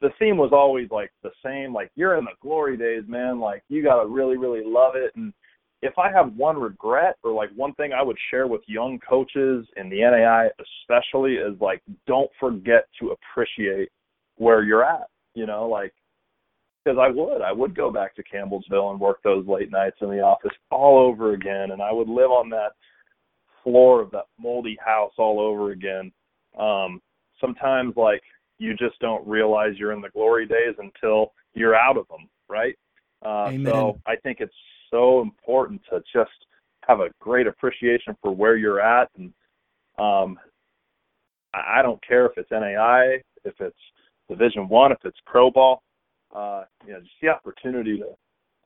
the 0.00 0.10
theme 0.18 0.36
was 0.36 0.50
always 0.52 0.90
like 0.90 1.10
the 1.22 1.30
same, 1.44 1.74
like 1.74 1.90
you're 1.96 2.16
in 2.16 2.24
the 2.24 2.30
glory 2.40 2.76
days, 2.76 3.04
man. 3.08 3.40
Like 3.40 3.62
you 3.68 3.82
got 3.82 4.02
to 4.02 4.08
really, 4.08 4.36
really 4.36 4.62
love 4.64 4.94
it. 4.96 5.12
And 5.16 5.32
if 5.86 5.98
I 5.98 6.10
have 6.10 6.34
one 6.36 6.58
regret 6.58 7.16
or 7.22 7.32
like 7.32 7.50
one 7.54 7.72
thing 7.74 7.92
I 7.92 8.02
would 8.02 8.16
share 8.30 8.46
with 8.46 8.62
young 8.66 8.98
coaches 9.08 9.66
in 9.76 9.88
the 9.88 9.96
NAIA 9.96 10.48
especially 10.82 11.34
is 11.34 11.60
like 11.60 11.82
don't 12.06 12.30
forget 12.40 12.86
to 13.00 13.12
appreciate 13.12 13.90
where 14.36 14.62
you're 14.62 14.84
at. 14.84 15.08
You 15.34 15.46
know, 15.46 15.68
like 15.68 15.92
because 16.84 16.98
I 17.00 17.08
would, 17.08 17.42
I 17.42 17.52
would 17.52 17.76
go 17.76 17.90
back 17.90 18.14
to 18.16 18.22
Campbellsville 18.22 18.90
and 18.92 19.00
work 19.00 19.18
those 19.22 19.46
late 19.46 19.70
nights 19.70 19.96
in 20.00 20.08
the 20.08 20.20
office 20.20 20.52
all 20.70 20.98
over 20.98 21.32
again, 21.34 21.72
and 21.72 21.82
I 21.82 21.92
would 21.92 22.08
live 22.08 22.30
on 22.30 22.48
that 22.50 22.72
floor 23.64 24.00
of 24.00 24.10
that 24.12 24.26
moldy 24.38 24.78
house 24.84 25.12
all 25.18 25.40
over 25.40 25.72
again. 25.72 26.12
Um, 26.58 27.00
sometimes 27.40 27.96
like 27.96 28.22
you 28.58 28.74
just 28.74 28.98
don't 29.00 29.26
realize 29.26 29.72
you're 29.76 29.92
in 29.92 30.00
the 30.00 30.10
glory 30.10 30.46
days 30.46 30.74
until 30.78 31.32
you're 31.54 31.74
out 31.74 31.96
of 31.96 32.06
them, 32.08 32.28
right? 32.48 32.76
Uh, 33.24 33.50
so 33.64 34.00
I 34.06 34.16
think 34.16 34.38
it's 34.40 34.54
so 34.90 35.20
important 35.20 35.80
to 35.90 36.02
just 36.12 36.30
have 36.86 37.00
a 37.00 37.08
great 37.20 37.46
appreciation 37.46 38.16
for 38.22 38.34
where 38.34 38.56
you're 38.56 38.80
at 38.80 39.10
and 39.16 39.32
um 39.98 40.38
I 41.54 41.82
don't 41.82 42.04
care 42.06 42.26
if 42.26 42.32
it's 42.36 42.50
NAIA, 42.50 43.20
if 43.44 43.54
it's 43.60 43.76
Division 44.28 44.68
One, 44.68 44.92
if 44.92 44.98
it's 45.04 45.18
pro 45.26 45.50
ball. 45.50 45.82
Uh, 46.34 46.64
you 46.86 46.92
know, 46.92 47.00
just 47.00 47.12
the 47.22 47.28
opportunity 47.28 47.98
to 47.98 48.08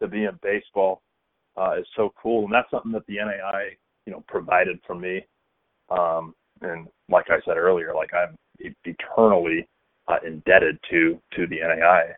to 0.01 0.09
be 0.09 0.25
in 0.25 0.39
baseball 0.43 1.03
uh, 1.57 1.75
is 1.79 1.87
so 1.95 2.13
cool, 2.21 2.45
and 2.45 2.55
that's 2.55 2.71
something 2.71 2.93
that 2.93 3.07
the 3.07 3.17
NAIA 3.17 3.71
you 4.07 4.13
know 4.13 4.25
provided 4.29 4.81
for 4.87 4.95
me. 4.95 5.25
Um, 5.91 6.35
and 6.63 6.89
like 7.09 7.27
I 7.29 7.41
said 7.45 7.57
earlier, 7.57 7.95
like 7.95 8.11
I'm 8.15 8.37
eternally 8.59 9.69
uh, 10.09 10.17
indebted 10.27 10.79
to 10.91 11.21
to 11.37 11.47
the 11.47 11.57
NAIA. 11.59 12.15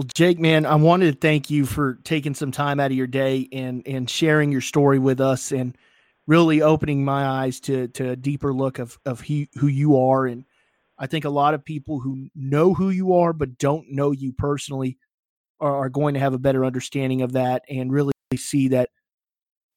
Well, 0.00 0.08
Jake, 0.14 0.38
man, 0.38 0.64
I 0.64 0.76
wanted 0.76 1.12
to 1.12 1.20
thank 1.20 1.50
you 1.50 1.66
for 1.66 1.98
taking 2.04 2.32
some 2.32 2.52
time 2.52 2.80
out 2.80 2.90
of 2.90 2.96
your 2.96 3.06
day 3.06 3.46
and 3.52 3.86
and 3.86 4.08
sharing 4.08 4.50
your 4.50 4.62
story 4.62 4.98
with 4.98 5.20
us 5.20 5.52
and 5.52 5.76
really 6.26 6.62
opening 6.62 7.04
my 7.04 7.26
eyes 7.26 7.60
to 7.60 7.86
to 7.88 8.12
a 8.12 8.16
deeper 8.16 8.54
look 8.54 8.78
of 8.78 8.98
of 9.04 9.20
he, 9.20 9.50
who 9.58 9.66
you 9.66 9.98
are. 9.98 10.24
And 10.24 10.46
I 10.98 11.06
think 11.06 11.26
a 11.26 11.28
lot 11.28 11.52
of 11.52 11.66
people 11.66 12.00
who 12.00 12.28
know 12.34 12.72
who 12.72 12.88
you 12.88 13.12
are 13.12 13.34
but 13.34 13.58
don't 13.58 13.90
know 13.90 14.10
you 14.10 14.32
personally 14.32 14.96
are, 15.60 15.84
are 15.84 15.90
going 15.90 16.14
to 16.14 16.20
have 16.20 16.32
a 16.32 16.38
better 16.38 16.64
understanding 16.64 17.20
of 17.20 17.32
that 17.32 17.62
and 17.68 17.92
really 17.92 18.14
see 18.36 18.68
that 18.68 18.88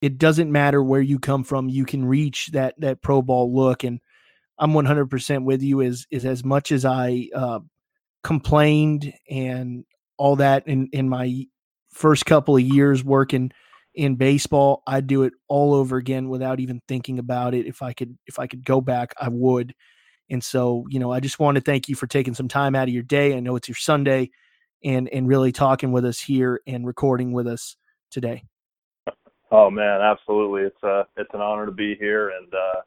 it 0.01 0.19
doesn't 0.19 0.49
matter 0.49 0.81
where 0.81 1.01
you 1.01 1.19
come 1.19 1.43
from 1.43 1.67
you 1.67 1.83
can 1.83 2.05
reach 2.05 2.47
that 2.53 2.75
that 2.79 3.01
pro 3.01 3.21
ball 3.21 3.53
look. 3.53 3.83
And 3.83 3.99
I'm 4.57 4.71
100% 4.71 5.43
with 5.43 5.61
you 5.61 5.81
is 5.81 6.07
is 6.11 6.23
as 6.23 6.45
much 6.45 6.71
as 6.71 6.85
I 6.85 7.27
uh, 7.35 7.59
complained 8.23 9.11
and 9.29 9.83
all 10.17 10.35
that 10.37 10.67
in 10.67 10.87
in 10.91 11.09
my 11.09 11.45
first 11.91 12.25
couple 12.25 12.55
of 12.55 12.61
years 12.61 13.03
working 13.03 13.51
in 13.95 14.15
baseball 14.15 14.81
i'd 14.87 15.05
do 15.05 15.21
it 15.21 15.33
all 15.47 15.73
over 15.73 15.97
again 15.97 16.27
without 16.27 16.59
even 16.59 16.81
thinking 16.87 17.19
about 17.19 17.53
it. 17.53 17.67
If 17.67 17.81
i 17.81 17.93
could 17.93 18.17
if 18.25 18.39
i 18.39 18.47
could 18.47 18.65
go 18.65 18.81
back 18.81 19.13
i 19.19 19.29
would. 19.29 19.73
And 20.29 20.43
so 20.43 20.85
you 20.89 20.99
know 20.99 21.11
i 21.11 21.19
just 21.19 21.39
want 21.39 21.55
to 21.55 21.61
thank 21.61 21.87
you 21.87 21.95
for 21.95 22.07
taking 22.07 22.33
some 22.33 22.47
time 22.47 22.75
out 22.75 22.87
of 22.87 22.93
your 22.93 23.03
day. 23.03 23.35
I 23.35 23.39
know 23.39 23.55
it's 23.55 23.67
your 23.67 23.75
sunday 23.75 24.31
and 24.83 25.07
and 25.09 25.27
really 25.27 25.51
talking 25.51 25.91
with 25.91 26.05
us 26.05 26.19
here 26.19 26.61
and 26.65 26.85
recording 26.85 27.31
with 27.31 27.47
us 27.47 27.75
today. 28.09 28.43
Oh 29.51 29.69
man 29.69 30.01
absolutely. 30.01 30.63
It's 30.63 30.83
a 30.83 31.05
it's 31.17 31.33
an 31.33 31.41
honor 31.41 31.65
to 31.65 31.71
be 31.71 31.95
here 31.95 32.29
and 32.29 32.53
uh 32.53 32.81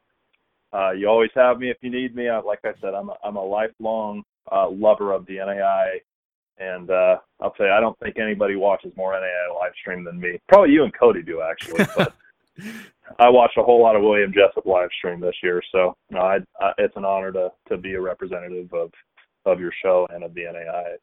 uh, 0.73 0.91
you 0.91 1.07
always 1.07 1.31
have 1.33 1.59
me 1.59 1.69
if 1.69 1.77
you 1.81 1.89
need 1.89 2.13
me. 2.15 2.27
I, 2.27 2.39
like 2.39 2.59
I 2.65 2.73
said, 2.81 2.93
I'm 2.93 3.09
a, 3.09 3.15
I'm 3.23 3.37
a 3.37 3.43
lifelong 3.43 4.23
uh, 4.51 4.69
lover 4.69 5.13
of 5.13 5.25
the 5.25 5.37
NAIA 5.37 5.99
and 6.59 6.89
uh, 6.89 7.17
I'll 7.39 7.53
say 7.57 7.69
I 7.69 7.79
don't 7.79 7.97
think 7.99 8.17
anybody 8.19 8.55
watches 8.55 8.91
more 8.95 9.13
NAIA 9.13 9.55
live 9.55 9.73
stream 9.79 10.03
than 10.03 10.19
me. 10.19 10.39
Probably 10.47 10.71
you 10.71 10.83
and 10.83 10.93
Cody 10.97 11.21
do 11.21 11.41
actually, 11.41 11.85
but 11.95 12.13
I 13.19 13.29
watched 13.29 13.57
a 13.57 13.63
whole 13.63 13.81
lot 13.81 13.95
of 13.95 14.01
William 14.01 14.33
Jessup 14.33 14.65
live 14.65 14.89
stream 14.97 15.19
this 15.19 15.35
year. 15.43 15.61
So 15.71 15.95
no, 16.09 16.19
I, 16.19 16.37
I, 16.59 16.71
it's 16.77 16.95
an 16.95 17.05
honor 17.05 17.31
to 17.31 17.51
to 17.69 17.77
be 17.77 17.93
a 17.93 18.01
representative 18.01 18.73
of 18.73 18.91
of 19.45 19.59
your 19.59 19.71
show 19.83 20.07
and 20.13 20.23
of 20.23 20.33
the 20.33 20.41
NAIA. 20.41 20.95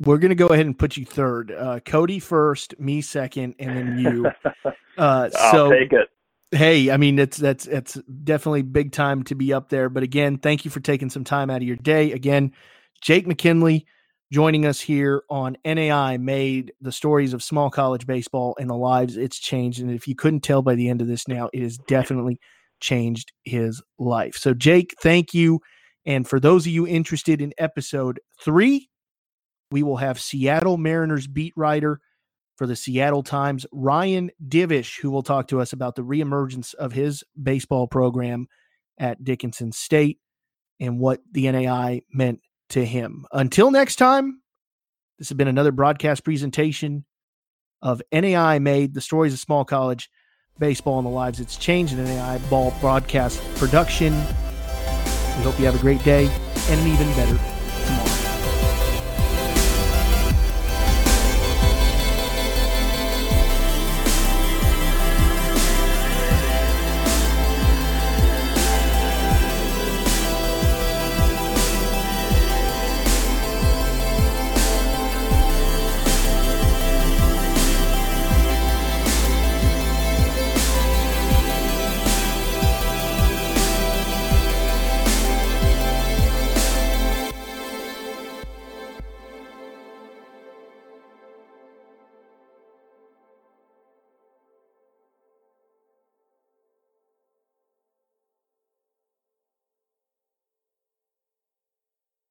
We're 0.00 0.18
gonna 0.18 0.34
go 0.34 0.48
ahead 0.48 0.66
and 0.66 0.78
put 0.78 0.96
you 0.96 1.04
third. 1.04 1.50
Uh, 1.50 1.80
Cody 1.80 2.20
first, 2.20 2.78
me 2.78 3.00
second, 3.00 3.54
and 3.58 3.76
then 3.76 3.98
you. 3.98 4.30
Uh, 4.98 5.30
so, 5.30 5.66
I'll 5.66 5.70
take 5.70 5.92
it. 5.92 6.08
Hey, 6.50 6.90
I 6.90 6.96
mean 6.96 7.14
that's 7.14 7.36
that's 7.36 7.66
it's 7.66 7.94
definitely 8.24 8.62
big 8.62 8.90
time 8.90 9.22
to 9.22 9.36
be 9.36 9.52
up 9.52 9.68
there. 9.68 9.88
But 9.88 10.02
again, 10.02 10.38
thank 10.38 10.64
you 10.64 10.72
for 10.72 10.80
taking 10.80 11.08
some 11.08 11.22
time 11.22 11.50
out 11.50 11.58
of 11.58 11.62
your 11.62 11.76
day. 11.76 12.10
Again, 12.10 12.52
Jake 13.00 13.24
McKinley 13.24 13.86
joining 14.32 14.66
us 14.66 14.80
here 14.80 15.22
on 15.30 15.56
NAIA 15.64 16.20
made 16.20 16.72
the 16.80 16.92
stories 16.92 17.32
of 17.32 17.42
small 17.42 17.70
college 17.70 18.06
baseball 18.06 18.56
and 18.60 18.68
the 18.68 18.76
lives 18.76 19.16
it's 19.16 19.38
changed. 19.38 19.80
And 19.80 19.90
if 19.90 20.06
you 20.06 20.14
couldn't 20.14 20.40
tell 20.40 20.62
by 20.62 20.74
the 20.74 20.88
end 20.88 21.00
of 21.00 21.06
this 21.06 21.26
now, 21.26 21.48
it 21.52 21.62
has 21.62 21.78
definitely 21.78 22.38
changed 22.80 23.32
his 23.44 23.82
life. 23.98 24.36
So, 24.36 24.54
Jake, 24.54 24.94
thank 25.00 25.32
you. 25.34 25.60
And 26.04 26.28
for 26.28 26.40
those 26.40 26.66
of 26.66 26.72
you 26.72 26.86
interested 26.86 27.40
in 27.40 27.52
episode 27.58 28.20
three, 28.42 28.88
we 29.70 29.82
will 29.82 29.96
have 29.96 30.20
Seattle 30.20 30.78
Mariners 30.78 31.26
beat 31.26 31.52
writer 31.56 32.00
for 32.56 32.66
the 32.66 32.76
Seattle 32.76 33.22
Times, 33.22 33.66
Ryan 33.72 34.30
Divish, 34.46 35.00
who 35.00 35.10
will 35.10 35.22
talk 35.22 35.48
to 35.48 35.60
us 35.60 35.72
about 35.72 35.94
the 35.94 36.02
reemergence 36.02 36.74
of 36.74 36.92
his 36.92 37.22
baseball 37.40 37.86
program 37.86 38.46
at 38.98 39.22
Dickinson 39.22 39.72
State 39.72 40.18
and 40.80 40.98
what 40.98 41.20
the 41.30 41.44
NAIA 41.44 42.02
meant 42.12 42.40
to 42.70 42.84
him. 42.84 43.26
Until 43.32 43.70
next 43.70 43.96
time, 43.96 44.42
this 45.18 45.28
has 45.28 45.36
been 45.36 45.48
another 45.48 45.72
broadcast 45.72 46.24
presentation 46.24 47.04
of 47.82 48.02
NAIA 48.12 48.60
Made, 48.60 48.94
the 48.94 49.00
stories 49.00 49.32
of 49.32 49.38
small 49.38 49.64
college 49.64 50.10
baseball 50.58 50.98
and 50.98 51.06
the 51.06 51.10
lives 51.10 51.38
it's 51.38 51.56
changed 51.56 51.92
in 51.92 52.04
NAIA 52.04 52.50
ball 52.50 52.74
broadcast 52.80 53.40
production. 53.56 54.12
We 54.12 55.44
hope 55.44 55.58
you 55.58 55.66
have 55.66 55.76
a 55.76 55.80
great 55.80 56.02
day 56.02 56.26
and 56.26 56.80
an 56.80 56.86
even 56.88 57.06
better 57.14 57.57